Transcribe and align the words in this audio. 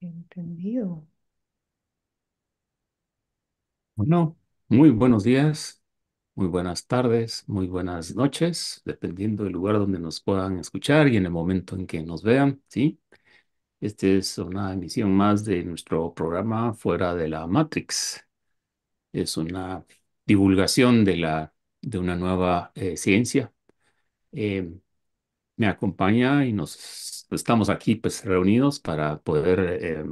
Entendido. 0.00 1.06
Bueno, 3.94 4.36
muy 4.68 4.90
buenos 4.90 5.24
días, 5.24 5.82
muy 6.36 6.46
buenas 6.46 6.86
tardes, 6.86 7.42
muy 7.48 7.66
buenas 7.66 8.14
noches, 8.14 8.80
dependiendo 8.84 9.42
del 9.44 9.52
lugar 9.54 9.76
donde 9.78 9.98
nos 9.98 10.20
puedan 10.20 10.58
escuchar 10.58 11.08
y 11.08 11.16
en 11.16 11.24
el 11.26 11.32
momento 11.32 11.74
en 11.76 11.86
que 11.86 12.02
nos 12.04 12.22
vean, 12.22 12.62
¿sí? 12.68 13.00
Esta 13.80 14.06
es 14.08 14.38
una 14.38 14.72
emisión 14.74 15.12
más 15.16 15.44
de 15.44 15.64
nuestro 15.64 16.14
programa 16.14 16.74
Fuera 16.74 17.14
de 17.14 17.28
la 17.28 17.46
Matrix. 17.46 18.24
Es 19.12 19.36
una 19.36 19.84
divulgación 20.26 21.04
de 21.04 21.16
la, 21.18 21.54
de 21.82 21.98
una 21.98 22.16
nueva 22.16 22.72
eh, 22.74 22.96
ciencia. 22.96 23.52
Eh, 24.32 24.70
me 25.58 25.66
acompaña 25.68 26.46
y 26.46 26.52
nos 26.54 27.26
estamos 27.32 27.68
aquí 27.70 27.96
pues 27.96 28.24
reunidos 28.24 28.80
para 28.80 29.20
poder, 29.20 29.60
eh, 29.82 30.04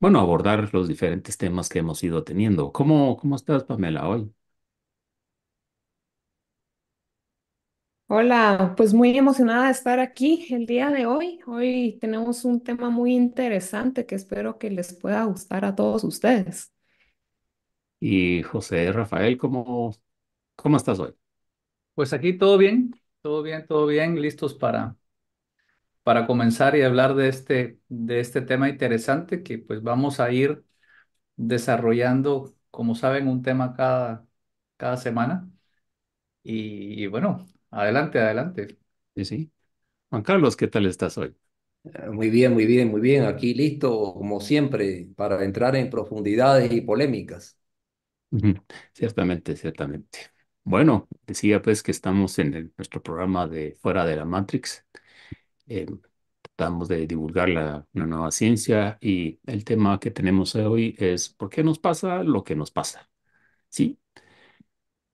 bueno, 0.00 0.20
abordar 0.20 0.72
los 0.74 0.88
diferentes 0.88 1.38
temas 1.38 1.68
que 1.68 1.80
hemos 1.80 2.02
ido 2.04 2.24
teniendo. 2.24 2.72
¿Cómo, 2.72 3.16
cómo 3.18 3.36
estás, 3.36 3.64
Pamela, 3.64 4.08
hoy? 4.08 4.32
Hola, 8.12 8.74
pues 8.76 8.92
muy 8.92 9.16
emocionada 9.16 9.66
de 9.66 9.70
estar 9.72 10.00
aquí 10.00 10.52
el 10.52 10.66
día 10.66 10.90
de 10.90 11.06
hoy. 11.06 11.40
Hoy 11.46 11.96
tenemos 12.00 12.44
un 12.44 12.60
tema 12.62 12.90
muy 12.90 13.14
interesante 13.14 14.04
que 14.06 14.16
espero 14.16 14.58
que 14.58 14.68
les 14.70 14.92
pueda 14.94 15.24
gustar 15.24 15.64
a 15.64 15.74
todos 15.76 16.02
ustedes. 16.04 16.72
Y 18.00 18.42
José 18.42 18.92
Rafael, 18.92 19.36
¿cómo, 19.38 19.92
cómo 20.56 20.76
estás 20.76 20.98
hoy? 21.00 21.14
Pues 21.94 22.12
aquí 22.12 22.38
todo 22.38 22.58
bien, 22.58 22.99
todo 23.22 23.42
bien, 23.42 23.66
todo 23.66 23.86
bien, 23.86 24.20
listos 24.20 24.54
para, 24.54 24.96
para 26.02 26.26
comenzar 26.26 26.76
y 26.76 26.82
hablar 26.82 27.14
de 27.14 27.28
este, 27.28 27.80
de 27.88 28.20
este 28.20 28.40
tema 28.42 28.68
interesante 28.68 29.42
que 29.42 29.58
pues 29.58 29.82
vamos 29.82 30.20
a 30.20 30.32
ir 30.32 30.64
desarrollando, 31.36 32.54
como 32.70 32.94
saben, 32.96 33.28
un 33.28 33.42
tema 33.42 33.74
cada, 33.76 34.26
cada 34.78 34.96
semana. 34.96 35.50
Y, 36.42 37.02
y 37.04 37.08
bueno, 37.08 37.46
adelante, 37.70 38.20
adelante. 38.20 38.78
Sí, 39.14 39.24
sí. 39.24 39.52
Juan 40.10 40.22
Carlos, 40.22 40.56
¿qué 40.56 40.68
tal 40.68 40.86
estás 40.86 41.18
hoy? 41.18 41.36
Eh, 41.84 42.10
Muy 42.10 42.30
bien, 42.30 42.52
muy 42.52 42.66
bien, 42.66 42.90
muy 42.90 43.00
bien. 43.00 43.24
Aquí 43.24 43.54
listo, 43.54 44.14
como 44.14 44.40
siempre, 44.40 45.08
para 45.16 45.42
entrar 45.44 45.76
en 45.76 45.90
profundidades 45.90 46.72
y 46.72 46.80
polémicas. 46.82 47.58
Ciertamente, 48.92 49.56
ciertamente. 49.56 50.30
Bueno, 50.70 51.08
decía 51.26 51.60
pues 51.62 51.82
que 51.82 51.90
estamos 51.90 52.38
en 52.38 52.72
nuestro 52.78 53.02
programa 53.02 53.48
de 53.48 53.76
Fuera 53.82 54.04
de 54.06 54.14
la 54.14 54.24
Matrix. 54.24 54.86
Eh, 55.66 55.86
tratamos 56.42 56.88
de 56.88 57.06
divulgar 57.08 57.48
la, 57.48 57.86
nueva 57.92 58.30
ciencia 58.30 58.96
y 59.00 59.40
el 59.46 59.64
tema 59.64 59.98
que 60.00 60.12
tenemos 60.12 60.54
hoy 60.54 60.94
es 60.98 61.28
¿por 61.30 61.50
qué 61.50 61.64
nos 61.64 61.80
pasa 61.80 62.22
lo 62.22 62.44
que 62.44 62.54
nos 62.56 62.70
pasa? 62.70 63.10
¿Sí? 63.68 63.98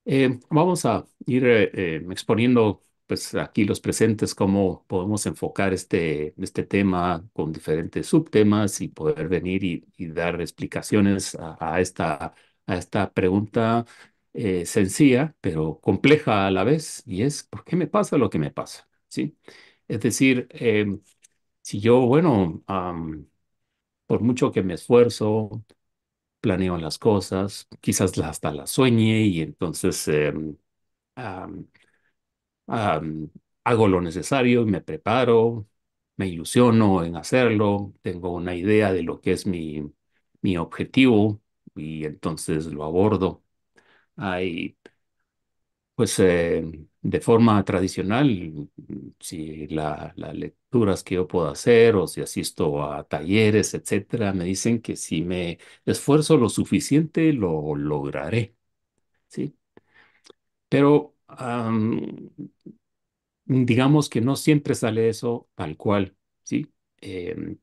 Eh, 0.05 0.39
vamos 0.51 0.85
a 0.85 1.05
ir 1.27 1.45
eh, 1.47 1.97
exponiendo, 2.11 2.85
pues 3.07 3.35
aquí 3.35 3.65
los 3.65 3.81
presentes, 3.81 4.35
cómo 4.35 4.85
podemos 4.87 5.27
enfocar 5.27 5.73
este, 5.73 6.35
este 6.39 6.65
tema 6.65 7.27
con 7.33 7.53
diferentes 7.53 8.07
subtemas 8.07 8.81
y 8.81 8.89
poder 8.89 9.29
venir 9.29 9.65
y, 9.65 10.07
dar 10.09 10.41
explicaciones 10.41 11.37
a 11.41 11.81
esta, 11.81 12.35
a 12.67 12.77
esta 12.77 13.13
pregunta 13.13 13.85
eh, 14.37 14.67
sencilla, 14.67 15.37
pero 15.41 15.81
compleja 15.81 16.47
a 16.47 16.51
la 16.53 16.65
vez, 16.65 17.03
y 17.07 17.23
es, 17.23 17.45
¿por 17.45 17.65
qué 17.65 17.77
me 17.77 17.87
pasa 17.89 18.19
lo 18.19 18.31
que 18.31 18.39
me 18.39 18.51
pasa? 18.53 18.89
¿Sí? 19.09 19.39
Es 19.89 20.01
decir, 20.01 20.49
eh, 20.53 20.87
si 21.63 21.81
yo, 21.81 22.01
bueno, 22.07 22.63
por 24.07 24.21
mucho 24.23 24.53
que 24.53 24.63
me 24.63 24.75
esfuerzo, 24.75 25.65
planeo 26.41 26.79
las 26.79 26.99
cosas, 26.99 27.69
quizás 27.81 28.19
hasta 28.19 28.53
las 28.53 28.71
sueñe 28.71 29.23
y 29.27 29.43
entonces... 29.43 30.09
em, 30.09 30.57
hago 33.65 33.89
lo 33.89 34.01
necesario, 34.01 34.65
me 34.67 34.81
preparo, 34.81 35.69
me 36.17 36.29
ilusiono 36.29 37.05
en 37.05 37.17
hacerlo, 37.17 37.95
tengo 38.03 38.31
una 38.33 38.55
idea 38.55 38.93
de 38.93 39.03
lo 39.03 39.21
que 39.21 39.33
es 39.33 39.47
mi, 39.47 39.93
mi 40.43 40.57
objetivo 40.57 41.41
y 41.75 42.05
entonces 42.05 42.67
lo 42.67 42.85
abordo. 42.85 43.43
Hay, 44.17 44.77
pues, 45.95 46.19
eh, 46.19 46.63
de 47.03 47.21
forma 47.21 47.65
tradicional, 47.65 48.69
si 49.21 49.67
la- 49.69 50.13
las 50.17 50.35
lecturas 50.35 51.03
que 51.03 51.15
yo 51.17 51.27
puedo 51.27 51.49
hacer 51.49 51.97
o 51.97 52.07
si 52.07 52.21
asisto 52.21 52.83
a 52.93 53.05
talleres, 53.09 53.73
etcétera, 53.75 54.33
me 54.33 54.45
dicen 54.45 54.81
que 54.83 54.97
si 54.97 55.23
me 55.23 55.59
esfuerzo 55.87 56.37
lo 56.37 56.49
suficiente, 56.51 57.33
lo 57.33 57.75
lograré, 57.77 58.55
¿sí? 59.29 59.57
Pero 60.69 61.15
am, 61.29 62.31
digamos 63.45 64.09
que 64.09 64.21
no 64.21 64.37
siempre 64.37 64.75
sale 64.75 65.09
eso 65.09 65.49
tal 65.55 65.77
cual, 65.77 66.17
¿sí? 66.43 66.73
Em, 67.01 67.59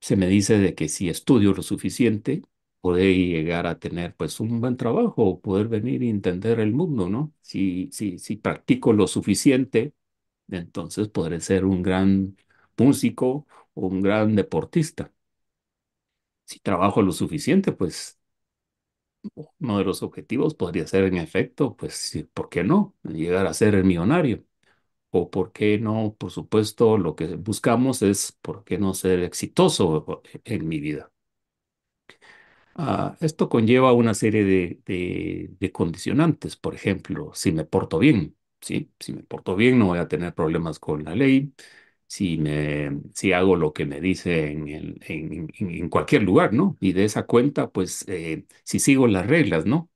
se 0.00 0.16
me 0.16 0.26
dice 0.26 0.58
de 0.58 0.74
que 0.74 0.88
si 0.88 1.08
estudio 1.08 1.52
lo 1.54 1.62
suficiente, 1.62 2.42
podré 2.80 3.14
llegar 3.14 3.66
a 3.66 3.78
tener 3.78 4.16
pues 4.16 4.40
un 4.40 4.60
buen 4.60 4.76
trabajo, 4.76 5.40
poder 5.40 5.68
venir 5.68 6.02
y 6.02 6.10
entender 6.10 6.60
el 6.60 6.72
mundo, 6.72 7.08
¿no? 7.08 7.32
Si, 7.42 7.88
si, 7.92 8.18
si 8.18 8.36
practico 8.36 8.92
lo 8.92 9.06
suficiente, 9.06 9.94
entonces 10.50 11.08
podré 11.08 11.40
ser 11.40 11.64
un 11.66 11.82
gran 11.82 12.36
músico 12.78 13.46
o 13.74 13.88
un 13.88 14.02
gran 14.02 14.36
deportista. 14.36 15.12
Si 16.44 16.58
trabajo 16.60 17.00
lo 17.02 17.12
suficiente, 17.12 17.72
pues 17.72 18.18
uno 19.58 19.78
de 19.78 19.84
los 19.84 20.02
objetivos 20.02 20.54
podría 20.54 20.86
ser 20.86 21.04
en 21.04 21.16
efecto, 21.16 21.76
pues, 21.76 22.26
¿por 22.34 22.48
qué 22.48 22.64
no? 22.64 22.94
Llegar 23.04 23.46
a 23.46 23.54
ser 23.54 23.74
el 23.74 23.84
millonario. 23.84 24.44
O 25.10 25.30
por 25.30 25.52
qué 25.52 25.78
no, 25.78 26.16
por 26.18 26.30
supuesto, 26.32 26.98
lo 26.98 27.16
que 27.16 27.36
buscamos 27.36 28.02
es 28.02 28.32
por 28.42 28.64
qué 28.64 28.78
no 28.78 28.94
ser 28.94 29.20
exitoso 29.22 30.22
en 30.44 30.68
mi 30.68 30.80
vida. 30.80 31.12
Ah, 32.82 33.16
esto 33.20 33.48
conlleva 33.50 33.92
una 33.92 34.14
serie 34.14 34.44
de, 34.44 35.70
condicionantes. 35.72 36.56
Por 36.56 36.74
ejemplo, 36.74 37.30
si 37.34 37.52
me 37.52 37.64
porto 37.64 37.98
bien, 37.98 38.36
¿sí? 38.60 38.90
Si 38.98 39.12
me 39.12 39.22
porto 39.22 39.54
bien, 39.54 39.78
no 39.78 39.86
voy 39.88 39.98
a 39.98 40.08
tener 40.08 40.34
problemas 40.34 40.78
con 40.78 41.04
la 41.04 41.14
ley. 41.14 41.52
Si 42.06 42.38
me, 42.38 43.00
si 43.14 43.32
hago 43.32 43.56
lo 43.56 43.72
que 43.72 43.84
me 43.86 44.00
dice 44.00 44.50
en, 44.52 45.88
cualquier 45.90 46.22
lugar, 46.22 46.52
¿no? 46.54 46.76
Y 46.80 46.92
de 46.92 47.04
esa 47.04 47.24
cuenta, 47.26 47.70
pues, 47.70 48.04
eh, 48.08 48.46
si 48.64 48.78
sigo 48.80 49.06
las 49.06 49.26
reglas, 49.26 49.66
¿no? 49.66 49.90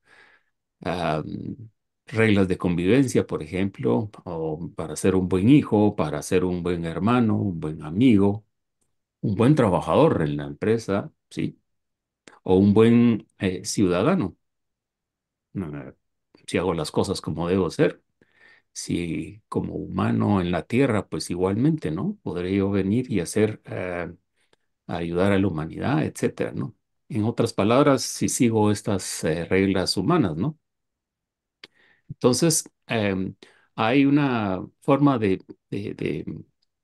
reglas 2.07 2.49
de 2.49 2.59
convivencia, 2.59 3.27
por 3.27 3.43
ejemplo, 3.43 4.11
o 4.25 4.71
para 4.77 4.97
ser 4.97 5.15
un 5.15 5.29
buen 5.29 5.49
hijo, 5.49 5.97
para 5.97 6.23
ser 6.23 6.45
un 6.45 6.63
buen 6.63 6.85
hermano, 6.85 7.37
un 7.37 7.61
buen 7.61 7.83
amigo, 7.83 8.47
un 9.23 9.35
buen 9.37 9.55
trabajador 9.57 10.23
en 10.23 10.37
la 10.39 10.47
empresa, 10.47 11.13
¿sí? 11.31 11.61
O 12.45 12.57
un 12.59 12.75
buen 12.75 13.27
eh, 13.39 13.65
ciudadano. 13.65 14.37
si 16.47 16.59
hago 16.59 16.75
las 16.75 16.91
cosas 16.91 17.21
como 17.21 17.49
debo 17.49 17.71
ser, 17.71 18.03
si 18.73 19.43
como 19.49 19.75
humano 19.77 20.41
en 20.41 20.53
la 20.53 20.65
tierra, 20.65 21.09
pues 21.09 21.31
igualmente, 21.31 21.91
¿no? 21.91 22.19
Podré 22.23 22.55
yo 22.57 22.71
venir 22.71 23.11
y 23.13 23.21
hacer, 23.21 23.63
eh, 23.67 24.15
ayudar 24.89 25.33
a 25.33 25.39
la 25.39 25.49
humanidad, 25.49 26.05
etcétera, 26.05 26.53
¿no? 26.55 26.77
En 27.11 27.25
otras 27.25 27.53
palabras, 27.55 28.03
si 28.03 28.29
sigo 28.29 28.71
estas 28.73 29.25
eh, 29.25 29.45
reglas 29.47 29.97
humanas, 29.97 30.37
¿no? 30.37 30.59
Entonces, 32.09 32.65
em, 32.87 33.35
hay 33.75 34.05
una 34.07 34.67
forma 34.81 35.19
de- 35.19 35.43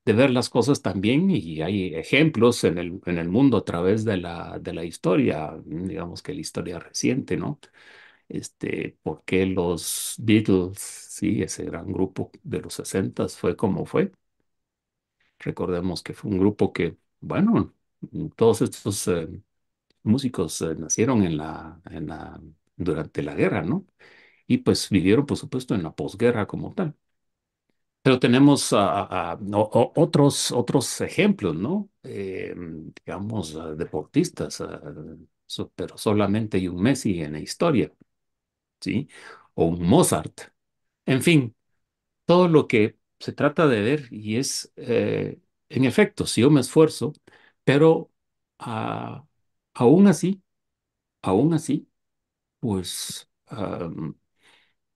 de 0.05 0.13
ver 0.13 0.31
las 0.31 0.49
cosas 0.49 0.81
también 0.81 1.29
y 1.31 1.61
hay 1.61 1.93
ejemplos 1.95 2.63
en 2.63 2.77
el, 2.77 3.01
en 3.05 3.17
el 3.19 3.29
mundo 3.29 3.57
a 3.57 3.65
través 3.65 4.03
de 4.05 4.17
la, 4.17 4.59
de 4.59 4.73
la 4.73 4.83
historia, 4.85 5.55
digamos 5.65 6.23
que 6.23 6.33
la 6.33 6.41
historia 6.41 6.79
reciente, 6.79 7.37
¿no? 7.37 7.59
Este, 8.29 8.97
por 9.03 9.23
qué 9.25 9.45
los 9.45 10.15
Beatles, 10.19 10.79
sí, 10.79 11.41
ese 11.43 11.65
gran 11.65 11.91
grupo 11.91 12.31
de 12.43 12.61
los 12.61 12.75
60 12.75 13.27
fue 13.29 13.55
como 13.57 13.85
fue. 13.85 14.11
Recordemos 15.39 16.03
que 16.03 16.13
fue 16.13 16.29
un 16.31 16.39
grupo 16.39 16.71
que, 16.73 16.97
bueno, 17.19 17.73
todos 18.35 18.61
estos 18.61 19.07
eh, 19.07 19.27
músicos 20.03 20.61
eh, 20.61 20.75
nacieron 20.77 21.23
en 21.23 21.37
la, 21.37 21.81
en 21.91 22.07
la, 22.07 22.41
durante 22.77 23.23
la 23.23 23.35
guerra, 23.35 23.63
¿no? 23.63 23.85
y 24.47 24.59
pues 24.59 24.89
vivieron, 24.91 25.25
por 25.27 25.37
supuesto, 25.37 25.75
en 25.75 25.83
la 25.83 25.95
posguerra 25.95 26.47
como 26.47 26.73
tal. 26.75 26.95
Pero 28.03 28.19
tenemos 28.19 28.73
ah, 28.73 29.37
o- 29.53 29.59
o- 29.61 29.93
otros, 30.01 30.51
otros 30.51 31.01
ejemplos, 31.01 31.55
¿no? 31.55 31.89
Eh, 32.03 32.53
digamos, 33.05 33.53
deportistas, 33.77 34.61
pero 35.75 35.97
solamente 35.97 36.57
hay 36.57 36.67
un 36.67 36.81
Messi 36.81 37.21
en 37.21 37.33
la 37.33 37.39
historia, 37.39 37.91
¿sí? 38.81 39.09
O 39.55 39.65
un 39.67 39.83
Mozart. 39.83 40.41
En 41.05 41.21
fin, 41.23 41.55
todo 42.25 42.47
lo 42.49 42.67
que 42.67 42.97
se 43.19 43.33
trata 43.33 43.67
de 43.67 43.81
ver 43.81 44.07
y 44.11 44.37
es, 44.37 44.71
eh, 44.77 45.41
en 45.69 45.85
efecto, 45.85 46.25
si 46.27 46.41
yo 46.41 46.51
me 46.51 46.61
esfuerzo, 46.61 47.13
Pero 47.65 48.11
ah, 48.59 49.25
aún 49.75 50.07
así, 50.07 50.43
aún 51.23 51.53
así, 51.55 51.89
pues 52.59 53.29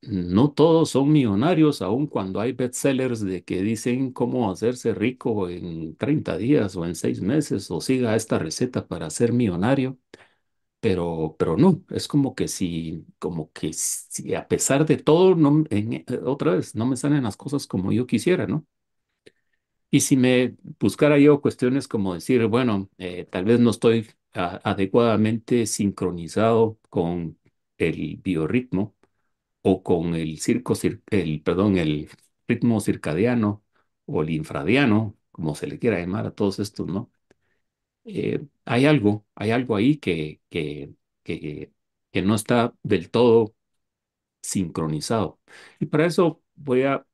no 0.01 0.51
todos 0.51 0.92
son 0.92 1.12
millonarios, 1.12 1.81
aun 1.81 2.07
cuando 2.07 2.39
hay 2.39 2.51
bestsellers 2.53 3.21
de 3.21 3.44
que 3.44 3.62
dicen 3.62 4.12
cómo 4.12 4.51
hacerse 4.51 4.94
rico 4.94 5.50
en 5.50 5.95
30 5.97 6.38
días 6.38 6.75
o 6.75 6.86
en 6.86 6.95
6 6.95 7.21
meses 7.21 7.71
o 7.71 7.81
siga 7.81 8.15
esta 8.15 8.38
receta 8.39 8.88
para 8.88 9.09
ser 9.09 9.33
millonario. 9.33 9.97
Pero, 10.81 11.36
pero 11.39 11.57
no, 11.57 11.83
es 11.92 12.07
como 12.07 12.36
que 12.36 12.47
si, 12.47 13.06
como 13.19 13.51
que 13.53 13.74
si 13.74 14.36
a 14.36 14.47
pesar 14.47 14.86
de 14.86 14.97
todo, 14.97 15.36
no, 15.36 15.63
en- 15.71 15.94
eh, 15.95 16.06
otra 16.25 16.53
vez, 16.56 16.75
no 16.75 16.86
me 16.88 16.98
salen 16.98 17.24
las 17.24 17.38
cosas 17.38 17.68
como 17.68 17.91
yo 17.91 18.07
quisiera, 18.07 18.48
¿no? 18.48 18.65
Y 19.91 20.01
si 20.01 20.18
me 20.18 20.56
buscara 20.80 21.18
yo 21.19 21.41
cuestiones 21.41 21.88
como 21.88 22.13
decir, 22.13 22.45
bueno, 22.48 22.89
eh, 22.98 23.25
tal 23.25 23.45
vez 23.45 23.59
no 23.59 23.69
estoy 23.71 24.07
adecuadamente 24.33 25.65
sincronizado 25.65 26.77
con 26.89 27.38
el 27.77 28.18
biorritmo 28.18 28.94
o 29.67 29.83
con 29.83 30.15
el 30.15 30.39
circo, 30.39 30.75
cir- 30.75 31.01
el, 31.12 31.41
perdón, 31.44 31.77
el 31.77 32.09
ritmo 32.47 32.81
circadiano 32.81 33.63
o 34.06 34.21
el 34.23 34.29
infradiano, 34.31 35.17
como 35.31 35.56
se 35.56 35.67
le 35.67 35.79
quiera 35.79 36.00
llamar 36.00 36.27
a 36.27 36.31
todos 36.35 36.59
estos, 36.59 36.88
¿no? 36.88 37.12
Eh, 38.06 38.45
hay 38.65 38.85
algo, 38.85 39.25
hay 39.35 39.51
algo 39.51 39.75
ahí 39.75 39.97
que, 39.97 40.41
que, 40.50 40.94
que, 41.23 41.71
no 42.23 42.35
está 42.35 42.73
del 42.83 43.09
todo 43.12 43.56
sincronizado. 44.41 45.39
Y 45.79 45.88
para 45.88 46.06
eso 46.07 46.44
voy 46.56 46.83
a 46.83 47.06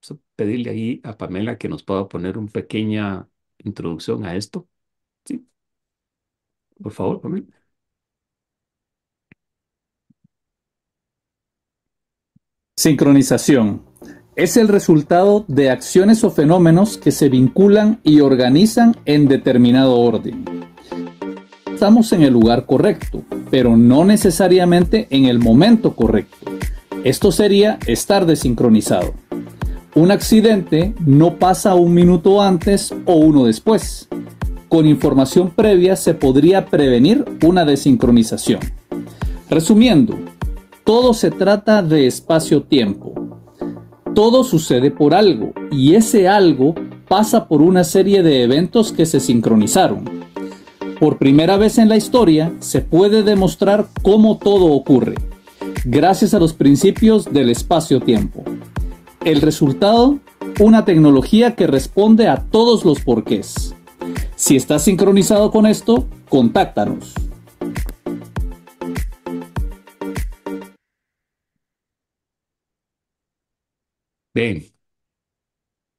so- 0.00 0.20
pedirle 0.36 0.70
ahí 0.70 1.02
a 1.04 1.18
Pamela 1.18 1.58
que 1.58 1.68
nos 1.70 1.82
pueda 1.84 2.08
poner 2.08 2.38
una 2.38 2.50
pequeña 2.50 3.28
introducción 3.58 4.24
a 4.26 4.36
esto. 4.36 4.68
Sí, 5.26 5.48
por 6.82 6.92
favor, 6.92 7.20
Pamela. 7.20 7.46
Sincronización. 12.84 13.80
Es 14.36 14.58
el 14.58 14.68
resultado 14.68 15.46
de 15.48 15.70
acciones 15.70 16.22
o 16.22 16.30
fenómenos 16.30 16.98
que 16.98 17.12
se 17.12 17.30
vinculan 17.30 17.98
y 18.02 18.20
organizan 18.20 18.94
en 19.06 19.26
determinado 19.26 19.98
orden. 19.98 20.44
Estamos 21.72 22.12
en 22.12 22.20
el 22.20 22.34
lugar 22.34 22.66
correcto, 22.66 23.22
pero 23.50 23.74
no 23.78 24.04
necesariamente 24.04 25.06
en 25.08 25.24
el 25.24 25.38
momento 25.38 25.96
correcto. 25.96 26.36
Esto 27.04 27.32
sería 27.32 27.78
estar 27.86 28.26
desincronizado. 28.26 29.14
Un 29.94 30.10
accidente 30.10 30.92
no 31.06 31.38
pasa 31.38 31.74
un 31.74 31.94
minuto 31.94 32.42
antes 32.42 32.94
o 33.06 33.14
uno 33.14 33.46
después. 33.46 34.10
Con 34.68 34.84
información 34.84 35.52
previa 35.56 35.96
se 35.96 36.12
podría 36.12 36.66
prevenir 36.66 37.24
una 37.42 37.64
desincronización. 37.64 38.60
Resumiendo, 39.48 40.18
todo 40.84 41.14
se 41.14 41.30
trata 41.30 41.82
de 41.82 42.06
espacio-tiempo. 42.06 43.14
Todo 44.14 44.44
sucede 44.44 44.90
por 44.90 45.14
algo 45.14 45.52
y 45.72 45.94
ese 45.94 46.28
algo 46.28 46.74
pasa 47.08 47.48
por 47.48 47.62
una 47.62 47.84
serie 47.84 48.22
de 48.22 48.42
eventos 48.42 48.92
que 48.92 49.06
se 49.06 49.18
sincronizaron. 49.18 50.04
Por 51.00 51.18
primera 51.18 51.56
vez 51.56 51.78
en 51.78 51.88
la 51.88 51.96
historia 51.96 52.52
se 52.60 52.82
puede 52.82 53.22
demostrar 53.22 53.88
cómo 54.02 54.36
todo 54.36 54.66
ocurre, 54.66 55.16
gracias 55.86 56.34
a 56.34 56.38
los 56.38 56.52
principios 56.52 57.32
del 57.32 57.48
espacio-tiempo. 57.48 58.44
El 59.24 59.40
resultado, 59.40 60.18
una 60.60 60.84
tecnología 60.84 61.56
que 61.56 61.66
responde 61.66 62.28
a 62.28 62.44
todos 62.50 62.84
los 62.84 63.00
porqués. 63.00 63.74
Si 64.36 64.54
estás 64.54 64.84
sincronizado 64.84 65.50
con 65.50 65.64
esto, 65.64 66.06
contáctanos. 66.28 67.14
Bien, 74.34 74.72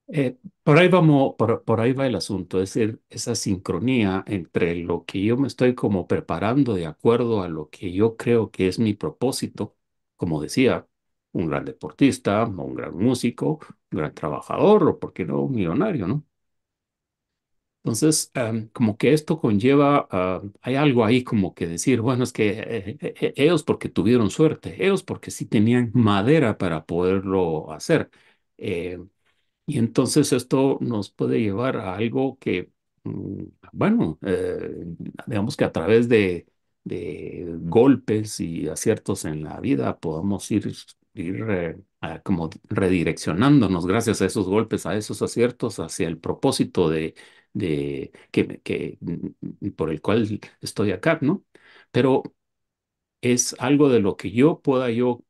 eh, 0.08 0.38
por 0.64 0.78
ahí 0.78 0.88
vamos, 0.88 1.36
por, 1.38 1.80
ahí 1.82 1.94
va 1.94 2.06
el 2.08 2.16
asunto, 2.16 2.62
es 2.62 2.74
decir, 2.74 3.02
esa 3.10 3.36
sincronía 3.36 4.24
entre 4.28 4.76
lo 4.76 5.06
que 5.06 5.24
yo 5.24 5.38
me 5.38 5.48
estoy 5.48 5.74
como 5.76 6.08
preparando 6.08 6.74
de 6.76 6.86
acuerdo 6.86 7.42
a 7.42 7.50
lo 7.50 7.70
que 7.70 7.92
yo 7.92 8.16
creo 8.18 8.52
que 8.52 8.68
es 8.68 8.78
mi 8.80 8.94
propósito, 8.94 9.76
como 10.16 10.42
decía, 10.42 10.88
un 11.32 11.48
gran 11.48 11.66
deportista, 11.66 12.46
un 12.46 12.76
gran 12.76 12.96
músico, 12.98 13.60
un 13.92 13.98
gran 14.00 14.14
trabajador, 14.14 14.88
o 14.88 15.00
por 15.00 15.14
qué 15.14 15.26
no, 15.26 15.42
un 15.42 15.54
millonario, 15.56 16.08
¿no? 16.08 16.26
Entonces, 17.84 18.32
em, 18.34 18.68
como 18.70 18.98
que 18.98 19.14
esto 19.14 19.40
conlleva, 19.40 20.08
ah, 20.10 20.42
hay 20.62 20.76
algo 20.76 21.06
ahí 21.06 21.24
como 21.24 21.54
que 21.54 21.68
decir, 21.68 22.02
bueno, 22.02 22.24
es 22.24 22.34
que 22.34 22.50
eh, 22.50 22.98
eh, 23.00 23.34
ellos 23.36 23.62
porque 23.64 23.90
tuvieron 23.90 24.32
suerte, 24.32 24.84
ellos 24.84 25.04
porque 25.04 25.30
sí 25.30 25.46
tenían 25.46 25.92
madera 25.94 26.58
para 26.58 26.86
poderlo 26.88 27.72
hacer. 27.72 28.10
Eh, 28.58 29.00
y 29.66 29.80
entonces 29.80 30.34
esto 30.34 30.78
nos 30.82 31.10
puede 31.12 31.40
llevar 31.42 31.78
a 31.78 31.96
algo 31.96 32.38
que, 32.40 32.72
mm, 33.04 33.44
bueno, 33.74 34.20
eh, 34.24 34.86
digamos 35.28 35.58
que 35.58 35.66
a 35.66 35.72
través 35.72 36.10
de, 36.10 36.48
golpes 37.62 38.40
y 38.40 38.68
aciertos 38.70 39.26
en 39.26 39.44
la 39.44 39.60
vida 39.60 40.00
podamos 40.00 40.50
ir, 40.52 40.72
ir 41.14 41.46
eh, 41.50 41.78
como 42.24 42.50
redireccionándonos 42.70 43.86
gracias 43.88 44.22
a 44.22 44.26
esos 44.26 44.48
golpes, 44.48 44.86
a 44.86 44.96
esos 44.96 45.22
aciertos, 45.22 45.80
hacia 45.80 46.08
el 46.08 46.18
propósito 46.20 46.90
de, 46.90 47.16
de 47.54 48.12
que, 48.32 48.60
que, 48.62 48.98
mm, 49.02 49.70
por 49.72 49.90
el 49.92 50.02
cual 50.02 50.40
estoy 50.62 50.92
acá, 50.92 51.20
¿no? 51.22 51.44
Pero 51.92 52.24
es 53.22 53.56
algo 53.60 53.90
de 53.90 54.00
lo 54.00 54.18
que 54.18 54.32
yo 54.32 54.62
pueda 54.62 54.90
yo 54.92 55.24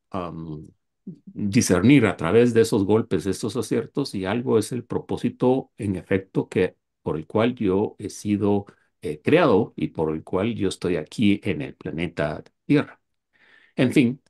discernir 1.06 2.06
a 2.08 2.18
través 2.18 2.54
de 2.54 2.62
esos 2.62 2.86
golpes, 2.86 3.24
de 3.26 3.32
estos 3.32 3.56
aciertos, 3.58 4.16
y 4.16 4.26
algo 4.26 4.58
es 4.58 4.72
el 4.72 4.84
propósito 4.86 5.72
en 5.78 5.96
efecto 5.96 6.50
que 6.50 6.78
por 7.04 7.18
el 7.18 7.28
cual 7.28 7.56
yo 7.56 7.96
he 8.00 8.10
sido 8.10 8.66
eh, 9.02 9.22
creado 9.22 9.74
y 9.76 9.90
por 9.90 10.14
el 10.14 10.24
cual 10.24 10.56
yo 10.56 10.70
estoy 10.70 10.96
aquí 10.98 11.40
en 11.44 11.62
el 11.62 11.76
planeta 11.76 12.44
Tierra. 12.66 13.00
En 13.78 13.94
fin, 13.94 14.22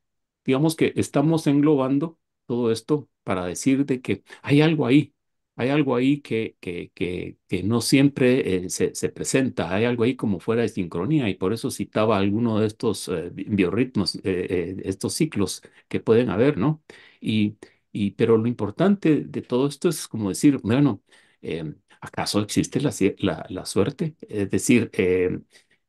digamos 0.46 0.76
que 0.78 0.94
estamos 0.98 1.48
englobando 1.48 2.20
todo 2.48 2.72
esto 2.72 3.10
para 3.24 3.46
decir 3.48 3.86
de 3.88 4.02
que 4.02 4.24
hay 4.44 4.62
algo 4.62 4.88
ahí, 4.88 5.15
hay 5.56 5.70
algo 5.70 5.96
ahí 5.96 6.22
que, 6.22 6.58
que, 6.60 6.92
que, 6.94 7.64
no 7.64 7.82
siempre 7.82 8.66
eh, 8.66 8.70
se, 8.70 8.94
se 8.96 9.10
presenta, 9.10 9.74
hay 9.74 9.86
algo 9.86 10.04
ahí 10.04 10.16
como 10.16 10.40
fuera 10.40 10.62
de 10.64 10.70
sincronía 10.70 11.30
y 11.30 11.36
por 11.36 11.54
eso 11.54 11.72
citaba 11.72 12.18
alguno 12.18 12.60
de 12.60 12.68
estos 12.68 13.08
eh, 13.10 13.30
bi- 13.34 13.46
biorritmos, 13.50 14.16
eh, 14.24 14.76
estos 14.86 15.14
ciclos 15.14 15.62
que 15.88 16.00
pueden 16.00 16.30
haber, 16.30 16.58
¿no? 16.58 16.84
Y, 17.22 17.58
y, 17.92 18.12
pero 18.12 18.38
lo 18.38 18.48
importante 18.48 19.22
de 19.26 19.42
todo 19.42 19.68
esto 19.68 19.90
es 19.90 20.08
como 20.08 20.30
decir, 20.30 20.58
bueno, 20.64 21.02
eh, 21.42 21.74
¿acaso 22.02 22.42
existe 22.42 22.82
la, 22.82 22.92
la, 23.20 23.46
la 23.50 23.66
suerte? 23.66 24.16
Es 24.22 24.50
decir, 24.50 24.90
eh, 24.94 25.40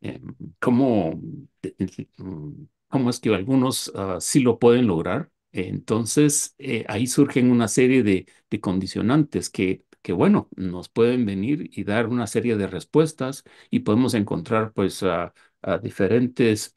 eh, 0.00 0.20
¿cómo? 0.60 1.20
cómo 2.88 3.10
es 3.10 3.20
que 3.20 3.34
algunos 3.34 3.92
ah, 3.94 4.18
sí 4.20 4.40
lo 4.40 4.58
pueden 4.58 4.86
lograr. 4.86 5.30
Entonces, 5.52 6.54
eh, 6.58 6.84
ahí 6.88 7.06
surgen 7.06 7.50
una 7.50 7.68
serie 7.68 8.02
de, 8.02 8.26
condicionantes 8.60 9.50
que, 9.50 9.84
que, 10.02 10.12
bueno, 10.12 10.48
nos 10.56 10.88
pueden 10.88 11.26
venir 11.26 11.70
y 11.72 11.84
dar 11.84 12.06
una 12.08 12.26
serie 12.26 12.56
de 12.56 12.66
respuestas 12.66 13.44
y 13.70 13.80
podemos 13.80 14.14
encontrar, 14.14 14.72
pues, 14.72 15.02
a, 15.02 15.32
diferentes 15.82 16.72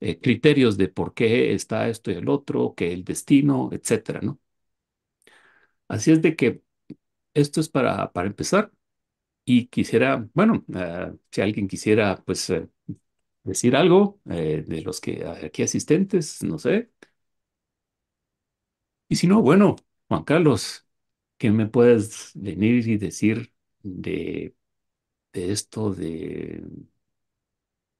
eh, 0.00 0.20
criterios 0.20 0.76
de 0.76 0.88
por 0.88 1.14
qué 1.14 1.54
está 1.54 1.88
esto 1.88 2.10
y 2.10 2.14
el 2.14 2.28
otro, 2.28 2.74
que 2.76 2.92
el 2.92 3.04
destino, 3.04 3.70
etcétera, 3.72 4.20
¿no? 4.22 4.40
Así 5.88 6.10
es 6.12 6.22
de 6.22 6.36
que 6.36 6.62
esto 7.34 7.60
es 7.60 7.68
para, 7.68 8.12
para 8.12 8.28
empezar 8.28 8.72
y 9.44 9.68
quisiera, 9.68 10.28
bueno, 10.34 10.64
ah, 10.74 11.14
si 11.30 11.40
alguien 11.42 11.68
quisiera, 11.68 12.22
pues, 12.26 12.50
eh, 12.50 12.68
decir 13.44 13.76
algo 13.76 14.20
de 14.24 14.82
los 14.84 15.00
que 15.00 15.26
aquí 15.26 15.62
asistentes, 15.64 16.42
no 16.44 16.58
sé. 16.58 16.90
Y 19.08 19.16
si 19.16 19.26
no, 19.26 19.42
bueno, 19.42 19.76
Juan 20.08 20.24
Carlos, 20.24 20.86
¿qué 21.38 21.50
me 21.50 21.66
puedes 21.66 22.32
venir 22.34 22.86
y 22.88 22.96
decir 22.98 23.52
de, 23.82 24.56
de 25.32 25.52
esto 25.52 25.92
de 25.94 26.64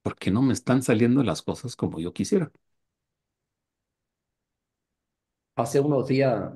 por 0.03 0.17
qué 0.17 0.31
no 0.31 0.41
me 0.43 0.53
están 0.55 0.83
saliendo 0.83 1.23
las 1.25 1.43
cosas 1.43 1.75
como 1.77 1.99
yo 2.01 2.13
quisiera? 2.13 2.53
Hace 5.57 5.81
unos 5.81 6.07
días 6.09 6.53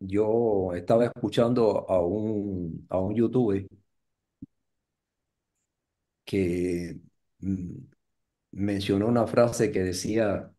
yo 0.00 0.72
estaba 0.74 1.06
escuchando 1.06 1.88
a 1.90 2.00
un, 2.04 2.86
a 2.90 2.98
un 2.98 3.14
youtuber 3.14 3.66
que 6.24 6.96
mencionó 8.52 9.08
una 9.08 9.26
frase 9.26 9.70
que 9.72 9.80
decía 9.82 10.52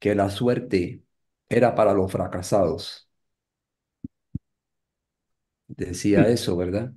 que 0.00 0.14
la 0.16 0.30
suerte 0.30 1.04
era 1.48 1.74
para 1.74 1.92
los 1.94 2.10
fracasados. 2.12 3.08
Decía 5.68 6.24
Sí, 6.24 6.32
eso, 6.32 6.56
¿verdad? 6.56 6.92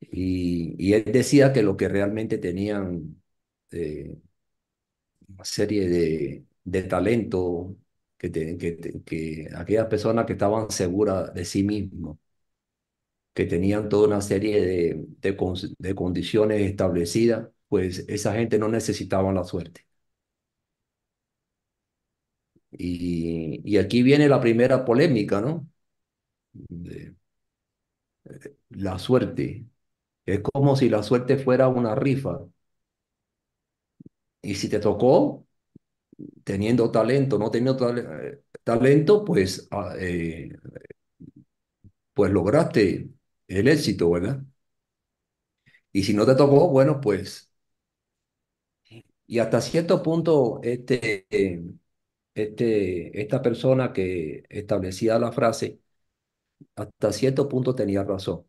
Y, 0.00 0.74
y 0.78 0.92
él 0.94 1.04
decía 1.06 1.52
que 1.52 1.62
lo 1.62 1.76
que 1.76 1.88
realmente 1.88 2.38
tenían 2.38 3.22
eh, 3.70 4.16
una 5.28 5.44
serie 5.44 5.88
de, 5.88 6.46
de 6.64 6.82
talento, 6.84 7.76
que, 8.16 8.30
te- 8.30 8.56
que, 8.58 8.76
que 9.04 9.48
aquellas 9.56 9.86
personas 9.86 10.26
que 10.26 10.32
estaban 10.34 10.70
seguras 10.70 11.32
de 11.34 11.44
sí 11.44 11.62
mismos, 11.64 12.18
que 13.34 13.44
tenían 13.46 13.88
toda 13.88 14.08
una 14.08 14.20
serie 14.22 14.60
de, 14.60 15.06
de, 15.20 15.36
de 15.78 15.94
condiciones 15.94 16.60
establecidas, 16.62 17.48
pues 17.68 18.04
esa 18.08 18.34
gente 18.34 18.58
no 18.58 18.68
necesitaba 18.68 19.32
la 19.32 19.44
suerte. 19.44 19.85
Y, 22.78 23.60
y 23.64 23.78
aquí 23.78 24.02
viene 24.02 24.28
la 24.28 24.40
primera 24.40 24.84
polémica, 24.84 25.40
¿no? 25.40 25.68
De 26.54 27.16
la 28.70 28.98
suerte. 28.98 29.66
Es 30.26 30.40
como 30.42 30.76
si 30.76 30.88
la 30.90 31.02
suerte 31.02 31.38
fuera 31.38 31.68
una 31.68 31.94
rifa. 31.94 32.40
Y 34.42 34.54
si 34.54 34.68
te 34.68 34.78
tocó, 34.80 35.46
teniendo 36.44 36.90
talento, 36.90 37.38
no 37.38 37.50
teniendo 37.50 37.96
eh, 37.96 38.42
talento, 38.64 39.24
pues, 39.24 39.68
ah, 39.70 39.94
eh, 39.98 40.50
pues 42.14 42.32
lograste 42.32 43.10
el 43.48 43.68
éxito, 43.68 44.10
¿verdad? 44.10 44.42
Y 45.92 46.04
si 46.04 46.14
no 46.14 46.24
te 46.26 46.34
tocó, 46.36 46.68
bueno, 46.68 47.00
pues, 47.00 47.50
y 49.26 49.38
hasta 49.38 49.60
cierto 49.60 50.02
punto, 50.02 50.60
este, 50.62 51.26
eh, 51.30 51.62
este, 52.36 53.20
esta 53.20 53.42
persona 53.42 53.92
que 53.94 54.44
establecía 54.50 55.18
la 55.18 55.32
frase, 55.32 55.80
hasta 56.76 57.12
cierto 57.12 57.48
punto 57.48 57.74
tenía 57.74 58.04
razón. 58.04 58.46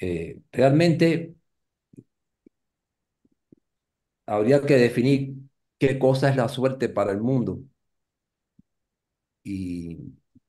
Eh, 0.00 0.40
realmente 0.52 1.34
habría 4.26 4.62
que 4.62 4.76
definir 4.76 5.34
qué 5.78 5.98
cosa 5.98 6.30
es 6.30 6.36
la 6.36 6.48
suerte 6.48 6.88
para 6.88 7.10
el 7.12 7.20
mundo 7.20 7.60
y, 9.42 9.94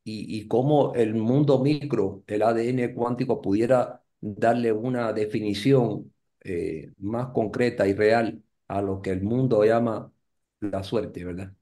y, 0.03 0.39
y 0.39 0.47
cómo 0.47 0.93
el 0.95 1.15
mundo 1.15 1.59
micro, 1.59 2.23
el 2.27 2.41
ADN 2.43 2.93
cuántico, 2.93 3.41
pudiera 3.41 4.03
darle 4.21 4.71
una 4.71 5.13
definición 5.13 6.13
eh, 6.41 6.91
más 6.97 7.27
concreta 7.29 7.87
y 7.87 7.93
real 7.93 8.43
a 8.67 8.81
lo 8.81 9.01
que 9.01 9.11
el 9.11 9.21
mundo 9.23 9.63
llama 9.63 10.11
la 10.61 10.83
suerte, 10.83 11.23
¿verdad? 11.25 11.53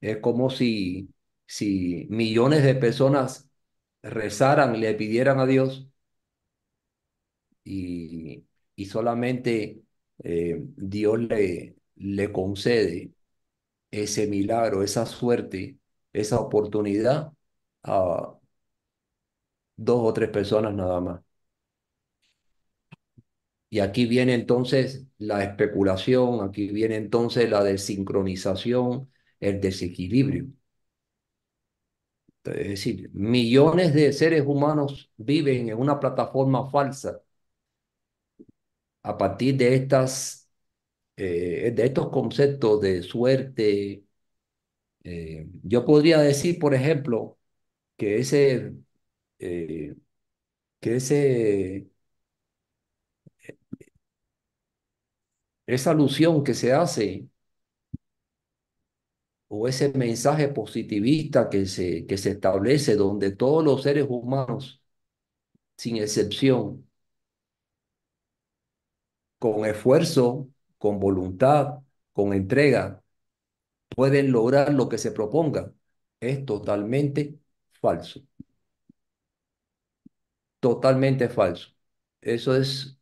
Es 0.00 0.18
como 0.18 0.50
si, 0.50 1.10
si 1.46 2.06
millones 2.10 2.62
de 2.64 2.74
personas 2.74 3.48
rezaran 4.02 4.74
y 4.76 4.78
le 4.80 4.94
pidieran 4.94 5.40
a 5.40 5.46
Dios 5.46 5.88
y, 7.64 8.44
y 8.76 8.84
solamente 8.86 9.82
eh, 10.24 10.56
Dios 10.76 11.18
le, 11.20 11.76
le 11.96 12.32
concede 12.32 13.12
ese 13.90 14.26
milagro, 14.28 14.82
esa 14.82 15.06
suerte, 15.06 15.78
esa 16.12 16.40
oportunidad 16.40 17.32
a 17.84 18.38
dos 19.76 20.00
o 20.08 20.12
tres 20.12 20.30
personas 20.30 20.72
nada 20.74 21.00
más. 21.00 21.20
Y 23.70 23.80
aquí 23.80 24.06
viene 24.06 24.34
entonces 24.34 25.06
la 25.18 25.44
especulación, 25.44 26.42
aquí 26.48 26.68
viene 26.68 26.96
entonces 26.96 27.48
la 27.50 27.62
desincronización, 27.64 29.10
el 29.40 29.60
desequilibrio. 29.60 30.48
Es 32.44 32.68
decir, 32.68 33.10
millones 33.14 33.94
de 33.94 34.12
seres 34.12 34.44
humanos 34.46 35.10
viven 35.16 35.68
en 35.70 35.78
una 35.78 35.98
plataforma 36.00 36.68
falsa 36.70 37.20
a 39.02 39.16
partir 39.18 39.56
de 39.56 39.74
estas, 39.76 40.48
eh, 41.16 41.72
de 41.74 41.86
estos 41.86 42.10
conceptos 42.10 42.80
de 42.80 43.02
suerte. 43.04 44.04
Eh, 45.04 45.48
yo 45.64 45.84
podría 45.84 46.18
decir, 46.20 46.58
por 46.58 46.74
ejemplo, 46.74 47.38
que 47.96 48.18
ese, 48.20 48.74
eh, 49.40 49.96
que 50.80 50.96
ese, 50.96 51.90
esa 55.74 55.90
alusión 55.92 56.44
que 56.44 56.54
se 56.54 56.72
hace 56.72 57.28
o 59.48 59.68
ese 59.68 59.90
mensaje 59.92 60.48
positivista 60.48 61.48
que 61.50 61.66
se, 61.66 62.06
que 62.06 62.16
se 62.18 62.30
establece 62.32 62.96
donde 62.96 63.32
todos 63.32 63.64
los 63.64 63.82
seres 63.82 64.06
humanos, 64.08 64.82
sin 65.76 65.96
excepción, 65.98 66.88
con 69.38 69.64
esfuerzo, 69.66 70.48
con 70.78 71.00
voluntad, 71.00 71.80
con 72.12 72.32
entrega, 72.32 73.02
pueden 73.90 74.32
lograr 74.32 74.74
lo 74.74 74.88
que 74.88 74.98
se 74.98 75.12
propongan, 75.12 75.74
es 76.20 76.44
totalmente 76.46 77.38
falso. 77.82 78.22
Totalmente 80.60 81.28
falso. 81.28 81.70
Eso 82.20 82.54
es 82.56 82.99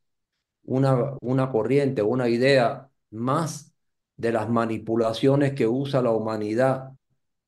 una, 0.69 1.15
una 1.21 1.51
corriente, 1.51 2.03
una 2.03 2.29
idea 2.29 2.91
más 3.11 3.73
de 4.17 4.33
las 4.33 4.49
manipulaciones 4.51 5.55
que 5.55 5.67
usa 5.69 6.03
la 6.03 6.13
humanidad 6.13 6.93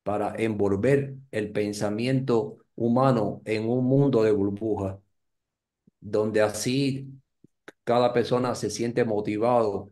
para 0.03 0.35
envolver 0.37 1.15
el 1.31 1.51
pensamiento 1.51 2.57
humano 2.75 3.41
en 3.45 3.69
un 3.69 3.85
mundo 3.85 4.23
de 4.23 4.31
burbujas, 4.31 4.97
donde 5.99 6.41
así 6.41 7.07
cada 7.85 8.13
persona 8.13 8.55
se 8.55 8.69
siente 8.71 9.05
motivado 9.05 9.91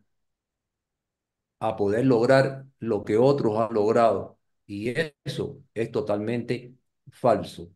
a 1.60 1.76
poder 1.76 2.06
lograr 2.06 2.66
lo 2.80 3.04
que 3.04 3.18
otros 3.18 3.58
han 3.60 3.74
logrado. 3.74 4.40
Y 4.66 4.94
eso 5.26 5.62
es 5.74 5.92
totalmente 5.92 6.76
falso, 7.12 7.72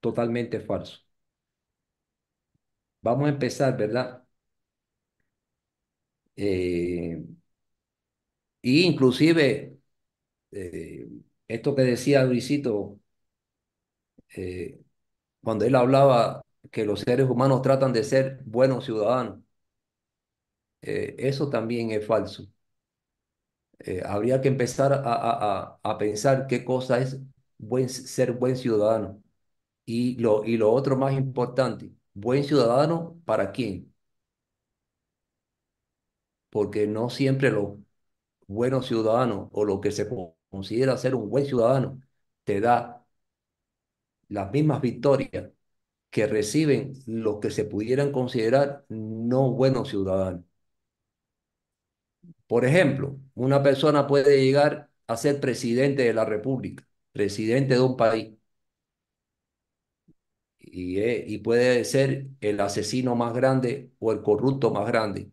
totalmente 0.00 0.60
falso. 0.60 1.00
Vamos 3.02 3.26
a 3.26 3.30
empezar, 3.30 3.76
¿verdad? 3.76 4.24
Eh, 6.38 7.18
y 8.62 8.82
inclusive, 8.84 9.78
eh, 10.52 11.08
esto 11.48 11.74
que 11.74 11.82
decía 11.82 12.24
Luisito, 12.24 13.00
eh, 14.36 14.80
cuando 15.42 15.64
él 15.66 15.74
hablaba 15.76 16.42
que 16.72 16.84
los 16.86 17.00
seres 17.02 17.28
humanos 17.30 17.62
tratan 17.62 17.92
de 17.92 18.04
ser 18.04 18.42
buenos 18.46 18.84
ciudadanos, 18.86 19.40
eh, 20.82 21.14
eso 21.18 21.48
también 21.50 21.90
es 21.92 22.06
falso. 22.06 22.48
Habría 24.04 24.40
que 24.40 24.48
empezar 24.48 24.92
a, 25.04 25.98
pensar 25.98 26.46
qué 26.46 26.64
cosa 26.64 26.98
es 27.00 27.18
ser 27.88 28.32
buen 28.32 28.56
ciudadano. 28.56 29.22
Y 29.86 30.16
lo, 30.18 30.44
y 30.44 30.56
lo 30.58 30.72
otro 30.72 30.96
más 30.96 31.14
importante, 31.14 31.92
buen 32.14 32.44
ciudadano 32.44 33.20
para 33.26 33.52
quién? 33.52 33.87
Porque 36.50 36.86
no 36.86 37.10
siempre 37.10 37.50
los 37.50 37.78
buenos 38.48 38.86
ciudadanos 38.86 39.48
o 39.52 39.64
lo 39.64 39.80
que 39.80 39.92
se 39.92 40.08
co- 40.08 40.36
considera 40.50 40.96
ser 40.98 41.14
un 41.14 41.30
buen 41.30 41.46
ciudadano 41.46 42.00
te 42.44 42.60
da 42.60 43.06
las 44.28 44.50
mismas 44.52 44.80
victorias 44.80 45.50
que 46.10 46.26
reciben 46.28 46.94
los 47.06 47.40
que 47.40 47.50
se 47.52 47.64
pudieran 47.66 48.12
considerar 48.12 48.84
no 48.90 49.50
buenos 49.52 49.88
ciudadanos. 49.90 50.44
Por 52.46 52.64
ejemplo, 52.64 53.18
una 53.34 53.62
persona 53.62 54.06
puede 54.06 54.42
llegar 54.44 54.90
a 55.06 55.16
ser 55.16 55.40
presidente 55.40 56.02
de 56.02 56.14
la 56.14 56.24
República, 56.24 56.84
presidente 57.12 57.74
de 57.74 57.80
un 57.80 57.96
país, 57.96 58.30
y, 60.58 60.98
eh, 61.00 61.24
y 61.26 61.38
puede 61.38 61.84
ser 61.84 62.28
el 62.40 62.60
asesino 62.60 63.14
más 63.16 63.32
grande 63.34 63.92
o 63.98 64.12
el 64.12 64.22
corrupto 64.22 64.70
más 64.70 64.86
grande. 64.86 65.30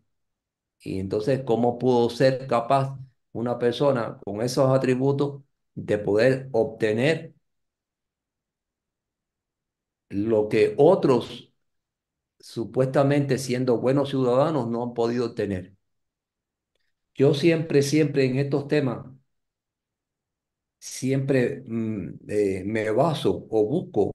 Y 0.80 1.00
entonces, 1.00 1.42
¿cómo 1.44 1.78
pudo 1.78 2.08
ser 2.10 2.46
capaz 2.46 2.98
una 3.32 3.58
persona 3.58 4.18
con 4.24 4.40
esos 4.42 4.70
atributos 4.70 5.42
de 5.74 5.98
poder 5.98 6.48
obtener 6.52 7.34
lo 10.08 10.48
que 10.48 10.74
otros, 10.78 11.52
supuestamente 12.40 13.38
siendo 13.38 13.78
buenos 13.80 14.10
ciudadanos, 14.10 14.68
no 14.68 14.82
han 14.84 14.94
podido 14.94 15.26
obtener? 15.26 15.74
Yo 17.16 17.34
siempre, 17.34 17.82
siempre 17.82 18.26
en 18.26 18.38
estos 18.38 18.68
temas, 18.68 19.04
siempre 20.78 21.62
mm, 21.66 22.08
eh, 22.28 22.62
me 22.64 22.90
baso 22.90 23.46
o 23.50 23.66
busco 23.66 24.12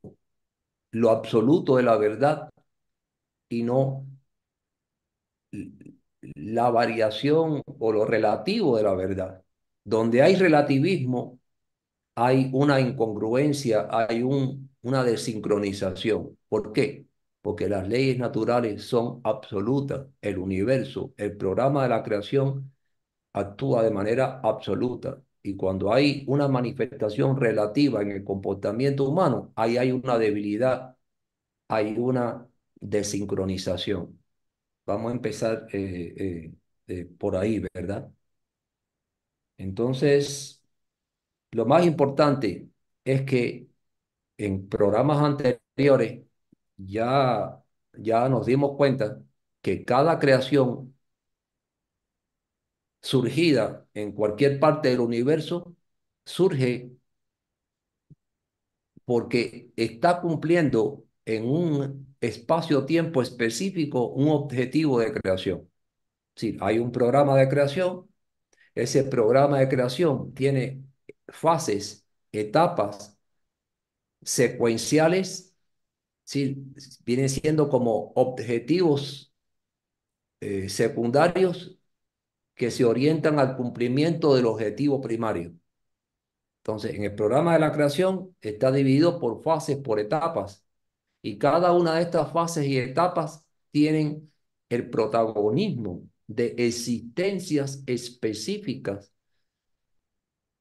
lo 0.91 1.11
absoluto 1.11 1.77
de 1.77 1.83
la 1.83 1.97
verdad 1.97 2.49
y 3.49 3.63
no 3.63 4.05
la 6.21 6.69
variación 6.69 7.61
o 7.79 7.91
lo 7.93 8.05
relativo 8.05 8.77
de 8.77 8.83
la 8.83 8.93
verdad. 8.93 9.43
Donde 9.83 10.21
hay 10.21 10.35
relativismo, 10.35 11.39
hay 12.15 12.49
una 12.53 12.79
incongruencia, 12.79 13.87
hay 13.91 14.23
un, 14.23 14.69
una 14.81 15.03
desincronización. 15.03 16.37
¿Por 16.49 16.73
qué? 16.73 17.07
Porque 17.41 17.69
las 17.69 17.87
leyes 17.87 18.17
naturales 18.19 18.83
son 18.83 19.21
absolutas. 19.23 20.07
El 20.21 20.37
universo, 20.37 21.13
el 21.17 21.37
programa 21.37 21.83
de 21.83 21.89
la 21.89 22.03
creación 22.03 22.71
actúa 23.33 23.83
de 23.83 23.91
manera 23.91 24.39
absoluta. 24.43 25.21
Y 25.43 25.55
cuando 25.55 25.93
hay 25.93 26.23
una 26.27 26.47
manifestación 26.47 27.37
relativa 27.39 28.01
en 28.01 28.11
el 28.11 28.23
comportamiento 28.23 29.05
humano, 29.09 29.51
ahí 29.55 29.77
hay 29.77 29.91
una 29.91 30.17
debilidad, 30.17 30.97
hay 31.69 31.95
una 31.97 32.47
desincronización. 32.79 34.20
Vamos 34.91 35.11
a 35.11 35.15
empezar 35.15 35.67
eh, 35.73 36.13
eh, 36.17 36.53
eh, 36.87 37.05
por 37.17 37.35
ahí, 37.37 37.63
¿verdad? 37.73 38.11
Entonces, 39.57 40.63
lo 41.51 41.65
más 41.65 41.85
importante 41.85 42.69
es 43.05 43.23
que 43.23 43.69
en 44.37 44.69
programas 44.69 45.19
anteriores 45.23 46.25
ya, 46.77 47.63
ya 47.93 48.29
nos 48.29 48.45
dimos 48.47 48.77
cuenta 48.77 49.21
que 49.61 49.85
cada 49.85 50.19
creación 50.19 50.95
surgida 53.01 53.87
en 53.93 54.11
cualquier 54.13 54.59
parte 54.59 54.89
del 54.89 54.99
universo 55.01 55.75
surge 56.25 56.91
porque 59.05 59.71
está 59.75 60.21
cumpliendo 60.21 61.05
en 61.35 61.45
un 61.49 62.15
espacio-tiempo 62.21 63.21
específico 63.21 64.07
un 64.09 64.29
objetivo 64.29 64.99
de 64.99 65.13
creación. 65.13 65.69
Si 66.35 66.57
hay 66.61 66.79
un 66.79 66.91
programa 66.91 67.37
de 67.37 67.49
creación, 67.49 68.09
ese 68.75 69.03
programa 69.03 69.59
de 69.59 69.69
creación 69.69 70.33
tiene 70.33 70.83
fases, 71.27 72.05
etapas 72.31 73.17
secuenciales, 74.21 75.55
¿sí? 76.23 76.57
vienen 77.05 77.29
siendo 77.29 77.69
como 77.69 78.11
objetivos 78.15 79.33
eh, 80.41 80.69
secundarios 80.69 81.77
que 82.55 82.71
se 82.71 82.85
orientan 82.85 83.39
al 83.39 83.55
cumplimiento 83.57 84.35
del 84.35 84.45
objetivo 84.45 85.01
primario. 85.01 85.53
Entonces, 86.59 86.93
en 86.95 87.03
el 87.03 87.15
programa 87.15 87.53
de 87.53 87.59
la 87.59 87.71
creación 87.71 88.35
está 88.41 88.71
dividido 88.71 89.19
por 89.19 89.41
fases, 89.41 89.77
por 89.77 89.99
etapas, 89.99 90.63
y 91.21 91.37
cada 91.37 91.73
una 91.73 91.95
de 91.95 92.03
estas 92.03 92.31
fases 92.31 92.65
y 92.65 92.77
etapas 92.77 93.45
tienen 93.71 94.31
el 94.69 94.89
protagonismo 94.89 96.03
de 96.27 96.55
existencias 96.57 97.83
específicas 97.85 99.11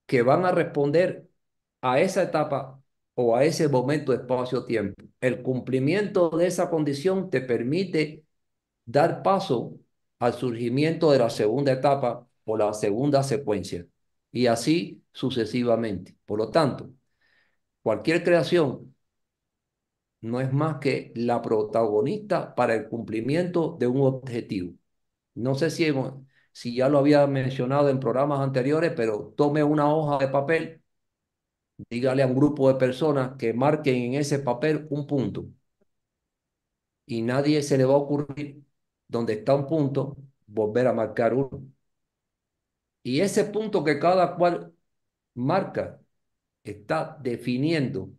que 0.06 0.22
van 0.22 0.44
a 0.44 0.52
responder 0.52 1.28
a 1.80 2.00
esa 2.00 2.22
etapa 2.24 2.82
o 3.14 3.36
a 3.36 3.44
ese 3.44 3.68
momento 3.68 4.12
espacio-tiempo. 4.12 5.02
El 5.20 5.42
cumplimiento 5.42 6.30
de 6.30 6.46
esa 6.46 6.70
condición 6.70 7.30
te 7.30 7.40
permite 7.40 8.24
dar 8.84 9.22
paso 9.22 9.78
al 10.18 10.34
surgimiento 10.34 11.12
de 11.12 11.18
la 11.18 11.30
segunda 11.30 11.72
etapa 11.72 12.26
o 12.44 12.56
la 12.56 12.72
segunda 12.74 13.22
secuencia 13.22 13.86
y 14.32 14.46
así 14.46 15.02
sucesivamente. 15.12 16.16
Por 16.26 16.38
lo 16.38 16.50
tanto, 16.50 16.90
cualquier 17.82 18.24
creación 18.24 18.94
no 20.22 20.40
es 20.40 20.52
más 20.52 20.78
que 20.78 21.12
la 21.16 21.42
protagonista 21.42 22.54
para 22.54 22.74
el 22.74 22.88
cumplimiento 22.88 23.76
de 23.78 23.86
un 23.86 24.02
objetivo. 24.02 24.74
No 25.34 25.54
sé 25.54 25.70
si, 25.70 25.86
si 26.52 26.74
ya 26.76 26.88
lo 26.88 26.98
había 26.98 27.26
mencionado 27.26 27.88
en 27.90 28.00
programas 28.00 28.40
anteriores, 28.40 28.92
pero 28.96 29.34
tome 29.36 29.64
una 29.64 29.92
hoja 29.94 30.18
de 30.18 30.28
papel, 30.32 30.82
dígale 31.90 32.22
a 32.22 32.26
un 32.26 32.34
grupo 32.34 32.68
de 32.72 32.78
personas 32.78 33.36
que 33.38 33.52
marquen 33.54 33.96
en 33.96 34.14
ese 34.14 34.38
papel 34.38 34.86
un 34.90 35.06
punto. 35.06 35.46
Y 37.06 37.22
nadie 37.22 37.62
se 37.62 37.76
le 37.78 37.84
va 37.84 37.94
a 37.94 37.96
ocurrir, 37.98 38.62
donde 39.08 39.34
está 39.34 39.54
un 39.54 39.66
punto, 39.66 40.16
volver 40.46 40.86
a 40.86 40.92
marcar 40.94 41.34
uno. 41.34 41.62
Y 43.02 43.20
ese 43.20 43.44
punto 43.44 43.82
que 43.84 43.98
cada 43.98 44.36
cual 44.36 44.74
marca 45.34 46.00
está 46.64 47.18
definiendo 47.22 48.10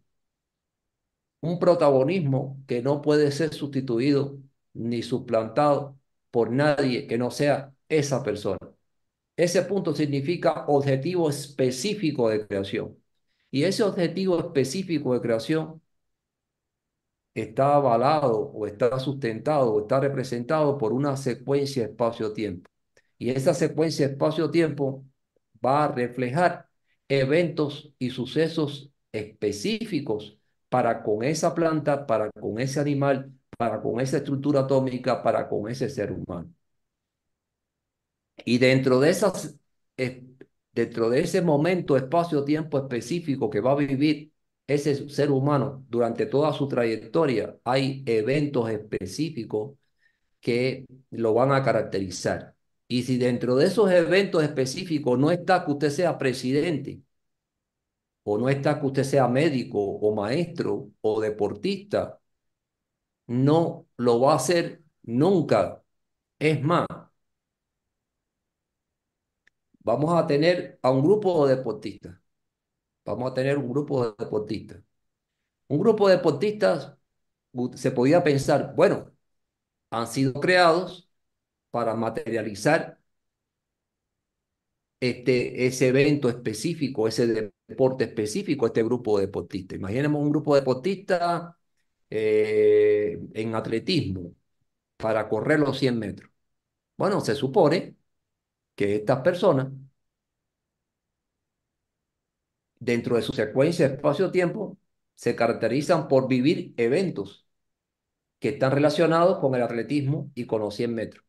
un 1.42 1.60
protagonismo 1.60 2.64
que 2.68 2.82
no 2.82 3.02
puede 3.02 3.32
ser 3.32 3.54
sustituido 3.54 4.40
ni 4.74 5.02
suplantado 5.04 5.98
por 6.32 6.52
nadie 6.52 7.08
que 7.08 7.18
no 7.18 7.32
sea 7.32 7.74
esa 7.90 8.24
persona. 8.24 8.60
Ese 9.36 9.64
punto 9.64 9.96
significa 9.96 10.66
objetivo 10.68 11.30
específico 11.30 12.30
de 12.30 12.48
creación. 12.48 12.98
Y 13.52 13.64
ese 13.64 13.84
objetivo 13.84 14.40
específico 14.40 15.14
de 15.14 15.22
creación 15.22 15.82
está 17.34 17.76
avalado 17.76 18.40
o 18.54 18.68
está 18.68 19.00
sustentado 19.00 19.74
o 19.74 19.82
está 19.82 20.00
representado 20.00 20.78
por 20.78 20.94
una 20.94 21.16
secuencia 21.18 21.84
espacio-tiempo. 21.86 22.70
Y 23.18 23.30
esa 23.32 23.54
secuencia 23.54 24.08
espacio-tiempo 24.08 25.06
va 25.66 25.86
a 25.86 25.92
reflejar 25.92 26.70
eventos 27.08 27.94
y 28.00 28.10
sucesos 28.12 28.92
específicos 29.12 30.41
para 30.72 31.04
con 31.04 31.24
esa 31.24 31.54
planta, 31.56 32.08
para 32.08 32.32
con 32.32 32.60
ese 32.60 32.80
animal, 32.80 33.34
para 33.58 33.82
con 33.82 34.00
esa 34.02 34.18
estructura 34.18 34.62
atómica, 34.62 35.22
para 35.24 35.50
con 35.50 35.70
ese 35.70 35.90
ser 35.90 36.12
humano. 36.14 36.54
Y 38.46 38.58
dentro 38.58 39.00
de 39.00 39.10
esas, 39.10 39.56
dentro 40.74 41.10
de 41.10 41.22
ese 41.22 41.42
momento, 41.42 41.98
espacio, 41.98 42.44
tiempo 42.44 42.78
específico 42.80 43.50
que 43.50 43.60
va 43.62 43.72
a 43.74 43.76
vivir 43.76 44.32
ese 44.68 45.10
ser 45.10 45.32
humano 45.32 45.86
durante 45.90 46.26
toda 46.26 46.54
su 46.54 46.68
trayectoria, 46.68 47.58
hay 47.64 48.04
eventos 48.06 48.70
específicos 48.70 49.78
que 50.40 50.86
lo 51.12 51.34
van 51.34 51.52
a 51.52 51.64
caracterizar. 51.64 52.56
Y 52.88 53.04
si 53.04 53.18
dentro 53.18 53.56
de 53.56 53.68
esos 53.68 53.92
eventos 53.92 54.44
específicos 54.44 55.20
no 55.20 55.32
está 55.32 55.66
que 55.66 55.72
usted 55.72 55.90
sea 55.90 56.18
presidente, 56.18 57.02
o 58.24 58.38
no 58.38 58.50
está 58.50 58.80
que 58.80 58.86
usted 58.88 59.04
sea 59.04 59.28
médico 59.28 59.80
o 59.80 60.16
maestro 60.16 60.92
o 61.02 61.22
deportista, 61.22 62.20
no 63.28 63.88
lo 63.98 64.20
va 64.22 64.34
a 64.34 64.36
hacer 64.38 64.84
nunca. 65.04 65.84
Es 66.40 66.62
más, 66.64 66.88
vamos 69.80 70.14
a 70.14 70.26
tener 70.28 70.80
a 70.82 70.92
un 70.92 71.02
grupo 71.02 71.48
de 71.48 71.56
deportistas. 71.58 72.18
Vamos 73.06 73.32
a 73.32 73.34
tener 73.34 73.58
un 73.58 73.70
grupo 73.70 74.06
de 74.06 74.14
deportistas. 74.26 74.84
Un 75.68 75.80
grupo 75.80 76.08
de 76.10 76.18
deportistas 76.18 76.98
se 77.76 77.92
podía 77.92 78.24
pensar, 78.24 78.76
bueno, 78.76 79.12
han 79.92 80.08
sido 80.08 80.34
creados 80.36 81.12
para 81.72 81.96
materializar 81.96 83.01
este, 85.02 85.68
ese 85.68 85.90
evento 85.90 86.30
específico, 86.30 87.08
ese 87.10 87.52
deporte 87.68 88.06
específico, 88.06 88.68
este 88.68 88.84
grupo 88.84 89.20
de 89.20 89.28
deportistas. 89.28 89.78
Imaginemos 89.80 90.22
un 90.24 90.32
grupo 90.32 90.56
de 90.56 90.62
deportistas 90.62 91.56
eh, 92.10 93.20
en 93.34 93.56
atletismo 93.56 94.36
para 94.98 95.30
correr 95.30 95.60
los 95.60 95.80
100 95.80 96.00
metros. 96.00 96.32
Bueno, 96.98 97.22
se 97.22 97.36
supone 97.36 97.98
que 98.76 98.96
estas 98.98 99.22
personas, 99.22 99.70
dentro 102.80 103.16
de 103.16 103.22
su 103.22 103.32
secuencia 103.34 103.88
de 103.88 103.96
espacio-tiempo, 103.96 104.78
se 105.16 105.36
caracterizan 105.36 106.08
por 106.08 106.28
vivir 106.28 106.74
eventos 106.78 107.46
que 108.40 108.50
están 108.50 108.72
relacionados 108.74 109.40
con 109.40 109.56
el 109.56 109.64
atletismo 109.64 110.32
y 110.36 110.46
con 110.48 110.62
los 110.62 110.76
100 110.76 110.96
metros. 110.96 111.26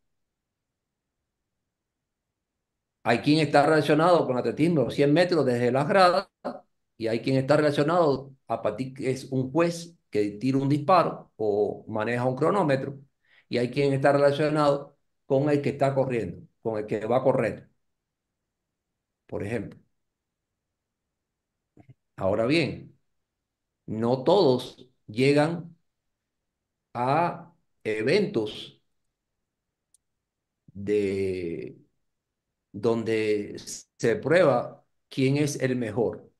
Hay 3.04 3.18
quien 3.20 3.40
está 3.40 3.64
relacionado 3.66 4.26
con 4.26 4.36
atletismo, 4.38 4.90
100 4.90 5.12
metros 5.12 5.44
desde 5.44 5.72
las 5.72 5.88
gradas, 5.88 6.28
y 6.96 7.08
hay 7.08 7.20
quien 7.22 7.36
está 7.36 7.56
relacionado 7.56 8.34
a 8.48 8.62
partir 8.62 8.94
que 8.94 9.10
es 9.10 9.24
un 9.32 9.50
juez 9.52 9.96
que 10.10 10.32
tira 10.32 10.58
un 10.58 10.68
disparo 10.68 11.32
o 11.36 11.84
maneja 11.88 12.24
un 12.26 12.36
cronómetro, 12.36 12.98
y 13.48 13.58
hay 13.58 13.70
quien 13.70 13.92
está 13.92 14.12
relacionado 14.12 14.96
con 15.26 15.50
el 15.50 15.62
que 15.62 15.70
está 15.70 15.94
corriendo, 15.94 16.46
con 16.62 16.78
el 16.78 16.86
que 16.86 17.06
va 17.06 17.18
a 17.18 17.22
correr, 17.24 17.70
por 19.26 19.42
ejemplo. 19.42 19.78
Ahora 22.16 22.46
bien, 22.46 22.98
no 23.86 24.24
todos 24.24 24.88
llegan 25.06 25.76
a 26.94 27.52
eventos 27.84 28.80
de 30.74 31.81
donde 32.72 33.56
se 33.98 34.16
prueba 34.16 34.84
quién 35.08 35.36
es 35.36 35.60
el 35.60 35.76
mejor. 35.76 36.30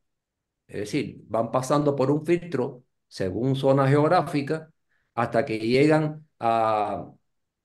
Es 0.67 0.81
decir, 0.81 1.23
van 1.29 1.51
pasando 1.51 1.97
por 1.97 2.11
un 2.11 2.25
filtro 2.27 2.85
según 3.09 3.57
zona 3.57 3.89
geográfica 3.89 4.73
hasta 5.15 5.45
que 5.45 5.59
llegan 5.59 6.27
a, 6.39 7.13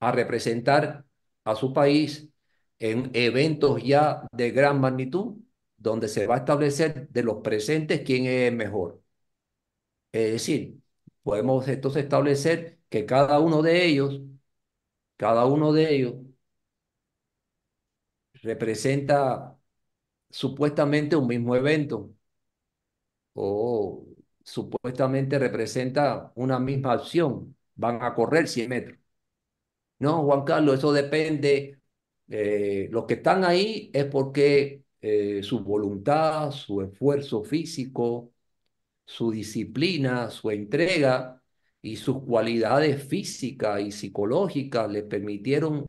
representar 0.01 1.05
a 1.43 1.55
su 1.55 1.73
país 1.73 2.29
en 2.79 3.11
eventos 3.13 3.83
ya 3.83 4.27
de 4.31 4.51
gran 4.51 4.79
magnitud, 4.81 5.37
donde 5.77 6.07
se 6.09 6.27
va 6.27 6.35
a 6.35 6.37
establecer 6.39 7.09
de 7.09 7.23
los 7.23 7.37
presentes 7.41 8.01
quién 8.05 8.25
es 8.25 8.49
el 8.49 8.55
mejor. 8.57 9.01
Es 10.11 10.31
decir, 10.33 10.79
podemos 11.23 11.67
entonces 11.67 12.03
establecer 12.03 12.79
que 12.89 13.05
cada 13.05 13.39
uno 13.39 13.61
de 13.61 13.85
ellos, 13.85 14.21
cada 15.17 15.45
uno 15.45 15.73
de 15.73 15.93
ellos 15.95 16.15
representa 18.47 19.59
supuestamente 20.31 21.15
un 21.17 21.27
mismo 21.27 21.55
evento 21.55 22.11
o 23.33 24.05
supuestamente 24.43 25.39
representa 25.39 26.31
una 26.35 26.59
misma 26.59 26.93
acción. 26.93 27.55
Van 27.75 28.01
a 28.03 28.13
correr 28.15 28.47
100 28.47 28.69
metros. 28.69 28.97
No, 29.99 30.23
Juan 30.23 30.43
Carlos, 30.43 30.77
eso 30.77 30.93
depende. 30.93 31.79
Eh, 32.29 32.87
los 32.91 33.05
que 33.05 33.15
están 33.15 33.43
ahí 33.45 33.89
es 33.93 34.05
porque 34.05 34.83
eh, 35.01 35.41
su 35.43 35.61
voluntad, 35.63 36.51
su 36.51 36.81
esfuerzo 36.81 37.43
físico, 37.43 38.31
su 39.05 39.31
disciplina, 39.31 40.29
su 40.31 40.51
entrega 40.51 41.41
y 41.81 41.97
sus 41.97 42.23
cualidades 42.23 43.03
físicas 43.07 43.81
y 43.81 43.91
psicológicas 43.91 44.89
les 44.91 45.03
permitieron 45.05 45.85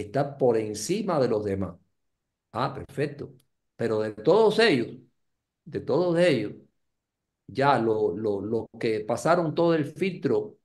estar 0.00 0.36
por 0.38 0.56
encima 0.58 1.20
de 1.20 1.28
los 1.28 1.44
demás. 1.44 1.76
Ah, 2.52 2.74
perfecto. 2.74 3.34
Pero 3.76 4.00
de 4.00 4.12
todos 4.14 4.58
ellos, 4.60 4.98
de 5.64 5.80
todos 5.80 6.18
ellos, 6.18 6.54
ya 7.46 7.78
los 7.78 8.16
lo, 8.16 8.70
que 8.80 9.00
pasaron 9.00 9.54
todo 9.54 9.74
el 9.74 9.84
filtro 9.86 10.58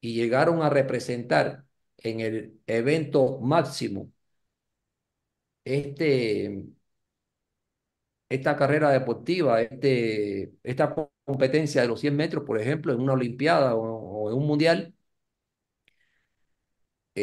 y 0.00 0.14
llegaron 0.14 0.62
a 0.62 0.70
representar 0.70 1.64
en 1.98 2.20
el 2.20 2.60
evento 2.66 3.40
máximo 3.40 4.12
este, 5.64 6.64
esta 8.28 8.56
carrera 8.56 8.90
deportiva, 8.90 9.60
este, 9.62 10.54
esta 10.62 10.94
competencia 11.24 11.82
de 11.82 11.88
los 11.88 12.00
100 12.00 12.16
metros, 12.16 12.44
por 12.44 12.60
ejemplo, 12.60 12.92
en 12.92 13.00
una 13.00 13.14
Olimpiada 13.14 13.74
o 13.74 14.30
en 14.30 14.36
un 14.36 14.46
Mundial, 14.46 14.94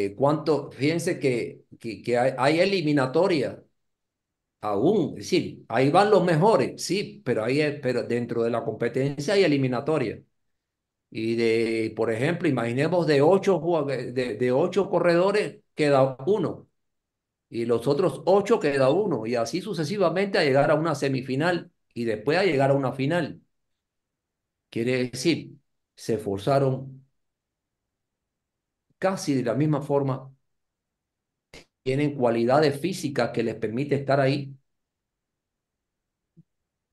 eh, 0.04 0.14
cuánto, 0.14 0.70
fíjense 0.72 1.18
que, 1.18 1.64
que, 1.80 2.18
hay, 2.18 2.60
eliminatoria 2.60 3.62
aún, 4.60 5.10
es 5.10 5.24
decir, 5.24 5.64
ahí 5.68 5.90
van 5.90 6.10
los 6.10 6.24
mejores, 6.24 6.82
sí, 6.82 7.22
pero, 7.24 7.44
ahí, 7.44 7.78
pero 7.82 8.02
dentro 8.02 8.42
de 8.42 8.50
la 8.50 8.64
competencia 8.64 9.34
hay 9.34 9.44
eliminatoria. 9.44 10.22
Y 11.10 11.36
de, 11.36 11.94
por 11.96 12.12
ejemplo, 12.12 12.48
imaginemos 12.48 13.06
de 13.06 13.22
ocho, 13.22 13.60
de, 13.86 14.12
de 14.36 14.52
ocho 14.52 14.90
corredores, 14.90 15.60
queda 15.74 16.16
uno. 16.26 16.68
Y 17.50 17.66
los 17.66 17.86
otros 17.88 18.22
ocho 18.26 18.60
queda 18.60 18.90
uno. 18.90 19.26
Y 19.26 19.36
así 19.36 19.60
sucesivamente 19.62 20.38
a 20.38 20.44
llegar 20.44 20.70
a 20.70 20.74
una 20.76 20.94
semifinal 20.94 21.72
y 21.94 22.04
después 22.04 22.38
a 22.38 22.44
llegar 22.44 22.70
a 22.70 22.74
una 22.74 22.92
final. 22.92 23.42
Quiere 24.70 25.10
decir, 25.10 25.56
se 25.94 26.14
esforzaron 26.14 27.05
casi 28.98 29.34
de 29.34 29.42
la 29.44 29.54
misma 29.54 29.82
forma. 29.82 30.32
Tienen 31.82 32.14
cualidades 32.16 32.78
físicas 32.80 33.30
que 33.32 33.42
les 33.42 33.54
permite 33.54 33.94
estar 33.94 34.20
ahí. 34.20 34.54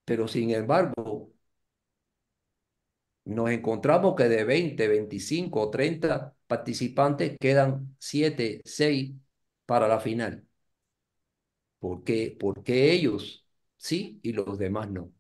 Pero 0.06 0.28
sin 0.30 0.52
embargo, 0.52 1.32
nos 3.26 3.50
encontramos 3.52 4.16
que 4.16 4.26
de 4.30 4.44
20, 4.44 4.88
25 4.88 5.62
o 5.62 5.70
30 5.70 6.36
participantes 6.48 7.38
quedan 7.40 7.96
7, 8.00 8.62
6 8.66 9.14
para 9.66 9.88
la 9.88 10.00
final. 10.00 10.46
¿Por 11.80 12.04
qué? 12.04 12.36
Porque 12.40 12.92
ellos 12.94 13.46
sí 13.78 14.20
y 14.24 14.34
los 14.34 14.58
demás 14.58 14.90
no. 14.90 15.12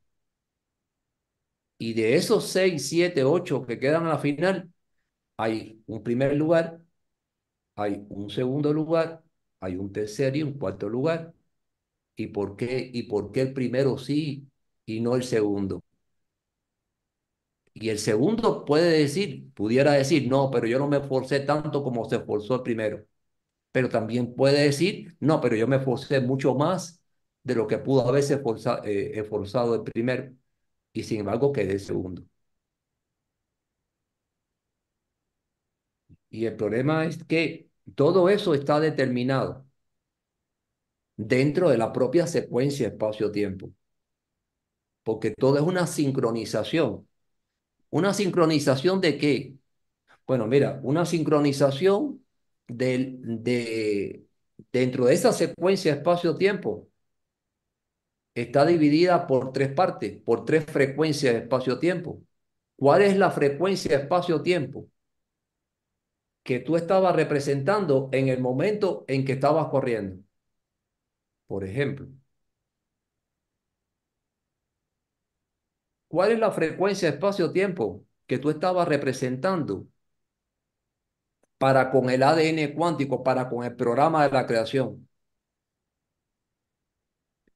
Y 1.77 1.93
de 1.93 2.15
esos 2.15 2.47
6, 2.49 2.87
7, 2.89 3.23
8 3.23 3.65
que 3.65 3.77
quedan 3.79 4.05
a 4.05 4.09
la 4.09 4.17
final, 4.19 4.72
hay 5.37 5.83
un 5.87 6.03
primer 6.03 6.35
lugar, 6.35 6.81
hay 7.75 8.05
un 8.09 8.29
segundo 8.29 8.73
lugar, 8.73 9.23
hay 9.59 9.75
un 9.77 9.91
tercer 9.93 10.35
y 10.37 10.43
un 10.43 10.53
cuarto 10.59 10.89
lugar. 10.89 11.33
¿Y 12.17 12.27
por 12.29 12.57
qué? 12.57 12.89
¿Y 12.93 13.03
por 13.05 13.31
qué 13.33 13.41
el 13.43 13.53
primero 13.53 13.97
sí 13.99 14.47
y 14.85 15.01
no 15.01 15.15
el 15.15 15.23
segundo? 15.23 15.81
Y 17.73 17.89
el 17.89 17.97
segundo 17.99 18.65
puede 18.65 18.91
decir, 18.99 19.51
pudiera 19.53 19.93
decir, 19.93 20.27
no, 20.29 20.51
pero 20.51 20.67
yo 20.67 20.77
no 20.79 20.87
me 20.87 20.97
esforcé 20.97 21.39
tanto 21.41 21.83
como 21.83 22.07
se 22.07 22.17
esforzó 22.17 22.55
el 22.55 22.61
primero. 22.63 23.05
Pero 23.71 23.89
también 23.89 24.35
puede 24.35 24.63
decir, 24.63 25.15
no, 25.19 25.41
pero 25.41 25.55
yo 25.55 25.67
me 25.67 25.77
esforcé 25.77 26.21
mucho 26.21 26.55
más 26.55 27.01
de 27.43 27.55
lo 27.55 27.67
que 27.67 27.79
pudo 27.79 28.07
haberse 28.09 28.35
eh, 28.85 29.11
esforzado 29.15 29.75
el 29.75 29.83
primero. 29.83 30.33
Y 30.93 31.03
sin 31.03 31.21
embargo 31.21 31.51
quedé 31.53 31.79
segundo. 31.79 32.23
Y 36.33 36.45
el 36.47 36.55
problema 36.57 37.05
es 37.05 37.23
que 37.23 37.69
todo 37.95 38.27
eso 38.29 38.53
está 38.55 38.79
determinado 38.81 39.65
dentro 41.17 41.69
de 41.71 41.77
la 41.79 41.91
propia 41.91 42.27
secuencia 42.27 42.87
espacio-tiempo. 42.87 43.71
Porque 45.03 45.31
todo 45.31 45.57
es 45.57 45.63
una 45.63 45.87
sincronización. 45.87 47.07
¿Una 47.91 48.13
sincronización 48.13 49.01
de 49.01 49.17
qué? 49.17 49.55
Bueno, 50.27 50.47
mira, 50.47 50.79
una 50.83 51.05
sincronización 51.05 52.25
de, 52.67 53.17
de, 53.21 54.25
dentro 54.71 55.05
de 55.05 55.15
esa 55.15 55.33
secuencia 55.33 55.93
espacio-tiempo 55.93 56.89
está 58.35 58.65
dividida 58.65 59.25
por 59.27 59.51
tres 59.53 59.69
partes, 59.73 60.21
por 60.23 60.45
tres 60.45 60.65
frecuencias 60.65 61.35
espacio-tiempo. 61.35 62.21
¿Cuál 62.75 63.03
es 63.03 63.17
la 63.17 63.31
frecuencia 63.31 63.97
espacio-tiempo 63.97 64.87
que 66.43 66.59
tú 66.59 66.77
estabas 66.77 67.15
representando 67.15 68.09
en 68.13 68.27
el 68.29 68.39
momento 68.41 69.05
en 69.07 69.25
que 69.25 69.33
estabas 69.33 69.67
corriendo? 69.69 70.23
Por 71.47 71.63
ejemplo, 71.63 72.07
¿cuál 76.07 76.31
es 76.31 76.39
la 76.39 76.51
frecuencia 76.51 77.09
espacio-tiempo 77.09 78.05
que 78.27 78.37
tú 78.39 78.49
estabas 78.49 78.87
representando 78.87 79.85
para 81.57 81.89
con 81.91 82.09
el 82.11 82.21
ADN 82.23 82.73
cuántico, 82.75 83.23
para 83.23 83.49
con 83.49 83.63
el 83.65 83.75
programa 83.75 84.23
de 84.27 84.31
la 84.33 84.45
creación? 84.45 85.07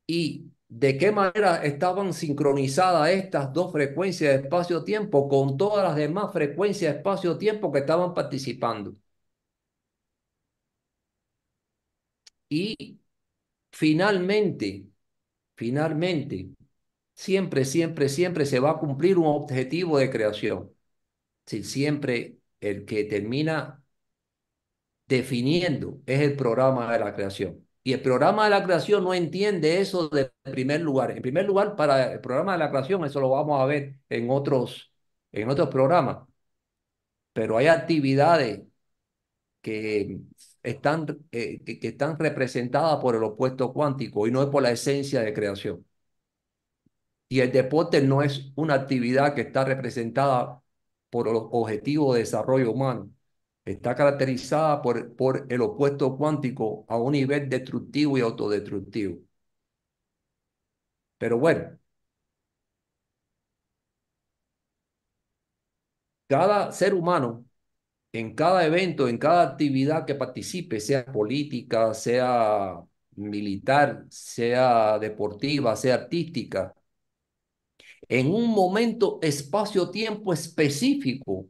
¿Y 0.08 0.52
de 0.70 0.98
qué 0.98 1.12
manera 1.12 1.64
estaban 1.66 2.14
sincronizadas 2.14 3.10
estas 3.12 3.52
dos 3.54 3.72
frecuencias 3.74 4.34
de 4.34 4.44
espacio-tiempo 4.44 5.28
con 5.30 5.58
todas 5.58 5.84
las 5.86 5.96
demás 5.98 6.32
frecuencias 6.34 6.94
de 6.94 6.98
espacio-tiempo 7.00 7.72
que 7.72 7.80
estaban 7.80 8.14
participando? 8.14 8.96
Y 12.50 13.00
finalmente, 13.72 14.88
finalmente, 15.56 16.50
siempre, 17.16 17.66
siempre, 17.66 18.10
siempre 18.10 18.46
se 18.48 18.60
va 18.60 18.72
a 18.74 18.80
cumplir 18.80 19.18
un 19.20 19.28
objetivo 19.28 19.98
de 20.00 20.12
creación. 20.12 20.74
Si 21.46 21.64
siempre 21.64 22.40
el 22.62 22.86
que 22.86 23.06
termina 23.06 23.84
definiendo 25.08 26.02
es 26.06 26.22
el 26.22 26.36
programa 26.38 26.92
de 26.94 27.00
la 27.00 27.14
creación. 27.16 27.67
Y 27.88 27.94
el 27.94 28.02
programa 28.02 28.44
de 28.46 28.50
la 28.52 28.64
creación 28.66 29.04
no 29.06 29.14
entiende 29.14 29.80
eso 29.80 30.10
de 30.10 30.32
primer 30.44 30.82
lugar. 30.82 31.12
En 31.12 31.22
primer 31.22 31.46
lugar, 31.46 31.76
para 31.78 32.14
el 32.14 32.20
programa 32.22 32.52
de 32.54 32.60
la 32.60 32.70
creación, 32.70 33.06
eso 33.06 33.22
lo 33.22 33.30
vamos 33.30 33.62
a 33.62 33.66
ver 33.66 34.00
en 34.10 34.30
otros, 34.30 34.92
en 35.32 35.50
otros 35.50 35.70
programas. 35.70 36.28
Pero 37.34 37.58
hay 37.58 37.68
actividades 37.68 38.62
que 39.62 40.20
están, 40.64 41.06
eh, 41.32 41.64
que, 41.64 41.80
están 41.88 42.18
representadas 42.20 42.98
por 43.02 43.16
el 43.16 43.24
opuesto 43.24 43.74
cuántico 43.74 44.28
y 44.28 44.32
no 44.32 44.50
por 44.52 44.64
la 44.64 44.72
esencia 44.72 45.22
de 45.22 45.34
creación. 45.34 45.86
Y 47.30 47.40
el 47.42 47.52
deporte 47.52 48.02
no 48.02 48.22
es 48.22 48.52
una 48.56 48.74
actividad 48.76 49.34
que 49.36 49.42
está 49.42 49.66
representada 49.66 50.62
por 51.10 51.32
los 51.32 51.44
objetivos 51.52 52.16
de 52.16 52.22
desarrollo 52.22 52.72
humano 52.72 53.12
está 53.72 53.96
caracterizada 53.96 54.82
por, 54.82 55.16
por 55.16 55.46
el 55.50 55.62
opuesto 55.62 56.18
cuántico 56.18 56.86
a 56.88 56.98
un 56.98 57.14
nivel 57.14 57.50
destructivo 57.50 58.18
y 58.18 58.22
autodestructivo. 58.22 59.20
Pero 61.18 61.38
bueno, 61.38 61.78
cada 66.28 66.72
ser 66.72 66.94
humano, 66.94 67.46
en 68.14 68.36
cada 68.36 68.66
evento, 68.66 69.08
en 69.10 69.18
cada 69.18 69.44
actividad 69.44 70.06
que 70.06 70.16
participe, 70.16 70.80
sea 70.80 71.06
política, 71.06 71.94
sea 71.94 72.82
militar, 73.16 74.06
sea 74.10 75.00
deportiva, 75.00 75.76
sea 75.78 75.96
artística, 75.96 76.76
en 78.10 78.28
un 78.34 78.50
momento, 78.50 79.20
espacio-tiempo 79.22 80.34
específico, 80.34 81.48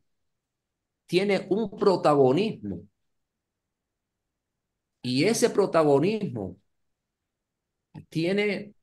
tiene 1.07 1.47
un 1.49 1.71
protagonismo. 1.77 2.81
Y 5.01 5.23
ese 5.25 5.49
protagonismo 5.49 6.57
tiene 8.09 8.73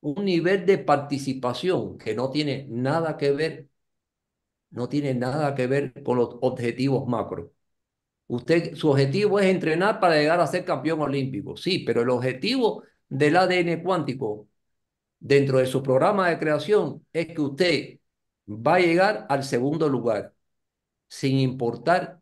un 0.00 0.24
nivel 0.24 0.66
de 0.66 0.78
participación 0.78 1.98
que 1.98 2.14
no 2.14 2.30
tiene 2.30 2.66
nada 2.70 3.16
que 3.16 3.30
ver 3.32 3.68
no 4.70 4.88
tiene 4.88 5.14
nada 5.14 5.54
que 5.54 5.66
ver 5.66 6.02
con 6.02 6.18
los 6.18 6.36
objetivos 6.40 7.06
macro. 7.08 7.52
Usted, 8.28 8.74
su 8.76 8.90
objetivo 8.90 9.40
es 9.40 9.46
entrenar 9.46 10.00
para 10.00 10.16
llegar 10.16 10.40
a 10.40 10.48
ser 10.48 10.64
campeón 10.66 11.02
olímpico, 11.02 11.56
sí, 11.56 11.80
pero 11.80 12.02
el 12.02 12.10
objetivo 12.10 12.84
del 13.08 13.36
ADN 13.36 13.82
cuántico 13.82 14.48
dentro 15.20 15.58
de 15.58 15.66
su 15.66 15.82
programa 15.82 16.30
de 16.30 16.38
creación 16.40 17.06
es 17.12 17.28
que 17.28 17.42
usted 17.42 18.00
va 18.48 18.76
a 18.76 18.80
llegar 18.80 19.26
al 19.30 19.44
segundo 19.44 19.88
lugar, 19.88 20.33
sin 21.14 21.38
importar 21.38 22.20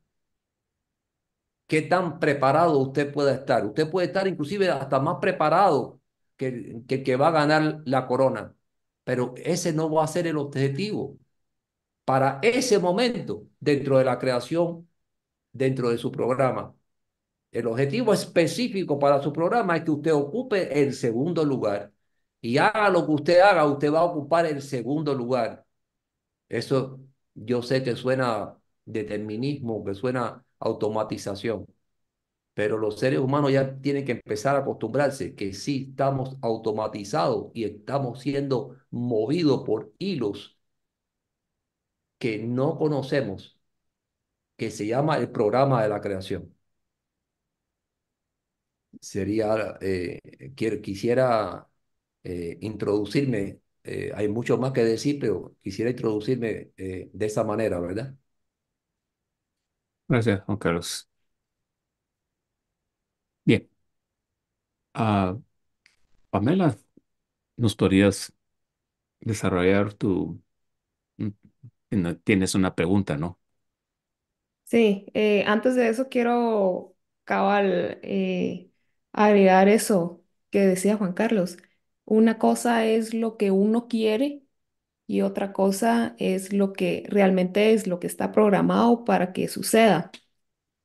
qué 1.67 1.83
tan 1.83 2.19
preparado 2.21 2.79
usted 2.79 3.13
pueda 3.13 3.33
estar. 3.35 3.65
Usted 3.67 3.91
puede 3.91 4.09
estar 4.09 4.27
inclusive 4.29 4.69
hasta 4.71 5.01
más 5.01 5.19
preparado 5.21 6.01
que, 6.37 6.83
que 6.89 7.03
que 7.03 7.17
va 7.17 7.29
a 7.29 7.31
ganar 7.33 7.83
la 7.87 8.07
corona, 8.07 8.55
pero 9.05 9.35
ese 9.39 9.73
no 9.73 9.91
va 9.91 10.05
a 10.05 10.07
ser 10.09 10.27
el 10.27 10.37
objetivo. 10.39 11.19
Para 12.05 12.41
ese 12.43 12.79
momento, 12.79 13.47
dentro 13.61 13.99
de 13.99 14.05
la 14.05 14.19
creación, 14.19 14.89
dentro 15.53 15.91
de 15.91 15.99
su 15.99 16.13
programa. 16.13 16.75
El 17.53 17.67
objetivo 17.69 18.15
específico 18.15 18.99
para 18.99 19.23
su 19.23 19.33
programa 19.33 19.77
es 19.77 19.85
que 19.85 19.93
usted 19.93 20.15
ocupe 20.15 20.83
el 20.83 20.95
segundo 20.95 21.45
lugar. 21.45 21.93
Y 22.41 22.59
haga 22.59 22.91
lo 22.91 23.07
que 23.07 23.13
usted 23.13 23.41
haga, 23.41 23.67
usted 23.67 23.93
va 23.93 24.01
a 24.01 24.05
ocupar 24.05 24.47
el 24.47 24.63
segundo 24.63 25.15
lugar. 25.15 25.67
Eso 26.49 27.01
yo 27.35 27.63
sé 27.63 27.83
que 27.83 27.97
suena 27.97 28.62
determinismo, 28.85 29.85
que 29.85 29.95
suena 29.95 30.45
automatización. 30.59 31.67
Pero 32.55 32.79
los 32.79 32.99
seres 33.01 33.21
humanos 33.21 33.53
ya 33.53 33.79
tienen 33.81 34.05
que 34.05 34.13
empezar 34.13 34.57
a 34.57 34.61
acostumbrarse 34.61 35.35
que 35.35 35.55
sí 35.55 35.89
estamos 35.91 36.37
automatizados 36.43 37.51
y 37.55 37.65
estamos 37.65 38.21
siendo 38.21 38.77
movidos 38.91 39.65
por 39.65 39.93
hilos 39.99 40.59
que 42.19 42.39
no 42.39 42.77
conocemos, 42.79 43.59
que 44.57 44.71
se 44.71 44.87
llama 44.87 45.19
el 45.19 45.31
programa 45.33 45.83
de 45.83 45.89
la 45.91 46.01
creación. 46.01 46.55
Sería, 49.01 49.79
eh, 49.81 50.21
quisiera 50.83 51.67
eh, 52.25 52.59
introducirme, 52.63 53.61
eh, 53.85 54.13
hay 54.15 54.29
mucho 54.29 54.59
más 54.59 54.73
que 54.73 54.85
decir, 54.85 55.19
pero 55.21 55.57
quisiera 55.63 55.91
introducirme 55.93 56.73
eh, 56.77 57.11
de 57.13 57.27
esa 57.27 57.45
manera, 57.45 57.81
¿verdad? 57.81 58.17
Gracias, 60.13 60.45
Juan 60.45 60.59
Carlos. 60.59 61.09
Bien. 63.45 63.69
Ah, 64.95 65.37
Pamela, 66.31 66.77
¿nos 67.57 67.77
podrías 67.77 68.33
desarrollar 69.21 69.95
tu... 69.95 70.43
mm, 71.19 71.31
Tienes 72.25 72.55
una 72.55 72.75
pregunta, 72.75 73.17
¿no? 73.17 73.41
Sí, 74.65 75.07
eh, 75.15 75.45
antes 75.47 75.75
de 75.75 75.89
eso 75.89 76.09
quiero 76.09 76.97
cabal 77.25 78.01
eh, 78.03 78.71
agregar 79.13 79.69
eso 79.69 80.25
que 80.51 80.61
decía 80.61 80.97
Juan 80.97 81.13
Carlos. 81.13 81.59
Una 82.05 82.39
cosa 82.39 82.87
es 82.87 83.13
lo 83.15 83.37
que 83.37 83.51
uno 83.51 83.87
quiere 83.89 84.43
y 85.13 85.23
otra 85.23 85.53
cosa 85.53 86.15
es 86.19 86.53
lo 86.53 86.73
que 86.73 87.05
realmente 87.09 87.73
es, 87.75 87.87
lo 87.87 88.01
que 88.01 88.07
está 88.07 88.33
programado 88.33 89.05
para 89.05 89.33
que 89.33 89.49
suceda. 89.49 90.11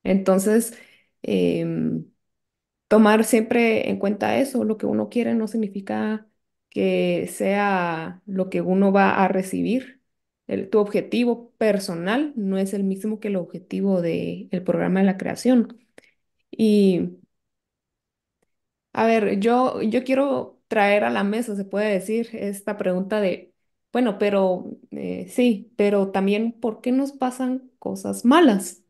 Entonces, 0.04 0.74
em, 1.22 2.06
tomar 2.88 3.24
siempre 3.24 3.90
en 3.90 3.98
cuenta 3.98 4.38
eso, 4.38 4.64
lo 4.64 4.78
que 4.78 4.86
uno 4.86 5.08
quiere 5.08 5.34
no 5.34 5.48
significa 5.48 6.28
que 6.70 7.28
sea 7.32 8.22
lo 8.26 8.50
que 8.50 8.60
uno 8.62 8.92
va 8.92 9.24
a 9.24 9.28
recibir. 9.28 10.02
El- 10.46 10.70
tu 10.70 10.78
objetivo 10.80 11.52
personal 11.58 12.32
no 12.36 12.58
es 12.58 12.74
el 12.74 12.84
mismo 12.84 13.20
que 13.20 13.28
el 13.28 13.36
objetivo 13.36 14.02
del 14.02 14.48
programa 14.64 15.00
de 15.00 15.06
la 15.06 15.18
creación. 15.18 15.78
Y 16.50 17.18
a 18.92 19.06
ver, 19.06 19.38
yo, 19.40 19.80
yo 19.82 20.04
quiero 20.04 20.60
traer 20.68 21.04
a 21.04 21.10
la 21.10 21.24
mesa, 21.24 21.56
se 21.56 21.64
puede 21.64 21.92
decir, 21.92 22.28
esta 22.32 22.76
pregunta 22.76 23.20
de, 23.20 23.47
bueno, 23.92 24.18
pero 24.18 24.66
eh, 24.90 25.28
sí, 25.30 25.72
pero 25.76 26.10
también, 26.10 26.52
¿por 26.52 26.80
qué 26.80 26.92
nos 26.92 27.12
pasan 27.12 27.70
cosas 27.78 28.24
malas? 28.24 28.82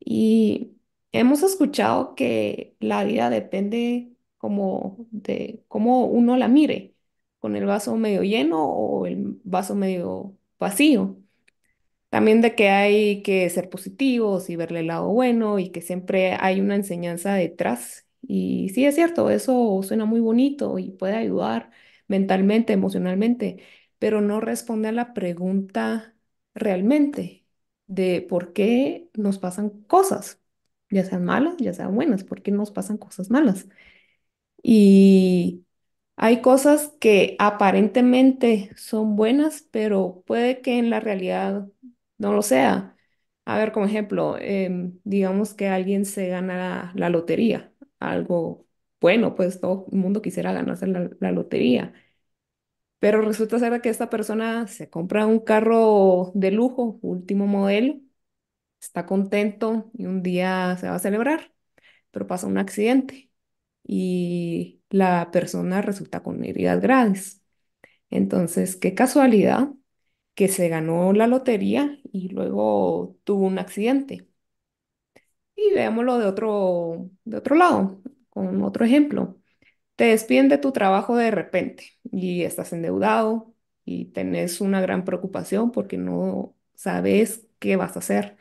Y 0.00 0.76
hemos 1.12 1.42
escuchado 1.42 2.14
que 2.14 2.76
la 2.80 3.04
vida 3.04 3.30
depende 3.30 4.12
como 4.38 5.06
de 5.10 5.64
cómo 5.68 6.06
uno 6.06 6.36
la 6.36 6.48
mire, 6.48 6.94
con 7.40 7.56
el 7.56 7.66
vaso 7.66 7.96
medio 7.96 8.22
lleno 8.22 8.64
o 8.66 9.06
el 9.06 9.40
vaso 9.44 9.74
medio 9.74 10.36
vacío. 10.58 11.18
También 12.10 12.40
de 12.42 12.54
que 12.54 12.68
hay 12.68 13.22
que 13.22 13.48
ser 13.50 13.68
positivos 13.70 14.48
y 14.48 14.56
verle 14.56 14.80
el 14.80 14.86
lado 14.88 15.08
bueno 15.08 15.58
y 15.58 15.70
que 15.70 15.80
siempre 15.82 16.34
hay 16.40 16.60
una 16.60 16.76
enseñanza 16.76 17.34
detrás. 17.34 18.06
Y 18.22 18.68
sí 18.70 18.86
es 18.86 18.94
cierto, 18.94 19.30
eso 19.30 19.80
suena 19.82 20.04
muy 20.04 20.20
bonito 20.20 20.78
y 20.78 20.90
puede 20.92 21.14
ayudar 21.16 21.70
mentalmente, 22.06 22.72
emocionalmente, 22.72 23.62
pero 23.98 24.20
no 24.20 24.40
responde 24.40 24.88
a 24.88 24.92
la 24.92 25.14
pregunta 25.14 26.14
realmente 26.54 27.46
de 27.86 28.22
por 28.28 28.52
qué 28.52 29.10
nos 29.14 29.38
pasan 29.38 29.70
cosas, 29.84 30.40
ya 30.90 31.04
sean 31.04 31.24
malas, 31.24 31.56
ya 31.58 31.72
sean 31.74 31.94
buenas, 31.94 32.24
por 32.24 32.42
qué 32.42 32.50
nos 32.52 32.70
pasan 32.70 32.98
cosas 32.98 33.30
malas. 33.30 33.68
Y 34.62 35.66
hay 36.16 36.40
cosas 36.42 36.94
que 37.00 37.36
aparentemente 37.38 38.70
son 38.76 39.16
buenas, 39.16 39.68
pero 39.70 40.22
puede 40.26 40.60
que 40.62 40.78
en 40.78 40.90
la 40.90 41.00
realidad 41.00 41.68
no 42.18 42.32
lo 42.32 42.42
sea. 42.42 42.96
A 43.44 43.58
ver, 43.58 43.72
como 43.72 43.86
ejemplo, 43.86 44.38
em, 44.38 44.98
digamos 45.04 45.54
que 45.54 45.68
alguien 45.68 46.04
se 46.06 46.28
gana 46.28 46.92
la, 46.94 47.10
lotería, 47.10 47.72
algo 48.00 48.66
bueno, 49.00 49.34
pues 49.34 49.60
todo 49.60 49.86
el 49.92 49.98
mundo 49.98 50.22
quisiera 50.22 50.52
ganarse 50.52 50.86
la 50.86 51.32
lotería, 51.32 51.92
pero 53.04 53.20
resulta 53.20 53.58
ser 53.58 53.82
que 53.82 53.90
esta 53.90 54.08
persona 54.08 54.66
se 54.66 54.88
compra 54.88 55.26
un 55.26 55.38
carro 55.40 56.32
de 56.34 56.50
lujo, 56.50 56.98
último 57.02 57.46
modelo, 57.46 58.00
está 58.80 59.06
contento 59.06 59.90
y 59.94 60.06
un 60.06 60.22
día 60.22 60.76
se 60.80 60.88
va 60.88 60.96
a 60.96 60.98
celebrar, 61.00 61.52
pero 62.12 62.26
pasa 62.26 62.46
un 62.48 62.58
accidente 62.58 63.30
y 63.84 64.82
la 64.90 65.30
persona 65.32 65.82
resulta 65.82 66.22
con 66.22 66.44
heridas 66.44 66.80
graves. 66.82 67.42
Entonces, 68.10 68.76
qué 68.76 68.94
casualidad 68.94 69.70
que 70.34 70.48
se 70.48 70.68
ganó 70.70 71.12
la 71.14 71.26
lotería 71.28 71.98
y 72.12 72.30
luego 72.30 73.18
tuvo 73.24 73.46
un 73.46 73.58
accidente. 73.60 74.28
Y 75.56 75.72
veámoslo 75.74 76.18
de 76.18 76.26
otro, 76.26 77.10
de 77.24 77.36
otro 77.38 77.56
lado, 77.56 78.00
con 78.30 78.62
otro 78.62 78.84
ejemplo. 78.84 79.38
Te 79.96 80.04
despiden 80.06 80.48
de 80.48 80.58
tu 80.58 80.72
trabajo 80.72 81.16
de 81.16 81.30
repente 81.30 81.92
y 82.10 82.42
estás 82.42 82.72
endeudado 82.72 83.54
y 83.84 84.06
tenés 84.06 84.60
una 84.60 84.80
gran 84.80 85.04
preocupación 85.04 85.70
porque 85.70 85.98
no 85.98 86.56
sabes 86.74 87.46
qué 87.60 87.76
vas 87.76 87.94
a 87.96 88.00
hacer. 88.00 88.36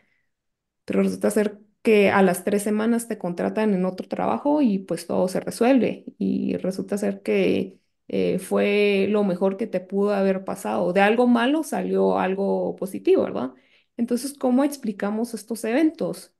Pero 0.85 1.03
resulta 1.03 1.31
ser 1.31 1.59
que 1.83 2.11
a 2.11 2.21
las 2.23 2.43
tres 2.43 2.63
semanas 2.63 3.07
te 3.07 3.17
contratan 3.17 3.73
en 3.73 3.85
otro 3.85 4.07
trabajo 4.07 4.61
y 4.61 4.79
pues 4.79 5.07
todo 5.07 5.27
se 5.29 5.39
resuelve. 5.41 6.05
Y 6.19 6.57
resulta 6.57 6.97
ser 6.97 7.21
que 7.23 7.79
eh, 8.09 8.39
fue 8.39 9.07
lo 9.09 9.23
mejor 9.23 9.57
que 9.57 9.67
te 9.67 9.79
pudo 9.81 10.13
haber 10.13 10.45
pasado. 10.45 10.93
De 10.93 11.01
algo 11.01 11.27
malo 11.27 11.63
salió 11.63 12.19
algo 12.19 12.75
positivo, 12.77 13.23
¿verdad? 13.23 13.53
Entonces, 13.97 14.33
¿cómo 14.37 14.63
explicamos 14.63 15.33
estos 15.33 15.63
eventos? 15.65 16.33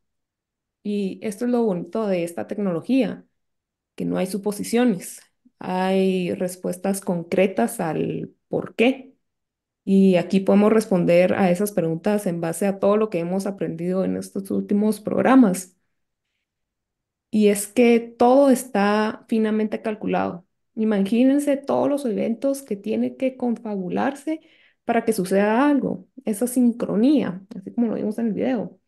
Y 0.84 1.20
esto 1.22 1.46
es 1.46 1.52
lo 1.52 1.64
bonito 1.64 2.08
de 2.08 2.24
esta 2.24 2.48
tecnología, 2.48 3.26
que 3.96 4.06
no 4.06 4.18
hay 4.18 4.28
suposiciones, 4.28 5.22
hay 5.60 6.34
respuestas 6.34 7.02
concretas 7.02 7.80
al 7.80 8.34
por 8.48 8.76
qué. 8.76 9.14
Y 9.86 10.16
aquí 10.18 10.40
podemos 10.42 10.74
responder 10.74 11.34
a 11.36 11.52
esas 11.52 11.72
preguntas 11.74 12.28
en 12.28 12.42
base 12.42 12.68
a 12.68 12.80
todo 12.80 12.98
lo 12.98 13.10
que 13.10 13.20
hemos 13.20 13.48
aprendido 13.48 14.06
en 14.06 14.18
estos 14.18 14.52
últimos 14.52 15.02
programas. 15.02 15.76
Y 17.32 17.48
es 17.50 17.68
que 17.68 18.00
todo 18.00 18.50
está 18.52 19.26
finamente 19.28 19.82
calculado. 19.82 20.46
Imagínense 20.76 21.58
todos 21.58 21.90
los 21.90 22.06
eventos 22.06 22.62
que 22.62 22.76
tienen 22.76 23.18
que 23.18 23.38
confabularse 23.38 24.42
para 24.86 25.06
que 25.06 25.14
suceda 25.14 25.68
algo, 25.68 26.08
esa 26.26 26.48
sincronía, 26.48 27.44
así 27.58 27.74
como 27.74 27.88
lo 27.88 27.96
vimos 27.96 28.20
en 28.20 28.28
el 28.28 28.34
video. 28.34 28.80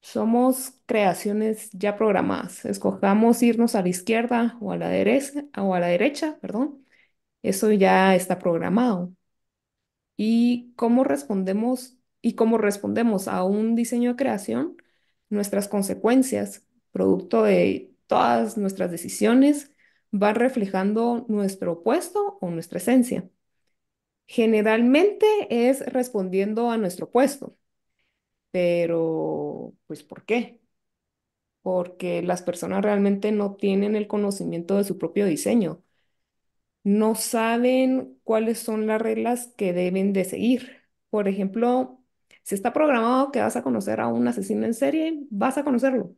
Somos 0.00 0.74
creaciones 0.86 1.70
ya 1.72 1.96
programadas. 1.96 2.64
Escojamos 2.64 3.42
irnos 3.42 3.74
a 3.74 3.82
la 3.82 3.88
izquierda 3.90 4.56
o 4.60 4.72
a 4.72 4.76
la 4.76 4.88
derecha, 4.88 5.44
o 5.56 5.74
a 5.74 5.80
la 5.80 5.88
derecha, 5.88 6.38
perdón. 6.40 6.84
Eso 7.42 7.72
ya 7.72 8.14
está 8.16 8.38
programado 8.38 9.12
y 10.16 10.72
cómo 10.76 11.04
respondemos 11.04 11.96
y 12.22 12.34
cómo 12.34 12.58
respondemos 12.58 13.28
a 13.28 13.44
un 13.44 13.74
diseño 13.76 14.10
de 14.10 14.16
creación, 14.16 14.76
nuestras 15.30 15.68
consecuencias, 15.68 16.66
producto 16.92 17.42
de 17.44 17.94
todas 18.06 18.58
nuestras 18.58 18.90
decisiones, 18.90 19.72
van 20.10 20.34
reflejando 20.34 21.24
nuestro 21.28 21.72
opuesto 21.72 22.38
o 22.40 22.50
nuestra 22.50 22.78
esencia. 22.78 23.30
Generalmente 24.26 25.26
es 25.50 25.80
respondiendo 25.92 26.70
a 26.70 26.76
nuestro 26.78 27.10
puesto, 27.10 27.56
pero 28.50 29.74
pues 29.86 30.02
¿por 30.04 30.24
qué? 30.24 30.60
Porque 31.62 32.22
las 32.22 32.42
personas 32.42 32.82
realmente 32.82 33.32
no 33.32 33.54
tienen 33.56 33.96
el 33.96 34.06
conocimiento 34.08 34.76
de 34.76 34.84
su 34.84 34.98
propio 34.98 35.26
diseño, 35.26 35.82
no 36.82 37.14
saben 37.14 38.18
cuáles 38.24 38.58
son 38.60 38.86
las 38.86 39.00
reglas 39.02 39.48
que 39.56 39.72
deben 39.72 40.12
de 40.12 40.24
seguir. 40.24 40.82
Por 41.10 41.28
ejemplo, 41.28 42.02
si 42.42 42.54
está 42.54 42.72
programado 42.72 43.30
que 43.32 43.40
vas 43.40 43.56
a 43.56 43.62
conocer 43.62 44.00
a 44.00 44.08
un 44.08 44.26
asesino 44.28 44.64
en 44.66 44.74
serie, 44.74 45.20
vas 45.30 45.58
a 45.58 45.64
conocerlo. 45.64 46.14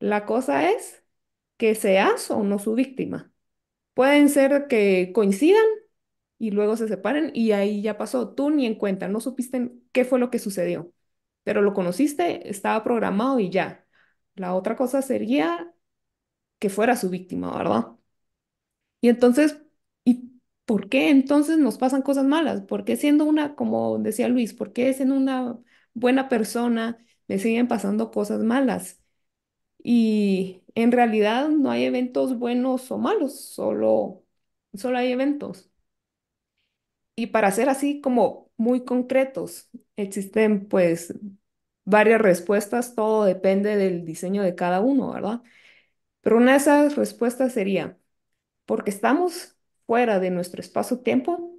La 0.00 0.26
cosa 0.26 0.70
es 0.70 1.04
que 1.56 1.74
seas 1.74 2.30
o 2.30 2.42
no 2.44 2.58
su 2.58 2.74
víctima. 2.74 3.32
Pueden 3.94 4.28
ser 4.30 4.68
que 4.68 5.12
coincidan 5.14 5.64
y 6.38 6.50
luego 6.52 6.76
se 6.76 6.88
separen 6.88 7.32
y 7.34 7.52
ahí 7.52 7.82
ya 7.82 7.98
pasó. 7.98 8.34
Tú 8.34 8.50
ni 8.50 8.66
en 8.66 8.76
cuenta, 8.76 9.08
no 9.08 9.20
supiste 9.20 9.72
qué 9.92 10.04
fue 10.04 10.18
lo 10.20 10.30
que 10.30 10.38
sucedió, 10.38 10.92
pero 11.48 11.62
lo 11.62 11.72
conociste, 11.74 12.50
estaba 12.50 12.84
programado 12.84 13.40
y 13.40 13.48
ya. 13.50 13.86
La 14.34 14.54
otra 14.54 14.76
cosa 14.76 15.00
sería 15.02 15.74
que 16.60 16.70
fuera 16.70 16.96
su 16.96 17.10
víctima, 17.10 17.56
¿verdad? 17.56 17.88
Y 19.00 19.08
entonces, 19.08 19.60
¿y 20.04 20.32
por 20.64 20.88
qué 20.88 21.10
entonces 21.10 21.58
nos 21.58 21.78
pasan 21.78 22.02
cosas 22.02 22.24
malas? 22.24 22.62
¿Por 22.62 22.84
qué 22.84 22.96
siendo 22.96 23.24
una, 23.24 23.54
como 23.54 23.98
decía 23.98 24.28
Luis, 24.28 24.54
por 24.54 24.72
qué 24.72 24.92
siendo 24.94 25.14
una 25.16 25.58
buena 25.94 26.28
persona 26.28 26.98
me 27.28 27.38
siguen 27.38 27.68
pasando 27.68 28.10
cosas 28.10 28.40
malas? 28.42 29.00
Y 29.82 30.64
en 30.74 30.92
realidad 30.92 31.48
no 31.50 31.70
hay 31.70 31.84
eventos 31.84 32.38
buenos 32.38 32.90
o 32.92 32.98
malos, 32.98 33.40
solo, 33.40 34.24
solo 34.74 34.98
hay 34.98 35.12
eventos. 35.12 35.70
Y 37.18 37.28
para 37.28 37.50
ser 37.50 37.68
así 37.68 38.00
como 38.00 38.50
muy 38.56 38.84
concretos, 38.84 39.68
existen 39.96 40.68
pues 40.68 41.12
varias 41.84 42.20
respuestas, 42.20 42.94
todo 42.94 43.24
depende 43.24 43.76
del 43.76 44.04
diseño 44.04 44.42
de 44.42 44.54
cada 44.54 44.80
uno, 44.80 45.12
¿verdad? 45.12 45.42
Pero 46.22 46.38
una 46.38 46.52
de 46.52 46.58
esas 46.58 46.96
respuestas 46.96 47.52
sería, 47.54 47.98
porque 48.66 48.90
estamos 48.90 49.56
fuera 49.86 50.20
de 50.20 50.30
nuestro 50.30 50.60
espacio-tiempo, 50.62 51.56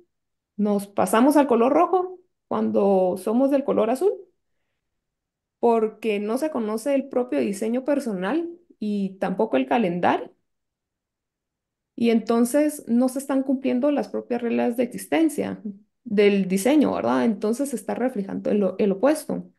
nos 0.57 0.87
pasamos 0.87 1.37
al 1.37 1.47
color 1.47 1.73
rojo 1.73 2.19
cuando 2.47 3.17
somos 3.17 3.51
del 3.51 3.63
color 3.65 3.89
azul, 3.91 4.13
porque 5.59 6.19
no 6.19 6.37
se 6.37 6.51
conoce 6.51 6.95
el 6.95 7.09
propio 7.09 7.39
diseño 7.39 7.83
personal 7.85 8.49
y 8.79 9.17
tampoco 9.19 9.57
el 9.57 9.67
calendario. 9.67 10.33
Y 11.99 12.11
entonces 12.11 12.85
no 12.87 13.09
se 13.09 13.19
están 13.19 13.43
cumpliendo 13.43 13.91
las 13.91 14.07
propias 14.09 14.41
reglas 14.41 14.77
de 14.77 14.83
existencia 14.83 15.61
del 16.05 16.47
diseño, 16.47 16.93
¿verdad? 16.93 17.25
Entonces 17.25 17.71
se 17.71 17.75
está 17.75 17.93
reflejando 17.95 18.51
el, 18.51 18.65
el 18.79 18.91
opuesto. 18.93 19.51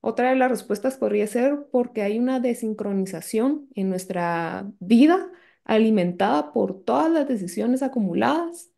Otra 0.00 0.30
de 0.30 0.36
las 0.36 0.50
respuestas 0.50 0.98
podría 0.98 1.26
ser 1.26 1.66
porque 1.72 2.02
hay 2.02 2.18
una 2.18 2.40
desincronización 2.40 3.68
en 3.74 3.90
nuestra 3.90 4.70
vida 4.80 5.30
alimentada 5.64 6.52
por 6.52 6.84
todas 6.84 7.10
las 7.12 7.28
decisiones 7.28 7.82
acumuladas 7.82 8.70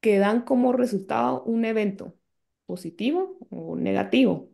que 0.00 0.18
dan 0.18 0.42
como 0.42 0.72
resultado 0.72 1.44
un 1.44 1.64
evento 1.66 2.16
positivo 2.66 3.38
o 3.50 3.76
negativo. 3.76 4.50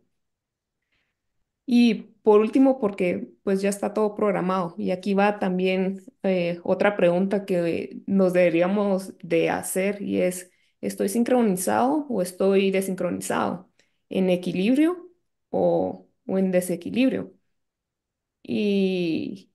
Y 1.65 2.07
por 2.29 2.41
último, 2.41 2.79
porque 2.79 3.31
pues 3.43 3.61
ya 3.61 3.69
está 3.69 3.93
todo 3.93 4.13
programado. 4.15 4.75
Y 4.77 4.91
aquí 4.91 5.15
va 5.15 5.39
también 5.39 6.03
eh, 6.23 6.59
otra 6.63 6.95
pregunta 6.95 7.43
que 7.45 8.01
nos 8.05 8.33
deberíamos 8.33 9.15
de 9.23 9.49
hacer 9.49 10.01
y 10.03 10.21
es, 10.21 10.51
¿estoy 10.81 11.09
sincronizado 11.09 12.05
o 12.09 12.21
estoy 12.21 12.69
desincronizado? 12.71 13.71
¿En 14.09 14.29
equilibrio 14.29 15.09
o, 15.49 16.07
o 16.27 16.37
en 16.37 16.51
desequilibrio? 16.51 17.33
Y 18.43 19.51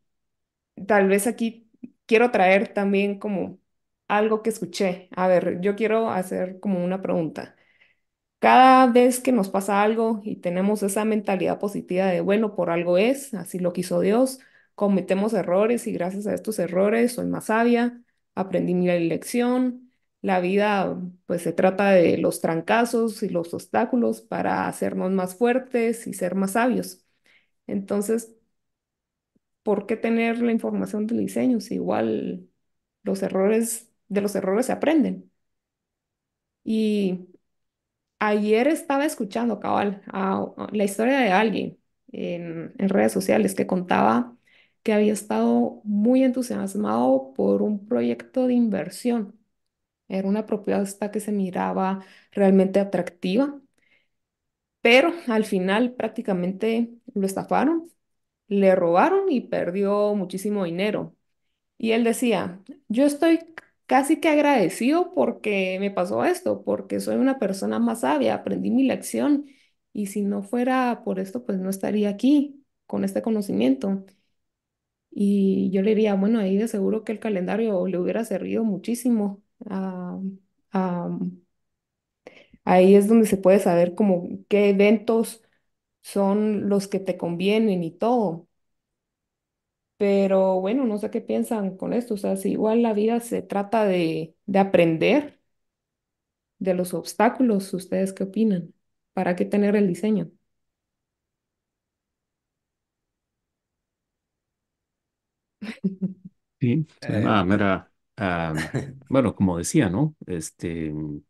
tal 0.88 1.08
vez 1.08 1.26
aquí 1.26 1.70
quiero 2.06 2.30
traer 2.30 2.74
también 2.74 3.18
como 3.18 3.60
algo 4.08 4.42
que 4.42 4.50
escuché. 4.50 5.08
A 5.16 5.28
ver, 5.28 5.60
yo 5.60 5.76
quiero 5.76 6.10
hacer 6.10 6.60
como 6.60 6.84
una 6.84 7.02
pregunta. 7.02 7.56
Cada 8.44 8.86
vez 8.88 9.20
que 9.20 9.32
nos 9.32 9.48
pasa 9.48 9.82
algo 9.82 10.20
y 10.22 10.36
tenemos 10.36 10.82
esa 10.82 11.04
mentalidad 11.06 11.58
positiva 11.58 12.06
de, 12.06 12.20
bueno, 12.20 12.54
por 12.54 12.68
algo 12.70 12.98
es, 12.98 13.32
así 13.34 13.58
lo 13.58 13.72
quiso 13.72 14.00
Dios, 14.00 14.38
cometemos 14.74 15.32
errores 15.32 15.86
y 15.86 15.92
gracias 15.92 16.26
a 16.26 16.34
estos 16.34 16.58
errores 16.58 17.14
soy 17.14 17.26
más 17.26 17.46
sabia, 17.46 18.02
aprendí 18.34 18.74
mi 18.74 18.86
lección. 19.08 19.90
La 20.20 20.40
vida, 20.40 20.98
pues 21.26 21.42
se 21.42 21.52
trata 21.52 21.90
de 21.92 22.16
los 22.18 22.40
trancazos 22.40 23.22
y 23.22 23.28
los 23.30 23.52
obstáculos 23.54 24.20
para 24.22 24.68
hacernos 24.68 25.10
más 25.12 25.36
fuertes 25.36 26.06
y 26.06 26.12
ser 26.14 26.34
más 26.34 26.52
sabios. 26.52 27.04
Entonces, 27.66 28.34
¿por 29.62 29.86
qué 29.86 29.96
tener 29.96 30.38
la 30.42 30.52
información 30.52 31.06
del 31.06 31.18
diseño 31.18 31.60
si 31.60 31.74
igual 31.74 32.48
los 33.02 33.22
errores, 33.22 33.90
de 34.08 34.20
los 34.22 34.34
errores 34.36 34.66
se 34.66 34.72
aprenden? 34.72 35.30
Y 36.64 37.28
Ayer 38.18 38.68
estaba 38.68 39.04
escuchando, 39.04 39.60
cabal, 39.60 40.02
a- 40.06 40.44
a 40.56 40.68
la 40.72 40.84
historia 40.84 41.18
de 41.18 41.30
alguien 41.30 41.78
en, 42.12 42.74
en 42.78 42.88
redes 42.88 43.12
sociales 43.12 43.54
que 43.54 43.66
contaba 43.66 44.36
que 44.82 44.92
había 44.92 45.12
estado 45.12 45.80
muy 45.84 46.22
entusiasmado 46.24 47.32
por 47.34 47.62
un 47.62 47.86
proyecto 47.86 48.46
de 48.46 48.54
inversión. 48.54 49.38
Era 50.08 50.28
una 50.28 50.46
propuesta 50.46 51.10
que 51.12 51.20
se 51.20 51.32
miraba 51.32 52.04
realmente 52.32 52.80
atractiva, 52.80 53.60
pero 54.80 55.12
al 55.28 55.44
final 55.44 55.94
prácticamente 55.94 56.90
lo 57.14 57.26
estafaron, 57.26 57.90
le 58.48 58.74
robaron 58.76 59.30
y 59.32 59.42
perdió 59.42 60.14
muchísimo 60.14 60.64
dinero. 60.64 61.16
Y 61.78 61.92
él 61.92 62.04
decía, 62.04 62.62
yo 62.88 63.06
estoy 63.06 63.40
casi 63.86 64.20
que 64.20 64.28
agradecido 64.28 65.14
porque 65.14 65.78
me 65.80 65.90
pasó 65.90 66.24
esto, 66.24 66.62
porque 66.64 67.00
soy 67.00 67.16
una 67.16 67.38
persona 67.38 67.78
más 67.78 68.00
sabia, 68.00 68.34
aprendí 68.34 68.70
mi 68.70 68.84
lección 68.84 69.46
y 69.92 70.06
si 70.06 70.22
no 70.22 70.42
fuera 70.42 71.02
por 71.04 71.18
esto, 71.20 71.44
pues 71.44 71.58
no 71.58 71.70
estaría 71.70 72.08
aquí 72.10 72.64
con 72.86 73.04
este 73.04 73.22
conocimiento. 73.22 74.04
Y 75.10 75.70
yo 75.72 75.82
le 75.82 75.90
diría, 75.90 76.14
bueno, 76.14 76.40
ahí 76.40 76.56
de 76.56 76.66
seguro 76.68 77.04
que 77.04 77.12
el 77.12 77.20
calendario 77.20 77.86
le 77.86 77.98
hubiera 77.98 78.24
servido 78.24 78.64
muchísimo. 78.64 79.42
Ah, 79.66 80.18
ah, 80.72 81.18
ahí 82.64 82.94
es 82.94 83.08
donde 83.08 83.26
se 83.26 83.36
puede 83.36 83.58
saber 83.60 83.94
como 83.94 84.28
qué 84.48 84.70
eventos 84.70 85.42
son 86.02 86.68
los 86.68 86.88
que 86.88 87.00
te 87.00 87.16
convienen 87.18 87.82
y 87.84 87.92
todo. 87.92 88.48
Pero 89.96 90.60
bueno, 90.60 90.84
no 90.86 90.98
sé 90.98 91.10
qué 91.10 91.20
piensan 91.20 91.76
con 91.76 91.92
esto. 91.92 92.14
O 92.14 92.16
sea, 92.16 92.36
si 92.36 92.52
igual 92.52 92.82
la 92.82 92.92
vida 92.94 93.20
se 93.20 93.42
trata 93.42 93.84
de, 93.86 94.36
de 94.46 94.58
aprender 94.58 95.40
de 96.58 96.74
los 96.74 96.94
obstáculos, 96.94 97.72
¿ustedes 97.74 98.12
qué 98.12 98.24
opinan? 98.24 98.74
¿Para 99.12 99.36
qué 99.36 99.44
tener 99.44 99.76
el 99.76 99.86
diseño? 99.88 100.30
Sí, 106.60 106.86
Eh, 107.02 107.40
ah, 108.16 108.54
bueno, 109.08 109.34
como 109.34 109.58
decía, 109.58 109.90
¿no? 109.90 110.16
Este, 110.26 110.90
mm, 110.92 111.20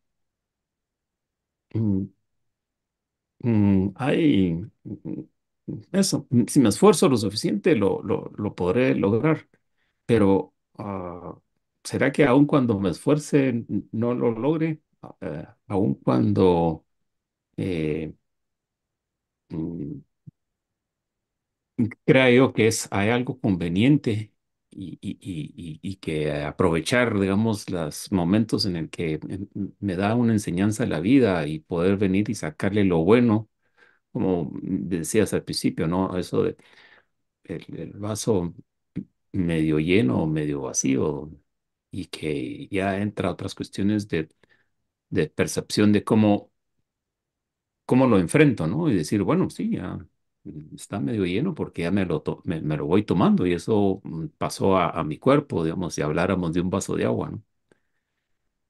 mm, 3.39 3.89
hay, 3.97 4.55
mm, 4.85 5.23
eso, 5.93 6.27
si 6.49 6.61
me 6.61 6.69
esfuerzo 6.69 7.09
lo 7.09 7.17
suficiente, 7.17 7.75
lo, 7.77 8.03
lo, 8.03 8.31
lo 8.37 8.55
podré 8.55 8.95
lograr, 8.95 9.49
pero 10.07 10.55
ah, 10.79 11.39
¿será 11.85 12.13
que 12.13 12.25
aun 12.27 12.47
cuando 12.47 12.79
me 12.81 12.91
esfuerce 12.91 13.65
no 13.93 14.15
lo 14.15 14.31
logre? 14.33 14.83
Eh, 15.21 15.47
aun 15.69 15.95
cuando 15.97 16.87
eh, 17.57 18.15
mm, 19.51 20.03
crea 22.05 22.31
yo 22.31 22.53
que 22.53 22.67
es, 22.69 22.89
hay 22.91 23.11
algo 23.11 23.39
conveniente 23.41 24.33
y, 24.71 24.99
y, 25.01 25.19
y, 25.21 25.79
y- 25.83 25.97
que 25.97 26.33
aprovechar, 26.43 27.19
digamos, 27.19 27.71
los 27.71 28.11
momentos 28.13 28.67
en 28.67 28.77
el 28.77 28.91
que 28.91 29.21
me 29.81 29.97
da 29.97 30.15
una 30.17 30.33
enseñanza 30.33 30.85
de 30.85 30.91
la 30.91 31.01
vida 31.01 31.47
y 31.47 31.61
poder 31.61 31.97
venir 31.97 32.29
y 32.31 32.35
sacarle 32.35 32.85
lo 32.85 32.99
bueno, 33.05 33.49
como 34.15 34.53
decías 34.63 35.35
al 35.35 35.45
principio, 35.45 35.89
¿no? 35.89 36.19
Eso 36.19 36.45
de 36.45 36.57
el, 37.45 37.65
el 37.79 37.93
vaso 37.95 38.55
medio 39.33 39.79
lleno 39.81 40.23
o 40.25 40.27
medio 40.29 40.63
vacío 40.63 41.31
y 41.91 42.07
que 42.07 42.69
ya 42.71 42.99
entra 43.01 43.31
otras 43.31 43.55
cuestiones 43.57 44.09
de, 44.09 44.31
de 45.11 45.29
percepción 45.29 45.93
de 45.93 46.05
cómo 46.05 46.53
cómo 47.85 48.07
lo 48.07 48.19
enfrento, 48.19 48.67
¿no? 48.67 48.89
Y 48.91 48.95
decir, 48.97 49.23
bueno, 49.23 49.51
sí, 49.51 49.71
ya 49.73 49.99
está 50.75 51.01
medio 51.01 51.25
lleno 51.25 51.55
porque 51.55 51.83
ya 51.83 51.91
me 51.91 52.05
lo, 52.05 52.23
me, 52.45 52.61
me 52.61 52.77
lo 52.77 52.87
voy 52.87 53.03
tomando 53.05 53.47
y 53.47 53.53
eso 53.55 54.03
pasó 54.39 54.77
a, 54.77 54.91
a 54.91 55.05
mi 55.05 55.19
cuerpo, 55.19 55.65
digamos, 55.65 55.95
si 55.95 56.03
habláramos 56.03 56.53
de 56.53 56.61
un 56.61 56.71
vaso 56.71 56.95
de 56.97 57.05
agua, 57.07 57.31
¿no? 57.31 57.43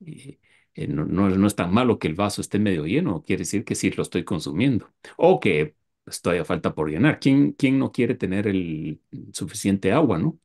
Y, 0.00 0.38
eh, 0.74 0.86
no, 0.88 1.04
no, 1.04 1.28
no 1.30 1.46
es 1.46 1.54
tan 1.56 1.72
malo 1.72 1.98
que 1.98 2.08
el 2.08 2.14
vaso 2.14 2.40
esté 2.40 2.58
medio 2.58 2.86
lleno, 2.86 3.22
quiere 3.24 3.40
decir 3.42 3.64
que 3.64 3.74
sí 3.74 3.90
lo 3.90 4.02
estoy 4.02 4.24
consumiendo 4.24 4.90
o 5.16 5.40
que 5.40 5.76
pues, 6.04 6.20
todavía 6.22 6.44
falta 6.44 6.74
por 6.74 6.90
llenar. 6.90 7.20
¿Quién, 7.20 7.52
quién 7.52 7.78
no 7.78 7.92
quiere 7.92 8.14
tener 8.14 8.46
el 8.48 9.00
suficiente 9.32 9.92
agua, 9.92 10.18
no? 10.18 10.38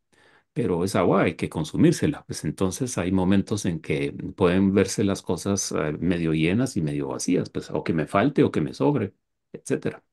Pero 0.54 0.84
esa 0.84 1.00
agua 1.00 1.24
hay 1.24 1.36
que 1.36 1.50
consumírsela. 1.50 2.26
Pues 2.26 2.44
entonces 2.46 2.98
hay 2.98 3.12
momentos 3.12 3.66
en 3.66 3.80
que 3.82 4.14
pueden 4.36 4.74
verse 4.74 5.04
las 5.04 5.22
cosas 5.22 5.72
eh, 5.74 5.94
medio 6.00 6.34
llenas 6.34 6.78
y 6.78 6.82
medio 6.82 7.10
vacías, 7.10 7.50
pues 7.50 7.70
o 7.72 7.84
que 7.84 7.94
me 7.94 8.08
falte 8.08 8.44
o 8.44 8.52
que 8.52 8.62
me 8.62 8.74
sobre, 8.74 9.14
etcétera. 9.54 10.04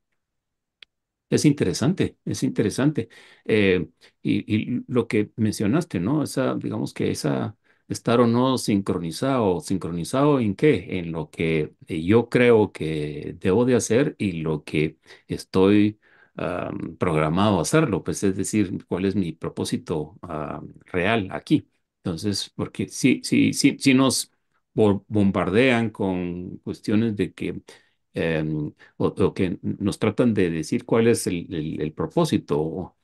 Es 1.28 1.44
interesante, 1.44 2.18
es 2.24 2.42
interesante. 2.44 3.08
Eh, 3.44 3.88
y, 4.22 4.54
y 4.78 4.84
lo 4.86 5.08
que 5.08 5.32
mencionaste, 5.36 5.98
¿no? 6.00 6.22
Esa, 6.22 6.54
digamos 6.54 6.94
que 6.94 7.10
esa 7.10 7.56
estar 7.88 8.20
o 8.20 8.26
no 8.26 8.58
sincronizado, 8.58 9.60
sincronizado 9.60 10.40
en 10.40 10.54
qué? 10.56 10.98
En 10.98 11.12
lo 11.12 11.30
que 11.30 11.74
eh, 11.86 12.02
yo 12.04 12.28
creo 12.28 12.72
que 12.72 13.36
debo 13.40 13.64
de 13.64 13.76
hacer 13.76 14.16
y 14.18 14.32
lo 14.42 14.64
que 14.64 14.98
estoy 15.28 15.98
programado 16.98 17.58
a 17.58 17.62
hacerlo, 17.62 18.02
pues 18.04 18.22
es 18.22 18.36
decir, 18.36 18.84
cuál 18.86 19.04
es 19.04 19.14
mi 19.16 19.32
propósito 19.32 20.18
ah, 20.22 20.60
real 20.86 21.28
aquí. 21.32 21.68
Entonces, 22.02 22.50
porque 22.54 22.88
si, 22.88 23.22
si, 23.24 23.52
si, 23.52 23.78
si 23.78 23.94
nos 23.94 24.30
bo- 24.74 25.04
bombardean 25.08 25.90
con 25.90 26.58
cuestiones 26.58 27.16
de 27.16 27.32
que 27.32 27.60
em, 28.14 28.72
o 28.96 29.34
que 29.34 29.58
nos 29.62 29.98
tratan 29.98 30.32
de 30.34 30.50
decir 30.50 30.84
cuál 30.84 31.08
es 31.08 31.26
el, 31.26 31.52
el- 31.54 31.80
el 31.82 31.92
propósito. 31.92 32.95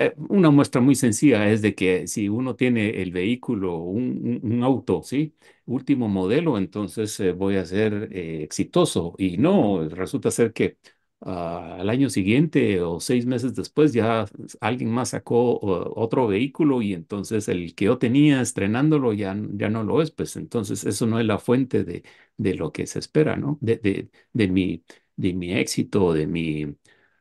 Eh, 0.00 0.14
una 0.28 0.50
muestra 0.50 0.80
muy 0.80 0.94
sencilla 0.94 1.48
es 1.50 1.60
de 1.60 1.74
que 1.74 2.06
si 2.06 2.28
uno 2.28 2.54
tiene 2.54 3.02
el 3.02 3.10
vehículo, 3.10 3.76
un, 3.78 4.40
un- 4.44 4.52
un 4.52 4.62
auto, 4.62 5.02
¿sí? 5.02 5.34
Último 5.66 6.06
modelo, 6.08 6.56
entonces 6.56 7.18
eh, 7.18 7.32
voy 7.32 7.56
a 7.56 7.64
ser 7.64 8.08
eh, 8.12 8.42
exitoso. 8.44 9.14
Y 9.18 9.38
no, 9.38 9.88
resulta 9.88 10.30
ser 10.30 10.52
que 10.52 10.78
ah, 11.22 11.78
al 11.80 11.90
año 11.90 12.10
siguiente 12.10 12.80
o 12.80 13.00
seis 13.00 13.26
meses 13.26 13.54
después 13.56 13.92
ya 13.92 14.26
alguien 14.60 14.90
más 14.92 15.08
sacó 15.10 15.54
o- 15.58 16.00
otro 16.00 16.28
vehículo 16.28 16.80
y 16.80 16.94
entonces 16.94 17.48
el 17.48 17.74
que 17.74 17.86
yo 17.86 17.98
tenía 17.98 18.40
estrenándolo 18.40 19.12
ya, 19.12 19.36
ya 19.54 19.68
no 19.68 19.82
lo 19.82 20.00
es. 20.00 20.12
Pues 20.12 20.36
entonces 20.36 20.84
eso 20.84 21.06
no 21.06 21.18
es 21.18 21.26
la 21.26 21.38
fuente 21.40 21.82
de, 21.84 22.04
de 22.36 22.54
lo 22.54 22.70
que 22.72 22.86
se 22.86 23.00
espera, 23.00 23.34
¿no? 23.36 23.58
De, 23.60 23.76
de, 23.78 24.10
de 24.32 24.46
mi, 24.48 24.84
de 25.16 25.32
mi 25.34 25.52
éxito, 25.54 26.12
de 26.12 26.26
mi 26.28 26.76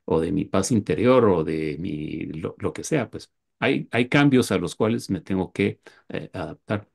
o 0.07 0.21
de 0.21 0.31
mi 0.33 0.45
paz 0.45 0.71
interior 0.71 1.25
o 1.29 1.43
de 1.45 1.77
mi 1.79 2.25
lo, 2.27 2.55
lo 2.59 2.73
que 2.73 2.83
sea, 2.85 3.09
pues 3.11 3.31
hay, 3.59 3.87
hay 3.91 4.09
cambios 4.09 4.51
a 4.51 4.59
los 4.59 4.75
cuales 4.75 5.09
me 5.11 5.21
tengo 5.21 5.51
que 5.53 5.81
eh, 6.09 6.31
adaptar. 6.33 6.89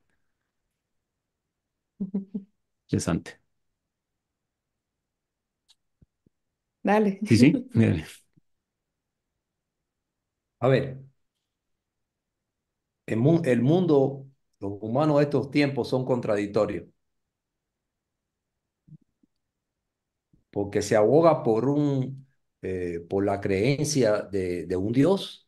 Interesante. 2.87 3.41
Dale. 6.83 7.19
Sí, 7.25 7.37
sí. 7.37 7.67
eh, 7.75 8.03
A 10.59 10.67
ver, 10.67 11.03
el, 13.05 13.17
mu- 13.17 13.41
el 13.45 13.61
mundo, 13.61 14.25
los 14.59 14.73
humanos 14.81 15.17
de 15.17 15.23
estos 15.23 15.49
tiempos 15.51 15.87
son 15.89 16.03
contradictorios, 16.05 16.85
porque 20.51 20.81
se 20.81 20.95
aboga 20.95 21.43
por 21.43 21.67
un, 21.69 22.27
eh, 22.63 23.01
por 23.09 23.25
la 23.25 23.41
creencia 23.41 24.23
de, 24.23 24.65
de 24.67 24.77
un 24.77 24.93
Dios 24.93 25.47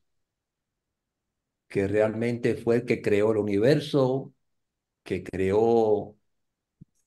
que 1.68 1.88
realmente 1.88 2.56
fue 2.56 2.78
el 2.78 2.86
que 2.86 3.02
creó 3.02 3.32
el 3.32 3.38
universo, 3.38 4.34
que 5.04 5.24
creó 5.24 6.18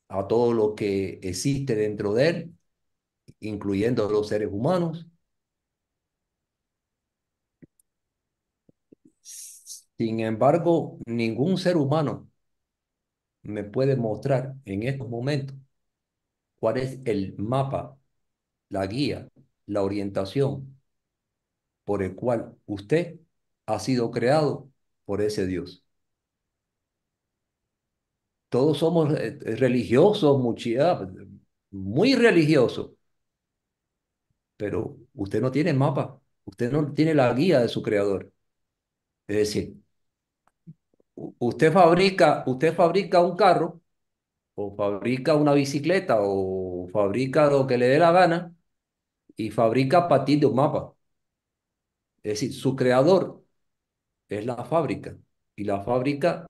a 0.09 0.26
todo 0.28 0.52
lo 0.52 0.74
que 0.74 1.20
existe 1.22 1.74
dentro 1.74 2.14
de 2.14 2.28
él, 2.28 2.54
incluyendo 3.40 4.11
los 4.11 4.28
seres 4.28 4.50
humanos. 4.52 5.06
Sin 9.98 10.20
embargo, 10.20 10.98
ningún 11.06 11.56
ser 11.59 11.76
humano 11.76 12.28
me 13.42 13.64
puede 13.64 13.96
mostrar 13.96 14.54
en 14.64 14.82
estos 14.84 15.09
momentos 15.09 15.56
cuál 16.61 16.78
es 16.78 16.98
el 17.04 17.34
mapa, 17.38 17.96
la 18.70 18.86
guía, 18.88 19.28
la 19.68 19.82
orientación 19.84 20.76
por 21.84 22.02
el 22.02 22.14
cual 22.14 22.56
usted 22.66 23.20
ha 23.66 23.78
sido 23.80 24.10
creado 24.10 24.70
por 25.04 25.20
ese 25.22 25.46
Dios. 25.46 25.84
Todos 28.48 28.78
somos 28.78 29.12
eh, 29.18 29.38
religiosos, 29.56 30.38
mucha- 30.40 31.00
muy 31.70 32.14
religiosos, 32.14 32.90
pero 34.56 34.96
usted 35.14 35.40
no 35.40 35.50
tiene 35.52 35.72
mapa, 35.74 36.20
usted 36.44 36.72
no 36.72 36.92
tiene 36.94 37.14
la 37.14 37.32
guía 37.34 37.60
de 37.60 37.68
su 37.68 37.82
creador. 37.82 38.32
Es 39.28 39.36
decir, 39.38 39.76
usted 41.38 41.72
fabrica, 41.72 42.44
usted 42.46 42.74
fabrica 42.74 43.20
un 43.20 43.36
carro 43.36 43.80
o 44.56 44.74
fabrica 44.76 45.36
una 45.36 45.54
bicicleta 45.54 46.18
o 46.20 46.88
fabrica 46.92 47.48
lo 47.50 47.66
que 47.68 47.78
le 47.78 47.88
dé 47.88 48.00
la 48.00 48.12
gana 48.12 48.54
y 49.39 49.51
fabrica 49.53 49.99
a 50.01 50.09
partir 50.09 50.41
de 50.41 50.47
un 50.49 50.57
mapa. 50.57 50.95
Es 52.22 52.41
decir, 52.41 52.53
su 52.55 52.76
creador 52.76 53.45
es 54.30 54.47
la 54.47 54.64
fábrica. 54.64 55.18
Y 55.57 55.64
la 55.64 55.82
fábrica, 55.82 56.47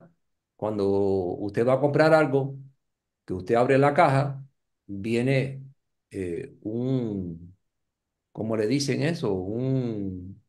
cuando 0.57 0.86
usted 0.89 1.66
va 1.66 1.74
a 1.74 1.80
comprar 1.80 2.14
algo, 2.14 2.57
que 3.26 3.34
usted 3.34 3.57
abre 3.57 3.78
la 3.78 3.95
caja, 3.95 4.45
viene 4.86 5.64
eh, 6.12 6.57
un, 6.62 7.57
¿cómo 8.32 8.57
le 8.57 8.66
dicen 8.66 9.03
eso? 9.03 9.32
Un, 9.34 10.43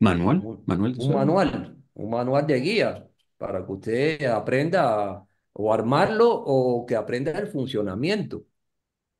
Manual, 0.00 0.38
un, 0.38 0.64
manual 0.66 0.94
un 0.96 1.12
manual, 1.12 1.76
un 1.94 2.10
manual 2.10 2.46
de 2.46 2.60
guía 2.60 3.08
para 3.36 3.64
que 3.64 3.72
usted 3.72 4.24
aprenda 4.26 5.10
a- 5.12 5.26
o 5.54 5.72
armarlo 5.72 6.30
o 6.32 6.86
que 6.86 6.96
aprenda 6.96 7.32
el 7.32 7.48
funcionamiento. 7.48 8.44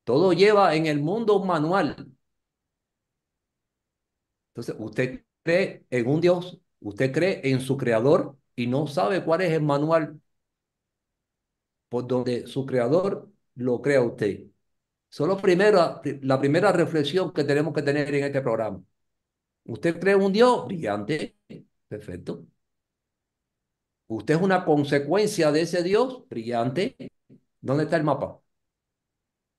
Todo 0.05 0.33
lleva 0.33 0.75
en 0.77 0.87
el 0.87 1.01
mundo 1.01 1.39
un 1.41 1.47
manual. 1.49 1.97
Entonces, 4.51 4.77
usted 4.79 5.25
cree 5.43 5.85
en 5.91 6.07
un 6.09 6.21
Dios, 6.21 6.61
usted 6.81 7.13
cree 7.13 7.41
en 7.45 7.61
su 7.61 7.77
creador 7.77 8.37
y 8.57 8.67
no 8.67 8.87
sabe 8.87 9.25
cuál 9.25 9.43
es 9.43 9.53
el 9.53 9.63
manual 9.63 10.21
por 11.89 12.07
donde 12.07 12.47
su 12.47 12.65
creador 12.67 13.31
lo 13.55 13.81
crea 13.83 14.03
usted. 14.03 14.45
Solo 15.11 15.39
primero, 15.39 16.03
la 16.23 16.41
primera 16.41 16.73
reflexión 16.73 17.33
que 17.33 17.45
tenemos 17.45 17.75
que 17.75 17.83
tener 17.83 18.15
en 18.15 18.25
este 18.27 18.43
programa. 18.43 18.83
¿Usted 19.65 20.01
cree 20.01 20.17
un 20.17 20.33
Dios? 20.33 20.67
Brillante. 20.67 21.39
Perfecto. 21.89 22.47
¿Usted 24.17 24.35
es 24.35 24.41
una 24.43 24.65
consecuencia 24.65 25.51
de 25.53 25.63
ese 25.63 25.83
Dios? 25.83 26.29
Brillante. 26.29 26.97
¿Dónde 27.61 27.85
está 27.85 27.97
el 27.97 28.05
mapa? 28.05 28.41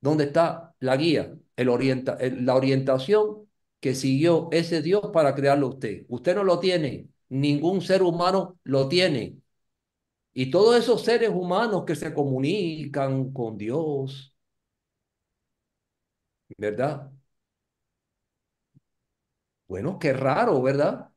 ¿Dónde 0.02 0.26
está 0.26 0.76
la 0.80 0.98
guía? 0.98 1.34
El 1.56 1.70
orienta, 1.70 2.18
la 2.22 2.56
orientación 2.56 3.48
que 3.80 3.96
siguió 3.96 4.50
ese 4.52 4.82
Dios 4.82 5.10
para 5.14 5.36
crearlo 5.36 5.70
usted. 5.70 6.06
Usted 6.10 6.36
no 6.36 6.44
lo 6.44 6.60
tiene. 6.60 7.10
Ningún 7.30 7.82
ser 7.82 8.04
humano 8.04 8.60
lo 8.64 8.88
tiene. 8.90 9.38
Y 10.34 10.52
todos 10.52 10.78
esos 10.78 11.04
seres 11.04 11.30
humanos 11.30 11.86
que 11.86 11.96
se 11.96 12.14
comunican 12.14 13.32
con 13.34 13.58
Dios, 13.58 14.36
¿verdad? 16.58 17.12
Bueno, 19.68 19.98
qué 20.00 20.14
raro, 20.14 20.62
¿verdad? 20.62 21.10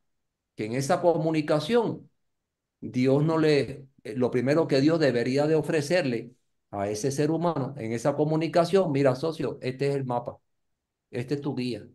Que 0.57 0.67
en 0.67 0.75
esa 0.75 1.01
comunicación 1.03 2.11
Dios 2.81 3.25
no 3.25 3.39
le, 3.39 3.89
eh, 4.05 4.15
lo 4.17 4.31
primero 4.31 4.67
que 4.69 4.81
Dios 4.81 5.01
debería 5.01 5.47
de 5.47 5.55
ofrecerle 5.57 6.35
a 6.71 6.89
ese 6.91 7.11
ser 7.11 7.31
humano 7.31 7.75
en 7.79 7.93
esa 7.93 8.15
comunicación, 8.17 8.93
mira, 8.93 9.15
socio, 9.17 9.59
este 9.63 9.89
es 9.89 9.97
el 9.97 10.05
mapa, 10.05 10.39
este 11.11 11.35
es 11.37 11.41
tu 11.43 11.55
guía, 11.57 11.87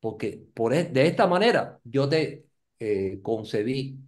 porque 0.00 0.46
por, 0.54 0.72
e- 0.74 0.84
de 0.84 1.06
esta 1.06 1.26
manera 1.26 1.80
yo 1.84 2.08
te 2.08 2.46
eh, 2.78 3.20
concebí 3.22 3.98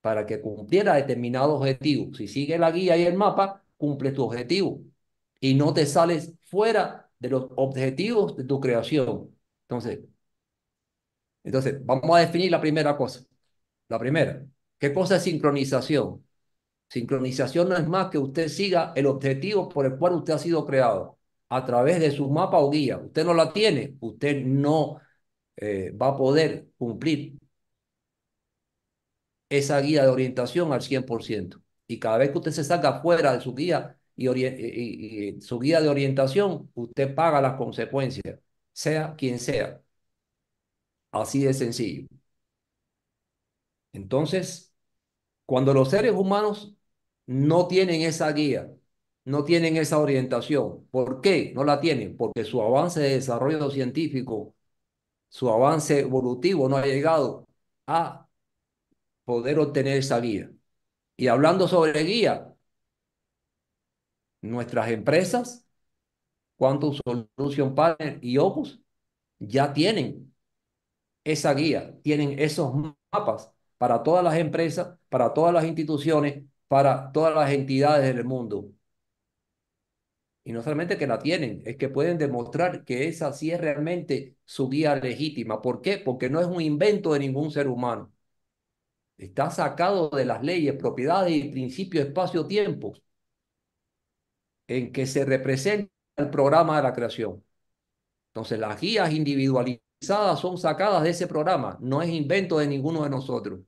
para 0.00 0.26
que 0.26 0.40
cumpliera 0.40 0.94
determinado 0.94 1.54
objetivo. 1.56 2.12
Si 2.14 2.28
sigue 2.28 2.58
la 2.58 2.70
guía 2.70 2.96
y 2.96 3.04
el 3.04 3.14
mapa, 3.16 3.64
cumple 3.76 4.12
tu 4.12 4.22
objetivo 4.24 4.80
y 5.40 5.54
no 5.54 5.72
te 5.74 5.86
sales 5.86 6.34
fuera 6.42 7.10
de 7.18 7.28
los 7.30 7.46
objetivos 7.56 8.36
de 8.36 8.44
tu 8.44 8.60
creación. 8.60 9.34
Entonces, 9.62 10.00
entonces 11.42 11.84
vamos 11.84 12.16
a 12.16 12.20
definir 12.20 12.50
la 12.50 12.60
primera 12.60 12.96
cosa. 12.96 13.24
La 13.88 13.98
primera, 13.98 14.44
¿qué 14.84 14.92
cosa 14.94 15.16
es 15.16 15.22
sincronización? 15.24 16.26
Sincronización 16.88 17.68
no 17.70 17.76
es 17.76 17.88
más 17.88 18.10
que 18.10 18.18
usted 18.18 18.48
siga 18.48 18.92
el 18.96 19.06
objetivo 19.06 19.68
por 19.68 19.86
el 19.86 19.98
cual 19.98 20.14
usted 20.14 20.34
ha 20.34 20.38
sido 20.38 20.66
creado 20.66 21.18
a 21.50 21.64
través 21.66 22.00
de 22.00 22.10
su 22.12 22.30
mapa 22.30 22.58
o 22.58 22.70
guía. 22.70 22.98
Usted 22.98 23.24
no 23.24 23.34
la 23.34 23.52
tiene, 23.52 23.96
usted 24.00 24.44
no 24.44 25.00
eh, 25.56 25.92
va 25.92 26.08
a 26.08 26.16
poder 26.16 26.68
cumplir 26.78 27.38
esa 29.48 29.80
guía 29.80 30.02
de 30.02 30.08
orientación 30.08 30.72
al 30.72 30.82
100%. 30.82 31.62
Y 31.86 31.98
cada 31.98 32.18
vez 32.18 32.30
que 32.30 32.38
usted 32.38 32.52
se 32.52 32.64
salga 32.64 33.00
fuera 33.02 33.34
de 33.34 33.40
su 33.40 33.54
guía 33.54 33.98
y, 34.16 34.28
y, 34.28 35.40
su 35.40 35.58
guía 35.58 35.80
de 35.80 35.88
orientación, 35.88 36.70
usted 36.74 37.14
paga 37.14 37.40
las 37.40 37.54
consecuencias, 37.56 38.38
sea 38.72 39.14
quien 39.16 39.38
sea. 39.38 39.80
Así 41.12 41.42
de 41.44 41.54
sencillo. 41.54 42.08
Entonces, 43.92 44.73
cuando 45.46 45.74
los 45.74 45.90
seres 45.90 46.12
humanos 46.12 46.74
no 47.26 47.68
tienen 47.68 48.02
esa 48.02 48.32
guía, 48.32 48.70
no 49.24 49.44
tienen 49.44 49.76
esa 49.76 49.98
orientación, 49.98 50.86
¿por 50.90 51.20
qué 51.20 51.52
no 51.54 51.64
la 51.64 51.80
tienen? 51.80 52.16
Porque 52.16 52.44
su 52.44 52.62
avance 52.62 53.00
de 53.00 53.10
desarrollo 53.16 53.70
científico, 53.70 54.54
su 55.28 55.50
avance 55.50 56.00
evolutivo 56.00 56.68
no 56.68 56.76
ha 56.78 56.86
llegado 56.86 57.46
a 57.86 58.28
poder 59.24 59.58
obtener 59.58 59.98
esa 59.98 60.20
guía. 60.20 60.50
Y 61.16 61.28
hablando 61.28 61.68
sobre 61.68 62.04
guía, 62.04 62.54
nuestras 64.42 64.90
empresas, 64.90 65.66
Quantum 66.56 66.94
Solution 67.36 67.74
Partner 67.74 68.18
y 68.22 68.38
Opus, 68.38 68.80
ya 69.40 69.72
tienen 69.74 70.34
esa 71.24 71.54
guía, 71.54 71.98
tienen 72.02 72.38
esos 72.40 72.74
mapas 73.12 73.53
para 73.78 74.02
todas 74.02 74.24
las 74.24 74.36
empresas, 74.36 74.98
para 75.08 75.32
todas 75.34 75.52
las 75.54 75.64
instituciones, 75.64 76.44
para 76.68 77.12
todas 77.12 77.34
las 77.34 77.50
entidades 77.52 78.14
del 78.14 78.24
mundo. 78.24 78.72
Y 80.44 80.52
no 80.52 80.62
solamente 80.62 80.96
que 80.98 81.06
la 81.06 81.18
tienen, 81.18 81.62
es 81.64 81.76
que 81.76 81.88
pueden 81.88 82.18
demostrar 82.18 82.84
que 82.84 83.08
esa 83.08 83.32
sí 83.32 83.50
es 83.50 83.60
realmente 83.60 84.36
su 84.44 84.68
guía 84.68 84.94
legítima. 84.96 85.62
¿Por 85.62 85.80
qué? 85.80 85.98
Porque 85.98 86.28
no 86.30 86.40
es 86.40 86.46
un 86.46 86.60
invento 86.60 87.12
de 87.14 87.20
ningún 87.20 87.50
ser 87.50 87.68
humano. 87.68 88.12
Está 89.18 89.50
sacado 89.50 90.08
de 90.10 90.24
las 90.24 90.42
leyes, 90.44 90.74
propiedades 90.76 91.32
y 91.34 91.48
principios 91.50 92.06
espacio-tiempo 92.06 92.92
en 94.68 94.92
que 94.92 95.06
se 95.06 95.24
representa 95.24 95.90
el 96.16 96.30
programa 96.30 96.76
de 96.76 96.82
la 96.82 96.92
creación. 96.92 97.44
Entonces, 98.30 98.58
las 98.58 98.80
guías 98.80 99.12
individualizadas 99.12 99.83
son 100.00 100.56
sacadas 100.58 101.02
de 101.02 101.10
ese 101.10 101.26
programa, 101.26 101.76
no 101.80 102.00
es 102.02 102.10
invento 102.10 102.58
de 102.58 102.66
ninguno 102.68 103.02
de 103.04 103.10
nosotros. 103.10 103.60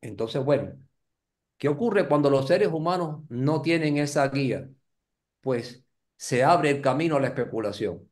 Entonces, 0.00 0.44
bueno, 0.44 0.72
¿qué 1.58 1.68
ocurre 1.68 2.08
cuando 2.08 2.30
los 2.30 2.48
seres 2.48 2.68
humanos 2.70 3.22
no 3.30 3.62
tienen 3.62 3.98
esa 3.98 4.28
guía? 4.28 4.70
Pues 5.40 5.84
se 6.16 6.44
abre 6.44 6.70
el 6.70 6.82
camino 6.82 7.16
a 7.16 7.20
la 7.20 7.28
especulación. 7.28 8.10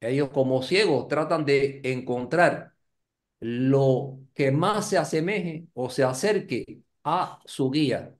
Ellos 0.00 0.30
como 0.30 0.62
ciegos 0.62 1.08
tratan 1.08 1.44
de 1.44 1.80
encontrar 1.84 2.74
lo 3.40 4.20
que 4.34 4.52
más 4.52 4.90
se 4.90 4.98
asemeje 4.98 5.68
o 5.74 5.90
se 5.90 6.04
acerque 6.04 6.82
a 7.04 7.40
su 7.46 7.70
guía. 7.72 8.16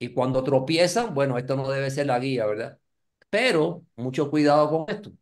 Y 0.00 0.10
cuando 0.14 0.44
tropiezan, 0.44 1.14
bueno, 1.14 1.38
esto 1.38 1.56
no 1.56 1.70
debe 1.70 1.90
ser 1.92 2.08
la 2.08 2.20
guía, 2.20 2.46
¿verdad? 2.46 2.79
Pero 3.30 3.84
mucho 3.96 4.30
cuidado 4.30 4.70
con 4.70 4.84
esto. 4.94 5.12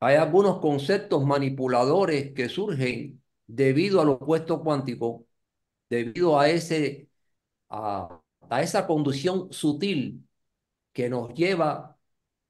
Hay 0.00 0.16
algunos 0.16 0.60
conceptos 0.60 1.24
manipuladores 1.24 2.32
que 2.34 2.48
surgen 2.48 3.22
debido 3.46 4.00
al 4.00 4.10
opuesto 4.10 4.62
cuántico, 4.62 5.26
debido 5.90 6.38
a, 6.40 6.50
ese, 6.50 7.10
a, 7.70 8.20
a 8.50 8.62
esa 8.62 8.86
conducción 8.86 9.52
sutil 9.52 10.26
que 10.92 11.08
nos 11.10 11.34
lleva 11.34 11.98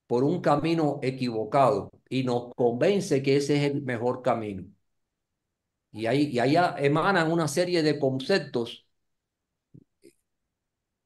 por 0.07 0.25
un 0.25 0.41
camino 0.43 1.01
equivocado 1.03 1.91
y 2.11 2.25
nos 2.25 2.55
convence 2.57 3.23
que 3.23 3.37
ese 3.39 3.59
es 3.59 3.73
el 3.73 3.83
mejor 3.83 4.23
camino. 4.23 4.67
Y 5.93 6.07
ahí, 6.07 6.29
y 6.33 6.39
allá 6.39 6.75
emanan 6.79 7.31
una 7.33 7.47
serie 7.49 7.83
de 7.83 7.99
conceptos. 7.99 8.87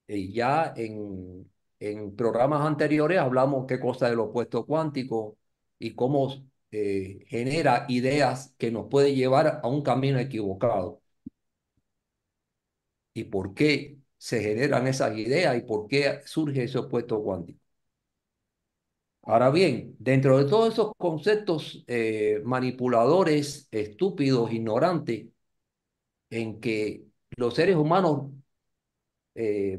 Y 0.06 0.32
ya 0.32 0.72
en, 0.76 1.50
en 1.90 2.14
programas 2.16 2.62
anteriores 2.66 3.18
hablamos 3.18 3.66
qué 3.66 3.80
cosa 3.80 4.08
del 4.08 4.20
opuesto 4.20 4.64
cuántico 4.66 5.38
y 5.78 5.94
cómo 5.94 6.32
eh, 6.70 7.24
genera 7.28 7.86
ideas 7.88 8.54
que 8.58 8.70
nos 8.70 8.88
puede 8.88 9.14
llevar 9.14 9.60
a 9.62 9.68
un 9.68 9.82
camino 9.82 10.18
equivocado. 10.18 11.02
¿Y 13.14 13.24
por 13.24 13.54
qué 13.54 13.98
se 14.18 14.40
generan 14.42 14.86
esas 14.86 15.16
ideas 15.18 15.56
y 15.56 15.62
por 15.62 15.86
qué 15.88 16.20
surge 16.24 16.64
ese 16.64 16.78
opuesto 16.78 17.22
cuántico? 17.22 17.60
Ahora 19.24 19.50
bien, 19.50 19.94
dentro 19.98 20.38
de 20.38 20.48
todos 20.50 20.72
esos 20.72 20.92
conceptos 20.96 21.84
eh, 21.86 22.40
manipuladores, 22.44 23.68
estúpidos, 23.70 24.52
ignorantes, 24.52 25.26
en 26.30 26.60
que 26.60 27.04
los 27.36 27.54
seres 27.54 27.76
humanos 27.76 28.30
eh, 29.34 29.78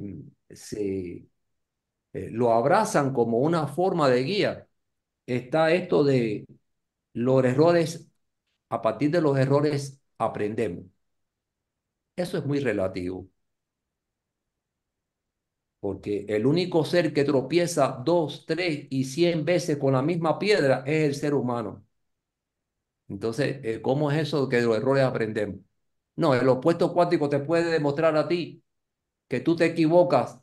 se, 0.49 1.26
lo 2.14 2.53
abrazan 2.53 3.14
como 3.14 3.39
una 3.39 3.68
forma 3.68 4.09
de 4.09 4.24
guía, 4.24 4.68
está 5.28 5.72
esto 5.74 6.03
de 6.03 6.45
los 7.14 7.43
errores, 7.45 8.09
a 8.70 8.82
partir 8.82 9.11
de 9.11 9.22
los 9.22 9.38
errores 9.39 10.01
aprendemos. 10.20 10.86
Eso 12.16 12.38
es 12.39 12.45
muy 12.45 12.59
relativo. 12.59 13.30
Porque 15.80 16.26
el 16.30 16.45
único 16.47 16.84
ser 16.86 17.14
que 17.14 17.24
tropieza 17.26 18.01
dos, 18.03 18.45
tres 18.47 18.88
y 18.89 19.03
cien 19.05 19.45
veces 19.45 19.78
con 19.78 19.93
la 19.93 20.01
misma 20.01 20.39
piedra 20.39 20.84
es 20.88 21.05
el 21.09 21.14
ser 21.16 21.34
humano. 21.36 21.86
Entonces, 23.07 23.59
eh, 23.64 23.82
¿cómo 23.82 24.11
es 24.11 24.18
eso 24.20 24.49
que 24.49 24.57
de 24.57 24.64
los 24.64 24.78
errores 24.78 25.03
aprendemos? 25.03 25.59
No, 26.16 26.34
el 26.36 26.47
opuesto 26.49 26.93
cuántico 26.93 27.30
te 27.30 27.39
puede 27.39 27.72
demostrar 27.72 28.16
a 28.18 28.28
ti 28.28 28.64
que 29.30 29.41
tú 29.41 29.57
te 29.57 29.68
equivocas 29.68 30.41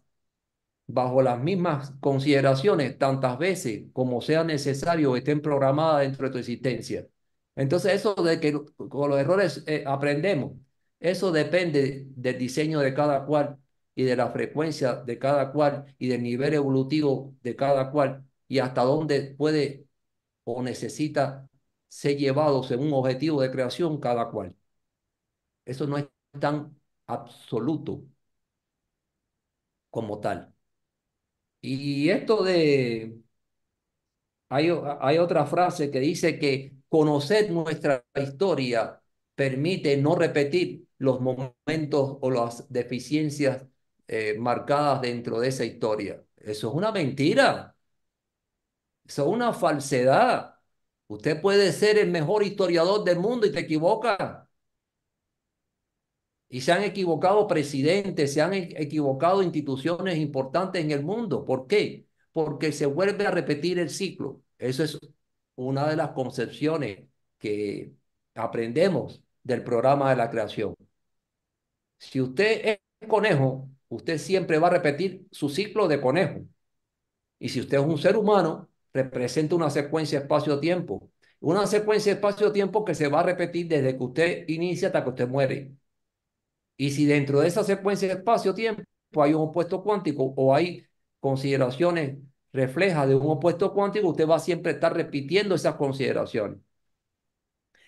bajo 0.92 1.22
las 1.22 1.40
mismas 1.40 1.92
consideraciones 2.00 2.98
tantas 2.98 3.38
veces 3.38 3.84
como 3.92 4.20
sea 4.20 4.44
necesario 4.44 5.16
estén 5.16 5.40
programadas 5.42 6.02
dentro 6.02 6.26
de 6.26 6.32
tu 6.32 6.38
existencia. 6.38 7.06
Entonces, 7.56 7.94
eso 7.94 8.14
de 8.14 8.40
que 8.40 8.52
con 8.76 9.10
los 9.10 9.18
errores 9.20 9.64
eh, 9.66 9.84
aprendemos, 9.86 10.52
eso 11.00 11.32
depende 11.32 12.06
del 12.10 12.38
diseño 12.38 12.80
de 12.80 12.94
cada 12.94 13.24
cual 13.26 13.58
y 13.94 14.04
de 14.04 14.16
la 14.16 14.30
frecuencia 14.30 14.94
de 14.96 15.18
cada 15.18 15.52
cual 15.52 15.94
y 15.98 16.08
del 16.08 16.22
nivel 16.22 16.54
evolutivo 16.54 17.34
de 17.42 17.56
cada 17.56 17.90
cual 17.90 18.24
y 18.48 18.58
hasta 18.58 18.82
dónde 18.82 19.34
puede 19.36 19.86
o 20.44 20.62
necesita 20.62 21.48
ser 21.88 22.16
llevado 22.18 22.62
según 22.62 22.88
un 22.88 22.94
objetivo 22.94 23.42
de 23.42 23.50
creación 23.50 24.00
cada 24.00 24.30
cual. 24.30 24.54
Eso 25.64 25.86
no 25.86 25.96
es 25.98 26.06
tan 26.40 26.78
absoluto 27.06 28.02
como 29.90 30.20
tal. 30.20 30.52
Y 31.62 32.08
esto 32.10 32.42
de... 32.44 33.20
Hay, 34.48 34.68
hay 35.00 35.18
otra 35.18 35.46
frase 35.46 35.90
que 35.90 36.00
dice 36.00 36.38
que 36.38 36.74
conocer 36.88 37.50
nuestra 37.52 38.04
historia 38.16 39.00
permite 39.34 39.96
no 39.96 40.16
repetir 40.16 40.86
los 40.98 41.20
momentos 41.20 42.18
o 42.20 42.30
las 42.30 42.70
deficiencias 42.72 43.64
eh, 44.08 44.36
marcadas 44.38 45.00
dentro 45.02 45.38
de 45.40 45.48
esa 45.48 45.64
historia. 45.64 46.22
Eso 46.36 46.68
es 46.68 46.74
una 46.74 46.90
mentira. 46.92 47.76
Eso 49.06 49.22
es 49.24 49.28
una 49.28 49.52
falsedad. 49.52 50.54
Usted 51.08 51.40
puede 51.40 51.72
ser 51.72 51.98
el 51.98 52.10
mejor 52.10 52.42
historiador 52.44 53.04
del 53.04 53.18
mundo 53.18 53.46
y 53.46 53.52
te 53.52 53.60
equivoca. 53.60 54.48
Y 56.50 56.62
se 56.62 56.72
han 56.72 56.82
equivocado 56.84 57.46
presidentes, 57.48 58.34
se 58.34 58.42
han 58.42 58.54
e-, 58.54 58.70
equivocado 58.76 59.42
instituciones 59.42 60.18
importantes 60.18 60.84
en 60.84 60.90
el 60.92 61.04
mundo. 61.04 61.44
¿Por 61.46 61.66
qué? 61.68 62.06
Porque 62.32 62.72
se 62.72 62.86
vuelve 62.86 63.26
a 63.26 63.30
repetir 63.32 63.78
el 63.78 63.90
ciclo. 63.90 64.42
Eso 64.58 64.84
es 64.84 64.98
una 65.56 65.88
de 65.88 65.96
las 65.96 66.10
concepciones 66.12 67.06
que 67.38 67.92
aprendemos 68.34 69.22
del 69.42 69.64
programa 69.64 70.10
de 70.10 70.16
la 70.16 70.30
creación. 70.30 70.74
Si 71.98 72.20
usted 72.20 72.80
es 73.00 73.08
conejo, 73.08 73.68
usted 73.88 74.18
siempre 74.18 74.58
va 74.58 74.68
a 74.68 74.70
repetir 74.70 75.26
su 75.30 75.48
ciclo 75.48 75.88
de 75.88 76.00
conejo. 76.00 76.40
Y 77.38 77.48
si 77.48 77.60
usted 77.60 77.78
es 77.78 77.84
un 77.84 77.98
ser 77.98 78.16
humano, 78.16 78.68
representa 78.92 79.54
una 79.54 79.70
secuencia 79.70 80.20
espacio-tiempo. 80.20 81.10
Una 81.40 81.66
secuencia 81.66 82.12
espacio-tiempo 82.12 82.84
que 82.84 82.94
se 82.94 83.08
va 83.08 83.20
a 83.20 83.22
repetir 83.24 83.68
desde 83.68 83.96
que 83.96 84.04
usted 84.04 84.44
inicia 84.48 84.88
hasta 84.88 85.02
que 85.04 85.10
usted 85.10 85.28
muere. 85.28 85.72
Y 86.80 86.90
si 86.92 87.04
dentro 87.06 87.40
de 87.40 87.48
esa 87.48 87.62
secuencia 87.64 88.08
de 88.08 88.14
espacio-tiempo 88.14 88.82
hay 89.22 89.34
un 89.34 89.42
opuesto 89.42 89.82
cuántico 89.82 90.32
o 90.36 90.54
hay 90.54 90.84
consideraciones 91.20 92.18
reflejas 92.52 93.08
de 93.08 93.14
un 93.16 93.30
opuesto 93.30 93.72
cuántico, 93.74 94.08
usted 94.08 94.28
va 94.28 94.36
a 94.36 94.38
siempre 94.40 94.72
estar 94.72 94.94
repitiendo 94.94 95.54
esas 95.54 95.74
consideraciones. 95.76 96.58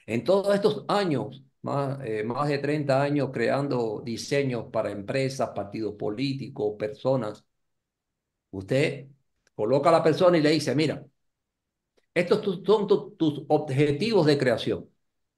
En 0.07 0.23
todos 0.25 0.55
estos 0.55 0.85
años, 0.89 1.43
más, 1.63 1.99
eh, 2.05 2.23
más 2.25 2.49
de 2.49 2.59
30 2.59 3.03
años 3.03 3.31
creando 3.33 4.01
diseños 4.05 4.67
para 4.73 4.91
empresas, 4.93 5.51
partidos 5.55 5.95
políticos, 5.97 6.75
personas, 6.79 7.45
usted 8.53 9.09
coloca 9.55 9.89
a 9.91 9.93
la 9.93 10.03
persona 10.03 10.39
y 10.39 10.43
le 10.43 10.51
dice, 10.51 10.75
mira, 10.77 11.05
Estos 12.15 12.61
son 12.67 12.87
tus 12.89 13.43
objetivos 13.49 14.27
de 14.27 14.39
creación. 14.39 14.89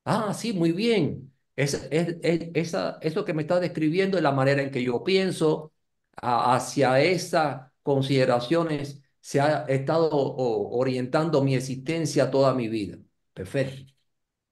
Ah, 0.04 0.34
sí, 0.34 0.52
muy 0.52 0.72
bien. 0.72 1.33
Es, 1.56 1.74
es, 1.90 2.16
esa, 2.54 2.98
eso 3.00 3.24
que 3.24 3.32
me 3.34 3.42
está 3.42 3.60
describiendo 3.60 4.16
es 4.16 4.22
la 4.24 4.32
manera 4.32 4.62
en 4.62 4.70
que 4.70 4.82
yo 4.82 5.04
pienso 5.04 5.72
hacia 6.16 7.00
esas 7.00 7.70
consideraciones 7.82 9.00
se 9.20 9.40
ha 9.40 9.64
estado 9.68 10.10
orientando 10.12 11.42
mi 11.42 11.54
existencia 11.54 12.30
toda 12.30 12.54
mi 12.54 12.68
vida. 12.68 12.98
Perfecto. 13.32 13.92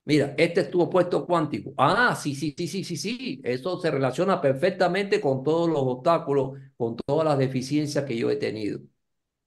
Mira, 0.05 0.35
este 0.39 0.63
es 0.63 0.71
tu 0.71 0.81
opuesto 0.83 1.27
cuántico. 1.27 1.75
Ah, 1.79 2.17
sí, 2.17 2.35
sí, 2.35 2.55
sí, 2.59 2.69
sí, 2.69 2.85
sí, 2.85 2.97
sí. 2.97 3.41
Eso 3.45 3.79
se 3.81 3.91
relaciona 3.91 4.41
perfectamente 4.41 5.21
con 5.21 5.45
todos 5.45 5.69
los 5.71 5.79
obstáculos, 5.83 6.59
con 6.77 6.97
todas 6.97 7.27
las 7.27 7.39
deficiencias 7.39 8.05
que 8.05 8.17
yo 8.17 8.31
he 8.31 8.37
tenido. 8.37 8.81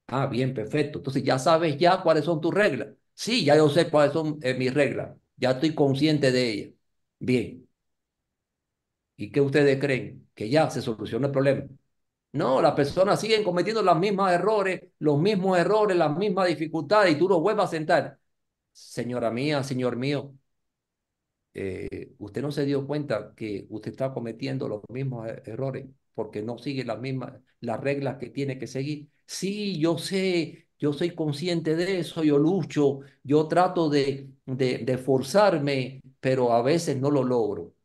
Ah, 0.07 0.27
bien, 0.27 0.53
perfecto. 0.55 0.99
Entonces 0.99 1.23
ya 1.23 1.39
sabes 1.39 1.77
ya 1.79 2.03
cuáles 2.03 2.25
son 2.25 2.41
tus 2.41 2.53
reglas. 2.53 2.89
Sí, 3.15 3.45
ya 3.45 3.57
yo 3.57 3.69
sé 3.69 3.89
cuáles 3.91 4.13
son 4.13 4.39
eh, 4.43 4.55
mis 4.55 4.73
reglas. 4.73 5.17
Ya 5.37 5.51
estoy 5.53 5.75
consciente 5.75 6.31
de 6.33 6.51
ellas. 6.51 6.74
Bien. 7.19 7.67
¿Y 9.17 9.31
qué 9.31 9.41
ustedes 9.41 9.79
creen? 9.79 10.29
Que 10.35 10.49
ya 10.49 10.69
se 10.69 10.81
soluciona 10.81 11.27
el 11.27 11.33
problema. 11.33 11.65
No, 12.33 12.61
las 12.61 12.73
personas 12.75 13.21
siguen 13.21 13.43
cometiendo 13.43 13.83
los 13.83 13.99
mismos 13.99 14.31
errores, 14.31 14.81
los 14.99 15.19
mismos 15.19 15.57
errores, 15.59 15.97
las 15.97 16.15
mismas 16.17 16.47
dificultades 16.49 17.15
y 17.15 17.19
tú 17.19 17.29
los 17.29 17.41
vuelvas 17.41 17.67
a 17.69 17.71
sentar. 17.71 18.19
Señora 18.73 19.31
mía, 19.31 19.63
señor 19.63 19.97
mío, 19.97 20.33
eh, 21.53 22.13
usted 22.19 22.41
no 22.41 22.51
se 22.51 22.65
dio 22.65 22.85
cuenta 22.85 23.33
que 23.35 23.65
usted 23.69 23.91
está 23.91 24.13
cometiendo 24.13 24.67
los 24.67 24.81
mismos 24.89 25.27
e-, 25.29 25.41
errores 25.45 25.85
porque 26.13 26.41
no 26.41 26.57
sigue 26.57 26.83
las 26.85 26.99
mismas, 26.99 27.33
las 27.59 27.79
reglas 27.81 28.17
que 28.17 28.29
tiene 28.29 28.57
que 28.57 28.67
seguir. 28.67 29.09
Sí, 29.27 29.77
yo 29.79 29.97
sé, 29.97 30.67
yo 30.79 30.93
soy 30.93 31.13
consciente 31.15 31.75
de 31.75 31.99
eso, 31.99 32.23
yo 32.23 32.37
lucho, 32.37 32.99
yo 33.23 33.47
trato 33.47 33.89
de, 33.89 34.29
de 34.45 34.97
forzarme, 34.97 36.01
pero 36.25 36.53
a 36.53 36.61
veces 36.63 36.97
no 36.99 37.11
lo 37.11 37.23
logro. 37.23 37.75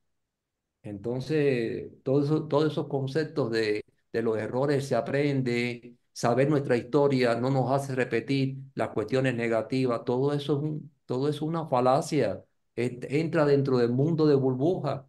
Entonces, 0.83 1.93
todo 2.05 2.49
todos 2.49 2.73
esos 2.73 2.89
conceptos 2.89 3.51
de, 3.51 3.85
de 4.13 4.23
los 4.23 4.39
errores 4.39 4.87
se 4.89 4.97
aprende, 4.97 5.97
saber 6.13 6.49
nuestra 6.51 6.77
historia 6.77 7.35
no 7.37 7.51
nos 7.51 7.71
hace 7.73 7.95
repetir 7.95 8.59
las 8.75 8.91
cuestiones 8.91 9.35
negativas, 9.37 10.05
todo 10.05 10.33
eso 10.35 10.55
es, 10.59 10.63
un, 10.65 10.93
todo 11.07 11.29
es 11.29 11.43
una 11.43 11.67
falacia, 11.69 12.45
entra 12.77 13.47
dentro 13.47 13.79
del 13.79 13.91
mundo 13.93 14.27
de 14.27 14.37
burbuja. 14.37 15.09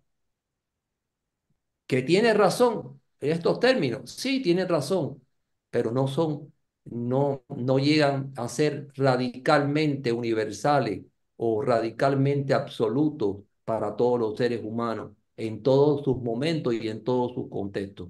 Que 1.88 2.02
tiene 2.04 2.34
razón 2.34 3.02
estos 3.20 3.60
términos, 3.60 4.12
sí, 4.12 4.42
tiene 4.42 4.66
razón, 4.66 5.22
pero 5.70 5.92
no 5.92 6.08
son, 6.08 6.54
no, 6.86 7.44
no 7.50 7.78
llegan 7.80 8.34
a 8.38 8.48
ser 8.48 8.88
radicalmente 8.96 10.12
universales 10.12 11.04
o 11.48 11.62
radicalmente 11.62 12.54
absolutos 12.54 13.38
para 13.66 13.96
todos 13.96 14.20
los 14.20 14.38
seres 14.38 14.62
humanos 14.64 15.12
en 15.38 15.64
todos 15.64 16.04
sus 16.04 16.18
momentos 16.18 16.74
y 16.76 16.88
en 16.89 17.04
todos 17.04 17.34
sus 17.34 17.50
contextos. 17.50 18.10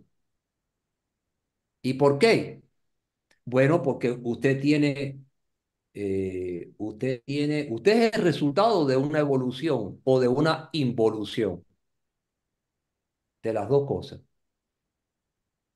¿Y 1.81 1.93
por 1.95 2.19
qué? 2.19 2.61
Bueno, 3.45 3.83
porque 3.83 4.11
usted 4.23 4.61
tiene, 4.61 5.23
eh, 5.95 6.73
usted 6.79 7.23
tiene, 7.25 7.69
usted 7.71 7.93
es 8.09 8.15
el 8.15 8.23
resultado 8.23 8.85
de 8.87 8.97
una 8.97 9.19
evolución 9.19 10.01
o 10.03 10.19
de 10.19 10.29
una 10.29 10.69
involución. 10.73 11.65
De 13.43 13.53
las 13.53 13.69
dos 13.69 13.85
cosas. 13.87 14.19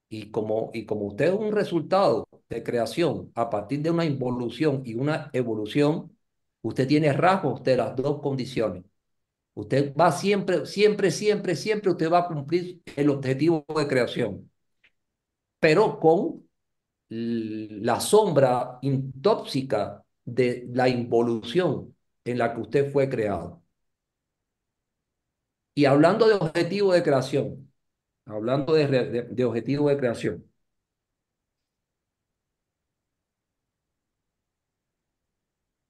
Y 0.10 0.32
como, 0.32 0.72
y 0.74 0.86
como 0.86 1.06
usted 1.08 1.26
es 1.28 1.34
un 1.34 1.52
resultado 1.52 2.28
de 2.50 2.64
creación 2.64 3.32
a 3.36 3.50
partir 3.50 3.82
de 3.82 3.92
una 3.92 4.06
involución 4.06 4.82
y 4.86 4.96
una 4.96 5.30
evolución, 5.34 6.15
usted 6.68 6.88
tiene 6.88 7.14
rasgos 7.14 7.64
de 7.64 7.78
las 7.78 7.96
dos 7.96 8.22
condiciones. 8.22 8.84
Usted 9.54 9.96
va 9.96 10.12
siempre, 10.12 10.66
siempre, 10.66 11.12
siempre, 11.12 11.56
siempre, 11.56 11.92
usted 11.92 12.12
va 12.12 12.20
a 12.20 12.28
cumplir 12.28 12.82
el 12.96 13.10
objetivo 13.10 13.66
de 13.78 13.88
creación, 13.88 14.52
pero 15.60 16.00
con 16.00 16.48
la 17.10 18.00
sombra 18.00 18.80
intóxica 18.82 20.04
de 20.26 20.68
la 20.74 20.90
involución 20.90 21.96
en 22.26 22.38
la 22.40 22.54
que 22.54 22.62
usted 22.62 22.92
fue 22.92 23.10
creado. 23.10 23.62
Y 25.74 25.86
hablando 25.86 26.28
de 26.28 26.36
objetivo 26.36 26.94
de 26.94 27.04
creación, 27.04 27.72
hablando 28.26 28.74
de, 28.74 28.88
de, 29.30 29.46
objetivo 29.46 29.90
de 29.90 29.98
creación, 29.98 30.46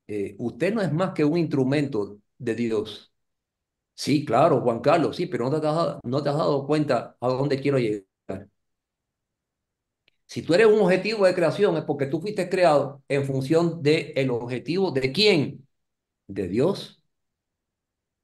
eh, 0.08 0.36
usted 0.40 0.74
no 0.74 0.82
es 0.82 0.92
más 0.94 1.14
que 1.14 1.26
un 1.26 1.38
instrumento 1.38 2.20
de 2.38 2.56
Dios. 2.56 3.14
Sí, 3.96 4.26
claro, 4.26 4.62
Juan 4.62 4.82
Carlos, 4.82 5.16
sí, 5.18 5.28
pero 5.28 5.50
no 5.50 5.62
te, 5.62 5.68
has, 5.68 5.98
no 6.04 6.24
te 6.24 6.30
has 6.30 6.38
dado 6.38 6.68
cuenta 6.68 7.18
a 7.22 7.28
dónde 7.30 7.62
quiero 7.62 7.80
llegar. 7.80 8.06
Si 10.28 10.42
tú 10.42 10.54
eres 10.54 10.68
un 10.68 10.80
objetivo 10.80 11.26
de 11.26 11.36
creación 11.36 11.78
es 11.78 11.84
porque 11.84 12.08
tú 12.08 12.20
fuiste 12.22 12.50
creado 12.50 13.04
en 13.08 13.26
función 13.26 13.82
del 13.84 14.12
el 14.16 14.30
objetivo 14.32 14.92
de 14.92 15.12
quién? 15.12 15.68
De 16.28 16.48
Dios, 16.48 17.04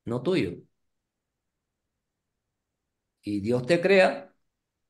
no 0.05 0.21
tuyo. 0.21 0.57
Y 3.23 3.39
Dios 3.41 3.65
te 3.65 3.81
crea 3.81 4.33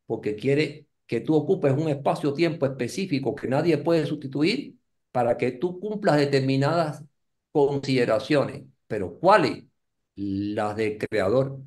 porque 0.08 0.36
quiere 0.38 0.88
que 1.08 1.22
tú 1.22 1.36
ocupes 1.36 1.74
un 1.74 1.90
espacio-tiempo 1.90 2.68
específico 2.68 3.36
que 3.36 3.50
nadie 3.50 3.78
puede 3.80 4.08
sustituir 4.08 4.78
para 5.12 5.38
que 5.38 5.52
tú 5.52 5.80
cumplas 5.80 6.18
determinadas 6.18 7.04
consideraciones. 7.52 8.64
Pero 8.88 9.20
¿cuáles? 9.20 9.66
Las 10.16 10.76
del 10.76 10.98
creador, 10.98 11.62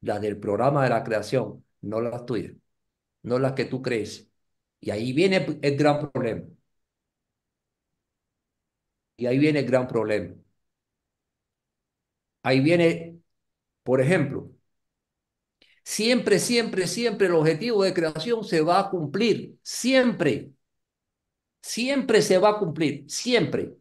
las 0.00 0.20
del 0.20 0.38
programa 0.38 0.84
de 0.84 0.90
la 0.90 1.04
creación, 1.04 1.64
no 1.82 2.00
las 2.00 2.26
tuyas, 2.26 2.54
no 3.22 3.38
las 3.38 3.52
que 3.54 3.66
tú 3.66 3.82
crees. 3.82 4.30
Y 4.80 4.90
ahí 4.90 5.12
viene 5.12 5.60
el 5.62 5.76
gran 5.76 6.10
problema. 6.12 6.44
Y 9.18 9.26
ahí 9.26 9.38
viene 9.38 9.60
el 9.60 9.66
gran 9.66 9.86
problema. 9.88 10.34
Ahí 12.42 12.60
viene, 12.60 13.20
por 13.84 14.00
ejemplo, 14.02 14.52
siempre, 15.84 16.38
siempre, 16.38 16.86
siempre 16.86 17.26
el 17.28 17.34
objetivo 17.34 17.82
de 17.84 17.94
creación 17.94 18.44
se 18.44 18.60
va 18.62 18.80
a 18.80 18.90
cumplir. 18.90 19.58
Siempre. 19.62 20.52
Siempre 21.72 22.22
se 22.22 22.38
va 22.38 22.50
a 22.50 22.58
cumplir. 22.58 23.04
Siempre. 23.10 23.76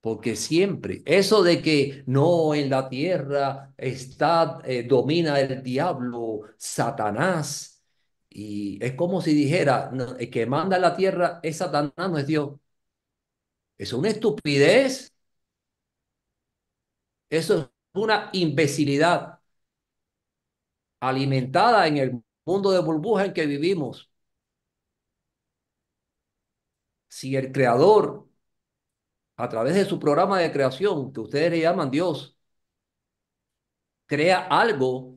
Porque 0.00 0.36
siempre, 0.36 1.02
eso 1.04 1.42
de 1.42 1.60
que 1.62 2.04
no 2.06 2.54
en 2.54 2.70
la 2.70 2.88
tierra 2.88 3.74
está, 3.76 4.60
eh, 4.64 4.84
domina 4.84 5.40
el 5.40 5.62
diablo, 5.64 6.42
Satanás, 6.56 7.82
y 8.30 8.78
es 8.84 8.94
como 8.94 9.20
si 9.20 9.34
dijera, 9.34 9.90
el 10.18 10.30
que 10.30 10.46
manda 10.46 10.78
la 10.78 10.94
tierra 10.96 11.40
es 11.42 11.56
Satanás, 11.56 11.92
no 12.10 12.18
es 12.18 12.26
Dios. 12.26 12.50
Es 13.78 13.92
una 13.94 14.08
estupidez. 14.10 15.12
Eso 17.30 17.56
es 17.58 17.68
una 17.94 18.30
imbecilidad 18.32 19.38
alimentada 21.00 21.86
en 21.86 21.96
el 21.98 22.22
mundo 22.44 22.70
de 22.70 22.80
burbuja 22.80 23.24
en 23.26 23.32
que 23.34 23.46
vivimos. 23.46 24.10
Si 27.16 27.34
el 27.36 27.50
creador, 27.52 28.28
a 29.38 29.48
través 29.48 29.74
de 29.74 29.84
su 29.86 29.98
programa 29.98 30.38
de 30.40 30.52
creación, 30.52 31.10
que 31.12 31.20
ustedes 31.20 31.50
le 31.50 31.60
llaman 31.60 31.90
Dios, 31.90 32.36
crea 34.06 34.46
algo 34.50 35.16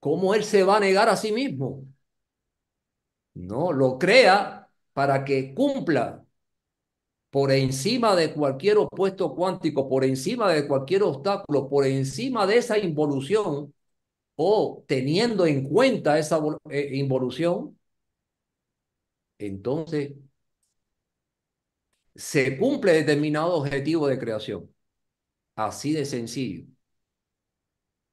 ¿cómo 0.00 0.34
él 0.34 0.42
se 0.44 0.62
va 0.64 0.76
a 0.78 0.80
negar 0.80 1.08
a 1.10 1.16
sí 1.16 1.32
mismo? 1.32 1.84
No, 3.50 3.72
lo 3.72 3.98
crea 4.00 4.68
para 4.92 5.24
que 5.24 5.54
cumpla 5.54 6.26
por 7.30 7.52
encima 7.52 8.16
de 8.16 8.32
cualquier 8.32 8.78
opuesto 8.78 9.34
cuántico, 9.34 9.88
por 9.88 10.04
encima 10.04 10.50
de 10.52 10.66
cualquier 10.66 11.02
obstáculo, 11.02 11.68
por 11.68 11.86
encima 11.86 12.46
de 12.46 12.58
esa 12.58 12.78
involución 12.78 13.74
o 14.36 14.84
teniendo 14.88 15.46
en 15.46 15.68
cuenta 15.68 16.18
esa 16.18 16.40
eh, 16.70 16.90
involución, 16.94 17.78
entonces 19.38 20.12
se 22.14 22.56
cumple 22.58 22.92
determinado 22.92 23.54
objetivo 23.54 24.08
de 24.08 24.18
creación. 24.18 24.74
Así 25.56 25.92
de 25.92 26.04
sencillo. 26.06 26.66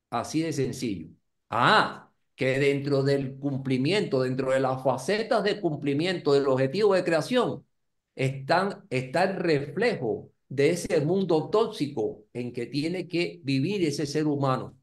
Así 0.10 0.42
de 0.42 0.54
sencillo. 0.54 1.10
Ah, 1.50 2.12
que 2.36 2.60
dentro 2.60 3.04
del 3.04 3.38
cumplimiento, 3.38 4.22
dentro 4.22 4.52
de 4.52 4.60
las 4.60 4.84
facetas 4.84 5.44
de 5.44 5.60
cumplimiento 5.62 6.34
del 6.34 6.48
objetivo 6.48 6.94
de 6.94 7.04
creación, 7.04 7.66
están, 8.16 8.86
está 8.90 9.24
el 9.24 9.38
reflejo 9.38 10.32
de 10.50 10.72
ese 10.72 11.02
mundo 11.02 11.50
tóxico 11.50 12.26
en 12.34 12.54
que 12.54 12.68
tiene 12.68 13.08
que 13.08 13.42
vivir 13.44 13.84
ese 13.86 14.06
ser 14.06 14.28
humano. 14.28 14.78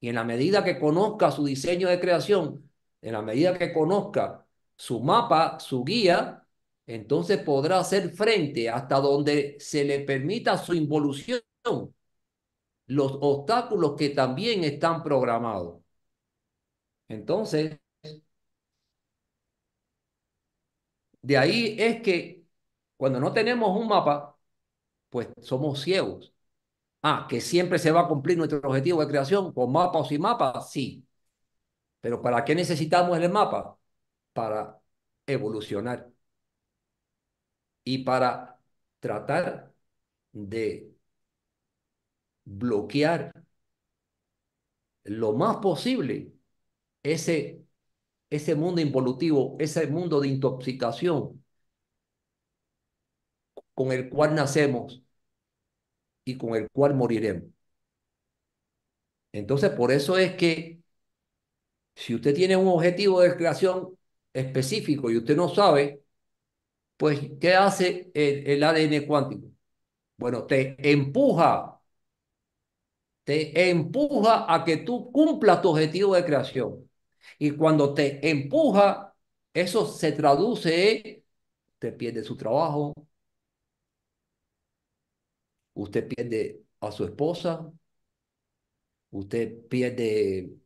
Y 0.00 0.08
en 0.08 0.16
la 0.16 0.24
medida 0.24 0.64
que 0.64 0.78
conozca 0.78 1.30
su 1.30 1.44
diseño 1.46 1.88
de 1.88 2.00
creación, 2.00 2.70
en 3.02 3.12
la 3.14 3.22
medida 3.22 3.58
que 3.58 3.72
conozca 3.72 4.41
su 4.82 5.00
mapa, 5.00 5.60
su 5.60 5.84
guía, 5.84 6.44
entonces 6.86 7.38
podrá 7.42 7.78
hacer 7.78 8.10
frente 8.10 8.68
hasta 8.68 8.96
donde 9.00 9.56
se 9.60 9.84
le 9.84 10.00
permita 10.00 10.58
su 10.58 10.74
involución 10.74 11.40
los 12.86 13.18
obstáculos 13.20 13.96
que 13.98 14.10
también 14.10 14.62
están 14.64 15.02
programados. 15.02 15.80
Entonces, 17.08 17.78
de 21.22 21.36
ahí 21.38 21.76
es 21.78 22.02
que 22.02 22.44
cuando 22.96 23.20
no 23.20 23.32
tenemos 23.32 23.76
un 23.78 23.88
mapa, 23.88 24.36
pues 25.10 25.28
somos 25.42 25.82
ciegos. 25.82 26.34
Ah, 27.02 27.26
que 27.28 27.40
siempre 27.40 27.78
se 27.78 27.92
va 27.92 28.02
a 28.02 28.08
cumplir 28.08 28.38
nuestro 28.38 28.60
objetivo 28.60 29.00
de 29.02 29.08
creación 29.08 29.52
con 29.52 29.72
mapa 29.72 29.98
o 30.00 30.04
sin 30.04 30.20
mapa, 30.22 30.60
sí. 30.62 31.06
Pero 32.00 32.22
¿para 32.22 32.44
qué 32.44 32.54
necesitamos 32.54 33.18
el 33.18 33.30
mapa? 33.30 33.78
Para 34.34 34.80
evolucionar 35.26 36.10
y 37.84 37.98
para 38.04 38.58
tratar 39.00 39.72
de 40.32 40.92
bloquear 42.44 43.32
lo 45.04 45.32
más 45.32 45.56
posible 45.58 46.32
ese, 47.02 47.64
ese 48.30 48.54
mundo 48.56 48.80
involutivo, 48.82 49.56
ese 49.60 49.86
mundo 49.88 50.20
de 50.20 50.28
intoxicación 50.28 51.44
con 53.74 53.92
el 53.92 54.08
cual 54.08 54.34
nacemos 54.34 55.02
y 56.24 56.36
con 56.38 56.54
el 56.56 56.68
cual 56.70 56.94
moriremos. 56.94 57.44
Entonces, 59.32 59.70
por 59.70 59.92
eso 59.92 60.16
es 60.18 60.34
que 60.36 60.80
si 61.94 62.14
usted 62.14 62.34
tiene 62.34 62.56
un 62.56 62.68
objetivo 62.68 63.20
de 63.20 63.34
creación 63.36 63.96
específico 64.32 65.10
y 65.10 65.18
usted 65.18 65.36
no 65.36 65.48
sabe, 65.48 66.04
pues, 66.96 67.20
¿qué 67.40 67.54
hace 67.54 68.10
el, 68.14 68.62
ADN 68.64 69.06
cuántico? 69.06 69.48
Bueno, 70.18 70.46
te 70.46 70.76
empuja, 70.92 71.80
te 73.24 73.70
empuja 73.70 74.52
a 74.52 74.64
que 74.64 74.78
tú 74.78 75.10
cumplas 75.12 75.62
tu 75.62 75.70
objetivo 75.70 76.14
de 76.14 76.24
creación. 76.24 76.90
Y 77.38 77.52
cuando 77.52 77.94
te 77.94 78.28
empuja, 78.30 79.14
eso 79.54 79.86
se 79.86 80.12
traduce, 80.12 81.24
te 81.78 81.92
pierde 81.92 82.24
su 82.24 82.36
trabajo, 82.36 82.94
usted 85.74 86.08
pierde 86.08 86.62
a 86.80 86.90
su 86.92 87.04
esposa, 87.04 87.70
usted 89.12 89.66
pierde 89.68 90.56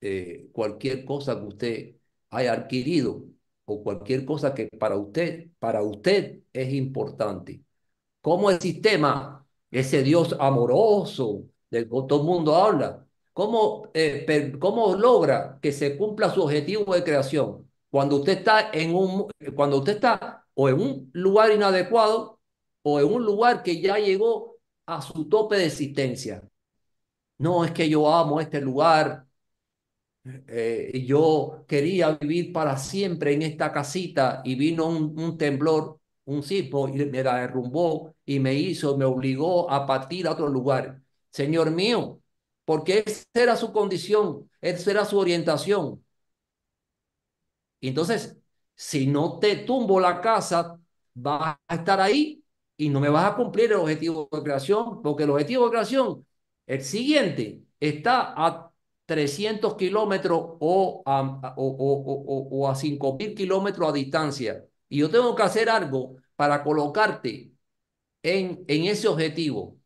eh, 0.00 0.48
cualquier 0.52 1.04
cosa 1.04 1.36
que 1.38 1.46
usted 1.46 1.96
haya 2.30 2.52
adquirido 2.52 3.24
o 3.64 3.82
cualquier 3.82 4.24
cosa 4.24 4.54
que 4.54 4.68
para 4.78 4.96
usted, 4.96 5.48
para 5.58 5.82
usted 5.82 6.40
es 6.52 6.72
importante. 6.72 7.62
¿Cómo 8.20 8.50
el 8.50 8.60
sistema, 8.60 9.46
ese 9.70 10.02
Dios 10.02 10.36
amoroso 10.38 11.44
del 11.70 11.84
que 11.84 11.90
todo 11.90 12.20
el 12.20 12.26
mundo 12.26 12.56
habla, 12.56 13.06
cómo, 13.32 13.90
eh, 13.94 14.52
cómo 14.58 14.94
logra 14.96 15.58
que 15.62 15.72
se 15.72 15.96
cumpla 15.96 16.30
su 16.32 16.42
objetivo 16.42 16.94
de 16.94 17.04
creación? 17.04 17.70
Cuando 17.90 18.16
usted 18.16 18.38
está 18.38 18.70
en 18.72 18.94
un, 18.94 19.28
cuando 19.54 19.78
usted 19.78 19.94
está 19.94 20.46
o 20.54 20.68
en 20.68 20.80
un 20.80 21.10
lugar 21.14 21.52
inadecuado 21.52 22.40
o 22.82 23.00
en 23.00 23.06
un 23.06 23.24
lugar 23.24 23.62
que 23.62 23.80
ya 23.80 23.98
llegó 23.98 24.56
a 24.86 25.02
su 25.02 25.28
tope 25.28 25.56
de 25.56 25.66
existencia. 25.66 26.42
No 27.38 27.64
es 27.64 27.72
que 27.72 27.88
yo 27.88 28.12
amo 28.12 28.40
este 28.40 28.60
lugar, 28.60 29.27
eh, 30.48 31.04
yo 31.06 31.64
quería 31.68 32.12
vivir 32.12 32.52
para 32.52 32.76
siempre 32.76 33.34
en 33.34 33.42
esta 33.42 33.72
casita 33.72 34.42
y 34.44 34.54
vino 34.56 34.86
un, 34.88 35.38
temblor, 35.38 36.00
un 36.24 36.42
sismo 36.42 36.88
y 36.88 37.04
me 37.06 37.22
la 37.22 37.36
derrumbó 37.36 38.14
y 38.24 38.40
me 38.40 38.54
hizo, 38.54 38.96
me 38.96 39.04
obligó 39.04 39.70
a 39.70 39.86
partir 39.86 40.26
a 40.26 40.32
otro 40.32 40.48
lugar. 40.48 41.00
Señor 41.30 41.70
mío, 41.70 42.20
porque 42.64 43.04
esa 43.06 43.24
era 43.34 43.56
su 43.56 43.72
condición, 43.72 44.50
esa 44.60 44.90
era 44.90 45.04
su 45.04 45.18
orientación. 45.18 46.04
Entonces, 47.80 48.36
si 48.74 49.06
no 49.06 49.38
te 49.38 49.56
tumbo 49.56 50.00
la 50.00 50.20
casa, 50.20 50.78
vas 51.14 51.56
a 51.66 51.74
estar 51.74 52.00
ahí 52.00 52.42
y 52.76 52.88
no 52.90 53.00
me 53.00 53.08
vas 53.08 53.32
a 53.32 53.36
cumplir 53.36 53.72
el 53.72 53.78
objetivo 53.78 54.28
de 54.32 54.42
creación, 54.42 55.02
porque 55.02 55.24
el 55.24 55.30
objetivo 55.30 55.64
de 55.64 55.70
creación, 55.70 56.26
el 56.66 56.82
siguiente, 56.82 57.62
está 57.80 58.34
a 58.36 58.67
300 59.08 59.76
kilómetros 59.76 60.38
o 60.60 61.02
a, 61.06 61.54
o, 61.56 61.66
o, 61.66 62.48
o, 62.60 62.68
a 62.70 62.74
5.000 62.76 63.34
kilómetros 63.34 63.88
a 63.90 63.92
distancia. 63.92 64.66
Y 64.88 64.98
yo 65.00 65.10
tengo 65.10 65.34
que 65.34 65.42
hacer 65.44 65.70
algo 65.70 66.16
para 66.36 66.62
colocarte 66.64 67.52
en, 68.22 68.64
en 68.68 68.84
ese 68.86 69.08
objetivo. 69.08 69.78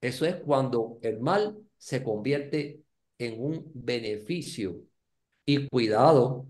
Eso 0.00 0.26
es 0.26 0.36
cuando 0.36 0.98
el 1.02 1.20
mal 1.20 1.58
se 1.76 2.02
convierte 2.02 2.82
en 3.18 3.40
un 3.42 3.70
beneficio. 3.74 4.76
Y 5.46 5.68
cuidado, 5.68 6.48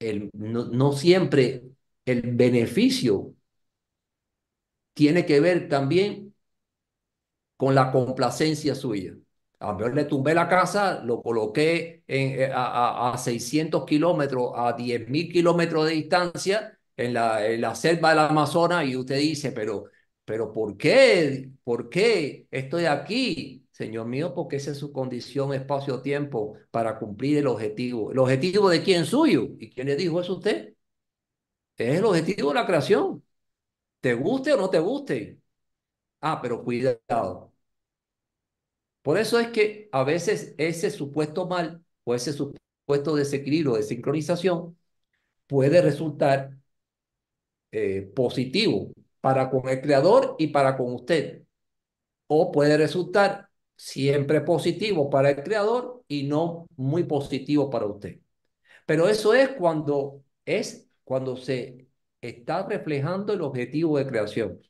el, 0.00 0.30
no, 0.34 0.66
no 0.66 0.92
siempre 0.94 1.64
el 2.06 2.22
beneficio 2.34 3.34
tiene 4.94 5.26
que 5.26 5.40
ver 5.40 5.68
también 5.68 6.31
con 7.62 7.76
la 7.76 7.92
complacencia 7.92 8.74
suya. 8.74 9.14
A 9.60 9.72
mí 9.74 9.84
le 9.94 10.04
tumbé 10.06 10.34
la 10.34 10.48
casa, 10.48 11.00
lo 11.04 11.22
coloqué 11.22 12.02
eh, 12.08 12.50
a, 12.52 13.12
a, 13.12 13.18
600 13.18 13.84
kilómetros, 13.86 14.50
a 14.56 14.72
10 14.72 15.08
mil 15.08 15.30
kilómetros 15.32 15.86
de 15.86 15.92
distancia 15.92 16.76
en 16.96 17.14
la, 17.14 17.40
la 17.58 17.76
selva 17.76 18.10
del 18.10 18.18
Amazonas 18.18 18.84
y 18.88 18.96
usted 18.96 19.16
dice, 19.18 19.52
pero, 19.52 19.84
pero 20.24 20.50
¿por 20.52 20.76
qué? 20.76 21.50
¿Por 21.62 21.88
qué 21.88 22.48
estoy 22.50 22.86
aquí? 22.86 23.64
Señor 23.70 24.06
mío, 24.08 24.34
porque 24.34 24.56
esa 24.56 24.72
es 24.72 24.78
su 24.78 24.92
condición 24.92 25.54
espacio-tiempo 25.54 26.56
para 26.72 26.98
cumplir 26.98 27.38
el 27.38 27.46
objetivo. 27.46 28.10
¿El 28.10 28.18
objetivo 28.18 28.68
de 28.70 28.82
quién 28.82 29.06
suyo? 29.06 29.50
¿Y 29.60 29.70
quién 29.70 29.86
le 29.86 29.94
dijo 29.94 30.20
eso 30.20 30.32
a 30.32 30.36
usted? 30.38 30.74
Es 31.76 31.98
el 31.98 32.04
objetivo 32.04 32.48
de 32.48 32.54
la 32.56 32.66
creación. 32.66 33.22
Te 34.00 34.14
guste 34.14 34.52
o 34.54 34.56
no 34.58 34.70
te 34.70 34.80
guste. 34.80 35.40
Ah, 36.20 36.40
pero 36.42 36.64
cuidado. 36.64 37.51
Por 39.02 39.18
eso 39.18 39.38
es 39.40 39.48
que 39.48 39.88
a 39.92 40.04
veces 40.04 40.54
ese 40.58 40.90
supuesto 40.90 41.46
mal 41.48 41.84
o 42.04 42.14
ese 42.14 42.32
supuesto 42.32 43.16
desequilibrio 43.16 43.74
de 43.74 43.82
sincronización 43.82 44.76
puede 45.46 45.82
resultar 45.82 46.52
eh, 47.70 48.02
positivo 48.14 48.92
para 49.20 49.50
con 49.50 49.68
el 49.68 49.80
creador 49.80 50.36
y 50.38 50.48
para 50.48 50.76
con 50.76 50.92
usted. 50.94 51.42
O 52.28 52.52
puede 52.52 52.76
resultar 52.76 53.48
siempre 53.76 54.40
positivo 54.42 55.10
para 55.10 55.30
el 55.30 55.42
creador 55.42 56.04
y 56.08 56.24
no 56.24 56.66
muy 56.76 57.04
positivo 57.04 57.70
para 57.70 57.86
usted. 57.86 58.20
Pero 58.86 59.08
eso 59.08 59.34
es 59.34 59.50
cuando 59.50 60.24
es 60.44 60.88
cuando 61.04 61.36
se 61.36 61.88
está 62.20 62.66
reflejando 62.66 63.32
el 63.32 63.42
objetivo 63.42 63.98
de 63.98 64.06
creación. 64.06 64.60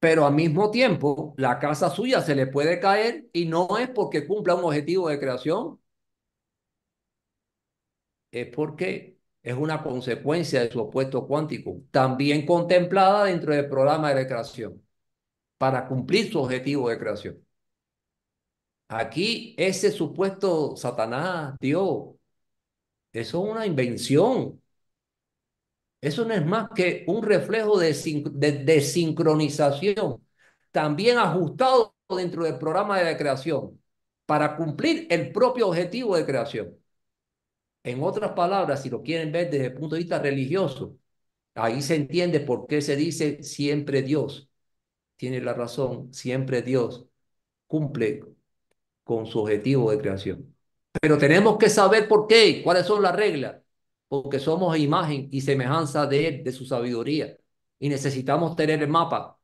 Pero 0.00 0.26
al 0.26 0.34
mismo 0.34 0.70
tiempo, 0.70 1.34
la 1.36 1.58
casa 1.58 1.90
suya 1.90 2.22
se 2.22 2.34
le 2.34 2.46
puede 2.46 2.80
caer 2.80 3.28
y 3.32 3.46
no 3.46 3.78
es 3.78 3.88
porque 3.90 4.26
cumpla 4.26 4.54
un 4.54 4.64
objetivo 4.64 5.08
de 5.08 5.20
creación, 5.20 5.78
es 8.30 8.46
porque 8.54 9.18
es 9.42 9.54
una 9.54 9.82
consecuencia 9.82 10.60
de 10.62 10.70
su 10.70 10.80
opuesto 10.80 11.26
cuántico, 11.26 11.82
también 11.90 12.46
contemplada 12.46 13.24
dentro 13.24 13.54
del 13.54 13.68
programa 13.68 14.12
de 14.14 14.26
creación, 14.26 14.82
para 15.58 15.86
cumplir 15.88 16.30
su 16.32 16.40
objetivo 16.40 16.88
de 16.90 16.98
creación. 16.98 17.46
Aquí 18.88 19.54
ese 19.56 19.90
supuesto 19.90 20.76
Satanás, 20.76 21.56
Dios, 21.60 22.14
eso 23.12 23.44
es 23.44 23.50
una 23.50 23.66
invención. 23.66 24.59
Eso 26.00 26.24
no 26.24 26.34
es 26.34 26.44
más 26.44 26.70
que 26.74 27.04
un 27.06 27.22
reflejo 27.22 27.78
de, 27.78 27.92
de, 27.92 28.80
sincronización, 28.80 30.24
también 30.70 31.18
ajustado 31.18 31.94
dentro 32.08 32.44
del 32.44 32.58
programa 32.58 32.98
de 33.00 33.16
creación, 33.16 33.80
para 34.26 34.56
cumplir 34.56 35.06
el 35.10 35.32
propio 35.32 35.68
objetivo 35.68 36.16
de 36.16 36.24
creación. 36.26 36.76
En 37.82 38.02
otras 38.02 38.32
palabras, 38.32 38.82
si 38.82 38.90
lo 38.90 39.02
quieren 39.02 39.32
ver 39.32 39.50
desde 39.50 39.66
el 39.66 39.74
punto 39.74 39.94
de 39.94 40.00
vista 40.02 40.18
religioso, 40.18 40.98
ahí 41.54 41.82
se 41.82 41.96
entiende 41.96 42.40
por 42.40 42.66
qué 42.66 42.82
se 42.82 42.96
dice 42.96 43.42
siempre 43.42 44.02
Dios. 44.02 44.50
Tiene 45.16 45.40
la 45.40 45.54
razón, 45.54 46.12
siempre 46.14 46.62
Dios 46.62 47.06
cumple 47.66 48.22
con 49.04 49.26
su 49.26 49.40
objetivo 49.40 49.90
de 49.90 49.98
creación. 49.98 50.56
Pero 51.00 51.18
tenemos 51.18 51.58
que 51.58 51.70
saber 51.70 52.08
por 52.08 52.26
qué, 52.26 52.62
cuáles 52.64 52.86
son 52.86 53.02
las 53.02 53.14
reglas, 53.16 53.59
porque 54.10 54.40
somos 54.40 54.78
imagen 54.78 55.28
y 55.32 55.42
semejanza 55.42 56.06
de 56.06 56.28
Él, 56.28 56.44
de 56.44 56.52
su 56.52 56.66
sabiduría, 56.66 57.38
y 57.80 57.90
necesitamos 57.90 58.56
tener 58.56 58.82
el 58.82 58.90
mapa. 58.90 59.38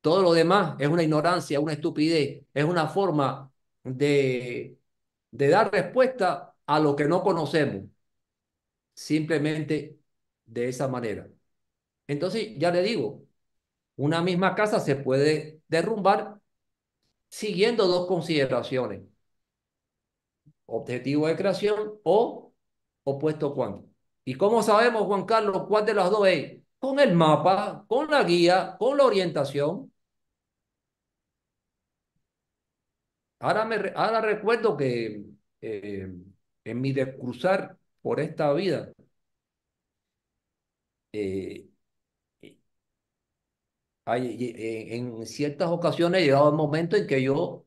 Todo 0.00 0.22
lo 0.22 0.32
demás 0.32 0.76
es 0.78 0.88
una 0.88 1.02
ignorancia, 1.02 1.60
una 1.60 1.72
estupidez, 1.72 2.44
es 2.54 2.64
una 2.64 2.88
forma 2.88 3.52
de, 3.84 4.78
de 5.30 5.48
dar 5.48 5.72
respuesta 5.72 6.56
a 6.66 6.80
lo 6.80 6.94
que 6.96 7.06
no 7.06 7.22
conocemos, 7.22 7.84
simplemente 8.94 9.98
de 10.46 10.68
esa 10.68 10.88
manera. 10.88 11.28
Entonces, 12.06 12.54
ya 12.58 12.70
le 12.72 12.82
digo, 12.82 13.24
una 13.96 14.22
misma 14.22 14.54
casa 14.54 14.80
se 14.80 14.96
puede 14.96 15.62
derrumbar 15.68 16.40
siguiendo 17.30 17.86
dos 17.88 18.08
consideraciones, 18.08 19.02
objetivo 20.66 21.26
de 21.26 21.36
creación 21.36 21.94
o 22.04 22.47
opuesto 23.10 23.54
cuántico. 23.54 23.88
¿Y 24.24 24.34
cómo 24.34 24.62
sabemos, 24.62 25.02
Juan 25.04 25.24
Carlos, 25.24 25.64
cuál 25.68 25.86
de 25.86 25.94
las 25.94 26.10
dos 26.10 26.26
es? 26.28 26.62
Con 26.78 27.00
el 27.00 27.14
mapa, 27.14 27.84
con 27.88 28.10
la 28.10 28.22
guía, 28.24 28.76
con 28.78 28.96
la 28.98 29.04
orientación. 29.04 29.92
Ahora, 33.40 33.64
me, 33.64 33.76
ahora 33.94 34.20
recuerdo 34.20 34.76
que 34.76 35.24
eh, 35.60 36.12
en 36.64 36.80
mi 36.80 36.92
descruzar 36.92 37.78
por 38.02 38.20
esta 38.20 38.52
vida, 38.52 38.92
eh, 41.12 41.68
hay, 44.04 44.54
en 44.90 45.26
ciertas 45.26 45.68
ocasiones 45.70 46.22
he 46.22 46.24
llegado 46.26 46.48
el 46.50 46.56
momento 46.56 46.96
en 46.96 47.06
que 47.06 47.22
yo 47.22 47.66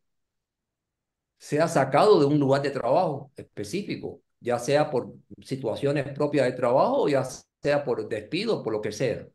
sea 1.37 1.67
sacado 1.67 2.19
de 2.19 2.25
un 2.25 2.39
lugar 2.39 2.61
de 2.61 2.71
trabajo 2.71 3.31
específico, 3.35 4.21
ya 4.41 4.59
sea 4.59 4.91
por 4.91 5.13
situaciones 5.43 6.09
propias 6.13 6.47
de 6.47 6.53
trabajo 6.53 7.09
ya 7.09 7.25
sea 7.63 7.85
por 7.85 8.09
despido, 8.09 8.63
por 8.63 8.73
lo 8.73 8.81
que 8.81 8.93
sea. 8.93 9.27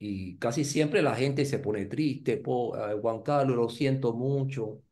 Y 0.00 0.36
casi 0.38 0.64
siempre 0.64 1.02
la 1.02 1.14
gente 1.16 1.44
se 1.44 1.58
pone 1.58 1.86
triste, 1.86 2.36
po, 2.36 2.72
Juan 3.00 3.22
Carlos, 3.22 3.56
lo 3.56 3.68
siento 3.68 4.12
mucho, 4.14 4.82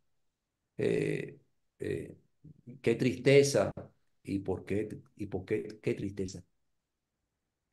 eh, 0.79 1.39
eh, 1.81 2.17
qué 2.83 2.97
tristeza, 2.97 3.73
¿y 4.25 4.41
por 4.41 4.65
qué? 4.67 4.89
¿Y 5.17 5.27
por 5.27 5.45
qué? 5.47 5.81
¿Qué 5.83 5.95
tristeza? 5.95 6.43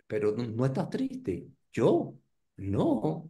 Pero 0.07 0.31
no, 0.35 0.45
no 0.45 0.65
estás 0.65 0.89
triste, 0.89 1.47
yo, 1.71 2.13
no. 2.57 3.29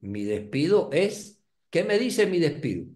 Mi 0.00 0.24
despido 0.24 0.90
es, 0.92 1.40
¿qué 1.70 1.84
me 1.84 1.98
dice 2.00 2.26
mi 2.26 2.38
despido? 2.40 2.86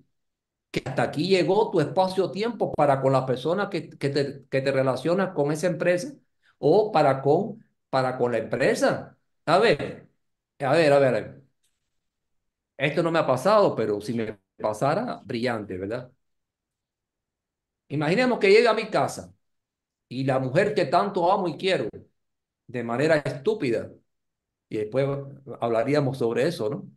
Que 0.72 0.82
hasta 0.86 1.04
aquí 1.04 1.28
llegó 1.28 1.70
tu 1.72 1.80
espacio-tiempo 1.80 2.72
para 2.74 3.02
con 3.02 3.12
la 3.14 3.26
persona 3.26 3.70
que, 3.70 3.90
que, 3.90 4.10
te, 4.10 4.46
que 4.50 4.62
te 4.62 4.72
relacionas 4.72 5.34
con 5.34 5.52
esa 5.52 5.68
empresa 5.68 6.14
o 6.58 6.92
para 6.92 7.22
con, 7.22 7.64
para 7.90 8.18
con 8.18 8.32
la 8.32 8.38
empresa. 8.40 9.18
A 9.46 9.58
ver, 9.60 10.08
a 10.60 10.72
ver, 10.74 10.92
a 10.94 11.00
ver. 11.00 11.44
Esto 12.76 13.02
no 13.02 13.10
me 13.10 13.18
ha 13.20 13.26
pasado, 13.26 13.74
pero 13.76 14.00
si 14.00 14.12
me 14.14 14.38
pasara, 14.58 15.20
brillante, 15.24 15.76
¿verdad? 15.78 16.10
Imaginemos 17.88 18.38
que 18.38 18.50
llega 18.50 18.70
a 18.70 18.74
mi 18.74 18.88
casa 18.90 19.34
y 20.08 20.24
la 20.24 20.38
mujer 20.40 20.74
que 20.74 20.86
tanto 20.86 21.32
amo 21.32 21.48
y 21.48 21.56
quiero, 21.58 21.88
de 22.68 22.84
manera 22.84 23.18
estúpida, 23.18 23.90
y 24.68 24.78
después 24.78 25.08
hablaríamos 25.60 26.18
sobre 26.18 26.48
eso, 26.48 26.70
¿no? 26.70 26.90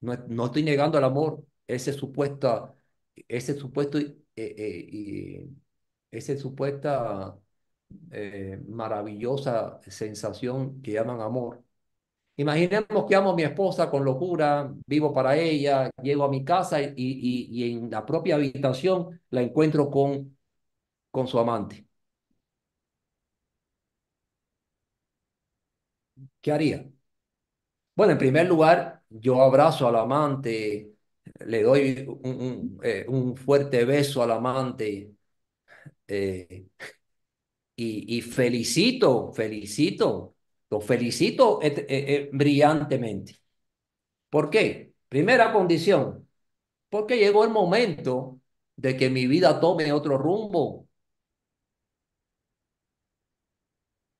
No, 0.00 0.16
no 0.28 0.46
estoy 0.46 0.64
negando 0.64 0.98
el 0.98 1.04
amor, 1.04 1.44
ese 1.66 1.92
supuesto, 1.94 2.75
ese 3.28 3.54
supuesto, 3.58 3.98
eh, 3.98 4.14
eh, 4.36 5.48
supuesta 6.38 7.38
eh, 8.10 8.60
maravillosa 8.68 9.80
sensación 9.88 10.82
que 10.82 10.92
llaman 10.92 11.20
amor. 11.20 11.62
Imaginemos 12.36 13.06
que 13.08 13.16
amo 13.16 13.30
a 13.32 13.36
mi 13.36 13.44
esposa 13.44 13.90
con 13.90 14.04
locura, 14.04 14.72
vivo 14.86 15.12
para 15.14 15.36
ella, 15.38 15.90
llego 16.02 16.24
a 16.24 16.30
mi 16.30 16.44
casa 16.44 16.82
y, 16.82 16.92
y, 16.96 17.48
y 17.50 17.72
en 17.78 17.90
la 17.90 18.06
propia 18.06 18.36
habitación 18.36 19.20
la 19.30 19.42
encuentro 19.42 19.90
con, 19.90 20.36
con 21.10 21.28
su 21.28 21.38
amante. 21.38 21.86
¿Qué 26.40 26.52
haría? 26.52 26.86
Bueno, 27.94 28.12
en 28.12 28.18
primer 28.18 28.46
lugar, 28.46 29.02
yo 29.08 29.40
abrazo 29.42 29.88
al 29.88 29.96
amante, 29.96 30.95
le 31.40 31.62
doy 31.62 32.04
un, 32.08 32.40
un, 32.40 32.80
eh, 32.82 33.04
un 33.08 33.36
fuerte 33.36 33.84
beso 33.84 34.22
al 34.22 34.32
amante 34.32 35.12
eh, 36.08 36.66
y, 37.76 38.16
y, 38.18 38.22
felicito, 38.22 39.32
felicito, 39.32 40.36
lo 40.70 40.80
felicito 40.80 41.60
eh, 41.62 42.30
brillantemente. 42.32 43.36
¿Por 44.30 44.50
qué? 44.50 44.94
Primera 45.08 45.52
condición, 45.52 46.28
porque 46.90 47.18
llegó 47.18 47.44
el 47.44 47.50
momento 47.50 48.40
de 48.76 48.96
que 48.96 49.10
mi 49.10 49.26
vida 49.26 49.60
tome 49.60 49.92
otro 49.92 50.18
rumbo. 50.18 50.88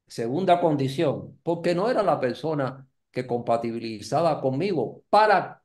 Segunda 0.09 0.61
condición, 0.61 1.39
porque 1.43 1.75
no 1.75 1.91
era 1.91 2.03
la 2.03 2.21
persona 2.21 2.87
que 3.11 3.27
compatibilizaba 3.27 4.41
conmigo 4.41 5.03
para, 5.11 5.63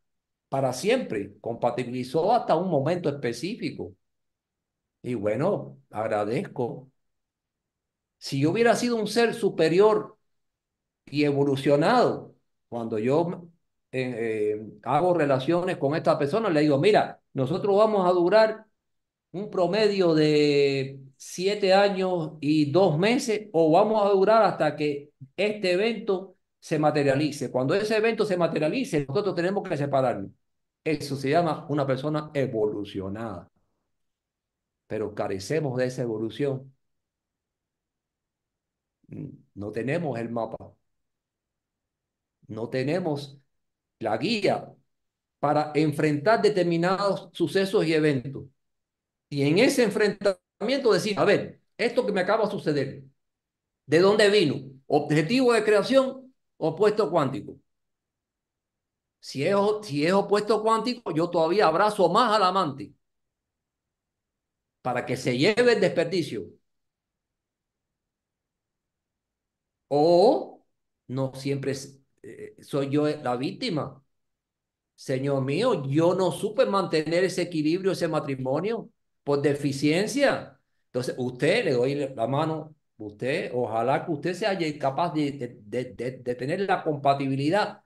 para 0.51 0.73
siempre, 0.73 1.39
compatibilizó 1.41 2.33
hasta 2.33 2.55
un 2.57 2.69
momento 2.69 3.09
específico. 3.09 3.95
Y 5.03 5.13
bueno, 5.15 5.77
agradezco. 5.89 6.91
Si 8.17 8.39
yo 8.41 8.51
hubiera 8.51 8.75
sido 8.75 8.97
un 8.97 9.07
ser 9.07 9.33
superior 9.33 10.17
y 11.05 11.23
evolucionado, 11.25 12.35
cuando 12.69 12.99
yo 12.99 13.49
eh, 13.91 14.55
eh, 14.55 14.79
hago 14.83 15.13
relaciones 15.13 15.77
con 15.77 15.95
esta 15.95 16.17
persona, 16.19 16.49
le 16.49 16.61
digo, 16.61 16.79
mira, 16.79 17.21
nosotros 17.33 17.77
vamos 17.77 18.07
a 18.09 18.13
durar 18.13 18.65
un 19.31 19.49
promedio 19.49 20.13
de 20.15 20.99
siete 21.17 21.73
años 21.73 22.33
y 22.41 22.71
dos 22.71 22.97
meses 22.99 23.49
o 23.53 23.71
vamos 23.71 24.03
a 24.05 24.09
durar 24.09 24.43
hasta 24.43 24.75
que 24.75 25.11
este 25.37 25.73
evento 25.73 26.37
se 26.59 26.79
materialice. 26.79 27.51
Cuando 27.51 27.75
ese 27.75 27.97
evento 27.97 28.25
se 28.25 28.37
materialice, 28.37 29.05
nosotros 29.07 29.35
tenemos 29.35 29.67
que 29.67 29.77
separarnos. 29.77 30.31
Eso 30.83 31.15
se 31.15 31.29
llama 31.29 31.65
una 31.69 31.85
persona 31.85 32.31
evolucionada. 32.33 33.49
Pero 34.87 35.13
carecemos 35.15 35.77
de 35.77 35.85
esa 35.85 36.01
evolución. 36.03 36.73
No 39.53 39.71
tenemos 39.71 40.17
el 40.19 40.29
mapa. 40.29 40.73
No 42.47 42.69
tenemos 42.69 43.39
la 43.99 44.17
guía 44.17 44.73
para 45.39 45.71
enfrentar 45.75 46.41
determinados 46.41 47.29
sucesos 47.33 47.85
y 47.85 47.93
eventos. 47.93 48.45
Y 49.29 49.43
en 49.43 49.59
ese 49.59 49.83
enfrentamiento 49.83 50.93
decir, 50.93 51.17
a 51.17 51.25
ver, 51.25 51.61
esto 51.77 52.05
que 52.05 52.11
me 52.11 52.21
acaba 52.21 52.45
de 52.45 52.51
suceder, 52.51 53.03
¿de 53.85 53.99
dónde 53.99 54.29
vino? 54.29 54.71
Objetivo 54.87 55.53
de 55.53 55.63
creación, 55.63 56.33
opuesto 56.57 57.09
cuántico. 57.09 57.57
Si 59.21 59.45
es, 59.47 59.55
si 59.83 60.05
es 60.05 60.11
opuesto 60.13 60.61
cuántico, 60.61 61.11
yo 61.13 61.29
todavía 61.29 61.67
abrazo 61.67 62.09
más 62.09 62.33
al 62.35 62.43
amante 62.43 62.93
para 64.81 65.05
que 65.05 65.17
se 65.17 65.37
lleve 65.37 65.73
el 65.73 65.81
desperdicio. 65.81 66.43
O 69.87 70.65
no 71.07 71.33
siempre 71.35 71.73
eh, 72.23 72.55
soy 72.61 72.89
yo 72.89 73.07
la 73.07 73.35
víctima. 73.35 74.03
Señor 74.95 75.43
mío, 75.43 75.85
yo 75.89 76.15
no 76.15 76.31
supe 76.31 76.65
mantener 76.65 77.23
ese 77.25 77.43
equilibrio, 77.43 77.91
ese 77.93 78.07
matrimonio 78.07 78.89
por 79.23 79.41
deficiencia. 79.41 80.59
Entonces, 80.87 81.15
usted 81.17 81.65
le 81.65 81.73
doy 81.73 81.95
la 82.15 82.27
mano, 82.27 82.75
usted, 82.97 83.51
ojalá 83.53 84.05
que 84.05 84.11
usted 84.11 84.33
sea 84.35 84.57
capaz 84.79 85.13
de, 85.13 85.31
de, 85.65 85.85
de, 85.95 86.11
de 86.19 86.35
tener 86.35 86.61
la 86.61 86.83
compatibilidad 86.83 87.83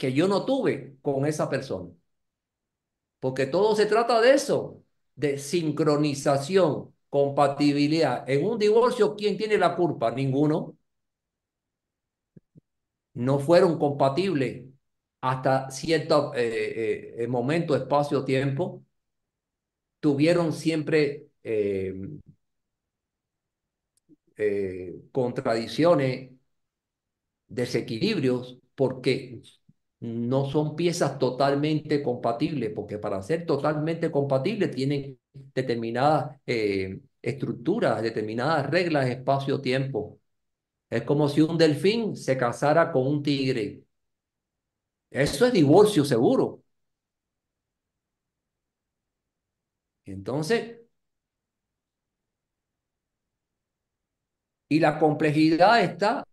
que 0.00 0.12
yo 0.14 0.28
no 0.28 0.44
tuve 0.46 0.98
con 1.02 1.26
esa 1.26 1.48
persona. 1.50 1.90
Porque 3.20 3.46
todo 3.46 3.74
se 3.76 3.86
trata 3.86 4.20
de 4.20 4.34
eso, 4.34 4.82
de 5.14 5.38
sincronización, 5.38 6.94
compatibilidad. 7.10 8.28
En 8.28 8.44
un 8.46 8.58
divorcio, 8.58 9.14
¿quién 9.16 9.36
tiene 9.36 9.58
la 9.58 9.76
culpa? 9.76 10.10
Ninguno. 10.10 10.76
No 13.14 13.38
fueron 13.38 13.78
compatibles 13.78 14.64
hasta 15.20 15.70
cierto 15.70 16.32
eh, 16.34 17.14
eh, 17.24 17.26
momento, 17.28 17.76
espacio, 17.76 18.24
tiempo 18.24 18.82
tuvieron 20.00 20.52
siempre 20.52 21.28
eh, 21.42 21.94
eh, 24.36 24.94
contradicciones, 25.12 26.30
desequilibrios, 27.48 28.58
porque 28.74 29.42
no 30.00 30.46
son 30.46 30.76
piezas 30.76 31.18
totalmente 31.18 32.02
compatibles, 32.02 32.72
porque 32.74 32.98
para 32.98 33.22
ser 33.22 33.46
totalmente 33.46 34.10
compatibles 34.10 34.70
tienen 34.74 35.18
determinadas 35.54 36.40
eh, 36.46 37.00
estructuras, 37.22 38.02
determinadas 38.02 38.68
reglas, 38.70 39.08
espacio-tiempo. 39.08 40.18
Es 40.90 41.02
como 41.04 41.28
si 41.28 41.42
un 41.42 41.58
delfín 41.58 42.16
se 42.16 42.36
casara 42.38 42.92
con 42.92 43.06
un 43.06 43.22
tigre. 43.22 43.84
Eso 45.10 45.46
es 45.46 45.52
divorcio 45.52 46.04
seguro. 46.04 46.62
Entonces, 50.04 50.76
y 54.68 54.80
la 54.80 54.98
complejidad 54.98 55.82
está, 55.82 56.24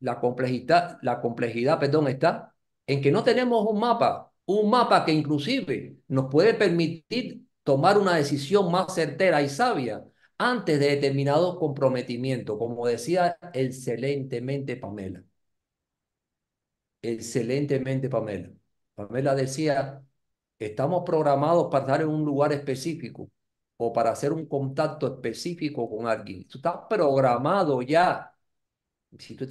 la 0.00 0.20
complejidad, 0.20 0.98
la 1.02 1.20
complejidad, 1.20 1.78
perdón, 1.80 2.08
está 2.08 2.54
en 2.88 3.02
que 3.02 3.12
no 3.12 3.22
tenemos 3.24 3.66
un 3.66 3.78
mapa, 3.80 4.32
un 4.46 4.70
mapa 4.70 5.04
que 5.04 5.12
inclusive 5.12 5.98
nos 6.08 6.26
puede 6.30 6.54
permitir 6.54 7.46
tomar 7.62 7.98
una 7.98 8.16
decisión 8.16 8.70
más 8.72 8.94
certera 8.94 9.42
y 9.42 9.48
sabia 9.48 10.04
antes 10.38 10.80
de 10.80 10.88
determinado 10.90 11.58
comprometimiento, 11.58 12.58
como 12.58 12.86
decía 12.86 13.38
excelentemente 13.54 14.76
Pamela. 14.76 15.22
Excelentemente 17.02 18.08
Pamela. 18.08 18.50
Pamela 18.94 19.34
decía, 19.34 20.04
estamos 20.58 21.04
programados 21.04 21.68
para 21.70 21.84
estar 21.84 22.00
en 22.02 22.08
un 22.08 22.24
lugar 22.24 22.52
específico 22.52 23.30
o 23.76 23.92
para 23.92 24.10
hacer 24.12 24.32
un 24.32 24.46
contacto 24.46 25.06
específico 25.06 25.88
con 25.90 26.06
alguien. 26.08 26.44
Eso 26.48 26.58
está 26.58 26.88
programado 26.88 27.82
ya. 27.82 28.34
Si 29.18 29.34
usted 29.34 29.48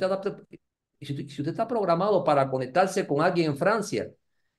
está, 0.99 1.13
si 1.13 1.41
usted 1.41 1.49
está 1.49 1.67
programado 1.67 2.23
para 2.23 2.49
conectarse 2.49 3.07
con 3.07 3.21
alguien 3.21 3.51
en 3.51 3.57
Francia 3.57 4.11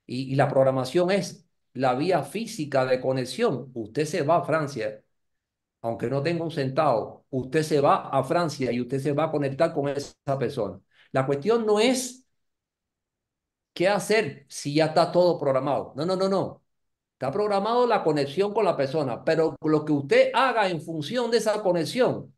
y, 0.06 0.32
y 0.32 0.36
la 0.36 0.48
programación 0.48 1.10
es 1.10 1.46
la 1.74 1.94
vía 1.94 2.22
física 2.22 2.84
de 2.86 3.00
conexión, 3.00 3.70
usted 3.74 4.04
se 4.04 4.22
va 4.22 4.38
a 4.38 4.44
Francia, 4.44 5.02
aunque 5.82 6.08
no 6.10 6.22
tenga 6.22 6.44
un 6.44 6.50
centavo, 6.50 7.26
usted 7.30 7.62
se 7.62 7.80
va 7.80 8.08
a 8.10 8.24
Francia 8.24 8.72
y 8.72 8.80
usted 8.80 9.00
se 9.00 9.12
va 9.12 9.24
a 9.24 9.30
conectar 9.30 9.72
con 9.74 9.88
esa 9.88 10.14
persona. 10.38 10.80
La 11.12 11.26
cuestión 11.26 11.66
no 11.66 11.80
es 11.80 12.26
qué 13.72 13.88
hacer 13.88 14.46
si 14.48 14.74
ya 14.74 14.86
está 14.86 15.12
todo 15.12 15.38
programado. 15.38 15.92
No, 15.96 16.04
no, 16.06 16.16
no, 16.16 16.28
no. 16.28 16.62
Está 17.12 17.32
programado 17.32 17.86
la 17.86 18.02
conexión 18.04 18.54
con 18.54 18.64
la 18.64 18.76
persona, 18.76 19.24
pero 19.24 19.56
lo 19.62 19.84
que 19.84 19.92
usted 19.92 20.30
haga 20.34 20.68
en 20.68 20.80
función 20.80 21.30
de 21.30 21.38
esa 21.38 21.62
conexión 21.62 22.34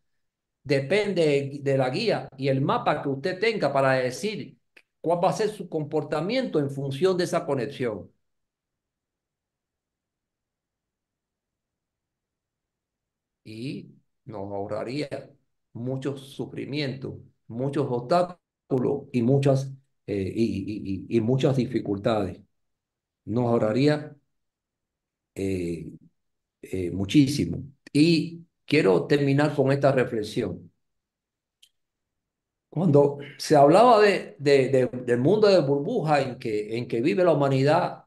depende 0.62 1.60
de 1.62 1.78
la 1.78 1.90
guía 1.90 2.28
y 2.36 2.48
el 2.48 2.60
mapa 2.60 3.02
que 3.02 3.08
usted 3.08 3.38
tenga 3.40 3.72
para 3.72 3.92
decir 3.94 4.58
cuál 5.00 5.20
va 5.24 5.30
a 5.30 5.32
ser 5.32 5.50
su 5.50 5.68
comportamiento 5.68 6.58
en 6.58 6.70
función 6.70 7.16
de 7.16 7.24
esa 7.24 7.46
conexión. 7.46 8.10
Y 13.44 13.94
nos 14.24 14.42
ahorraría 14.52 15.08
muchos 15.72 16.20
sufrimientos, 16.34 17.14
muchos 17.48 17.86
obstáculos 17.90 19.08
y 19.12 19.22
muchas, 19.22 19.72
eh, 20.06 20.32
y, 20.34 21.06
y, 21.08 21.20
muchas 21.20 21.56
dificultades. 21.56 22.40
Nos 23.26 23.46
ahorraría 23.46 24.16
eh, 25.34 25.90
eh, 26.62 26.90
muchísimo. 26.90 27.64
Y 27.92 28.46
quiero 28.70 29.06
terminar 29.06 29.54
con 29.56 29.72
esta 29.72 29.92
reflexión. 29.92 30.70
Cuando 32.68 33.18
se 33.38 33.56
hablaba 33.56 34.00
de, 34.00 34.36
de, 34.38 34.68
de, 34.68 34.86
del 35.04 35.18
mundo 35.18 35.48
de 35.48 35.60
burbuja 35.60 36.20
en 36.22 36.38
que, 36.38 36.76
en 36.78 36.86
que 36.86 37.00
vive 37.00 37.24
la 37.24 37.32
humanidad, 37.32 38.04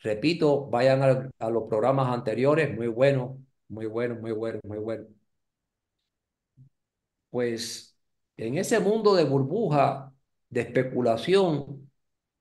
repito, 0.00 0.66
vayan 0.70 1.02
a, 1.02 1.30
a 1.38 1.50
los 1.50 1.64
programas 1.68 2.12
anteriores, 2.14 2.74
muy 2.76 2.88
buenos, 2.88 3.38
muy 3.68 3.86
buenos, 3.86 4.20
muy 4.20 4.32
buenos, 4.32 4.62
muy 4.64 4.78
buenos. 4.78 5.08
Pues 7.30 7.96
en 8.36 8.58
ese 8.58 8.80
mundo 8.80 9.14
de 9.14 9.24
burbuja, 9.24 10.12
de 10.48 10.62
especulación, 10.62 11.90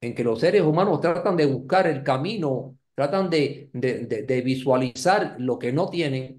en 0.01 0.15
que 0.15 0.23
los 0.23 0.39
seres 0.39 0.61
humanos 0.63 1.01
tratan 1.01 1.37
de 1.37 1.45
buscar 1.45 1.87
el 1.87 2.03
camino, 2.03 2.77
tratan 2.95 3.29
de, 3.29 3.69
de, 3.73 4.05
de, 4.07 4.23
de 4.23 4.41
visualizar 4.41 5.35
lo 5.39 5.59
que 5.59 5.71
no 5.73 5.89
tienen, 5.89 6.38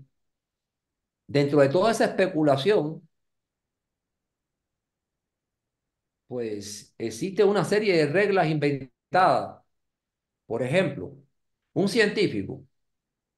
dentro 1.31 1.61
de 1.61 1.68
toda 1.68 1.93
esa 1.93 2.07
especulación, 2.07 3.03
pues 6.26 6.95
existe 6.99 7.45
una 7.45 7.64
serie 7.64 7.97
de 7.97 8.07
reglas 8.07 8.49
inventadas. 8.49 9.62
Por 10.47 10.62
ejemplo, 10.62 11.16
un 11.74 11.89
científico 11.89 12.64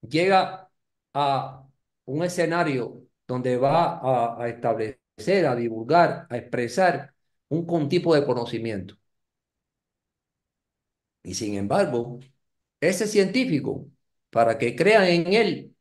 llega 0.03 0.71
a 1.15 1.69
un 2.07 2.25
escenario 2.25 3.05
donde 3.29 3.57
va 3.59 4.43
a, 4.43 4.49
establecer, 4.49 5.47
a 5.47 5.57
divulgar, 5.57 6.27
a 6.31 6.39
expresar 6.39 7.15
un 7.49 7.89
tipo 7.89 8.15
de 8.15 8.27
conocimiento. 8.27 8.97
Y 11.23 11.35
sin 11.35 11.55
embargo, 11.55 12.19
ese 12.81 13.07
científico, 13.07 13.89
para 14.31 14.59
que 14.59 14.77
crean 14.77 15.05
en 15.07 15.33
él, 15.35 15.72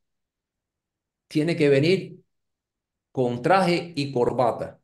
tiene 1.32 1.56
que 1.56 1.70
venir 1.70 2.24
con 3.12 3.42
traje 3.44 3.94
y 3.96 4.12
corbata. 4.14 4.82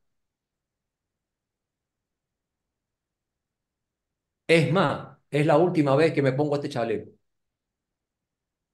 Es 4.48 4.72
más, 4.74 5.18
es 5.32 5.46
la 5.46 5.56
última 5.58 5.96
vez 5.96 6.12
que 6.14 6.22
me 6.22 6.34
pongo 6.34 6.56
este 6.56 6.68
chaleco. 6.70 7.12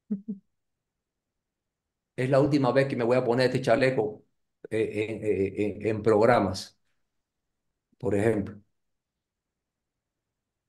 Es 2.15 2.29
la 2.29 2.39
última 2.39 2.71
vez 2.71 2.87
que 2.87 2.95
me 2.95 3.03
voy 3.03 3.17
a 3.17 3.23
poner 3.23 3.47
este 3.47 3.61
chaleco 3.61 4.23
en, 4.69 5.23
en, 5.81 5.87
en 5.87 6.03
programas, 6.03 6.77
por 7.97 8.15
ejemplo. 8.15 8.59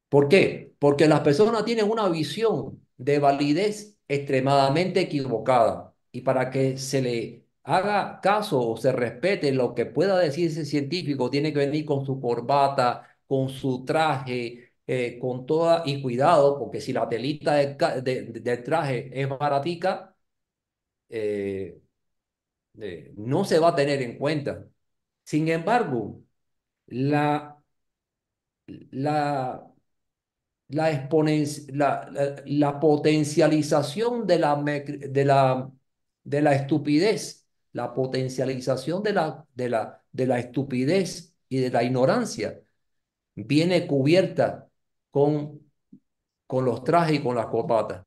¿Por 0.09 0.29
qué? 0.29 0.75
Porque 0.79 1.09
las 1.09 1.21
personas 1.21 1.65
tienen 1.65 1.91
una 1.91 2.09
visión 2.09 2.87
de 2.97 3.19
validez 3.19 3.99
extremadamente 4.09 5.01
equivocada 5.01 5.93
y 6.15 6.21
para 6.23 6.51
que 6.51 6.79
se 6.79 7.03
le 7.03 7.47
haga 7.65 8.21
caso 8.23 8.61
o 8.71 8.77
se 8.77 8.93
respete 8.93 9.53
lo 9.53 9.75
que 9.75 9.87
pueda 9.87 10.19
decir 10.19 10.49
ese 10.49 10.65
científico, 10.65 11.31
tiene 11.31 11.53
que 11.53 11.59
venir 11.61 11.85
con 11.85 12.07
su 12.07 12.21
corbata, 12.21 13.09
con 13.27 13.49
su 13.49 13.85
traje, 13.85 14.73
eh, 14.87 15.19
con 15.21 15.47
toda, 15.47 15.83
y 15.87 16.03
cuidado, 16.03 16.59
porque 16.59 16.81
si 16.81 16.93
la 16.93 17.09
telita 17.09 17.55
del 17.55 17.77
de, 18.05 18.23
de, 18.41 18.57
traje 18.59 19.11
es 19.21 19.29
baratica, 19.29 20.15
eh, 21.09 21.81
eh, 22.79 23.12
no 23.17 23.45
se 23.45 23.59
va 23.59 23.69
a 23.71 23.77
tener 23.77 24.03
en 24.03 24.19
cuenta. 24.19 24.67
Sin 25.25 25.49
embargo, 25.49 26.23
la, 26.87 27.59
la, 28.67 29.67
la, 30.69 31.09
la, 31.73 32.43
la, 32.47 32.81
potencialización 32.81 34.27
de 34.27 34.39
la, 34.39 34.57
de 34.57 35.25
la 35.25 35.71
de 36.25 36.43
la 36.43 36.55
estupidez, 36.55 37.47
la 37.72 37.95
potencialización 37.95 39.03
de 39.03 39.12
la, 39.12 39.47
de 39.55 39.68
la, 39.68 40.03
de 40.12 40.27
la 40.27 40.39
estupidez 40.39 41.35
y 41.49 41.59
de 41.59 41.70
la 41.70 41.83
ignorancia 41.85 42.61
viene 43.35 43.87
cubierta 43.87 44.68
con, 45.11 45.61
con 46.47 46.64
los 46.64 46.85
trajes 46.85 47.16
y 47.20 47.22
con 47.22 47.37
las 47.37 47.47
corbatas 47.47 48.05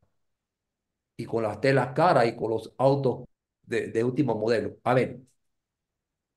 y 1.15 1.26
con 1.26 1.43
las 1.43 1.59
telas 1.61 1.93
caras 1.93 2.28
y 2.28 2.36
con 2.36 2.51
los 2.51 2.74
autos 2.78 3.26
de, 3.63 3.88
de 3.88 4.03
último 4.03 4.36
modelo. 4.36 4.78
A 4.84 4.93
ver, 4.93 5.20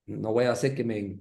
no 0.06 0.32
voy 0.32 0.44
a 0.44 0.52
hacer 0.52 0.74
que, 0.74 0.84
me, 0.84 1.18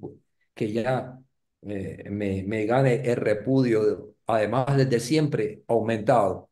que 0.54 0.72
ya 0.72 1.20
eh, 1.64 2.10
me, 2.10 2.44
me 2.44 2.66
gane 2.66 2.96
el 3.10 3.16
repudio, 3.18 4.16
además 4.28 4.76
desde 4.78 5.00
siempre 5.00 5.64
aumentado. 5.68 6.49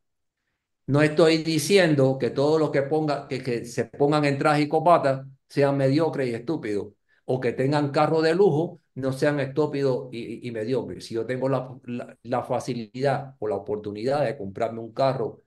No 0.87 1.01
estoy 1.01 1.39
diciendo 1.43 2.17
que 2.19 2.29
todos 2.29 2.59
los 2.59 2.71
que, 2.71 2.83
ponga, 2.83 3.27
que, 3.27 3.43
que 3.43 3.65
se 3.65 3.85
pongan 3.85 4.23
en 4.25 4.37
traje 4.37 4.61
y 4.63 4.67
copata 4.69 5.27
sean 5.49 5.77
mediocres 5.77 6.29
y 6.29 6.33
estúpidos, 6.33 6.93
o 7.25 7.39
que 7.41 7.51
tengan 7.53 7.91
carro 7.91 8.21
de 8.21 8.33
lujo 8.35 8.81
no 8.95 9.11
sean 9.13 9.39
estúpidos 9.39 10.09
y, 10.11 10.47
y, 10.47 10.51
mediocres. 10.51 11.05
Si 11.05 11.13
yo 11.13 11.25
tengo 11.25 11.49
la, 11.49 11.77
la, 12.23 12.43
facilidad 12.43 13.35
o 13.39 13.47
la 13.47 13.55
oportunidad 13.55 14.25
de 14.25 14.37
comprarme 14.37 14.79
un 14.79 14.93
carro 14.93 15.43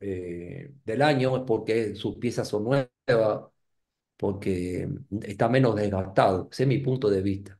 eh, 0.00 0.72
del 0.84 1.02
año, 1.02 1.36
es 1.36 1.42
porque 1.46 1.94
sus 1.94 2.16
piezas 2.16 2.48
son 2.48 2.64
nuevas, 2.64 2.88
porque 4.16 4.88
está 5.22 5.48
menos 5.48 5.76
desgastado. 5.76 6.48
Ese 6.52 6.64
es 6.64 6.68
mi 6.68 6.78
punto 6.78 7.10
de 7.10 7.22
vista. 7.22 7.58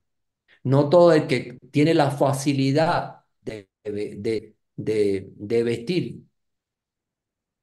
No 0.65 0.89
todo 0.89 1.13
el 1.13 1.27
que 1.27 1.59
tiene 1.71 1.95
la 1.95 2.11
facilidad 2.11 3.25
de, 3.43 4.54
de, 4.77 5.33
vestir 5.65 6.23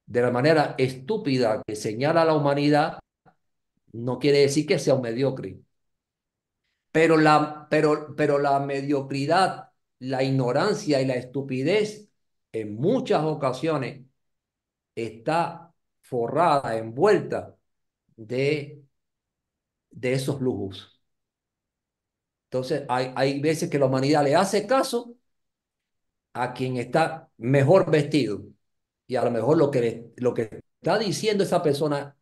de 0.06 0.22
la 0.22 0.30
manera 0.30 0.74
estúpida 0.78 1.62
que 1.66 1.76
señala 1.76 2.24
la 2.24 2.34
humanidad, 2.34 2.98
no 3.92 4.18
quiere 4.18 4.38
decir 4.40 4.66
que 4.66 4.78
sea 4.78 4.94
un 4.94 5.02
mediocre. 5.02 5.60
Pero 6.90 7.16
la, 7.16 7.66
pero, 7.70 8.14
pero 8.16 8.38
la 8.38 8.58
mediocridad, 8.60 9.70
la 9.98 10.22
ignorancia 10.22 11.00
y 11.00 11.06
la 11.06 11.14
estupidez 11.14 12.08
en 12.52 12.74
muchas 12.76 13.22
ocasiones 13.24 14.04
está 14.94 15.72
forrada, 16.02 16.76
envuelta 16.76 17.56
de, 18.16 18.84
de 19.90 20.12
esos 20.12 20.40
lujos. 20.40 21.00
Entonces, 22.50 22.84
hay, 22.88 23.12
hay 23.16 23.40
veces 23.40 23.70
que 23.70 23.78
la 23.78 23.86
humanidad 23.86 24.24
le 24.24 24.36
hace 24.36 24.66
caso 24.66 25.16
a 26.34 26.52
quien 26.54 26.76
está 26.76 27.30
mejor 27.38 27.90
vestido 27.90 28.42
y 29.06 29.16
a 29.16 29.24
lo 29.24 29.30
mejor 29.30 29.58
lo 29.58 29.70
que, 29.70 30.12
lo 30.16 30.34
que 30.34 30.62
está 30.80 30.98
diciendo 30.98 31.44
esa 31.44 31.62
persona 31.62 32.16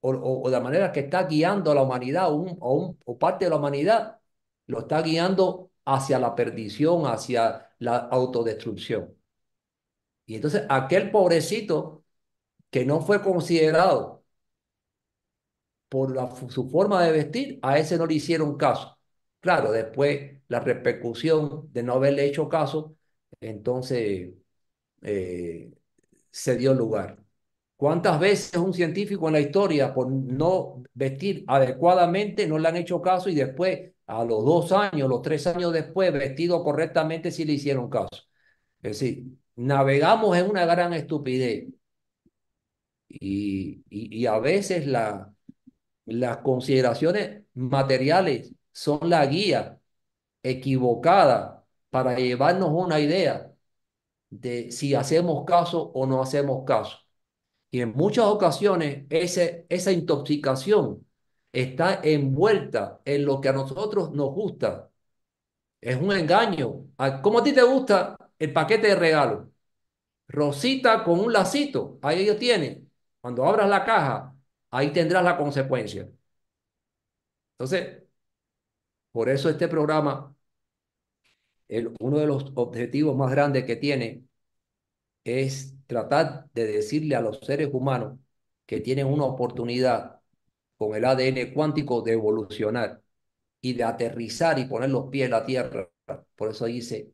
o, 0.00 0.10
o, 0.12 0.46
de 0.50 0.52
la 0.56 0.60
manera 0.60 0.92
que 0.92 1.00
está 1.00 1.24
guiando 1.24 1.70
a 1.72 1.74
la 1.74 1.82
humanidad 1.82 2.30
o, 2.32 2.36
un- 2.36 2.56
o, 2.60 2.74
un- 2.74 2.98
o 3.06 3.18
parte 3.18 3.46
de 3.46 3.50
la 3.50 3.56
humanidad, 3.56 4.20
lo 4.66 4.80
está 4.80 5.02
guiando 5.02 5.70
hacia 5.84 6.18
la 6.18 6.34
perdición, 6.34 7.06
hacia 7.06 7.70
la 7.78 7.96
autodestrucción. 7.98 9.14
Y 10.26 10.36
entonces 10.36 10.64
aquel 10.68 11.10
pobrecito 11.10 12.04
que 12.70 12.84
no 12.86 13.00
fue 13.02 13.22
considerado 13.22 14.24
por 15.88 16.16
su 16.50 16.68
forma 16.70 17.02
de 17.04 17.12
vestir, 17.12 17.58
a 17.62 17.78
ese 17.78 17.98
no 17.98 18.06
le 18.06 18.14
hicieron 18.14 18.56
caso. 18.56 18.98
Claro, 19.40 19.72
después 19.72 20.40
la 20.48 20.60
repercusión 20.60 21.70
de 21.72 21.82
no 21.82 21.94
haberle 21.94 22.24
hecho 22.26 22.48
caso, 22.48 22.96
entonces 23.42 24.34
eh, 25.02 25.72
se 26.30 26.56
dio 26.56 26.74
lugar. 26.74 27.18
¿Cuántas 27.76 28.20
veces 28.20 28.56
un 28.58 28.74
científico 28.74 29.28
en 29.28 29.34
la 29.34 29.40
historia 29.40 29.92
por 29.94 30.10
no 30.10 30.82
vestir 30.94 31.44
adecuadamente 31.48 32.46
no 32.46 32.58
le 32.58 32.68
han 32.68 32.76
hecho 32.76 33.02
caso 33.02 33.28
y 33.28 33.34
después, 33.34 33.92
a 34.06 34.24
los 34.24 34.44
dos 34.44 34.72
años, 34.72 35.08
los 35.08 35.22
tres 35.22 35.46
años 35.48 35.72
después, 35.72 36.12
vestido 36.12 36.62
correctamente, 36.64 37.30
sí 37.32 37.44
le 37.44 37.54
hicieron 37.54 37.90
caso? 37.90 38.08
Es 38.82 39.00
decir, 39.00 39.26
navegamos 39.56 40.36
en 40.36 40.50
una 40.50 40.66
gran 40.66 40.92
estupidez 40.94 41.68
y, 43.08 43.82
y, 43.90 44.26
a 44.26 44.38
veces 44.38 44.86
la, 44.86 45.32
las 46.06 46.38
consideraciones 46.38 47.44
materiales 47.54 48.54
son 48.72 49.10
la 49.10 49.26
guía 49.26 49.80
equivocada 50.42 51.61
para 51.92 52.16
llevarnos 52.18 52.70
una 52.72 53.00
idea 53.00 53.52
de 54.30 54.72
si 54.72 54.94
hacemos 54.94 55.44
caso 55.46 55.92
o 55.94 56.06
no 56.06 56.22
hacemos 56.22 56.64
caso. 56.66 56.98
Y 57.70 57.80
en 57.82 57.92
muchas 57.94 58.26
ocasiones 58.26 59.06
ese, 59.10 59.66
esa 59.70 59.92
intoxicación 59.92 61.06
está 61.52 62.00
envuelta 62.04 63.00
en 63.04 63.24
lo 63.26 63.40
que 63.40 63.50
a 63.50 63.54
nosotros 63.54 64.12
nos 64.12 64.30
gusta. 64.34 64.90
Es 65.80 65.96
un 66.00 66.12
engaño. 66.12 66.86
A- 66.98 67.22
¿Cómo 67.22 67.40
a 67.40 67.44
ti 67.44 67.52
te 67.52 67.62
gusta 67.62 68.16
el 68.38 68.52
paquete 68.52 68.88
de 68.88 68.94
regalo? 68.96 69.50
Rosita 70.28 71.04
con 71.04 71.20
un 71.20 71.32
lacito, 71.32 71.98
ahí 72.02 72.26
lo 72.26 72.36
tiene. 72.36 72.84
Cuando 73.20 73.44
abras 73.46 73.68
la 73.70 73.84
caja, 73.84 74.36
ahí 74.70 74.92
tendrás 74.92 75.24
la 75.24 75.36
consecuencia. 75.38 76.08
Entonces, 77.58 78.02
por 79.12 79.28
eso 79.28 79.48
este 79.50 79.68
programa, 79.68 80.34
el, 81.76 81.92
uno 82.00 82.18
de 82.18 82.26
los 82.26 82.52
objetivos 82.54 83.16
más 83.16 83.30
grandes 83.30 83.64
que 83.64 83.76
tiene 83.76 84.24
es 85.24 85.74
tratar 85.86 86.48
de 86.54 86.66
decirle 86.66 87.16
a 87.16 87.20
los 87.20 87.40
seres 87.40 87.68
humanos 87.72 88.18
que 88.66 88.80
tienen 88.80 89.06
una 89.06 89.24
oportunidad 89.24 90.20
con 90.78 90.94
el 90.96 91.04
ADN 91.04 91.52
cuántico 91.54 92.02
de 92.02 92.12
evolucionar 92.14 93.02
y 93.60 93.74
de 93.74 93.84
aterrizar 93.84 94.58
y 94.58 94.66
poner 94.66 94.90
los 94.90 95.08
pies 95.10 95.26
en 95.26 95.32
la 95.32 95.46
tierra. 95.46 95.90
Por 96.36 96.50
eso 96.50 96.66
dice 96.66 97.12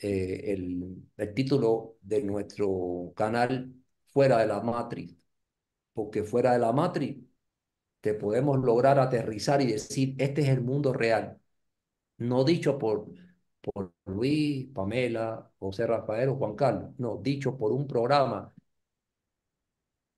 eh, 0.00 0.42
el, 0.54 0.96
el 1.16 1.34
título 1.34 1.96
de 2.02 2.22
nuestro 2.22 3.12
canal, 3.16 3.74
Fuera 4.06 4.38
de 4.38 4.46
la 4.46 4.60
Matrix, 4.62 5.16
porque 5.94 6.24
fuera 6.24 6.52
de 6.54 6.58
la 6.60 6.72
Matrix 6.72 7.20
te 8.00 8.14
podemos 8.14 8.58
lograr 8.60 8.98
aterrizar 8.98 9.62
y 9.62 9.66
decir, 9.72 10.14
este 10.18 10.42
es 10.42 10.48
el 10.48 10.62
mundo 10.62 10.92
real, 10.92 11.40
no 12.18 12.44
dicho 12.44 12.78
por, 12.78 13.06
por 13.64 13.92
Luis, 14.06 14.68
Pamela, 14.74 15.50
José 15.58 15.86
Rafael 15.86 16.28
o 16.30 16.36
Juan 16.36 16.54
Carlos, 16.56 16.90
no, 16.98 17.18
dicho 17.22 17.56
por 17.56 17.72
un 17.72 17.86
programa 17.86 18.52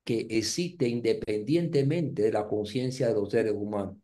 que 0.05 0.27
existe 0.31 0.89
independientemente 0.89 2.23
de 2.23 2.33
la 2.33 2.47
conciencia 2.49 3.09
de 3.09 3.15
los 3.15 3.31
seres 3.31 3.53
humanos. 3.55 3.97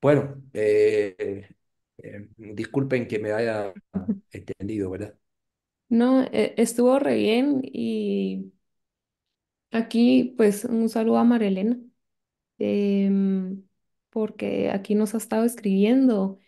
Bueno, 0.00 0.42
eh, 0.54 1.46
eh, 1.98 2.28
disculpen 2.36 3.06
que 3.06 3.18
me 3.18 3.32
haya 3.32 3.74
extendido, 4.32 4.90
¿verdad? 4.90 5.14
No, 5.88 6.22
e- 6.22 6.54
estuvo 6.56 6.98
re 6.98 7.16
bien 7.16 7.60
y 7.64 8.52
aquí 9.70 10.34
pues 10.36 10.64
un 10.64 10.88
saludo 10.88 11.18
a 11.18 11.24
Marilena, 11.24 11.78
em, 12.58 13.64
porque 14.10 14.70
aquí 14.70 14.94
nos 14.94 15.14
ha 15.14 15.18
estado 15.18 15.44
escribiendo 15.44 16.38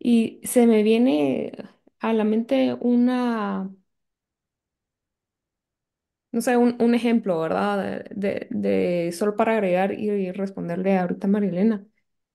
y 0.00 0.40
se 0.44 0.66
me 0.68 0.84
viene 0.84 1.54
a 2.00 2.14
la 2.14 2.24
mente 2.24 2.74
una, 2.80 3.70
no 6.32 6.40
sé, 6.40 6.56
un, 6.56 6.76
un 6.80 6.94
ejemplo, 6.94 7.40
¿verdad? 7.40 8.04
De, 8.14 8.46
de, 8.50 9.12
solo 9.12 9.36
para 9.36 9.52
agregar 9.54 9.92
y 9.92 10.30
responderle 10.32 10.96
ahorita 10.98 11.26
a 11.26 11.30
Marilena. 11.30 11.86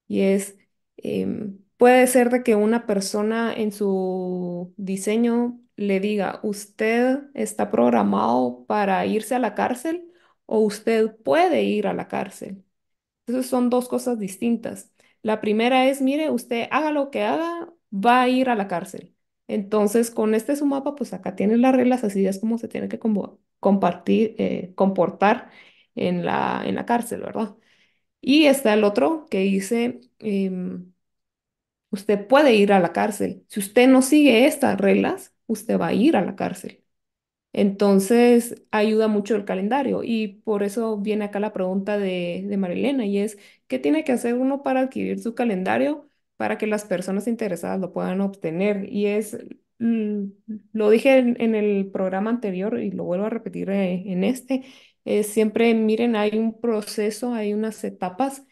Y 0.08 0.22
es, 0.22 0.58
em, 0.98 1.60
puede 1.78 2.08
ser 2.08 2.30
de 2.30 2.44
que 2.44 2.56
una 2.56 2.86
persona 2.88 3.54
en 3.56 3.72
su 3.72 4.74
diseño 4.78 5.62
le 5.78 6.00
diga, 6.00 6.40
usted 6.44 7.20
está 7.34 7.72
programado 7.72 8.66
para 8.68 9.06
irse 9.06 9.36
a 9.36 9.40
la 9.40 9.56
cárcel 9.56 10.12
o 10.46 10.60
usted 10.60 11.16
puede 11.24 11.64
ir 11.64 11.88
a 11.88 11.94
la 11.94 12.08
cárcel. 12.08 12.64
Entonces 13.28 13.50
son 13.52 13.70
dos 13.72 13.90
cosas 13.90 14.20
distintas. 14.20 14.92
La 15.26 15.42
primera 15.42 15.88
es, 15.88 16.02
mire, 16.02 16.30
usted 16.30 16.68
haga 16.72 16.92
lo 16.92 17.10
que 17.12 17.24
haga, 17.24 17.74
va 17.92 18.22
a 18.24 18.30
ir 18.30 18.50
a 18.50 18.56
la 18.56 18.68
cárcel. 18.68 19.16
Entonces, 19.48 20.12
con 20.12 20.36
este 20.36 20.56
su 20.56 20.66
mapa, 20.68 20.96
pues 20.96 21.14
acá 21.14 21.36
tiene 21.36 21.58
las 21.58 21.76
reglas, 21.76 22.04
así 22.04 22.26
es 22.28 22.40
como 22.40 22.58
se 22.60 22.68
tiene 22.68 22.90
que 22.90 23.00
compartir, 23.60 24.36
eh, 24.40 24.74
comportar 24.76 25.50
en 25.96 26.26
la, 26.26 26.64
en 26.66 26.76
la 26.76 26.86
cárcel, 26.86 27.22
¿verdad? 27.22 27.56
Y 28.22 28.46
está 28.48 28.74
el 28.76 28.84
otro 28.86 29.28
que 29.32 29.40
dice, 29.42 30.02
em, 30.20 30.94
usted 31.92 32.28
puede 32.28 32.56
ir 32.56 32.74
a 32.74 32.82
la 32.82 32.94
cárcel. 32.94 33.46
Si 33.50 33.60
usted 33.62 33.88
no 33.90 34.04
sigue 34.04 34.48
estas 34.48 34.80
reglas, 34.82 35.36
usted 35.48 35.80
va 35.82 35.90
a 35.90 35.94
ir 35.94 36.18
a 36.18 36.26
la 36.26 36.38
cárcel. 36.38 36.85
Entonces, 37.58 38.62
ayuda 38.72 39.08
mucho 39.08 39.36
el 39.36 39.46
calendario 39.46 40.04
y 40.04 40.28
por 40.44 40.62
eso 40.62 40.98
viene 40.98 41.24
acá 41.26 41.40
la 41.40 41.54
pregunta 41.54 41.98
de, 41.98 42.54
Marilena 42.58 43.06
y 43.06 43.20
es, 43.20 43.38
¿qué 43.68 43.80
tiene 43.80 44.04
que 44.04 44.12
hacer 44.12 44.34
uno 44.36 44.62
para 44.62 44.82
adquirir 44.82 45.20
su 45.22 45.36
calendario 45.36 46.10
para 46.36 46.58
que 46.58 46.68
las 46.68 46.84
personas 46.84 47.28
interesadas 47.28 47.80
lo 47.80 47.94
puedan 47.94 48.20
obtener? 48.20 48.92
Y 48.92 49.06
es, 49.08 49.38
mm, 49.80 50.26
lo 50.74 50.90
dije 50.90 51.18
en, 51.18 51.56
el 51.56 51.90
programa 51.92 52.30
anterior 52.30 52.78
y 52.82 52.92
lo 52.92 53.06
vuelvo 53.06 53.26
a 53.26 53.30
repetir 53.30 53.70
eh, 53.70 54.04
en 54.12 54.26
este, 54.26 54.66
es 55.06 55.28
siempre 55.28 55.74
miren, 55.74 56.18
hay 56.18 56.38
un 56.38 56.60
proceso, 56.60 57.34
hay 57.34 57.54
unas 57.54 57.82
etapas 57.86 58.44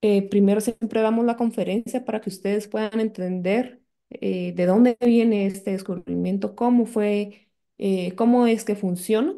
eh, 0.00 0.28
primero 0.28 0.60
siempre 0.60 1.00
damos 1.00 1.24
la 1.24 1.36
conferencia 1.36 2.04
para 2.04 2.20
que 2.20 2.30
ustedes 2.30 2.68
puedan 2.68 3.00
entender 3.00 3.82
eh, 4.10 4.52
de 4.54 4.66
dónde 4.66 4.96
viene 5.00 5.46
este 5.46 5.72
descubrimiento, 5.72 6.54
cómo 6.54 6.86
fue, 6.86 7.47
eh, 7.78 8.14
cómo 8.16 8.46
es 8.46 8.64
que 8.64 8.76
funciona. 8.76 9.34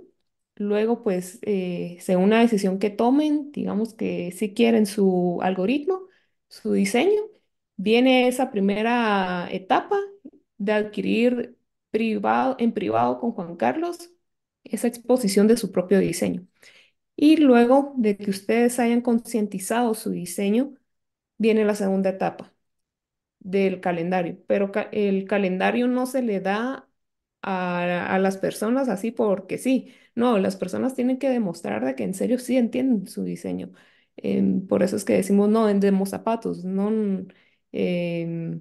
Luego, 0.56 1.02
pues, 1.02 1.38
eh, 1.42 1.96
según 2.00 2.30
la 2.30 2.40
decisión 2.40 2.78
que 2.78 2.90
tomen, 2.90 3.50
digamos 3.52 3.94
que 3.94 4.32
si 4.32 4.52
quieren 4.54 4.86
su 4.86 5.38
algoritmo, 5.42 6.02
su 6.48 6.72
diseño, 6.72 7.22
viene 7.76 8.28
esa 8.28 8.50
primera 8.50 9.48
etapa 9.50 9.98
de 10.58 10.72
adquirir 10.72 11.56
privado, 11.90 12.56
en 12.58 12.72
privado 12.72 13.20
con 13.20 13.32
Juan 13.32 13.56
Carlos 13.56 14.10
esa 14.64 14.86
exposición 14.88 15.46
de 15.48 15.56
su 15.56 15.72
propio 15.72 15.98
diseño. 16.00 16.46
Y 17.16 17.36
luego 17.38 17.94
de 17.98 18.16
que 18.16 18.30
ustedes 18.30 18.78
hayan 18.80 19.02
concientizado 19.02 19.94
su 19.94 20.10
diseño, 20.10 20.74
viene 21.38 21.64
la 21.66 21.74
segunda 21.76 22.10
etapa 22.10 22.54
del 23.40 23.80
calendario. 23.80 24.38
Pero 24.48 24.72
el 24.92 25.26
calendario 25.26 25.88
no 25.88 26.06
se 26.06 26.22
le 26.22 26.40
da 26.40 26.89
a, 27.42 28.14
a 28.14 28.18
las 28.18 28.38
personas 28.38 28.88
así 28.88 29.10
porque 29.12 29.58
sí. 29.58 29.94
No, 30.14 30.38
las 30.38 30.56
personas 30.56 30.94
tienen 30.94 31.18
que 31.18 31.28
demostrar 31.30 31.84
de 31.84 31.94
que 31.94 32.04
en 32.04 32.14
serio 32.14 32.38
sí 32.38 32.56
entienden 32.56 33.06
su 33.06 33.22
diseño. 33.24 33.72
Em, 34.16 34.66
por 34.66 34.82
eso 34.82 34.96
es 34.96 35.04
que 35.04 35.14
decimos 35.14 35.48
no 35.48 35.64
vendemos 35.66 36.10
zapatos. 36.10 36.64
No, 36.64 36.90
em, 37.72 38.60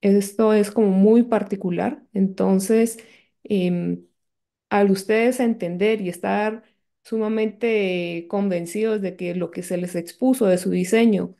esto 0.00 0.52
es 0.54 0.70
como 0.70 0.90
muy 0.90 1.22
particular. 1.24 2.04
Entonces, 2.14 2.98
em, 3.44 4.04
al 4.70 4.90
ustedes 4.90 5.40
entender 5.40 6.00
y 6.00 6.08
estar 6.08 6.64
sumamente 7.04 8.26
convencidos 8.28 9.00
de 9.02 9.16
que 9.16 9.34
lo 9.34 9.50
que 9.50 9.62
se 9.62 9.76
les 9.76 9.94
expuso 9.96 10.46
de 10.46 10.58
su 10.58 10.70
diseño 10.70 11.36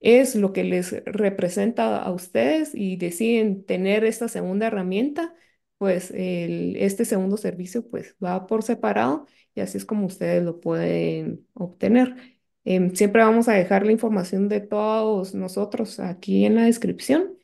es 0.00 0.34
lo 0.36 0.52
que 0.52 0.64
les 0.64 0.92
representa 1.06 1.98
a 2.02 2.12
ustedes 2.12 2.74
y 2.74 2.96
deciden 2.96 3.64
tener 3.66 4.04
esta 4.04 4.28
segunda 4.28 4.66
herramienta, 4.68 5.34
pues 5.80 6.12
el- 6.12 6.76
este 6.78 7.06
segundo 7.06 7.38
servicio 7.38 7.88
pues 7.90 8.16
va 8.24 8.46
por 8.48 8.62
separado 8.64 9.26
y 9.56 9.62
así 9.62 9.78
es 9.78 9.86
como 9.86 10.06
ustedes 10.06 10.44
lo 10.44 10.60
pueden 10.60 11.48
obtener. 11.54 12.16
Em, 12.64 12.94
siempre 12.96 13.24
vamos 13.24 13.48
a 13.48 13.54
dejar 13.54 13.86
la 13.86 13.92
información 13.92 14.48
de 14.48 14.60
todos 14.62 15.34
nosotros 15.34 16.00
aquí 16.00 16.46
en 16.46 16.56
la 16.56 16.64
descripción. 16.64 17.38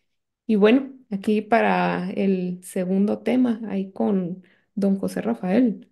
Y 0.47 0.57
bueno, 0.57 0.95
aquí 1.11 1.43
para 1.43 2.11
el 2.13 2.61
segundo 2.65 3.21
tema, 3.21 3.61
ahí 3.69 3.93
con 3.93 4.45
don 4.77 4.99
José 4.99 5.23
Rafael. 5.23 5.91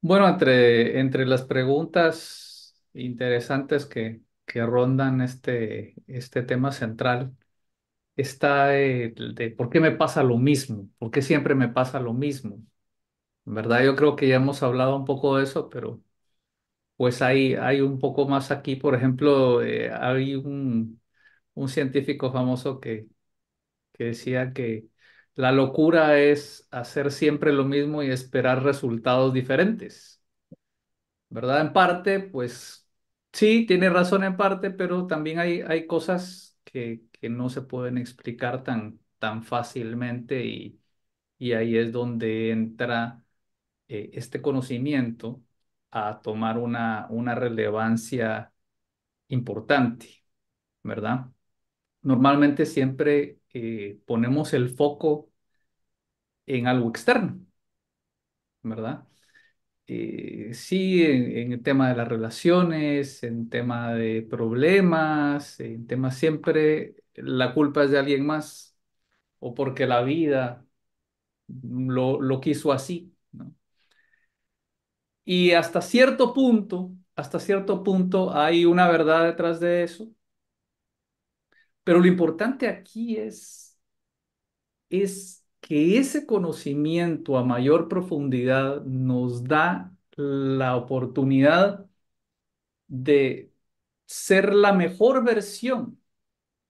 Bueno, 0.00 0.28
entre, 0.28 1.00
entre 1.00 1.26
las 1.26 1.42
preguntas 1.42 2.76
interesantes 2.94 3.84
que, 3.86 4.22
que 4.46 4.64
rondan 4.64 5.20
este, 5.20 5.96
este 6.06 6.42
tema 6.42 6.72
central 6.72 7.36
está 8.18 8.76
el 8.78 9.34
de 9.36 9.50
por 9.52 9.70
qué 9.70 9.80
me 9.80 9.92
pasa 9.92 10.24
lo 10.24 10.38
mismo, 10.38 10.90
por 10.98 11.12
qué 11.12 11.22
siempre 11.22 11.56
me 11.56 11.68
pasa 11.70 12.00
lo 12.00 12.14
mismo. 12.14 12.56
En 13.46 13.54
verdad, 13.54 13.84
yo 13.84 13.96
creo 13.96 14.16
que 14.16 14.28
ya 14.28 14.36
hemos 14.36 14.62
hablado 14.62 14.96
un 14.96 15.04
poco 15.06 15.36
de 15.38 15.44
eso, 15.44 15.68
pero 15.70 16.02
pues 16.96 17.22
hay, 17.22 17.54
hay 17.54 17.80
un 17.80 17.98
poco 17.98 18.28
más 18.28 18.50
aquí. 18.50 18.76
Por 18.76 18.94
ejemplo, 18.94 19.62
eh, 19.62 19.90
hay 19.92 20.34
un, 20.36 21.00
un 21.54 21.68
científico 21.68 22.32
famoso 22.32 22.80
que, 22.80 23.08
que 23.94 24.06
decía 24.06 24.52
que 24.54 24.88
la 25.34 25.52
locura 25.52 26.18
es 26.20 26.68
hacer 26.70 27.12
siempre 27.12 27.52
lo 27.52 27.64
mismo 27.66 28.02
y 28.02 28.10
esperar 28.10 28.62
resultados 28.64 29.32
diferentes. 29.34 30.22
¿verdad? 31.28 31.60
En 31.60 31.72
parte, 31.72 32.20
pues 32.20 32.88
sí, 33.32 33.66
tiene 33.66 33.90
razón 33.90 34.24
en 34.24 34.36
parte, 34.36 34.70
pero 34.70 35.06
también 35.06 35.38
hay, 35.38 35.60
hay 35.62 35.86
cosas 35.86 36.47
que, 36.72 37.02
que 37.12 37.28
no 37.30 37.48
se 37.50 37.62
pueden 37.62 37.98
explicar 37.98 38.64
tan, 38.64 39.00
tan 39.18 39.42
fácilmente 39.44 40.44
y, 40.46 40.80
y 41.38 41.52
ahí 41.52 41.76
es 41.78 41.92
donde 41.92 42.50
entra 42.52 43.24
eh, 43.88 44.10
este 44.14 44.42
conocimiento 44.42 45.42
a 45.90 46.20
tomar 46.22 46.58
una, 46.58 47.06
una 47.10 47.34
relevancia 47.34 48.52
importante, 49.28 50.24
¿verdad? 50.84 51.28
Normalmente 52.02 52.66
siempre 52.66 53.40
eh, 53.54 54.00
ponemos 54.06 54.54
el 54.54 54.70
foco 54.70 55.30
en 56.46 56.66
algo 56.66 56.88
externo, 56.90 57.40
¿verdad? 58.62 59.04
Eh, 59.88 60.50
sí, 60.54 61.04
en, 61.04 61.52
el 61.52 61.62
tema 61.62 61.90
de 61.90 61.96
las 61.96 62.08
relaciones, 62.08 63.22
en 63.24 63.48
tema 63.50 63.94
de 63.94 64.22
problemas, 64.22 65.60
en 65.60 65.86
temas 65.86 66.16
siempre 66.18 66.96
la 67.14 67.54
culpa 67.54 67.84
es 67.84 67.90
de 67.92 67.98
alguien 67.98 68.26
más 68.26 68.76
o 69.40 69.54
porque 69.54 69.86
la 69.86 70.02
vida 70.02 70.66
lo, 71.48 72.20
lo 72.20 72.40
quiso 72.40 72.72
así, 72.72 73.14
¿no? 73.32 73.54
Y 75.24 75.52
hasta 75.52 75.80
cierto 75.82 76.32
punto, 76.34 76.90
hasta 77.16 77.38
cierto 77.40 77.82
punto 77.84 78.34
hay 78.34 78.64
una 78.64 78.88
verdad 78.88 79.24
detrás 79.24 79.60
de 79.60 79.82
eso, 79.84 80.08
pero 81.84 82.00
lo 82.00 82.06
importante 82.06 82.68
aquí 82.68 83.16
es, 83.16 83.78
es 84.90 85.37
que 85.60 85.98
ese 85.98 86.26
conocimiento 86.26 87.36
a 87.38 87.44
mayor 87.44 87.88
profundidad 87.88 88.82
nos 88.84 89.44
da 89.44 89.92
la 90.16 90.76
oportunidad 90.76 91.86
de 92.86 93.52
ser 94.06 94.54
la 94.54 94.72
mejor 94.72 95.24
versión, 95.24 96.00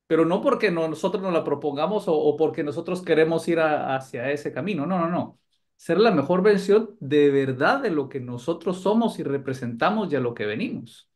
pero 0.06 0.24
no 0.26 0.42
porque 0.42 0.70
no- 0.70 0.88
nosotros 0.88 1.22
nos 1.22 1.32
la 1.32 1.44
propongamos 1.44 2.04
o, 2.08 2.36
porque 2.36 2.64
nosotros 2.64 3.02
queremos 3.02 3.48
ir 3.48 3.60
hacia 3.60 4.30
ese 4.32 4.52
camino, 4.52 4.86
no, 4.86 4.98
no, 5.00 5.08
no. 5.10 5.40
Ser 5.76 5.98
la 6.00 6.12
mejor 6.12 6.42
versión 6.42 6.96
de 7.00 7.30
verdad 7.30 7.82
de 7.82 7.90
lo 7.90 8.08
que 8.08 8.20
nosotros 8.20 8.80
somos 8.82 9.18
y 9.20 9.24
representamos 9.24 10.12
y 10.12 10.16
a 10.16 10.20
lo 10.20 10.34
que 10.34 10.46
venimos. 10.46 11.10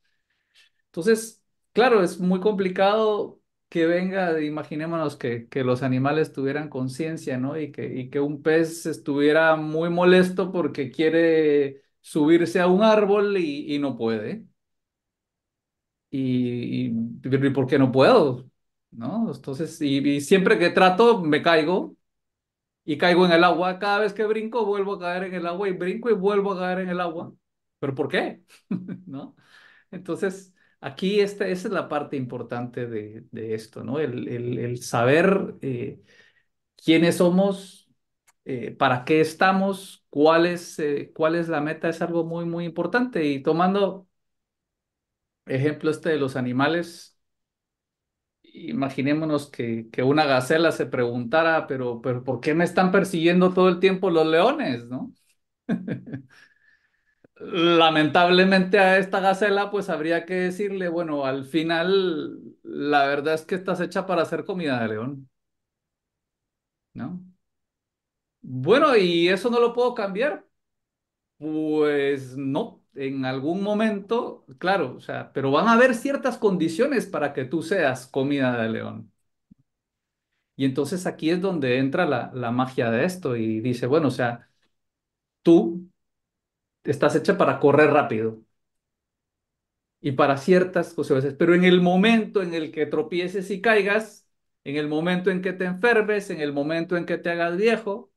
Entonces, 0.87 1.43
claro, 1.73 2.03
es 2.03 2.19
muy 2.19 2.39
complicado 2.41 3.41
que 3.73 3.87
venga, 3.87 4.39
imaginémonos 4.41 5.17
que, 5.17 5.49
que 5.49 5.63
los 5.63 5.81
animales 5.83 6.31
tuvieran 6.31 6.69
conciencia, 6.69 7.39
¿no? 7.39 7.59
Y 7.59 7.71
que, 7.71 7.87
y 7.87 8.09
que 8.11 8.19
un 8.19 8.43
pez 8.43 8.85
estuviera 8.85 9.55
muy 9.55 9.89
molesto 9.89 10.51
porque 10.51 10.91
quiere 10.91 11.83
subirse 12.01 12.61
a 12.61 12.67
un 12.67 12.83
árbol 12.83 13.37
y, 13.37 13.73
y 13.75 13.79
no 13.79 13.97
puede. 13.97 14.45
Y, 16.09 16.87
y, 16.87 16.95
¿y 17.23 17.49
por 17.51 17.67
qué 17.67 17.79
no 17.79 17.91
puedo? 17.91 18.45
¿No? 18.91 19.31
Entonces, 19.33 19.81
y 19.81 20.21
siempre 20.21 20.59
que 20.59 20.69
trato, 20.69 21.21
me 21.23 21.41
caigo 21.41 21.95
y 22.85 22.97
caigo 22.97 23.25
en 23.25 23.33
el 23.33 23.43
agua. 23.45 23.79
Cada 23.79 23.99
vez 23.99 24.13
que 24.13 24.25
brinco, 24.25 24.65
vuelvo 24.65 24.95
a 24.95 24.99
caer 24.99 25.23
en 25.25 25.35
el 25.35 25.47
agua 25.47 25.69
y 25.69 25.73
brinco 25.73 26.09
y 26.11 26.13
vuelvo 26.15 26.53
a 26.53 26.59
caer 26.59 26.79
en 26.81 26.89
el 26.89 27.01
agua. 27.01 27.33
¿Pero 27.79 27.95
por 27.95 28.09
qué? 28.09 28.43
¿No? 29.07 29.35
Entonces, 29.91 30.52
aquí 30.83 31.19
esta, 31.19 31.47
esa 31.47 31.67
es 31.67 31.73
la 31.73 31.89
parte 31.89 32.15
importante 32.17 32.87
de, 32.87 33.25
de 33.31 33.53
esto, 33.55 33.83
¿no? 33.83 33.99
El, 33.99 34.27
el, 34.27 34.57
el 34.59 34.81
saber 34.83 35.55
eh, 35.61 36.01
quiénes 36.83 37.17
somos, 37.17 37.89
eh, 38.45 38.71
para 38.71 39.05
qué 39.05 39.21
estamos, 39.21 40.05
cuál 40.09 40.45
es, 40.47 40.79
eh, 40.79 41.11
cuál 41.15 41.35
es 41.35 41.49
la 41.49 41.61
meta, 41.61 41.89
es 41.89 42.01
algo 42.01 42.25
muy, 42.25 42.45
muy 42.45 42.65
importante. 42.65 43.25
Y 43.25 43.41
tomando 43.43 44.07
ejemplo 45.45 45.89
este 45.91 46.09
de 46.09 46.17
los 46.17 46.35
animales, 46.35 47.17
imaginémonos 48.43 49.49
que, 49.49 49.89
que 49.91 50.03
una 50.03 50.25
gacela 50.25 50.71
se 50.71 50.85
preguntara, 50.85 51.67
pero, 51.67 52.01
pero 52.01 52.23
¿por 52.23 52.39
qué 52.41 52.53
me 52.53 52.63
están 52.63 52.91
persiguiendo 52.91 53.53
todo 53.53 53.69
el 53.69 53.79
tiempo 53.79 54.09
los 54.09 54.27
leones, 54.27 54.85
no? 54.85 55.13
Lamentablemente 57.45 58.79
a 58.79 58.97
esta 58.97 59.19
gacela 59.19 59.69
pues 59.69 59.89
habría 59.89 60.25
que 60.25 60.33
decirle, 60.35 60.87
bueno, 60.87 61.25
al 61.25 61.43
final 61.45 62.39
la 62.63 63.05
verdad 63.07 63.33
es 63.35 63.41
que 63.43 63.55
estás 63.55 63.81
hecha 63.81 64.05
para 64.05 64.21
hacer 64.23 64.45
comida 64.45 64.81
de 64.81 64.87
león, 64.89 65.29
¿no? 66.93 67.23
Bueno, 68.41 68.95
¿y 68.97 69.29
eso 69.29 69.49
no 69.49 69.59
lo 69.59 69.73
puedo 69.73 69.93
cambiar? 69.95 70.45
Pues 71.37 72.37
no, 72.37 72.83
en 72.95 73.25
algún 73.25 73.63
momento, 73.63 74.45
claro, 74.59 74.95
o 74.97 75.01
sea, 75.01 75.33
pero 75.33 75.51
van 75.51 75.67
a 75.67 75.73
haber 75.73 75.95
ciertas 75.95 76.37
condiciones 76.37 77.07
para 77.07 77.33
que 77.33 77.45
tú 77.45 77.63
seas 77.63 78.07
comida 78.07 78.57
de 78.61 78.69
león. 78.69 79.13
Y 80.55 80.65
entonces 80.65 81.05
aquí 81.07 81.29
es 81.31 81.41
donde 81.41 81.79
entra 81.79 82.05
la, 82.05 82.31
la 82.33 82.51
magia 82.51 82.91
de 82.91 83.05
esto 83.05 83.35
y 83.35 83.59
dice, 83.61 83.87
bueno, 83.87 84.09
o 84.09 84.11
sea, 84.11 84.49
tú 85.43 85.89
estás 86.83 87.15
hecha 87.15 87.37
para 87.37 87.59
correr 87.59 87.91
rápido 87.91 88.41
y 90.01 90.11
para 90.13 90.37
ciertas 90.37 90.93
cosas, 90.93 91.33
pero 91.35 91.55
en 91.55 91.63
el 91.63 91.81
momento 91.81 92.41
en 92.41 92.53
el 92.53 92.71
que 92.71 92.85
tropieces 92.85 93.49
y 93.51 93.61
caigas, 93.61 94.27
en 94.63 94.75
el 94.77 94.87
momento 94.87 95.31
en 95.31 95.41
que 95.41 95.53
te 95.53 95.65
enfermes, 95.65 96.29
en 96.29 96.41
el 96.41 96.51
momento 96.53 96.97
en 96.97 97.05
que 97.05 97.17
te 97.17 97.29
hagas 97.31 97.55
viejo, 97.57 98.11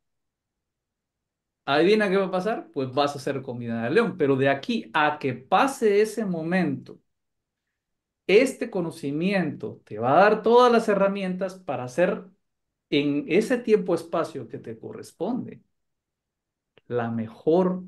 adivina 1.66 2.08
qué 2.10 2.16
va 2.16 2.26
a 2.26 2.30
pasar, 2.30 2.70
pues 2.72 2.92
vas 2.92 3.14
a 3.16 3.18
ser 3.20 3.42
comida 3.42 3.82
de 3.84 3.90
león, 3.90 4.16
pero 4.18 4.36
de 4.36 4.48
aquí 4.48 4.90
a 4.94 5.18
que 5.18 5.34
pase 5.34 6.00
ese 6.02 6.24
momento, 6.24 6.98
este 8.26 8.70
conocimiento 8.70 9.80
te 9.84 9.98
va 9.98 10.12
a 10.18 10.20
dar 10.22 10.42
todas 10.42 10.72
las 10.72 10.88
herramientas 10.88 11.54
para 11.56 11.84
hacer 11.84 12.24
en 12.90 13.24
ese 13.28 13.58
tiempo-espacio 13.58 14.48
que 14.48 14.58
te 14.58 14.78
corresponde 14.78 15.62
la 16.88 17.10
mejor, 17.10 17.84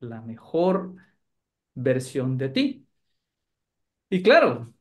la 0.00 0.20
mejor 0.22 0.94
versión 1.74 2.38
de 2.38 2.48
ti. 2.50 2.86
Y 4.10 4.22
claro, 4.22 4.72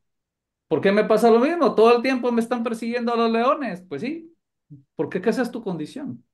¿por 0.70 0.82
qué 0.82 0.92
me 0.94 1.06
pasa 1.06 1.32
lo 1.32 1.40
mismo? 1.40 1.76
Todo 1.76 1.96
el 1.98 2.04
tiempo 2.04 2.32
me 2.34 2.42
están 2.42 2.64
persiguiendo 2.64 3.14
a 3.14 3.18
los 3.18 3.32
leones. 3.32 3.84
Pues 3.90 4.02
sí, 4.04 4.36
porque 4.96 5.20
esa 5.20 5.44
es 5.44 5.52
tu 5.52 5.64
condición. 5.64 6.26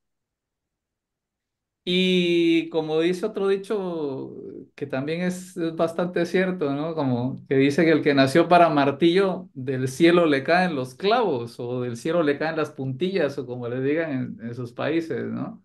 Y 1.84 2.70
como 2.70 3.00
dice 3.00 3.26
otro 3.26 3.48
dicho 3.48 4.32
que 4.76 4.86
también 4.86 5.22
es, 5.22 5.56
bastante 5.76 6.26
cierto, 6.28 6.72
¿no? 6.76 6.94
Como 6.94 7.44
que 7.48 7.56
dice 7.56 7.84
que 7.84 7.92
el 7.92 8.04
que 8.04 8.14
nació 8.14 8.48
para 8.48 8.70
martillo, 8.70 9.50
del 9.56 9.88
cielo 9.88 10.28
le 10.28 10.44
caen 10.44 10.76
los 10.76 10.94
clavos 10.94 11.60
o 11.60 11.82
del 11.82 11.98
cielo 11.98 12.22
le 12.22 12.38
caen 12.38 12.56
las 12.58 12.70
puntillas 12.72 13.38
o 13.40 13.48
como 13.48 13.68
le 13.68 13.82
digan 13.82 14.12
en, 14.40 14.46
en 14.48 14.56
sus 14.56 14.74
países, 14.74 15.26
¿no? 15.26 15.64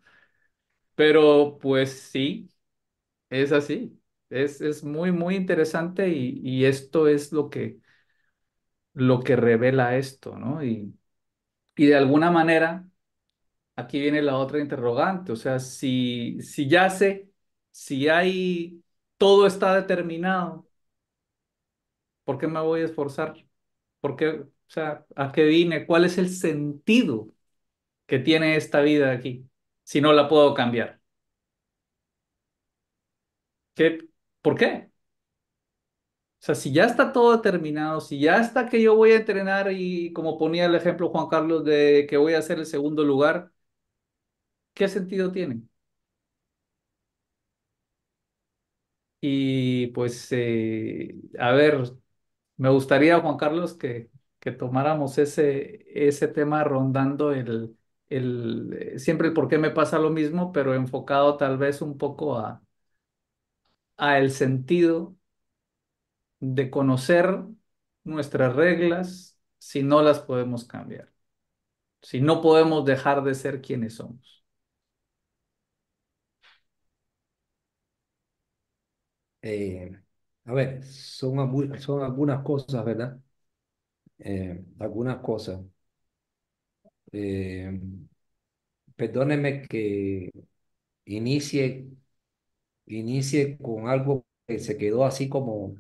Pero 0.95 1.59
pues 1.61 1.93
sí, 2.13 2.49
es 3.43 3.53
así. 3.53 4.01
Es, 4.31 4.61
es 4.61 4.83
muy, 4.85 5.13
muy 5.13 5.37
interesante 5.37 6.09
y, 6.09 6.41
y 6.43 6.65
esto 6.65 7.09
es 7.09 7.33
lo 7.33 7.49
que, 7.51 7.79
lo 8.95 9.21
que 9.21 9.37
revela 9.37 9.97
esto, 9.97 10.39
¿no? 10.39 10.65
Y, 10.65 10.95
y 11.77 11.87
de 11.87 11.97
alguna 11.97 12.31
manera, 12.33 12.89
aquí 13.77 14.01
viene 14.01 14.23
la 14.23 14.37
otra 14.39 14.61
interrogante, 14.61 15.33
o 15.33 15.37
sea, 15.37 15.59
si, 15.61 16.41
si 16.43 16.69
ya 16.69 16.91
sé, 16.91 17.31
si 17.73 18.09
hay, 18.09 18.85
todo 19.19 19.47
está 19.47 19.75
determinado, 19.77 20.69
¿por 22.25 22.39
qué 22.39 22.47
me 22.47 22.61
voy 22.61 22.81
a 22.83 22.85
esforzar? 22.87 23.35
¿Por 24.01 24.17
qué, 24.17 24.29
o 24.31 24.51
sea, 24.69 25.07
a 25.17 25.33
qué 25.33 25.45
vine? 25.45 25.87
¿Cuál 25.87 26.05
es 26.05 26.19
el 26.19 26.31
sentido 26.31 27.31
que 28.07 28.21
tiene 28.21 28.57
esta 28.57 28.83
vida 28.83 29.13
aquí 29.13 29.49
si 29.85 30.01
no 30.01 30.13
la 30.13 30.29
puedo 30.29 30.55
cambiar? 30.55 31.01
¿Qué, 33.77 34.01
por 34.43 34.57
qué? 34.57 34.91
O 36.41 36.45
sea, 36.47 36.55
si 36.55 36.73
ya 36.73 36.85
está 36.85 37.13
todo 37.13 37.35
determinado, 37.37 38.01
si 38.01 38.21
ya 38.21 38.37
está 38.41 38.69
que 38.69 38.81
yo 38.81 38.95
voy 38.95 39.13
a 39.13 39.17
entrenar 39.17 39.73
y 39.73 40.13
como 40.13 40.39
ponía 40.39 40.67
el 40.67 40.75
ejemplo 40.75 41.09
Juan 41.09 41.29
Carlos 41.29 41.65
de 41.65 42.07
que 42.09 42.17
voy 42.19 42.35
a 42.35 42.39
hacer 42.39 42.59
el 42.59 42.67
segundo 42.67 43.05
lugar, 43.05 43.53
¿qué 44.75 44.89
sentido 44.89 45.33
tiene? 45.33 45.63
Y 49.21 49.89
pues, 49.89 50.29
eh, 50.31 51.15
a 51.39 51.53
ver, 51.53 51.83
me 52.57 52.71
gustaría, 52.71 53.21
Juan 53.21 53.37
Carlos, 53.39 53.75
que, 53.75 54.11
que 54.41 54.53
tomáramos 54.53 55.19
ese, 55.19 55.87
ese 56.09 56.29
tema 56.29 56.65
rondando 56.65 57.33
el, 57.33 57.77
el, 58.09 58.95
siempre 58.99 59.29
el 59.29 59.35
por 59.35 59.49
qué 59.49 59.59
me 59.59 59.71
pasa 59.71 59.99
lo 60.01 60.11
mismo, 60.11 60.53
pero 60.53 60.75
enfocado 60.75 61.37
tal 61.39 61.59
vez 61.59 61.83
un 61.83 61.99
poco 61.99 62.39
a, 62.39 62.63
a 63.99 64.19
el 64.19 64.31
sentido 64.31 65.17
de 66.41 66.71
conocer 66.71 67.45
nuestras 68.05 68.55
reglas 68.57 69.39
si 69.59 69.83
no 69.83 70.03
las 70.03 70.21
podemos 70.21 70.65
cambiar, 70.65 71.13
si 72.03 72.21
no 72.21 72.43
podemos 72.43 72.85
dejar 72.87 73.25
de 73.25 73.35
ser 73.35 73.63
quienes 73.63 73.97
somos. 73.97 74.45
Eh, 79.43 79.91
a 80.45 80.53
ver, 80.55 80.85
son, 80.85 81.79
son 81.81 82.03
algunas 82.03 82.43
cosas, 82.43 82.85
¿verdad? 82.85 83.19
Eh, 84.19 84.65
algunas 84.79 85.19
cosas. 85.23 85.61
Eh, 87.13 87.71
perdóneme 88.97 89.63
que 89.69 90.31
inicie, 91.07 91.89
inicie 92.87 93.59
con 93.59 93.89
algo 93.89 94.27
que 94.47 94.59
se 94.59 94.77
quedó 94.79 95.05
así 95.05 95.29
como 95.29 95.77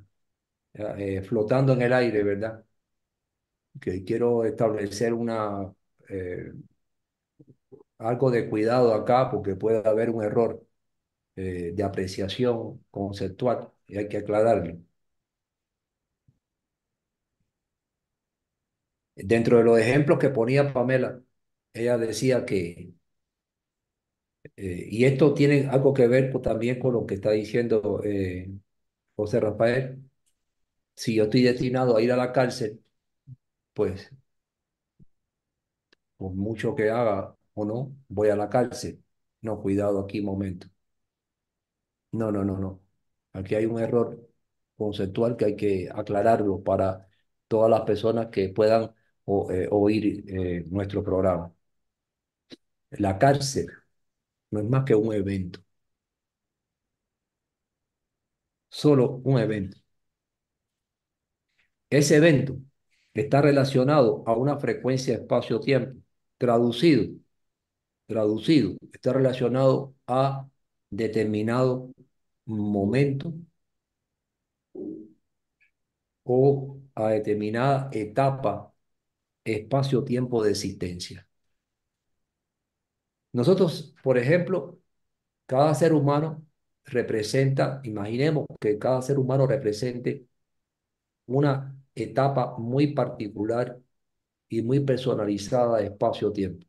eh, 0.75 1.23
flotando 1.23 1.73
en 1.75 1.83
el 1.83 1.93
aire, 1.93 2.23
¿verdad? 2.25 2.65
Que 3.81 4.05
quiero 4.05 4.45
establecer 4.45 5.13
una, 5.15 5.73
eh, 6.09 6.53
algo 7.99 8.31
de 8.31 8.49
cuidado 8.49 8.95
acá 8.95 9.31
porque 9.31 9.57
puede 9.57 9.87
haber 9.89 10.11
un 10.11 10.23
error 10.25 10.65
eh, 11.37 11.73
de 11.75 11.85
apreciación 11.85 12.85
conceptual 12.91 13.71
y 13.89 13.99
hay 13.99 14.09
que 14.09 14.19
aclararlo. 14.19 14.79
Dentro 19.15 19.59
de 19.59 19.65
los 19.65 19.79
ejemplos 19.79 20.19
que 20.19 20.29
ponía 20.31 20.73
Pamela, 20.73 21.23
ella 21.73 21.97
decía 21.99 22.45
que, 22.47 22.93
eh, 24.57 24.87
y 24.91 25.05
esto 25.05 25.35
tiene 25.35 25.67
algo 25.69 25.93
que 25.95 26.07
ver 26.09 26.31
con- 26.33 26.43
también 26.43 26.79
con 26.79 26.93
lo 26.95 27.07
que 27.07 27.15
está 27.15 27.31
diciendo 27.33 28.01
eh, 28.05 28.51
José 29.17 29.41
Rafael, 29.41 30.03
si 30.97 31.17
yo 31.17 31.25
estoy 31.25 31.43
destinado 31.45 31.97
a 31.97 32.03
ir 32.03 32.13
a 32.13 32.17
la 32.17 32.33
cárcel, 32.33 32.83
pues 33.75 34.13
por 36.17 36.33
mucho 36.35 36.75
que 36.75 36.91
haga 36.91 37.35
o 37.55 37.65
no, 37.65 37.95
voy 38.09 38.29
a 38.31 38.37
la 38.37 38.49
cárcel. 38.49 39.03
No, 39.43 39.61
cuidado 39.61 40.01
aquí, 40.01 40.21
momento. 40.23 40.69
No, 42.13 42.31
no, 42.33 42.45
no, 42.45 42.57
no. 42.59 42.81
Aquí 43.33 43.55
hay 43.55 43.67
un 43.67 43.79
error 43.81 44.27
conceptual 44.77 45.37
que 45.37 45.45
hay 45.47 45.57
que 45.57 45.89
aclararlo 45.95 46.63
para 46.63 47.09
todas 47.49 47.71
las 47.71 47.83
personas 47.83 48.29
que 48.29 48.49
puedan 48.51 48.95
o- 49.25 49.51
eh, 49.53 49.69
oír 49.71 50.25
nuestro 50.71 51.03
programa. 51.05 51.53
La 52.99 53.17
cárcel 53.17 53.69
no 54.57 54.63
es 54.63 54.69
más 54.71 54.85
que 54.85 54.95
un 54.95 55.13
evento, 55.15 55.61
solo 58.71 59.21
un 59.25 59.39
evento. 59.41 59.79
Ese 61.91 62.17
evento 62.17 62.59
está 63.15 63.43
relacionado 63.43 64.23
a 64.27 64.37
una 64.37 64.59
frecuencia 64.59 65.15
espacio-tiempo. 65.15 66.01
Traducido, 66.39 67.15
traducido, 68.07 68.77
está 68.93 69.13
relacionado 69.13 69.95
a 70.07 70.49
determinado 70.91 71.93
momento 72.47 73.35
o 76.25 76.79
a 76.95 77.09
determinada 77.11 77.89
etapa 77.93 78.73
espacio-tiempo 79.45 80.43
de 80.45 80.51
existencia. 80.53 81.26
Nosotros, 83.37 83.95
por 84.03 84.17
ejemplo, 84.19 84.79
cada 85.47 85.75
ser 85.75 85.93
humano 85.95 86.47
representa, 86.87 87.81
imaginemos 87.85 88.47
que 88.61 88.79
cada 88.79 89.03
ser 89.03 89.19
humano 89.19 89.47
represente 89.47 90.27
una 91.27 91.77
etapa 91.95 92.57
muy 92.59 92.89
particular 92.95 93.79
y 94.49 94.63
muy 94.63 94.81
personalizada 94.81 95.79
de 95.79 95.87
espacio-tiempo. 95.87 96.67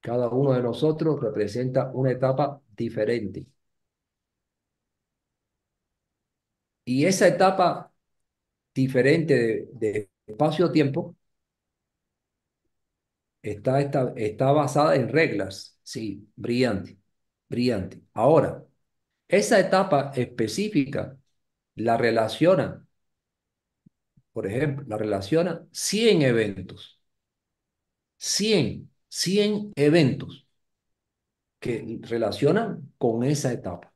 Cada 0.00 0.28
uno 0.30 0.54
de 0.54 0.62
nosotros 0.62 1.20
representa 1.20 1.90
una 1.92 2.10
etapa 2.12 2.62
diferente. 2.76 3.44
Y 6.84 7.04
esa 7.06 7.26
etapa 7.28 7.92
diferente 8.74 9.34
de, 9.34 9.70
de 9.74 10.10
espacio-tiempo 10.28 11.15
está, 13.50 13.80
está, 13.80 14.12
está 14.16 14.52
basada 14.52 14.96
en 14.96 15.08
reglas. 15.08 15.78
Sí, 15.82 16.28
brillante, 16.36 16.98
brillante. 17.48 18.02
Ahora, 18.14 18.64
esa 19.28 19.60
etapa 19.60 20.12
específica 20.16 21.18
la 21.76 21.96
relaciona, 21.98 22.86
por 24.32 24.46
ejemplo, 24.46 24.84
la 24.88 24.98
relaciona 24.98 25.66
100 25.72 26.22
eventos. 26.22 27.00
100, 28.18 28.90
100 29.08 29.72
eventos 29.76 30.46
que 31.60 31.98
relacionan 32.02 32.92
con 32.98 33.22
esa 33.24 33.52
etapa. 33.52 33.92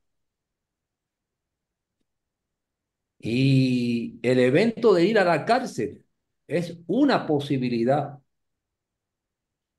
Y 3.19 4.19
el 4.23 4.39
evento 4.39 4.95
de 4.95 5.05
ir 5.07 5.19
a 5.19 5.25
la 5.25 5.45
cárcel 5.45 6.05
es 6.47 6.79
una 6.87 7.27
posibilidad, 7.27 8.19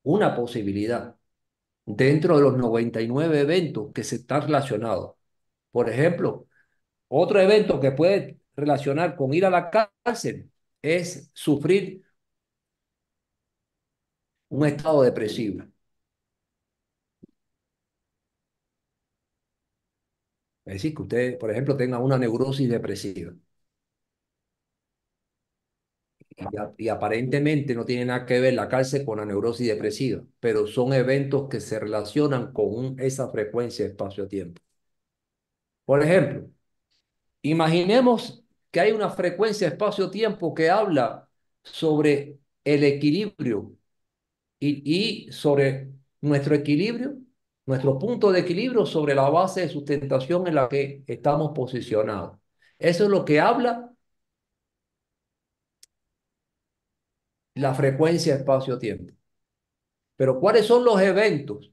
una 0.04 0.36
posibilidad 0.36 1.16
dentro 1.86 2.38
de 2.38 2.44
los 2.44 2.58
99 2.58 3.42
eventos 3.42 3.92
que 3.94 4.04
se 4.04 4.18
están 4.18 4.44
relacionados. 4.44 5.16
Por 5.72 5.90
ejemplo, 5.90 6.48
otro 7.10 7.40
evento 7.42 7.80
que 7.82 7.92
puede 7.94 8.40
relacionar 8.56 9.16
con 9.18 9.34
ir 9.34 9.46
a 9.46 9.50
la 9.52 9.70
cárcel 9.72 10.52
es 10.82 11.32
sufrir 11.34 12.04
un 14.50 14.66
estado 14.68 15.02
depresivo. 15.02 15.64
Es 20.66 20.74
decir, 20.76 20.96
que 20.96 21.02
usted, 21.04 21.38
por 21.40 21.52
ejemplo, 21.52 21.78
tenga 21.78 22.00
una 22.00 22.18
neurosis 22.18 22.68
depresiva. 22.70 23.32
Y, 26.78 26.88
aparentemente 26.90 27.76
no 27.76 27.86
tiene 27.86 28.06
nada 28.06 28.26
que 28.26 28.40
ver 28.40 28.54
la 28.54 28.68
cárcel 28.68 29.06
con 29.06 29.20
la 29.20 29.26
neurosis 29.26 29.68
depresiva, 29.68 30.24
pero 30.40 30.68
son 30.68 30.94
eventos 30.94 31.48
que 31.50 31.60
se 31.60 31.80
relacionan 31.80 32.52
con 32.54 33.00
esa 33.00 33.30
frecuencia 33.30 33.86
espacio-tiempo. 33.86 34.62
Por 35.86 36.02
ejemplo, 36.04 36.50
imaginemos 37.42 38.44
que 38.72 38.80
hay 38.80 38.92
una 38.92 39.10
frecuencia 39.10 39.68
espacio-tiempo 39.68 40.54
que 40.54 40.70
habla 40.70 41.30
sobre 41.64 42.40
el 42.64 42.84
equilibrio 42.84 43.76
y 44.60 45.32
sobre 45.32 45.92
nuestro 46.22 46.56
equilibrio, 46.56 47.18
nuestro 47.66 47.98
punto 48.00 48.32
de 48.32 48.42
equilibrio 48.42 48.86
sobre 48.86 49.16
la 49.16 49.30
base 49.30 49.62
de 49.62 49.70
sustentación 49.70 50.48
en 50.48 50.56
la 50.56 50.70
que 50.70 51.04
estamos 51.08 51.52
posicionados. 51.56 52.38
Eso 52.80 53.06
es 53.06 53.10
lo 53.10 53.26
que 53.26 53.40
habla 53.40 53.91
la 57.56 57.74
frecuencia 57.74 58.36
espacio-tiempo. 58.36 59.14
Pero 60.16 60.40
¿cuáles 60.40 60.66
son 60.68 60.84
los 60.86 61.02
eventos 61.02 61.72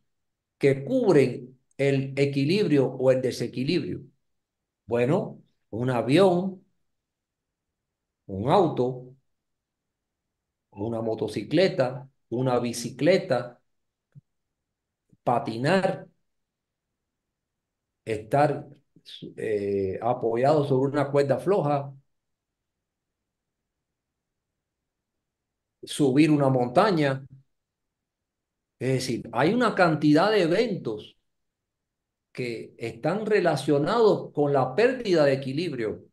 que 0.59 0.85
cubren 0.85 1.59
el 1.79 2.15
equilibrio 2.19 2.87
o 2.89 3.13
el 3.13 3.23
desequilibrio? 3.23 4.03
Bueno, 4.87 5.43
un 5.71 5.91
avión, 5.91 6.65
un 8.37 8.49
auto, 8.49 8.87
una 10.85 11.01
motocicleta, 11.03 12.09
una 12.31 12.59
bicicleta, 12.59 13.61
patinar, 15.25 16.09
estar 18.05 18.67
eh, 19.37 19.99
apoyado 20.03 20.65
sobre 20.65 20.91
una 20.93 21.11
cuerda 21.11 21.39
floja, 21.39 21.93
subir 25.83 26.31
una 26.31 26.49
montaña. 26.49 27.27
Es 28.79 28.89
decir, 28.95 29.29
hay 29.33 29.55
una 29.55 29.75
cantidad 29.75 30.31
de 30.31 30.43
eventos 30.43 31.17
que 32.33 32.75
están 32.79 33.27
relacionados 33.27 34.33
con 34.33 34.53
la 34.53 34.75
pérdida 34.75 35.25
de 35.25 35.35
equilibrio 35.35 36.05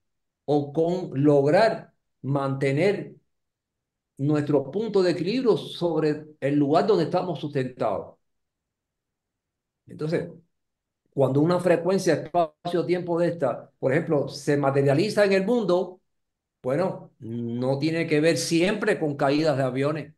o 0.45 0.73
con 0.73 1.11
lograr 1.23 1.93
mantener 2.23 3.15
nuestro 4.17 4.71
punto 4.71 5.03
de 5.03 5.11
equilibrio 5.11 5.57
sobre 5.57 6.25
el 6.39 6.55
lugar 6.55 6.87
donde 6.87 7.05
estamos 7.05 7.39
sustentados. 7.39 8.17
Entonces, 9.87 10.29
cuando 11.13 11.41
una 11.41 11.59
frecuencia 11.59 12.15
espacio-tiempo 12.15 13.19
de 13.19 13.29
esta, 13.29 13.71
por 13.79 13.91
ejemplo, 13.93 14.27
se 14.27 14.57
materializa 14.57 15.25
en 15.25 15.33
el 15.33 15.45
mundo, 15.45 16.01
bueno, 16.65 17.11
no 17.19 17.77
tiene 17.77 18.07
que 18.07 18.19
ver 18.21 18.37
siempre 18.37 18.99
con 18.99 19.15
caídas 19.15 19.55
de 19.57 19.63
aviones. 19.63 20.15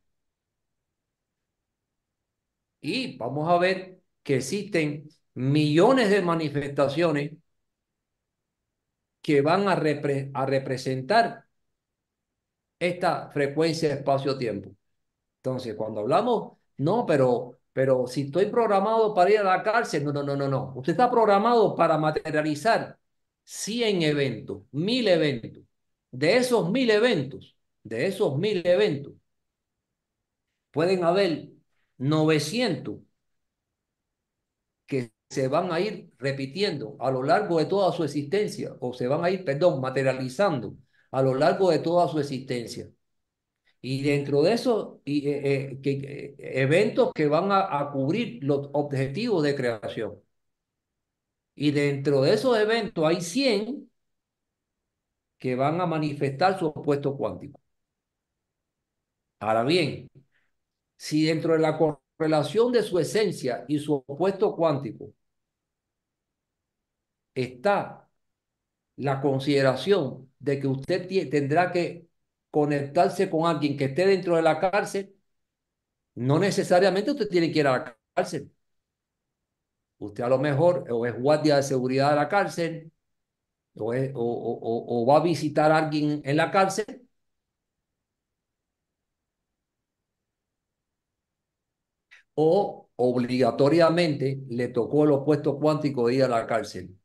Y 2.81 3.17
vamos 3.17 3.49
a 3.49 3.57
ver 3.57 4.01
que 4.23 4.37
existen 4.37 5.09
millones 5.33 6.09
de 6.09 6.21
manifestaciones 6.21 7.31
que 9.25 9.35
van 9.47 9.67
a, 9.67 9.75
repre 9.75 10.31
a 10.33 10.45
representar 10.53 11.25
esta 12.79 13.29
frecuencia 13.31 13.93
espacio-tiempo. 13.93 14.71
Entonces, 15.39 15.75
cuando 15.75 16.01
hablamos, 16.01 16.57
no, 16.79 17.05
pero, 17.07 17.59
pero 17.73 18.07
si 18.07 18.23
estoy 18.23 18.47
programado 18.47 19.13
para 19.15 19.31
ir 19.31 19.39
a 19.39 19.43
la 19.43 19.63
cárcel, 19.63 20.05
no, 20.05 20.13
no, 20.13 20.23
no, 20.23 20.37
no, 20.37 20.49
no. 20.49 20.73
Usted 20.77 20.93
está 20.93 21.11
programado 21.11 21.75
para 21.75 21.97
materializar 21.99 22.99
100 23.45 24.03
eventos, 24.03 24.63
1000 24.71 25.07
eventos. 25.09 25.63
De 26.21 26.35
esos 26.37 26.69
1000 26.71 26.89
eventos, 26.91 27.55
de 27.83 28.07
esos 28.07 28.37
1000 28.37 28.61
eventos, 28.67 29.13
pueden 30.71 31.03
haber 31.03 31.49
900 31.97 32.99
que 34.85 35.11
se 35.29 35.47
van 35.47 35.71
a 35.71 35.79
ir 35.79 36.11
repitiendo 36.17 36.95
a 36.99 37.11
lo 37.11 37.23
largo 37.23 37.59
de 37.59 37.65
toda 37.65 37.91
su 37.93 38.03
existencia, 38.03 38.75
o 38.79 38.93
se 38.93 39.07
van 39.07 39.23
a 39.23 39.29
ir, 39.31 39.43
perdón, 39.45 39.81
materializando 39.81 40.75
a 41.11 41.21
lo 41.21 41.33
largo 41.35 41.71
de 41.71 41.79
toda 41.79 42.07
su 42.07 42.19
existencia. 42.19 42.89
Y 43.81 44.03
dentro 44.03 44.43
de 44.43 44.53
esos 44.53 44.99
y, 45.05 45.29
eh, 45.29 45.71
eh, 45.73 45.81
que, 45.81 45.91
eh, 46.39 46.61
eventos 46.61 47.13
que 47.13 47.27
van 47.27 47.51
a, 47.51 47.79
a 47.81 47.91
cubrir 47.91 48.43
los 48.43 48.69
objetivos 48.73 49.43
de 49.43 49.55
creación. 49.55 50.15
Y 51.55 51.71
dentro 51.71 52.21
de 52.21 52.33
esos 52.33 52.57
eventos 52.57 53.05
hay 53.05 53.21
100 53.21 53.89
que 55.39 55.55
van 55.55 55.81
a 55.81 55.85
manifestar 55.85 56.57
su 56.59 56.67
opuesto 56.67 57.15
cuántico. 57.17 57.59
Ahora 59.39 59.63
bien, 59.63 60.09
si 60.97 61.25
dentro 61.25 61.53
de 61.53 61.59
la 61.59 61.77
correlación 61.77 62.71
de 62.71 62.83
su 62.83 62.99
esencia 62.99 63.65
y 63.67 63.79
su 63.79 63.95
opuesto 63.95 64.55
cuántico 64.55 65.13
está 67.35 68.09
la 68.97 69.21
consideración 69.21 70.31
de 70.39 70.59
que 70.59 70.67
usted 70.67 71.07
tendrá 71.29 71.71
que 71.71 72.07
conectarse 72.51 73.29
con 73.29 73.45
alguien 73.47 73.77
que 73.77 73.85
esté 73.85 74.07
dentro 74.07 74.35
de 74.35 74.41
la 74.43 74.59
cárcel, 74.59 75.15
no 76.15 76.39
necesariamente 76.39 77.11
usted 77.11 77.29
tiene 77.29 77.51
que 77.51 77.59
ir 77.59 77.67
a 77.67 77.71
la 77.79 77.97
cárcel. 78.13 78.51
Usted 79.99 80.23
a 80.23 80.29
lo 80.29 80.37
mejor 80.39 80.85
o 80.91 81.05
es 81.05 81.15
guardia 81.19 81.57
de 81.57 81.63
seguridad 81.63 82.09
de 82.11 82.15
la 82.15 82.29
cárcel 82.29 82.91
o, 83.79 83.93
es, 83.93 84.11
o, 84.15 84.19
o, 84.21 85.03
o 85.03 85.05
va 85.05 85.17
a 85.17 85.23
visitar 85.23 85.71
a 85.71 85.77
alguien 85.79 86.21
en 86.25 86.37
la 86.37 86.51
cárcel 86.51 86.85
o 92.35 92.87
obligatoriamente 92.95 94.41
le 94.49 94.69
tocó 94.69 95.03
el 95.03 95.11
opuesto 95.11 95.59
cuántico 95.59 96.07
de 96.07 96.15
ir 96.15 96.23
a 96.23 96.29
la 96.29 96.47
cárcel. 96.47 96.97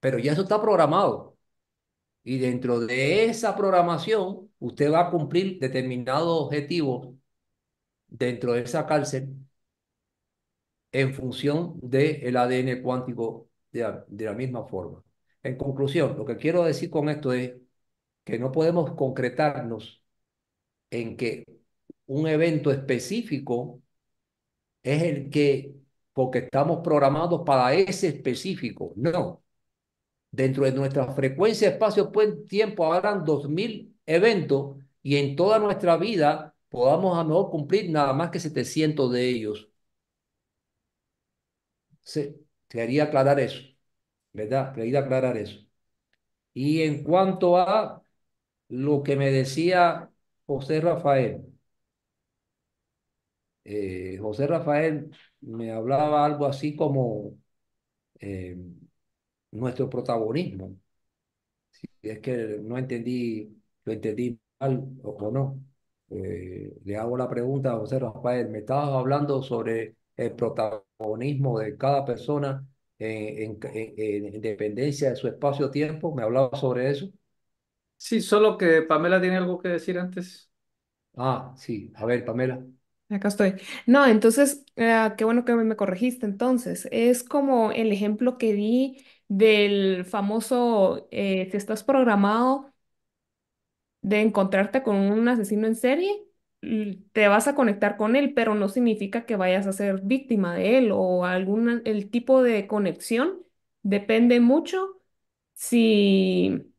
Pero 0.00 0.18
ya 0.18 0.32
eso 0.32 0.42
está 0.42 0.60
programado. 0.60 1.36
Y 2.24 2.38
dentro 2.38 2.80
de 2.80 3.26
esa 3.26 3.56
programación, 3.56 4.50
usted 4.60 4.92
va 4.92 5.08
a 5.08 5.10
cumplir 5.12 5.60
determinados 5.60 6.42
objetivos 6.46 7.14
dentro 8.08 8.52
de 8.54 8.62
esa 8.62 8.86
cárcel 8.86 9.28
en 10.92 11.14
función 11.14 11.78
del 11.82 12.36
ADN 12.36 12.82
cuántico 12.82 13.48
de 13.76 14.24
la, 14.24 14.32
misma 14.34 14.64
forma. 14.66 15.02
En 15.42 15.56
conclusión, 15.56 16.16
lo 16.16 16.24
que 16.26 16.36
quiero 16.36 16.64
decir 16.64 16.90
con 16.90 17.08
esto 17.08 17.32
es 17.32 17.54
que 18.24 18.38
no 18.38 18.52
podemos 18.52 18.92
concretarnos 18.94 20.02
en 20.90 21.16
que 21.16 21.44
un 22.06 22.28
evento 22.28 22.70
específico 22.72 23.82
es 24.82 25.02
el 25.02 25.30
que, 25.30 25.74
porque 26.12 26.38
estamos 26.40 26.80
programados 26.82 27.42
para 27.46 27.74
ese 27.74 28.08
específico. 28.08 28.92
No. 28.96 29.42
Dentro 30.30 30.64
de 30.64 30.72
nuestra 30.72 31.12
frecuencia 31.14 31.68
espacio-tiempo 31.70 32.92
habrán 32.92 33.24
2000 33.24 33.96
eventos 34.06 34.78
y 35.02 35.16
en 35.16 35.36
toda 35.36 35.58
nuestra 35.58 35.96
vida 35.96 36.54
podamos 36.68 37.18
a 37.18 37.24
mejor 37.24 37.50
cumplir 37.50 37.90
nada 37.90 38.12
más 38.12 38.30
que 38.30 38.40
700 38.40 39.12
de 39.12 39.28
ellos. 39.28 39.70
Sí, 42.02 42.45
quería 42.68 43.04
aclarar 43.04 43.40
eso, 43.40 43.60
¿verdad? 44.32 44.74
Quería 44.74 45.00
aclarar 45.00 45.36
eso. 45.36 45.60
Y 46.54 46.82
en 46.82 47.04
cuanto 47.04 47.58
a 47.58 48.02
lo 48.68 49.02
que 49.02 49.16
me 49.16 49.30
decía 49.32 50.10
José 50.46 50.80
Rafael, 50.82 51.44
eh, 53.64 54.18
José 54.20 54.46
Rafael 54.46 55.10
me 55.40 55.72
hablaba 55.72 56.24
algo 56.24 56.46
así 56.46 56.76
como 56.76 57.38
eh, 58.20 58.56
nuestro 59.52 59.90
protagonismo. 59.90 60.76
Si 61.70 61.88
es 62.02 62.20
que 62.20 62.58
no 62.62 62.78
entendí, 62.78 63.62
lo 63.84 63.92
entendí 63.92 64.38
mal 64.60 64.84
o, 65.02 65.30
no. 65.30 65.60
Eh, 66.10 66.74
le 66.84 66.96
hago 66.96 67.16
la 67.16 67.28
pregunta 67.28 67.72
a 67.72 67.78
José 67.78 67.98
Rafael, 67.98 68.48
me 68.48 68.58
estabas 68.60 68.90
hablando 68.90 69.42
sobre 69.42 69.96
el 70.16 70.32
protagonismo 70.34 71.58
de 71.58 71.76
cada 71.76 72.04
persona 72.04 72.66
en, 72.98 73.58
en, 73.62 74.34
en 74.34 74.40
dependencia 74.40 75.10
de 75.10 75.16
su 75.16 75.28
espacio-tiempo, 75.28 76.14
¿me 76.14 76.22
hablaba 76.22 76.56
sobre 76.56 76.90
eso? 76.90 77.08
Sí, 77.98 78.20
solo 78.22 78.56
que 78.58 78.82
Pamela 78.82 79.20
tiene 79.20 79.36
algo 79.36 79.58
que 79.58 79.68
decir 79.68 79.98
antes. 79.98 80.50
Ah, 81.16 81.52
sí, 81.56 81.92
a 81.96 82.04
ver, 82.06 82.24
Pamela. 82.24 82.64
Acá 83.08 83.28
estoy. 83.28 83.54
No, 83.86 84.04
entonces, 84.06 84.64
ah, 84.76 85.14
qué 85.16 85.24
bueno 85.24 85.44
que 85.44 85.54
me 85.54 85.76
corregiste. 85.76 86.26
Entonces, 86.26 86.88
es 86.90 87.22
como 87.22 87.70
el 87.70 87.92
ejemplo 87.92 88.36
que 88.36 88.52
di 88.52 89.04
del 89.28 90.04
famoso, 90.04 91.06
eh, 91.12 91.48
si 91.50 91.56
estás 91.56 91.84
programado 91.84 92.72
de 94.02 94.20
encontrarte 94.22 94.82
con 94.82 94.96
un 94.96 95.28
asesino 95.28 95.66
en 95.66 95.74
serie, 95.76 96.25
te 97.12 97.28
vas 97.28 97.46
a 97.48 97.54
conectar 97.54 97.96
con 97.96 98.16
él, 98.16 98.34
pero 98.34 98.54
no 98.54 98.68
significa 98.68 99.26
que 99.26 99.36
vayas 99.36 99.66
a 99.66 99.72
ser 99.72 100.00
víctima 100.02 100.54
de 100.56 100.78
él 100.78 100.90
o 100.92 101.24
alguna, 101.24 101.82
el 101.84 102.10
tipo 102.10 102.42
de 102.42 102.66
conexión 102.66 103.42
depende 103.82 104.40
mucho 104.40 105.00
si 105.54 106.72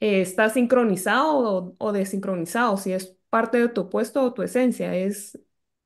eh, 0.00 0.20
está 0.22 0.48
sincronizado 0.50 1.38
o, 1.38 1.76
o 1.78 1.92
desincronizado, 1.92 2.76
si 2.76 2.92
es 2.92 3.16
parte 3.30 3.58
de 3.58 3.68
tu 3.68 3.90
puesto 3.90 4.22
o 4.24 4.34
tu 4.34 4.42
esencia, 4.42 4.94
es 4.96 5.38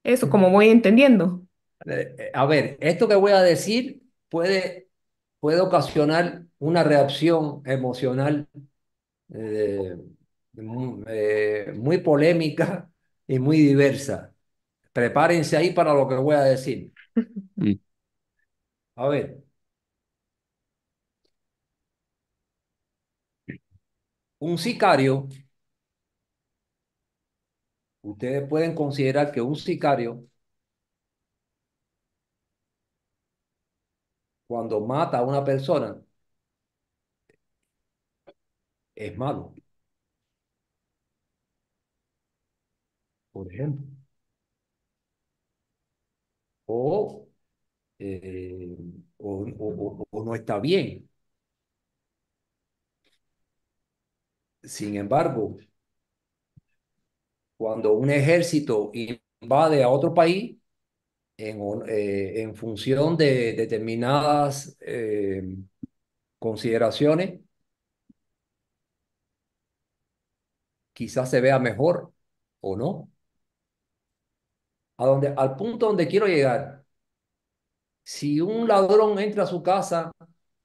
eso, 0.05 0.31
como 0.31 0.51
voy 0.51 0.69
entendiendo. 0.71 1.47
Eh, 1.87 2.15
eh, 2.19 2.31
a 2.35 2.47
ver, 2.47 2.79
esto 2.81 3.09
que 3.09 3.15
voy 3.15 3.33
a 3.33 3.43
decir 3.43 4.03
puede, 4.29 4.89
puede 5.41 5.61
ocasionar 5.61 6.45
una 6.59 6.83
reacción 6.85 7.63
emocional 7.67 8.49
eh, 9.35 9.97
eh, 11.09 11.73
muy 11.77 11.99
polémica 11.99 12.91
y 13.27 13.39
muy 13.39 13.59
diversa. 13.59 14.35
Prepárense 14.93 15.57
ahí 15.57 15.73
para 15.73 15.95
lo 15.95 16.09
que 16.09 16.17
voy 16.17 16.37
a 16.37 16.43
decir. 16.43 16.93
Mm, 17.59 17.75
A 18.97 19.09
ver, 19.09 19.45
un 24.41 24.59
sicario, 24.59 25.29
ustedes 28.03 28.49
pueden 28.49 28.73
considerar 28.75 29.33
que 29.33 29.41
un 29.41 29.57
sicario, 29.57 30.25
cuando 34.47 34.81
mata 34.81 35.19
a 35.19 35.23
una 35.25 35.45
persona, 35.45 36.01
es 38.97 39.17
malo, 39.17 39.55
por 43.35 43.53
ejemplo. 43.53 43.85
O, 46.67 47.29
eh, 48.01 48.77
o, 49.19 49.31
o- 49.59 50.05
o- 50.05 50.09
o 50.11 50.25
no 50.25 50.35
está 50.37 50.59
bien. 50.61 51.09
Sin 54.65 54.97
embargo, 54.97 55.57
cuando 57.57 57.93
un 57.95 58.11
ejército 58.11 58.91
invade 58.95 59.83
a 59.83 59.89
otro 59.89 60.13
país 60.15 60.57
en, 61.37 61.61
eh, 61.89 62.43
en 62.43 62.57
función 62.57 63.17
de 63.17 63.55
determinadas 63.55 64.77
eh, 64.81 65.43
consideraciones, 66.39 67.41
quizás 70.93 71.31
se 71.31 71.41
vea 71.41 71.59
mejor 71.59 72.13
o 72.61 72.77
no. 72.77 73.11
A 74.99 75.07
donde, 75.07 75.29
al 75.37 75.55
punto 75.57 75.87
donde 75.87 76.09
quiero 76.09 76.27
llegar, 76.27 76.85
si 78.03 78.41
un 78.41 78.69
ladrón 78.69 79.19
entra 79.19 79.45
a 79.45 79.47
su 79.47 79.63
casa 79.63 80.13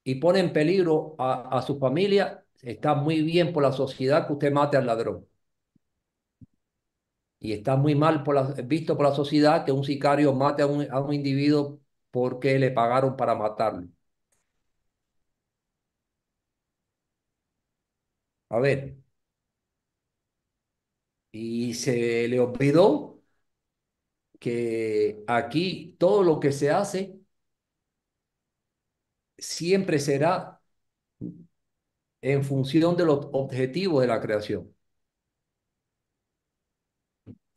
y 0.04 0.16
pone 0.16 0.40
en 0.40 0.54
peligro 0.54 1.16
a, 1.20 1.62
su 1.62 1.80
familia, 1.80 2.46
está 2.62 2.96
muy 2.96 3.22
bien 3.24 3.54
por 3.54 3.64
la 3.64 3.72
sociedad 3.72 4.28
que 4.28 4.34
usted 4.34 4.52
mate 4.52 4.78
al 4.78 4.88
ladrón. 4.88 5.28
Y 7.40 7.54
está 7.54 7.76
muy 7.76 7.96
mal 7.96 8.24
por 8.24 8.36
la, 8.36 8.44
visto 8.64 8.96
por 8.98 9.06
la 9.08 9.16
sociedad 9.16 9.66
que 9.66 9.72
un 9.72 9.84
sicario 9.84 10.34
mate 10.34 10.62
a 10.64 10.68
un, 10.68 10.90
a 10.92 11.00
un 11.00 11.14
individuo 11.14 11.80
porque 12.12 12.60
le 12.60 12.72
pagaron 12.72 13.16
para 13.16 13.36
matarlo. 13.36 13.88
A 18.50 18.60
ver, 18.60 18.96
y 21.32 21.74
se 21.74 22.28
le 22.28 22.40
olvidó 22.40 23.09
que 24.40 25.24
aquí 25.28 25.96
todo 26.00 26.24
lo 26.24 26.40
que 26.40 26.52
se 26.52 26.72
hace 26.72 27.20
siempre 29.38 30.00
será 30.00 30.62
en 32.22 32.44
función 32.46 32.96
de 32.98 33.04
los 33.06 33.28
objetivos 33.34 34.00
de 34.02 34.08
la 34.08 34.22
creación. 34.22 34.74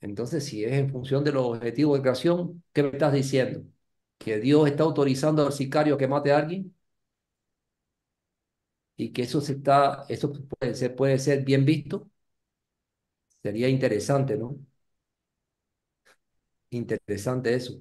Entonces, 0.00 0.44
si 0.44 0.64
es 0.64 0.72
en 0.72 0.90
función 0.90 1.22
de 1.24 1.32
los 1.32 1.44
objetivos 1.46 1.98
de 1.98 2.02
creación, 2.02 2.62
¿qué 2.72 2.82
me 2.82 2.90
estás 2.90 3.12
diciendo? 3.12 3.64
¿Que 4.18 4.38
Dios 4.40 4.66
está 4.68 4.82
autorizando 4.84 5.46
al 5.46 5.52
sicario 5.52 5.96
que 5.96 6.08
mate 6.08 6.32
a 6.32 6.38
alguien? 6.38 6.74
Y 8.96 9.12
que 9.12 9.22
eso, 9.22 9.40
se 9.40 9.54
está, 9.54 10.04
eso 10.08 10.32
puede 10.32 10.74
ser, 10.74 10.94
puede 10.96 11.18
ser 11.18 11.44
bien 11.44 11.64
visto. 11.64 12.10
Sería 13.42 13.68
interesante, 13.68 14.36
¿no? 14.36 14.56
Interesante 16.72 17.54
eso. 17.54 17.80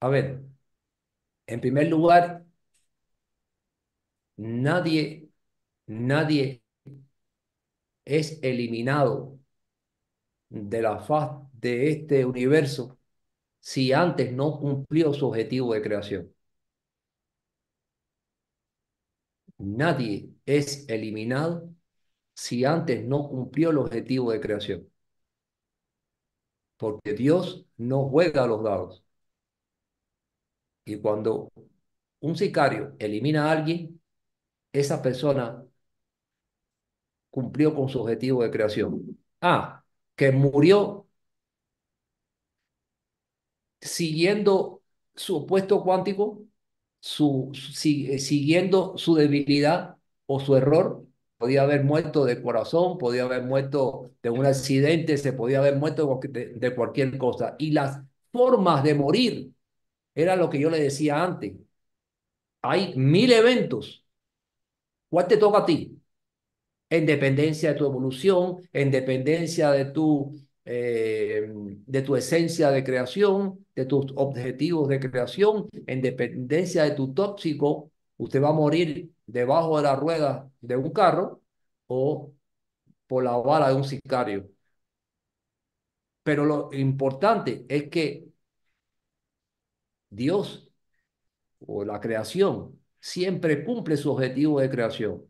A 0.00 0.08
ver, 0.08 0.42
en 1.46 1.60
primer 1.60 1.88
lugar, 1.88 2.44
nadie, 4.38 5.28
nadie 5.86 6.62
es 8.06 8.38
eliminado 8.42 9.38
de 10.48 10.82
la 10.82 10.98
faz 10.98 11.30
de 11.52 11.88
este 11.90 12.24
universo 12.24 12.98
si 13.60 13.92
antes 13.94 14.32
no 14.32 14.58
cumplió 14.60 15.12
su 15.14 15.28
objetivo 15.28 15.74
de 15.74 15.82
creación. 15.82 16.32
Nadie 19.58 20.30
es 20.46 20.88
eliminado 20.88 21.68
si 22.34 22.64
antes 22.66 23.04
no 23.04 23.28
cumplió 23.28 23.70
el 23.70 23.78
objetivo 23.78 24.32
de 24.32 24.40
creación. 24.40 24.88
Porque 26.78 27.12
Dios 27.14 27.66
no 27.76 28.08
juega 28.08 28.44
a 28.44 28.46
los 28.46 28.62
dados. 28.64 29.04
Y 30.84 30.96
cuando 31.00 31.52
un 32.20 32.36
sicario 32.36 32.96
elimina 32.98 33.48
a 33.48 33.52
alguien, 33.52 34.00
esa 34.72 35.02
persona 35.02 35.64
cumplió 37.30 37.74
con 37.74 37.88
su 37.88 38.00
objetivo 38.00 38.42
de 38.42 38.50
creación. 38.50 39.18
Ah, 39.40 39.84
que 40.16 40.32
murió 40.32 41.06
siguiendo 43.80 44.82
su 45.14 45.36
opuesto 45.36 45.82
cuántico, 45.82 46.42
su, 47.00 47.50
siguiendo 47.54 48.98
su 48.98 49.14
debilidad 49.14 49.96
o 50.26 50.40
su 50.40 50.56
error. 50.56 51.05
Podía 51.38 51.62
haber 51.62 51.84
muerto 51.84 52.24
de 52.24 52.42
corazón, 52.42 52.96
podía 52.98 53.24
haber 53.24 53.42
muerto 53.42 54.12
de 54.22 54.30
un 54.30 54.46
accidente, 54.46 55.18
se 55.18 55.32
podía 55.34 55.58
haber 55.58 55.76
muerto 55.76 56.20
de, 56.30 56.74
cualquier 56.74 57.18
cosa. 57.18 57.56
Y 57.58 57.72
las 57.72 58.00
formas 58.32 58.82
de 58.84 58.94
morir 58.94 59.52
era 60.14 60.36
lo 60.36 60.50
que 60.50 60.60
yo 60.60 60.70
le 60.70 60.80
decía 60.80 61.22
antes. 61.22 61.54
Hay 62.62 62.94
mil 62.96 63.32
eventos. 63.32 64.04
¿Cuál 65.08 65.28
te 65.28 65.36
toca 65.36 65.58
a 65.58 65.66
ti? 65.66 66.00
En 66.90 67.06
dependencia 67.06 67.72
de 67.72 67.78
tu 67.78 67.86
evolución, 67.86 68.68
en 68.72 68.90
dependencia 68.90 69.70
de 69.72 69.86
tu, 69.86 70.36
eh, 70.64 71.48
de 71.86 72.02
tu 72.02 72.16
esencia 72.16 72.70
de 72.70 72.84
creación, 72.84 73.66
de 73.74 73.86
tus 73.86 74.12
objetivos 74.16 74.88
de 74.88 75.00
creación, 75.00 75.68
en 75.86 76.02
dependencia 76.02 76.84
de 76.84 76.92
tu 76.92 77.12
tóxico, 77.14 77.90
usted 78.18 78.42
va 78.42 78.50
a 78.50 78.52
morir 78.52 79.12
debajo 79.26 79.76
de 79.76 79.82
la 79.84 79.96
rueda 79.96 80.50
de 80.60 80.76
un 80.76 80.90
carro 80.92 81.42
o 81.86 82.32
por 83.06 83.24
la 83.24 83.36
bala 83.36 83.68
de 83.70 83.74
un 83.76 83.84
sicario. 83.84 84.50
Pero 86.22 86.44
lo 86.44 86.70
importante 86.72 87.64
es 87.68 87.88
que 87.88 88.28
Dios 90.10 90.68
o 91.60 91.84
la 91.84 92.00
creación 92.00 92.80
siempre 93.00 93.64
cumple 93.64 93.96
su 93.96 94.12
objetivo 94.12 94.60
de 94.60 94.70
creación. 94.70 95.24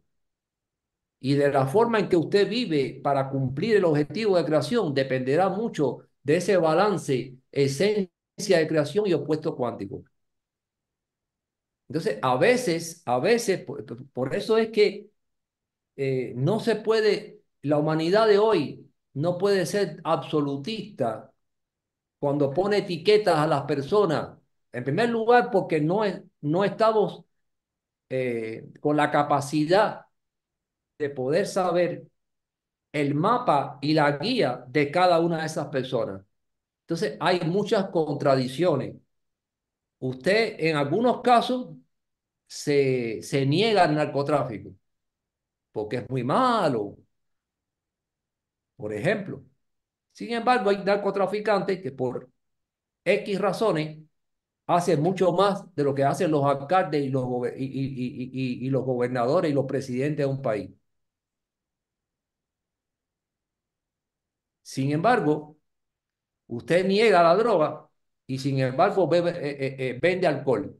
Y 1.20 1.34
de 1.34 1.50
la 1.50 1.66
forma 1.66 1.98
en 1.98 2.08
que 2.08 2.16
usted 2.16 2.48
vive 2.48 3.00
para 3.02 3.28
cumplir 3.30 3.76
el 3.76 3.84
objetivo 3.84 4.36
de 4.36 4.44
creación 4.44 4.94
dependerá 4.94 5.48
mucho 5.48 6.00
de 6.22 6.36
ese 6.36 6.56
balance, 6.56 7.36
esencia 7.52 8.58
de 8.58 8.68
creación 8.68 9.06
y 9.06 9.14
opuesto 9.14 9.56
cuántico. 9.56 10.04
Entonces, 11.88 12.18
a 12.22 12.36
veces, 12.36 13.02
a 13.06 13.18
veces, 13.20 13.64
por, 14.12 14.34
eso 14.34 14.58
es 14.58 14.70
que 14.70 15.10
eh, 15.96 16.32
no 16.36 16.60
se 16.60 16.76
puede, 16.76 17.42
la 17.62 17.78
humanidad 17.78 18.26
de 18.28 18.38
hoy 18.38 18.90
no 19.14 19.38
puede 19.38 19.66
ser 19.66 20.00
absolutista 20.04 21.32
cuando 22.18 22.52
pone 22.52 22.78
etiquetas 22.78 23.36
a 23.38 23.46
las 23.46 23.64
personas. 23.64 24.38
En 24.72 24.84
primer 24.84 25.10
lugar, 25.10 25.50
porque 25.50 25.80
no, 25.80 26.04
es, 26.04 26.22
no 26.42 26.64
estamos 26.64 27.24
eh, 28.10 28.68
con 28.80 28.96
la 28.96 29.10
capacidad 29.10 30.06
de 30.98 31.10
poder 31.10 31.46
saber 31.46 32.06
el 32.92 33.14
mapa 33.14 33.78
y 33.82 33.94
la 33.94 34.12
guía 34.18 34.64
de 34.68 34.90
cada 34.90 35.20
una 35.20 35.40
de 35.40 35.46
esas 35.46 35.68
personas. 35.68 36.22
Entonces, 36.82 37.16
hay 37.20 37.40
muchas 37.42 37.90
contradicciones. 37.90 38.96
Usted 39.98 40.56
en 40.58 40.76
algunos 40.76 41.20
casos 41.22 41.68
se, 42.46 43.22
se 43.22 43.46
niega 43.46 43.84
al 43.84 43.94
narcotráfico 43.94 44.72
porque 45.72 45.98
es 45.98 46.10
muy 46.10 46.24
malo, 46.24 46.96
por 48.76 48.92
ejemplo. 48.92 49.42
Sin 50.12 50.32
embargo, 50.32 50.70
hay 50.70 50.84
narcotraficantes 50.84 51.80
que 51.82 51.92
por 51.92 52.30
X 53.04 53.40
razones 53.40 53.98
hacen 54.66 55.02
mucho 55.02 55.32
más 55.32 55.74
de 55.76 55.84
lo 55.84 55.94
que 55.94 56.04
hacen 56.04 56.30
los 56.32 56.44
alcaldes 56.46 57.04
y 57.04 57.10
los, 57.10 57.26
y, 57.56 57.64
y, 57.64 58.66
y, 58.66 58.70
los 58.70 58.84
gobernadores 58.84 59.50
y 59.50 59.54
los 59.54 59.66
presidentes 59.66 60.26
de 60.26 60.32
un 60.32 60.42
país. 60.42 60.70
Sin 64.62 64.90
embargo, 64.92 65.56
usted 66.48 66.86
niega 66.86 67.22
la 67.22 67.36
droga 67.36 67.85
y 68.26 68.38
sin 68.38 68.58
embargo 68.60 69.08
bebe, 69.08 69.30
eh, 69.30 69.56
eh, 69.66 69.76
eh, 69.90 69.98
vende 70.02 70.26
alcohol. 70.26 70.78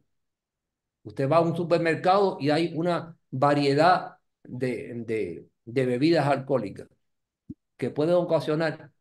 Usted 1.05 1.28
va 1.31 1.36
a 1.39 1.40
un 1.40 1.56
supermercado 1.56 2.36
y 2.40 2.51
hay 2.51 2.73
una 2.74 3.16
variedad 3.31 4.18
de, 4.43 4.94
de, 5.06 5.48
de 5.64 5.86
bebidas 5.86 6.27
alcohólicas 6.27 6.89
que 7.78 7.90
pueden 7.90 8.16
ocasionar 8.16 8.93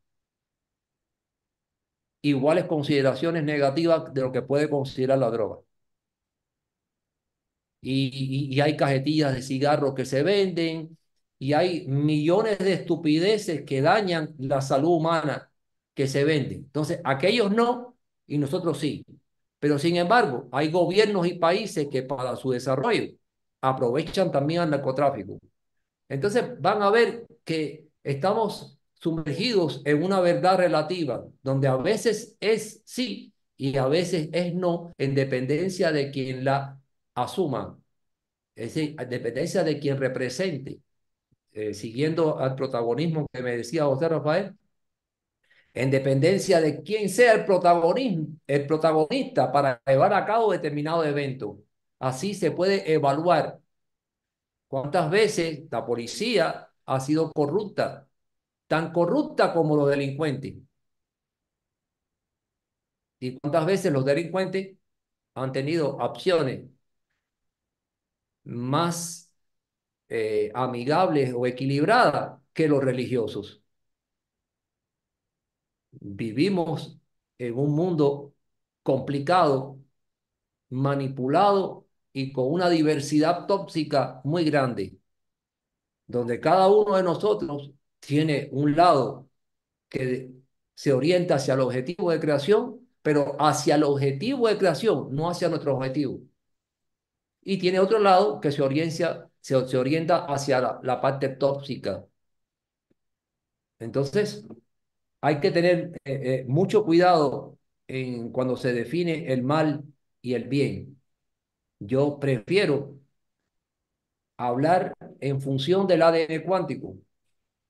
iguales 2.21 2.65
consideraciones 2.65 3.43
negativas 3.45 4.13
de 4.13 4.19
lo 4.21 4.31
que 4.33 4.41
puede 4.41 4.69
considerar 4.69 5.17
la 5.19 5.29
droga. 5.31 5.59
Y, 7.81 8.07
y, 8.51 8.55
y 8.55 8.61
hay 8.61 8.75
cajetillas 8.77 9.33
de 9.35 9.41
cigarros 9.43 9.93
que 9.93 10.05
se 10.05 10.23
venden, 10.23 10.97
y 11.37 11.53
hay 11.53 11.87
millones 11.87 12.57
de 12.59 12.73
estupideces 12.73 13.63
que 13.63 13.81
dañan 13.81 14.33
la 14.39 14.61
salud 14.61 14.89
humana 14.97 15.51
que 15.93 16.07
se 16.07 16.23
venden. 16.23 16.59
Entonces, 16.65 16.99
aquellos 17.03 17.51
no 17.51 17.94
y 18.27 18.37
nosotros 18.37 18.79
sí. 18.79 19.05
Pero 19.59 19.79
sin 19.79 19.95
embargo, 19.97 20.47
hay 20.51 20.71
gobiernos 20.71 21.27
y 21.27 21.35
países 21.35 21.87
que 21.91 22.03
para 22.03 22.35
su 22.35 22.51
desarrollo 22.51 23.13
aprovechan 23.61 24.31
también 24.31 24.61
al 24.61 24.69
narcotráfico. 24.69 25.39
Entonces, 26.09 26.59
van 26.61 26.81
a 26.83 26.91
ver 26.91 27.25
que 27.43 27.87
estamos 28.03 28.77
sumergidos 28.93 29.81
en 29.85 30.03
una 30.03 30.19
verdad 30.19 30.57
relativa, 30.57 31.25
donde 31.41 31.67
a 31.67 31.75
veces 31.77 32.37
es 32.39 32.81
sí 32.85 33.33
y 33.57 33.77
a 33.77 33.87
veces 33.87 34.29
es 34.33 34.53
no, 34.53 34.91
en 34.97 35.15
dependencia 35.15 35.91
de 35.91 36.11
quien 36.11 36.43
la 36.43 36.79
asuma, 37.15 37.79
es 38.55 38.73
decir, 38.75 38.95
en 38.99 39.09
dependencia 39.09 39.63
de 39.63 39.79
quien 39.79 39.97
represente. 39.97 40.79
Eh, 41.53 41.73
siguiendo 41.73 42.37
al 42.39 42.55
protagonismo 42.55 43.27
que 43.31 43.41
me 43.41 43.55
decía 43.55 43.85
José 43.85 44.09
Rafael, 44.09 44.53
en 45.75 45.91
dependencia 45.91 46.61
de 46.61 46.81
quién 46.83 47.09
sea 47.09 47.33
el, 47.33 47.45
el 48.47 48.67
protagonista 48.67 49.51
para 49.51 49.81
llevar 49.85 50.13
a 50.13 50.25
cabo 50.25 50.51
determinado 50.51 51.03
evento. 51.05 51.59
Así 51.99 52.33
se 52.33 52.51
puede 52.51 52.91
evaluar 52.93 53.59
cuántas 54.67 55.09
veces 55.09 55.63
la 55.71 55.85
policía 55.85 56.69
ha 56.85 56.99
sido 56.99 57.31
corrupta 57.31 58.07
tan 58.67 58.93
corrupta 58.93 59.53
como 59.53 59.75
los 59.77 59.89
delincuentes. 59.89 60.55
¿Y 63.19 63.37
cuántas 63.39 63.65
veces 63.65 63.91
los 63.93 64.05
delincuentes 64.05 64.77
han 65.35 65.51
tenido 65.53 65.97
opciones 65.97 66.65
más 68.43 69.31
eh, 70.09 70.51
amigables 70.55 71.33
o 71.35 71.47
equilibradas 71.47 72.41
que 72.53 72.69
los 72.69 72.83
religiosos? 72.83 73.63
Vivimos 76.01 76.97
en 77.37 77.57
un 77.57 77.71
mundo 77.75 78.33
complicado, 78.83 79.79
manipulado 80.69 81.87
y 82.13 82.33
con 82.33 82.51
una 82.51 82.69
diversidad 82.69 83.47
tóxica 83.47 84.21
muy 84.25 84.45
grande, 84.45 84.99
donde 86.07 86.39
cada 86.39 86.67
uno 86.69 86.95
de 86.95 87.03
nosotros 87.03 87.71
tiene 87.99 88.49
un 88.51 88.75
lado 88.75 89.29
que 89.89 90.31
se 90.75 90.93
orienta 90.93 91.35
hacia 91.35 91.55
el 91.55 91.61
objetivo 91.61 92.11
de 92.11 92.19
creación, 92.19 92.87
pero 93.01 93.37
hacia 93.41 93.75
el 93.75 93.83
objetivo 93.83 94.47
de 94.47 94.57
creación, 94.57 95.09
no 95.15 95.29
hacia 95.29 95.49
nuestro 95.49 95.75
objetivo. 95.77 96.21
Y 97.43 97.57
tiene 97.59 97.79
otro 97.79 97.99
lado 97.99 98.41
que 98.41 98.51
se 98.51 98.61
orienta, 98.61 99.29
se, 99.39 99.67
se 99.67 99.77
orienta 99.77 100.25
hacia 100.25 100.59
la, 100.61 100.79
la 100.83 100.99
parte 101.01 101.29
tóxica. 101.29 102.05
Entonces, 103.79 104.45
hay 105.25 105.39
que 105.39 105.49
tener 105.51 105.91
eh, 106.05 106.43
eh, 106.43 106.45
mucho 106.47 106.85
cuidado 106.85 107.57
en 107.87 108.31
cuando 108.31 108.57
se 108.57 108.73
define 108.73 109.33
el 109.33 109.41
mal 109.43 109.83
y 110.21 110.35
el 110.35 110.45
bien. 110.45 111.01
Yo 111.79 112.19
prefiero 112.19 112.99
hablar 114.37 114.93
en 115.19 115.41
función 115.41 115.87
del 115.87 116.01
ADN 116.01 116.43
cuántico 116.43 116.97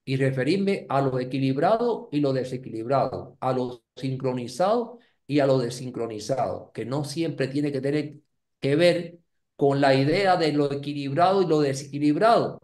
y 0.06 0.18
referirme 0.18 0.86
a 0.90 1.02
lo 1.02 1.20
equilibrado 1.20 2.10
y 2.12 2.22
lo 2.22 2.34
desequilibrado, 2.34 3.38
a 3.42 3.54
lo 3.54 3.84
sincronizado 3.96 5.00
y 5.28 5.40
a 5.40 5.48
lo 5.48 5.60
desincronizado, 5.60 6.72
que 6.74 6.86
no 6.86 7.06
siempre 7.06 7.48
tiene 7.48 7.72
que 7.72 7.82
tener 7.82 8.20
que 8.60 8.76
ver 8.76 9.20
con 9.56 9.82
la 9.82 9.96
idea 9.96 10.38
de 10.38 10.54
lo 10.54 10.72
equilibrado 10.74 11.42
y 11.44 11.48
lo 11.48 11.62
desequilibrado 11.62 12.60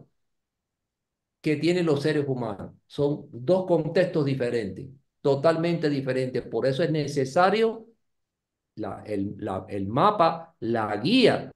que 1.42 1.56
tienen 1.58 1.86
los 1.86 2.02
seres 2.02 2.26
humanos. 2.28 2.72
Son 2.88 3.28
dos 3.32 3.66
contextos 3.66 4.26
diferentes, 4.26 4.88
totalmente 5.22 5.90
diferentes. 5.90 6.42
Por 6.44 6.66
eso 6.66 6.84
es 6.84 6.92
necesario 6.92 7.88
la, 8.76 9.02
el, 9.06 9.36
la, 9.38 9.66
el 9.68 9.88
mapa, 9.88 10.56
la 10.60 10.96
guía. 10.98 11.52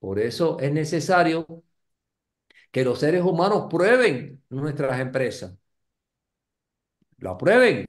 Por 0.00 0.18
eso 0.18 0.58
es 0.60 0.72
necesario 0.72 1.46
que 2.70 2.84
los 2.84 2.98
seres 3.00 3.22
humanos 3.22 3.66
prueben 3.70 4.42
nuestras 4.50 5.00
empresas. 5.00 5.54
La 7.26 7.36
prueben. 7.36 7.84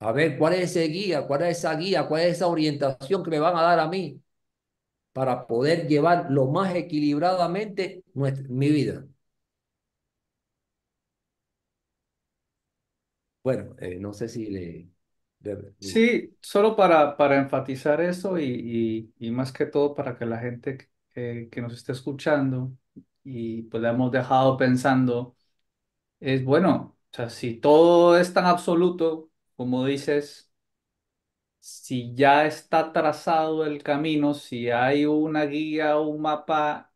A 0.00 0.12
ver 0.12 0.38
cuál 0.38 0.54
es 0.54 0.76
esa 0.76 0.80
guía, 0.88 1.26
cuál 1.26 1.42
es 1.42 1.58
esa 1.58 1.74
guía, 1.76 2.06
cuál 2.06 2.22
es 2.22 2.34
esa 2.36 2.46
orientación 2.46 3.22
que 3.22 3.30
me 3.30 3.38
van 3.40 3.56
a 3.56 3.62
dar 3.62 3.80
a 3.80 3.88
mí 3.88 4.22
para 5.12 5.46
poder 5.46 5.88
llevar 5.88 6.28
lo 6.30 6.46
más 6.48 6.74
equilibradamente 6.76 8.04
nuestra, 8.14 8.44
mi 8.48 8.70
vida. 8.70 9.06
Bueno, 13.48 13.74
eh, 13.78 13.96
no 13.98 14.12
sé 14.12 14.28
si 14.28 14.50
le... 14.50 14.90
Sí, 15.80 16.36
solo 16.42 16.76
para, 16.76 17.16
para 17.16 17.38
enfatizar 17.38 17.98
eso 18.02 18.38
y, 18.38 19.10
y, 19.18 19.30
más 19.30 19.52
que 19.52 19.64
todo 19.64 19.94
para 19.94 20.18
que 20.18 20.26
la 20.26 20.38
gente 20.38 20.90
que, 21.14 21.48
nos 21.62 21.72
esté 21.72 21.92
escuchando 21.92 22.76
y 23.24 23.62
pues 23.62 23.82
la 23.82 23.90
hemos 23.92 24.12
dejado 24.12 24.58
pensando, 24.58 25.34
es 26.20 26.44
bueno, 26.44 26.98
o 27.12 27.16
sea, 27.16 27.30
si 27.30 27.54
todo 27.54 28.18
es 28.18 28.34
tan 28.34 28.46
absoluto 28.46 29.30
como 29.56 29.86
dices, 29.86 30.52
si 31.60 32.14
ya 32.14 32.44
está 32.46 32.92
trazado 32.92 33.64
el 33.64 33.82
camino, 33.82 34.34
si 34.34 34.70
hay 34.70 35.06
una 35.06 35.44
guía 35.46 35.98
un 35.98 36.20
mapa 36.20 36.92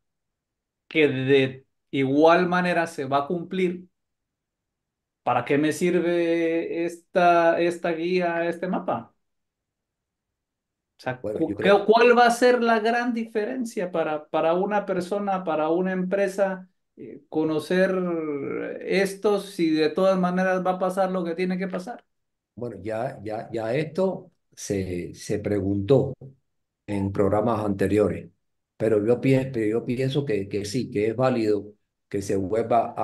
que 0.88 1.08
de 1.08 1.66
igual 1.90 2.48
manera 2.48 2.86
se 2.86 3.06
va 3.06 3.20
a 3.24 3.26
cumplir, 3.26 3.88
¿para 5.23 5.44
qué 5.44 5.59
me 5.59 5.73
sirve 5.73 6.85
esta, 6.85 7.61
esta 7.61 7.90
guía, 7.93 8.49
este 8.49 8.69
mapa? 8.69 9.15
O 10.99 11.03
sea, 11.03 11.23
Bueno, 11.23 11.40
cu- 11.40 11.47
yo 11.47 11.57
¿qué- 11.61 11.70
creo, 11.70 11.85
¿cuál 11.85 12.16
va 12.16 12.27
a 12.27 12.31
ser 12.31 12.62
la 12.62 12.78
gran 12.81 13.12
diferencia 13.15 13.90
para, 13.90 14.28
para 14.28 14.55
una 14.55 14.86
persona, 14.86 15.44
para 15.44 15.69
una 15.70 15.93
empresa, 15.93 16.69
eh, 16.97 17.23
conocer 17.28 17.90
esto 18.82 19.40
si 19.40 19.70
de 19.70 19.89
todas 19.90 20.19
maneras 20.19 20.65
va 20.65 20.73
a 20.73 20.78
pasar 20.78 21.11
lo 21.11 21.24
que 21.24 21.35
tiene 21.35 21.59
que 21.59 21.69
pasar? 21.69 22.05
bueno, 22.55 22.77
ya, 22.82 23.19
ya, 23.23 23.49
ya 23.53 23.74
esto 23.74 24.31
se, 24.55 25.15
se 25.15 25.39
preguntó 25.39 26.15
en 26.86 27.12
programas 27.12 27.65
anteriores, 27.65 28.31
pero 28.77 29.05
yo, 29.07 29.20
pien- 29.20 29.51
pero 29.53 29.66
yo 29.66 29.85
pienso 29.86 30.24
que, 30.24 30.49
que 30.49 30.65
sí, 30.65 30.90
que 30.90 31.09
es 31.09 31.16
válido 31.16 31.74
que 32.12 32.20
se 32.22 32.36
vuelva 32.36 32.94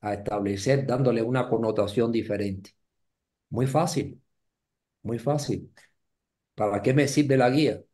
a, 0.00 0.12
establecer 0.14 0.86
dándole 0.86 1.22
una 1.22 1.48
connotación 1.50 2.10
diferente. 2.12 2.70
Muy 3.50 3.66
fácil, 3.66 4.22
muy 5.02 5.18
fácil. 5.18 5.72
¿Para 6.56 6.82
qué 6.82 6.94
me 6.94 7.08
sirve 7.08 7.36
la 7.38 7.50
guía? 7.50 7.84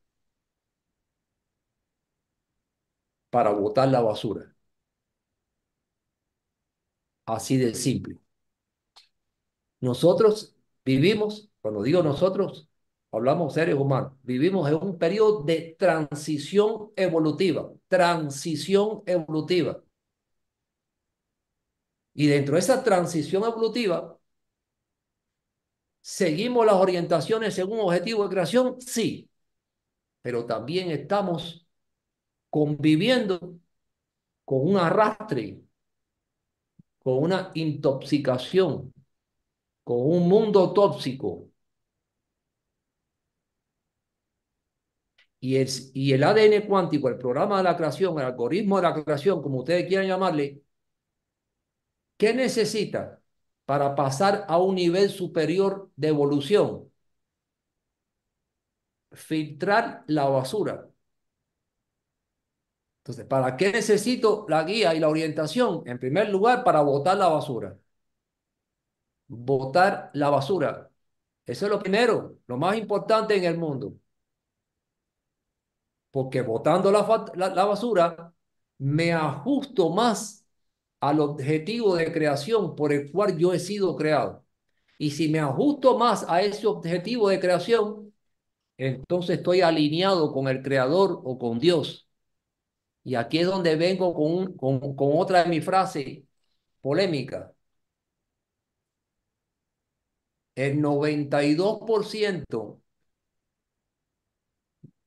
Para 3.30 3.50
botar 3.52 3.88
la 3.88 4.00
basura. 4.00 4.54
Así 7.24 7.56
de 7.56 7.74
simple. 7.74 8.18
Nosotros 9.80 10.54
vivimos, 10.84 11.50
cuando 11.60 11.82
digo 11.82 12.02
nosotros, 12.02 12.68
hablamos 13.12 13.54
seres 13.54 13.74
humanos, 13.74 14.12
vivimos 14.22 14.68
en 14.68 14.76
un 14.76 14.98
periodo 14.98 15.42
de 15.42 15.76
transición 15.78 16.92
evolutiva, 16.96 17.70
transición 17.88 19.02
evolutiva. 19.06 19.82
Y 22.14 22.26
dentro 22.28 22.54
de 22.54 22.60
esa 22.60 22.82
transición 22.84 23.42
evolutiva, 23.44 24.16
¿seguimos 26.00 26.66
las 26.66 26.74
orientaciones 26.76 27.54
según 27.54 27.80
objetivo 27.80 28.24
de 28.24 28.30
creación? 28.30 28.80
Sí, 28.80 29.30
pero 30.22 30.46
también 30.46 30.90
estamos 30.92 31.66
conviviendo 32.50 33.58
con 34.44 34.68
un 34.68 34.76
arrastre, 34.78 35.62
con 37.02 37.22
una 37.22 37.50
intoxicación, 37.54 38.92
con 39.84 39.98
un 40.02 40.28
mundo 40.28 40.72
tóxico. 40.74 41.50
Y 45.40 45.56
el, 45.56 45.68
y 45.94 46.12
el 46.12 46.22
ADN 46.24 46.66
cuántico, 46.66 47.08
el 47.08 47.16
programa 47.18 47.58
de 47.58 47.64
la 47.64 47.76
creación, 47.76 48.18
el 48.18 48.26
algoritmo 48.26 48.76
de 48.76 48.82
la 48.82 48.94
creación, 49.04 49.42
como 49.42 49.58
ustedes 49.60 49.86
quieran 49.88 50.06
llamarle, 50.06 50.62
¿qué 52.20 52.34
necesita 52.34 53.22
para 53.66 53.94
pasar 53.96 54.44
a 54.48 54.58
un 54.58 54.74
nivel 54.76 55.10
superior 55.10 55.90
de 55.96 56.08
evolución? 56.08 56.92
Filtrar 59.12 60.02
la 60.08 60.24
basura. 60.28 60.90
Entonces, 63.00 63.26
¿para 63.26 63.56
qué 63.56 63.72
necesito 63.72 64.46
la 64.48 64.62
guía 64.64 64.94
y 64.94 65.00
la 65.00 65.08
orientación? 65.08 65.82
En 65.86 65.98
primer 65.98 66.28
lugar, 66.30 66.62
para 66.64 66.80
botar 66.82 67.16
la 67.16 67.28
basura. 67.28 67.76
Botar 69.28 70.10
la 70.14 70.28
basura. 70.30 70.90
Eso 71.46 71.66
es 71.66 71.70
lo 71.72 71.78
primero, 71.80 72.38
lo 72.46 72.56
más 72.58 72.76
importante 72.76 73.36
en 73.36 73.44
el 73.44 73.58
mundo. 73.58 73.94
Porque 76.10 76.42
botando 76.42 76.90
la, 76.90 77.02
basura, 77.64 78.32
me 78.78 79.12
ajusto 79.12 79.90
más 79.90 80.39
al 81.00 81.20
objetivo 81.20 81.96
de 81.96 82.12
creación 82.12 82.76
por 82.76 82.92
el 82.92 83.10
cual 83.10 83.36
yo 83.38 83.52
he 83.54 83.58
sido 83.58 83.96
creado. 83.96 84.44
Y 84.98 85.10
si 85.12 85.28
me 85.28 85.38
ajusto 85.40 85.98
más 85.98 86.24
a 86.28 86.42
ese 86.42 86.66
objetivo 86.66 87.28
de 87.30 87.40
creación, 87.40 88.12
entonces 88.78 89.38
estoy 89.38 89.60
alineado 89.62 90.32
con 90.32 90.48
el 90.48 90.62
creador 90.62 91.20
o 91.24 91.38
con 91.38 91.58
Dios. 91.60 92.08
Y 93.04 93.14
aquí 93.16 93.38
es 93.40 93.46
donde 93.46 93.76
vengo 93.76 94.14
con, 94.14 94.54
con, 94.56 94.94
con 94.96 95.10
otra 95.18 95.44
de 95.44 95.50
mis 95.50 95.64
frases 95.64 96.22
polémicas. 96.82 97.52
El 100.54 100.80
92% 100.80 102.80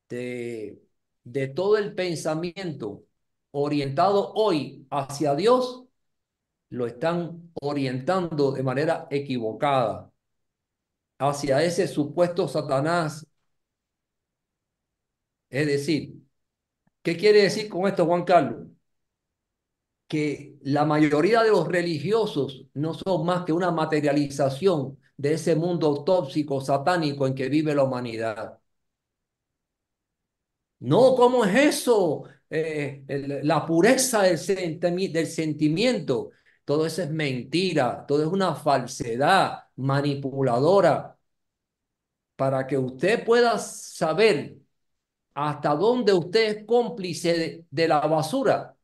de, 0.09 0.81
de 1.23 1.47
todo 1.47 1.77
el 1.77 1.93
pensamiento 1.95 3.03
orientado 3.51 4.33
hoy 4.33 4.85
hacia 4.89 5.35
Dios 5.35 5.82
lo 6.73 6.87
están 6.87 7.51
orientando 7.61 8.51
de 8.51 8.63
manera 8.63 9.07
equivocada 9.11 10.11
hacia 11.19 11.63
ese 11.63 11.87
supuesto 11.87 12.47
Satanás. 12.47 13.25
Es 15.49 15.67
decir, 15.67 16.15
¿qué 17.03 17.17
quiere 17.17 17.43
decir 17.43 17.69
con 17.69 17.87
esto, 17.87 18.05
Juan 18.07 18.23
Carlos? 18.25 18.67
que 20.07 20.57
la 20.61 20.85
mayoría 20.85 21.43
de 21.43 21.49
los 21.49 21.67
religiosos 21.67 22.65
no 22.73 22.93
son 22.93 23.25
más 23.25 23.45
que 23.45 23.53
una 23.53 23.71
materialización 23.71 24.97
de 25.17 25.33
ese 25.33 25.55
mundo 25.55 26.03
tóxico, 26.03 26.61
satánico 26.61 27.27
en 27.27 27.35
que 27.35 27.49
vive 27.49 27.73
la 27.75 27.83
humanidad. 27.83 28.59
No, 30.79 31.15
¿cómo 31.15 31.45
es 31.45 31.55
eso? 31.77 32.23
Eh, 32.49 33.03
la 33.43 33.65
pureza 33.65 34.23
del, 34.23 34.79
del 35.11 35.27
sentimiento. 35.27 36.31
Todo 36.65 36.85
eso 36.85 37.01
es 37.03 37.09
mentira, 37.11 38.05
todo 38.07 38.21
es 38.23 38.27
una 38.29 38.55
falsedad 38.55 39.65
manipuladora 39.75 41.17
para 42.35 42.65
que 42.67 42.77
usted 42.77 43.23
pueda 43.25 43.57
saber 43.59 44.57
hasta 45.33 45.75
dónde 45.75 46.13
usted 46.13 46.57
es 46.59 46.65
cómplice 46.65 47.33
de, 47.39 47.65
de 47.71 47.87
la 47.87 48.01
basura. 48.01 48.75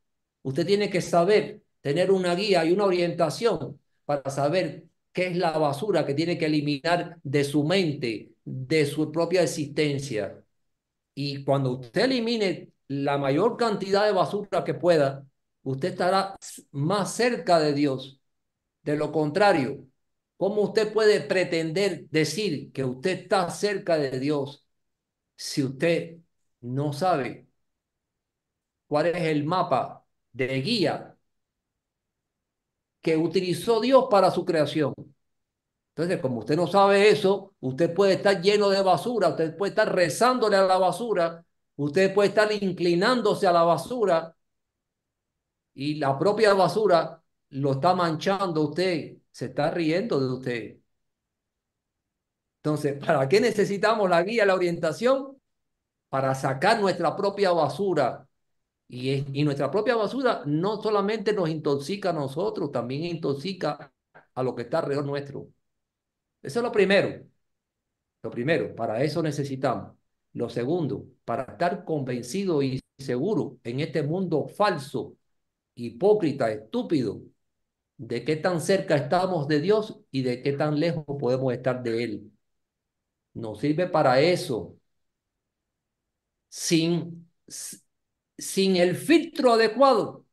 Usted 0.43 0.65
tiene 0.67 0.89
que 0.89 1.01
saber, 1.01 1.63
tener 1.81 2.11
una 2.11 2.35
guía 2.35 2.65
y 2.65 2.71
una 2.73 2.85
orientación 2.85 3.79
para 4.05 4.29
saber 4.31 4.85
qué 5.13 5.27
es 5.29 5.37
la 5.37 5.51
basura 5.57 6.05
que 6.05 6.13
tiene 6.13 6.37
que 6.37 6.45
eliminar 6.47 7.19
de 7.23 7.43
su 7.43 7.63
mente, 7.65 8.31
de 8.45 8.85
su 8.85 9.11
propia 9.11 9.43
existencia. 9.43 10.43
Y 11.15 11.43
cuando 11.45 11.73
usted 11.73 12.03
elimine 12.05 12.71
la 12.89 13.17
mayor 13.17 13.57
cantidad 13.57 14.05
de 14.05 14.13
basura 14.13 14.63
que 14.65 14.75
pueda, 14.75 15.25
usted 15.71 15.89
estará 15.89 16.35
más 16.71 17.13
cerca 17.13 17.59
de 17.59 17.73
Dios. 17.73 18.19
De 18.83 18.95
lo 18.97 19.11
contrario, 19.11 19.85
¿cómo 20.37 20.61
usted 20.63 20.91
puede 20.93 21.21
pretender 21.21 22.09
decir 22.09 22.71
que 22.71 22.83
usted 22.83 23.21
está 23.21 23.49
cerca 23.51 23.97
de 23.97 24.19
Dios 24.19 24.65
si 25.35 25.63
usted 25.63 26.17
no 26.61 26.93
sabe 26.93 27.47
cuál 28.87 29.07
es 29.07 29.23
el 29.23 29.43
mapa 29.45 30.05
de 30.33 30.61
guía 30.61 31.17
que 33.01 33.17
utilizó 33.17 33.79
Dios 33.79 34.07
para 34.09 34.31
su 34.31 34.45
creación? 34.45 34.93
Entonces, 35.95 36.21
como 36.21 36.39
usted 36.39 36.55
no 36.55 36.67
sabe 36.67 37.09
eso, 37.09 37.53
usted 37.59 37.93
puede 37.93 38.13
estar 38.13 38.41
lleno 38.41 38.69
de 38.69 38.81
basura, 38.81 39.29
usted 39.29 39.55
puede 39.57 39.71
estar 39.71 39.93
rezándole 39.93 40.55
a 40.55 40.63
la 40.63 40.77
basura, 40.77 41.45
usted 41.75 42.13
puede 42.13 42.29
estar 42.29 42.51
inclinándose 42.51 43.45
a 43.47 43.51
la 43.51 43.63
basura 43.63 44.35
y 45.73 45.95
la 45.95 46.17
propia 46.17 46.53
basura 46.53 47.21
lo 47.49 47.73
está 47.73 47.95
manchando 47.95 48.61
usted, 48.69 49.17
se 49.31 49.45
está 49.47 49.71
riendo 49.71 50.19
de 50.19 50.33
usted. 50.33 50.77
Entonces, 52.57 53.03
¿para 53.05 53.27
qué 53.29 53.39
necesitamos 53.41 54.09
la 54.09 54.21
guía, 54.23 54.45
la 54.45 54.55
orientación? 54.55 55.37
Para 56.09 56.35
sacar 56.35 56.79
nuestra 56.81 57.15
propia 57.15 57.51
basura. 57.51 58.27
Y, 58.87 59.39
y 59.39 59.43
nuestra 59.43 59.71
propia 59.71 59.95
basura 59.95 60.43
no 60.45 60.81
solamente 60.81 61.33
nos 61.33 61.49
intoxica 61.49 62.09
a 62.11 62.13
nosotros, 62.13 62.71
también 62.71 63.03
intoxica 63.05 63.93
a 64.33 64.43
lo 64.43 64.55
que 64.55 64.63
está 64.63 64.79
alrededor 64.79 65.05
nuestro. 65.05 65.47
Eso 66.41 66.59
es 66.59 66.63
lo 66.63 66.71
primero. 66.71 67.25
Lo 68.23 68.29
primero, 68.29 68.75
para 68.75 69.03
eso 69.03 69.21
necesitamos. 69.23 69.95
Lo 70.33 70.49
segundo, 70.49 71.05
para 71.25 71.43
estar 71.43 71.85
convencido 71.85 72.61
y 72.61 72.79
seguro 72.97 73.59
en 73.63 73.79
este 73.79 74.03
mundo 74.03 74.47
falso, 74.47 75.15
hipócrita, 75.85 76.51
estúpido, 76.51 77.21
de 77.97 78.25
qué 78.25 78.35
tan 78.37 78.61
cerca 78.61 78.95
estamos 78.97 79.47
de 79.47 79.61
Dios 79.61 79.99
y 80.11 80.23
de 80.23 80.41
qué 80.43 80.53
tan 80.53 80.79
lejos 80.79 81.05
podemos 81.19 81.53
estar 81.53 81.83
de 81.83 82.03
Él. 82.03 82.31
Nos 83.33 83.59
sirve 83.59 83.87
para 83.87 84.19
eso. 84.21 84.77
Sin, 86.49 87.27
sin 88.37 88.75
el 88.77 88.95
filtro 88.95 89.53
adecuado, 89.53 90.25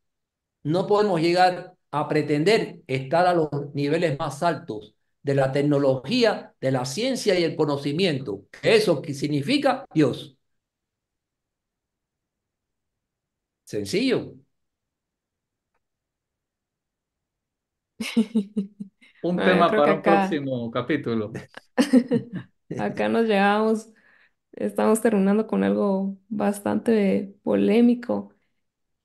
no 0.65 0.87
podemos 0.87 1.21
llegar 1.23 1.77
a 1.91 2.09
pretender 2.09 2.83
estar 2.89 3.27
a 3.27 3.35
los 3.35 3.51
niveles 3.75 4.19
más 4.19 4.43
altos 4.43 4.95
de 5.23 5.35
la 5.35 5.53
tecnología, 5.53 6.55
de 6.61 6.73
la 6.73 6.85
ciencia 6.87 7.39
y 7.39 7.45
el 7.45 7.57
conocimiento. 7.57 8.45
¿Eso 8.63 9.03
qué 9.03 9.15
significa? 9.15 9.87
Dios. 9.95 10.37
Sencillo. 13.65 14.37
Un 19.21 19.43
Bueno, 19.43 19.55
yo 19.55 19.67
tema 19.67 19.69
creo 19.69 19.83
que 19.83 19.91
para 19.91 19.95
un 19.95 20.03
acá, 20.03 20.43
próximo 20.43 20.71
capítulo. 20.71 21.43
acá 22.77 23.09
nos 23.09 23.27
llegamos, 23.27 23.91
estamos 24.53 25.01
terminando 25.03 25.47
con 25.47 25.65
algo 25.65 26.19
bastante 26.29 27.37
polémico. 27.43 28.35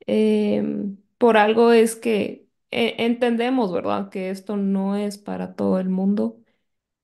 Em, 0.07 0.97
por 1.17 1.37
algo 1.37 1.71
es 1.73 1.95
que 1.95 2.47
e- 2.71 2.95
entendemos, 3.05 3.73
¿verdad? 3.73 4.09
Que 4.09 4.29
esto 4.31 4.57
no 4.57 4.95
es 4.97 5.17
para 5.17 5.55
todo 5.55 5.79
el 5.79 5.89
mundo. 5.89 6.41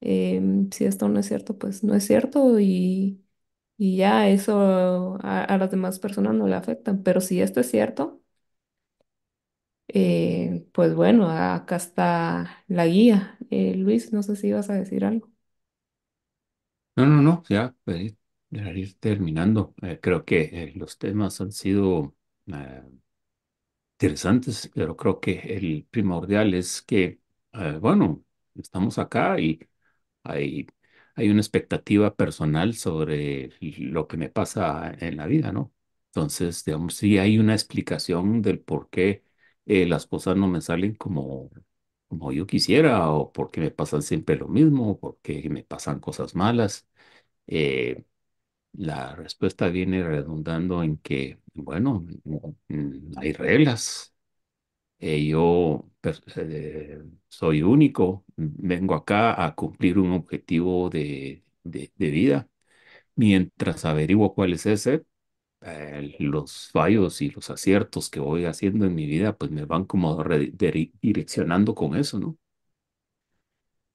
Em, 0.01 0.69
si 0.71 0.85
esto 0.85 1.09
no 1.09 1.19
es 1.21 1.27
cierto, 1.27 1.57
pues 1.59 1.83
no 1.83 1.95
es 1.95 2.05
cierto 2.07 2.59
y, 2.59 3.23
y 3.77 3.97
ya 3.97 4.29
eso 4.29 5.17
a, 5.23 5.43
a 5.45 5.57
las 5.59 5.71
demás 5.71 5.99
personas 5.99 6.35
no 6.35 6.47
le 6.47 6.55
afectan. 6.55 7.03
Pero 7.03 7.21
si 7.21 7.41
esto 7.41 7.61
es 7.61 7.69
cierto, 7.71 8.21
eh, 9.89 10.67
pues 10.73 10.95
bueno, 10.95 11.29
acá 11.29 11.75
está 11.77 12.63
la 12.67 12.85
guía. 12.87 13.37
Eh, 13.49 13.75
Luis, 13.75 14.13
no 14.13 14.23
sé 14.23 14.35
si 14.35 14.47
ibas 14.49 14.69
a 14.69 14.73
decir 14.75 15.05
algo. 15.05 15.29
No, 16.95 17.05
no, 17.05 17.21
no, 17.21 17.43
ya 17.47 17.75
para 17.83 17.99
ir, 18.01 18.97
terminando. 18.99 19.75
Eh, 19.83 19.99
creo 20.01 20.25
que 20.25 20.73
los 20.75 20.97
temas 20.97 21.39
han 21.41 21.51
sido 21.51 22.15
interesantes, 23.99 24.69
pero 24.73 24.95
creo 24.95 25.19
que 25.19 25.39
el 25.55 25.87
primordial 25.89 26.53
es 26.53 26.81
que, 26.81 27.19
bueno, 27.81 28.23
estamos 28.55 28.97
acá 28.97 29.39
y 29.39 29.59
hay, 30.23 30.67
hay 31.15 31.29
una 31.29 31.41
expectativa 31.41 32.15
personal 32.15 32.75
sobre 32.75 33.51
lo 33.79 34.07
que 34.07 34.17
me 34.17 34.29
pasa 34.29 34.93
en 34.99 35.17
la 35.17 35.27
vida, 35.27 35.51
¿no? 35.51 35.73
Entonces, 36.07 36.63
digamos, 36.65 36.95
sí 36.95 37.17
hay 37.17 37.39
una 37.39 37.53
explicación 37.53 38.41
del 38.41 38.59
por 38.61 38.89
qué 38.89 39.23
eh, 39.67 39.87
las 39.87 40.07
cosas 40.07 40.37
no 40.37 40.47
me 40.49 40.61
salen 40.61 40.95
como, 40.95 41.51
como 42.09 42.33
yo 42.33 42.47
quisiera, 42.47 43.11
o 43.11 43.31
por 43.33 43.51
qué 43.51 43.61
me 43.61 43.71
pasan 43.71 44.03
siempre 44.03 44.37
lo 44.37 44.49
mismo, 44.49 44.91
o 44.91 44.99
por 44.99 45.19
qué 45.21 45.49
me 45.51 45.63
pasan 45.65 45.99
cosas 46.01 46.35
malas. 46.35 46.87
Eh, 47.47 48.05
la 48.73 49.15
respuesta 49.15 49.69
viene 49.69 50.03
redundando 50.03 50.83
en 50.83 50.97
que, 50.99 51.39
bueno, 51.55 52.05
mm, 52.69 53.13
hay 53.17 53.33
reglas 53.33 54.13
eh, 54.99 55.25
yo 55.27 55.89
per- 56.01 56.21
eh, 56.37 57.01
soy 57.27 57.61
único, 57.63 58.25
vengo 58.35 58.95
acá 58.95 59.43
a 59.45 59.55
cumplir 59.55 59.99
un 59.99 60.11
objetivo 60.13 60.89
de, 60.89 61.43
de- 61.63 61.91
de 61.95 62.09
vida. 62.11 62.49
Mientras 63.15 63.85
averiguo 63.85 64.33
cuál 64.35 64.53
es 64.53 64.65
ese, 64.65 65.05
eh, 65.61 66.15
los 66.19 66.69
fallos 66.71 67.21
y 67.21 67.29
los 67.31 67.49
aciertos 67.49 68.09
que 68.09 68.19
voy 68.19 68.45
haciendo 68.45 68.85
en 68.85 68.95
mi 68.95 69.05
vida, 69.07 69.37
pues 69.37 69.51
me 69.51 69.65
van 69.65 69.85
como 69.85 70.23
direccionando 71.01 71.75
con 71.75 71.95
eso, 71.95 72.19
¿no? 72.19 72.37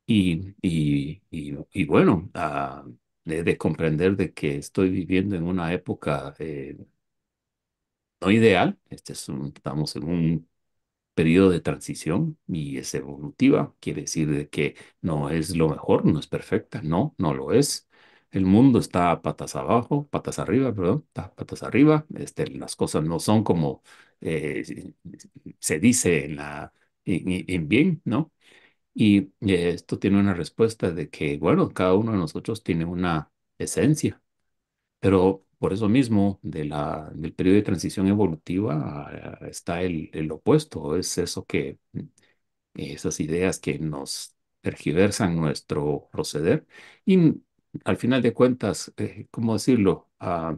Y, 0.06 0.54
y, 0.62 1.22
y, 1.30 1.54
y 1.72 1.84
bueno, 1.86 2.30
ah, 2.34 2.84
he 3.24 3.42
de 3.44 3.56
comprender 3.58 4.16
de 4.16 4.32
que 4.34 4.56
estoy 4.56 4.90
viviendo 4.90 5.36
en 5.36 5.44
una 5.44 5.72
época 5.72 6.34
eh, 6.38 6.76
no 8.20 8.30
ideal. 8.30 8.78
Este 8.90 9.12
es 9.12 9.28
un- 9.28 9.52
estamos 9.54 9.96
en 9.96 10.04
un 10.04 10.48
periodo 11.14 11.50
de 11.50 11.60
transición 11.60 12.38
y 12.48 12.78
es 12.78 12.94
evolutiva, 12.94 13.74
quiere 13.80 14.02
decir 14.02 14.30
de 14.30 14.48
que 14.50 14.76
no 15.02 15.30
es 15.30 15.56
lo 15.56 15.68
mejor, 15.70 16.06
no 16.06 16.18
es 16.20 16.26
perfecta, 16.28 16.82
no, 16.82 17.14
no 17.18 17.34
lo 17.34 17.52
es. 17.52 17.88
El 18.32 18.46
mundo 18.46 18.80
está 18.80 19.22
patas 19.22 19.56
abajo, 19.56 20.08
patas 20.08 20.40
arriba, 20.40 20.74
perdón, 20.74 21.04
está 21.08 21.34
patas 21.34 21.62
arriba. 21.64 22.06
Este, 22.16 22.48
las 22.48 22.76
cosas 22.76 23.04
no 23.04 23.20
son 23.20 23.44
como 23.44 23.82
eh, 24.22 24.94
se 25.58 25.78
dice 25.80 26.24
en 26.26 26.36
la 26.36 26.72
en, 27.04 27.44
en 27.48 27.68
bien, 27.68 28.02
¿no? 28.04 28.32
Y 28.94 29.18
eh, 29.42 29.70
esto 29.70 29.98
tiene 29.98 30.20
una 30.20 30.34
respuesta 30.34 30.90
de 30.92 31.10
que, 31.10 31.38
bueno, 31.38 31.70
cada 31.70 31.94
uno 31.94 32.12
de 32.12 32.18
nosotros 32.18 32.62
tiene 32.64 32.84
una 32.86 33.32
esencia 33.58 34.22
pero 35.00 35.44
por 35.58 35.72
eso 35.72 35.88
mismo, 35.88 36.40
de 36.42 36.64
la, 36.64 37.10
del 37.14 37.34
periodo 37.34 37.56
de 37.56 37.62
transición 37.62 38.08
evolutiva 38.08 39.08
ah, 39.42 39.46
está 39.48 39.82
el, 39.82 40.10
el 40.12 40.30
opuesto, 40.32 40.96
es 40.96 41.18
eso 41.18 41.44
que, 41.46 41.78
esas 42.74 43.20
ideas 43.20 43.58
que 43.60 43.78
nos 43.78 44.34
tergiversan 44.60 45.36
nuestro 45.36 46.08
proceder 46.12 46.66
y 47.04 47.42
al 47.84 47.96
final 47.96 48.22
de 48.22 48.32
cuentas, 48.34 48.92
eh, 48.96 49.26
¿cómo 49.30 49.54
decirlo? 49.54 50.10
Ah, 50.20 50.56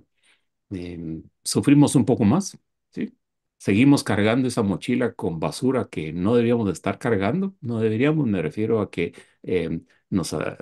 em, 0.71 1.23
sufrimos 1.45 1.95
un 1.97 2.05
poco 2.05 2.25
más, 2.25 2.59
¿sí? 2.93 3.17
Seguimos 3.59 4.05
cargando 4.05 4.49
esa 4.49 4.63
mochila 4.63 5.15
con 5.15 5.41
basura 5.41 5.89
que 5.91 6.13
no 6.13 6.35
deberíamos 6.35 6.67
de 6.67 6.73
estar 6.73 6.99
cargando, 6.99 7.57
no 7.61 7.81
deberíamos, 7.81 8.27
me 8.27 8.43
refiero 8.43 8.81
a 8.81 8.91
que 8.91 9.15
em, 9.43 9.85
ah, 10.33 10.57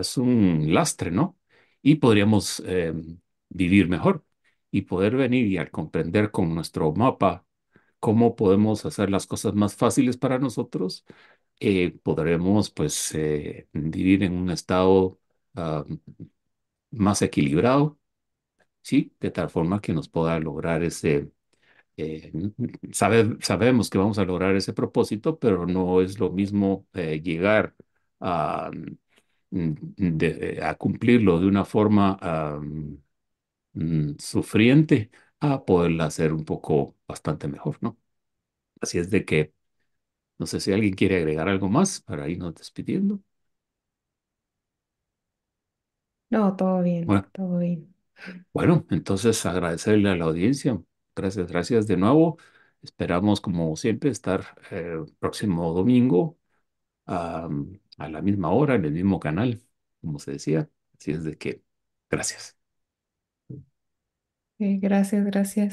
es 0.00 0.16
un 0.18 0.72
lastre, 0.74 1.10
¿no? 1.10 1.38
Y 1.82 1.96
podríamos 1.96 2.60
em, 2.66 3.20
vivir 3.48 3.88
mejor 3.88 4.24
y 4.70 4.82
poder 4.82 5.16
venir 5.16 5.46
y 5.46 5.58
al 5.58 5.70
comprender 5.70 6.30
con 6.30 6.54
nuestro 6.54 6.92
mapa 6.92 7.46
cómo 8.00 8.36
podemos 8.36 8.84
hacer 8.86 9.10
las 9.10 9.26
cosas 9.26 9.54
más 9.54 9.74
fáciles 9.76 10.16
para 10.16 10.38
nosotros, 10.38 11.04
eh, 11.60 11.98
podremos 12.02 12.70
pues 12.70 13.14
eh, 13.14 13.68
vivir 13.72 14.22
en 14.24 14.34
un 14.34 14.50
estado 14.50 15.20
ah, 15.56 15.84
más 16.90 17.22
equilibrado, 17.22 17.98
¿sí? 18.82 19.14
De 19.20 19.30
tal 19.30 19.50
forma 19.50 19.80
que 19.80 19.92
nos 19.94 20.08
pueda 20.08 20.38
lograr 20.40 20.82
ese, 20.82 21.30
eh, 21.96 22.32
sabe- 22.92 23.38
sabemos 23.42 23.90
que 23.90 23.98
vamos 23.98 24.18
a 24.18 24.24
lograr 24.24 24.56
ese 24.56 24.72
propósito, 24.74 25.38
pero 25.40 25.66
no 25.66 26.00
es 26.02 26.18
lo 26.20 26.30
mismo 26.32 26.86
eh, 26.94 27.20
llegar 27.22 27.74
a, 28.20 28.70
mm, 29.50 30.18
a 30.62 30.74
cumplirlo 30.76 31.40
de 31.40 31.46
una 31.46 31.64
forma 31.64 32.18
mm, 33.72 34.14
sufriente 34.18 35.10
a 35.40 35.64
poderla 35.64 36.06
hacer 36.06 36.32
un 36.32 36.44
poco 36.44 36.96
bastante 37.06 37.48
mejor, 37.48 37.78
¿no? 37.82 37.98
Así 38.80 38.98
es 38.98 39.10
de 39.10 39.24
que 39.24 39.54
no 40.38 40.46
sé 40.46 40.60
si 40.60 40.72
alguien 40.72 40.94
quiere 40.94 41.18
agregar 41.18 41.48
algo 41.48 41.68
más 41.68 42.00
para 42.02 42.28
irnos 42.28 42.54
despidiendo. 42.56 43.20
No, 46.30 46.54
todo 46.56 46.82
bien, 46.82 47.06
Bueno, 47.06 47.30
todo 47.32 47.58
bien. 47.58 47.92
bueno, 48.52 48.86
entonces 48.90 49.44
agradecerle 49.46 50.10
a 50.10 50.16
la 50.16 50.24
audiencia. 50.26 50.80
Gracias, 51.14 51.48
gracias 51.50 51.86
de 51.86 51.96
nuevo. 51.96 52.38
Esperamos, 52.82 53.40
como 53.40 53.76
siempre, 53.76 54.10
estar 54.10 54.44
eh, 54.70 54.96
próximo 55.18 55.72
domingo 55.72 56.38
a, 57.06 57.48
a 57.98 58.08
la 58.10 58.22
misma 58.22 58.50
hora, 58.52 58.76
en 58.76 58.84
el 58.86 58.92
mismo 58.92 59.20
canal, 59.20 59.62
como 60.00 60.18
se 60.20 60.32
decía. 60.32 60.70
Así 60.98 61.12
es 61.12 61.24
de 61.24 61.38
que, 61.38 61.64
gracias. 62.10 62.58
Eh, 64.58 64.78
gracias, 64.80 65.24
gracias. 65.24 65.64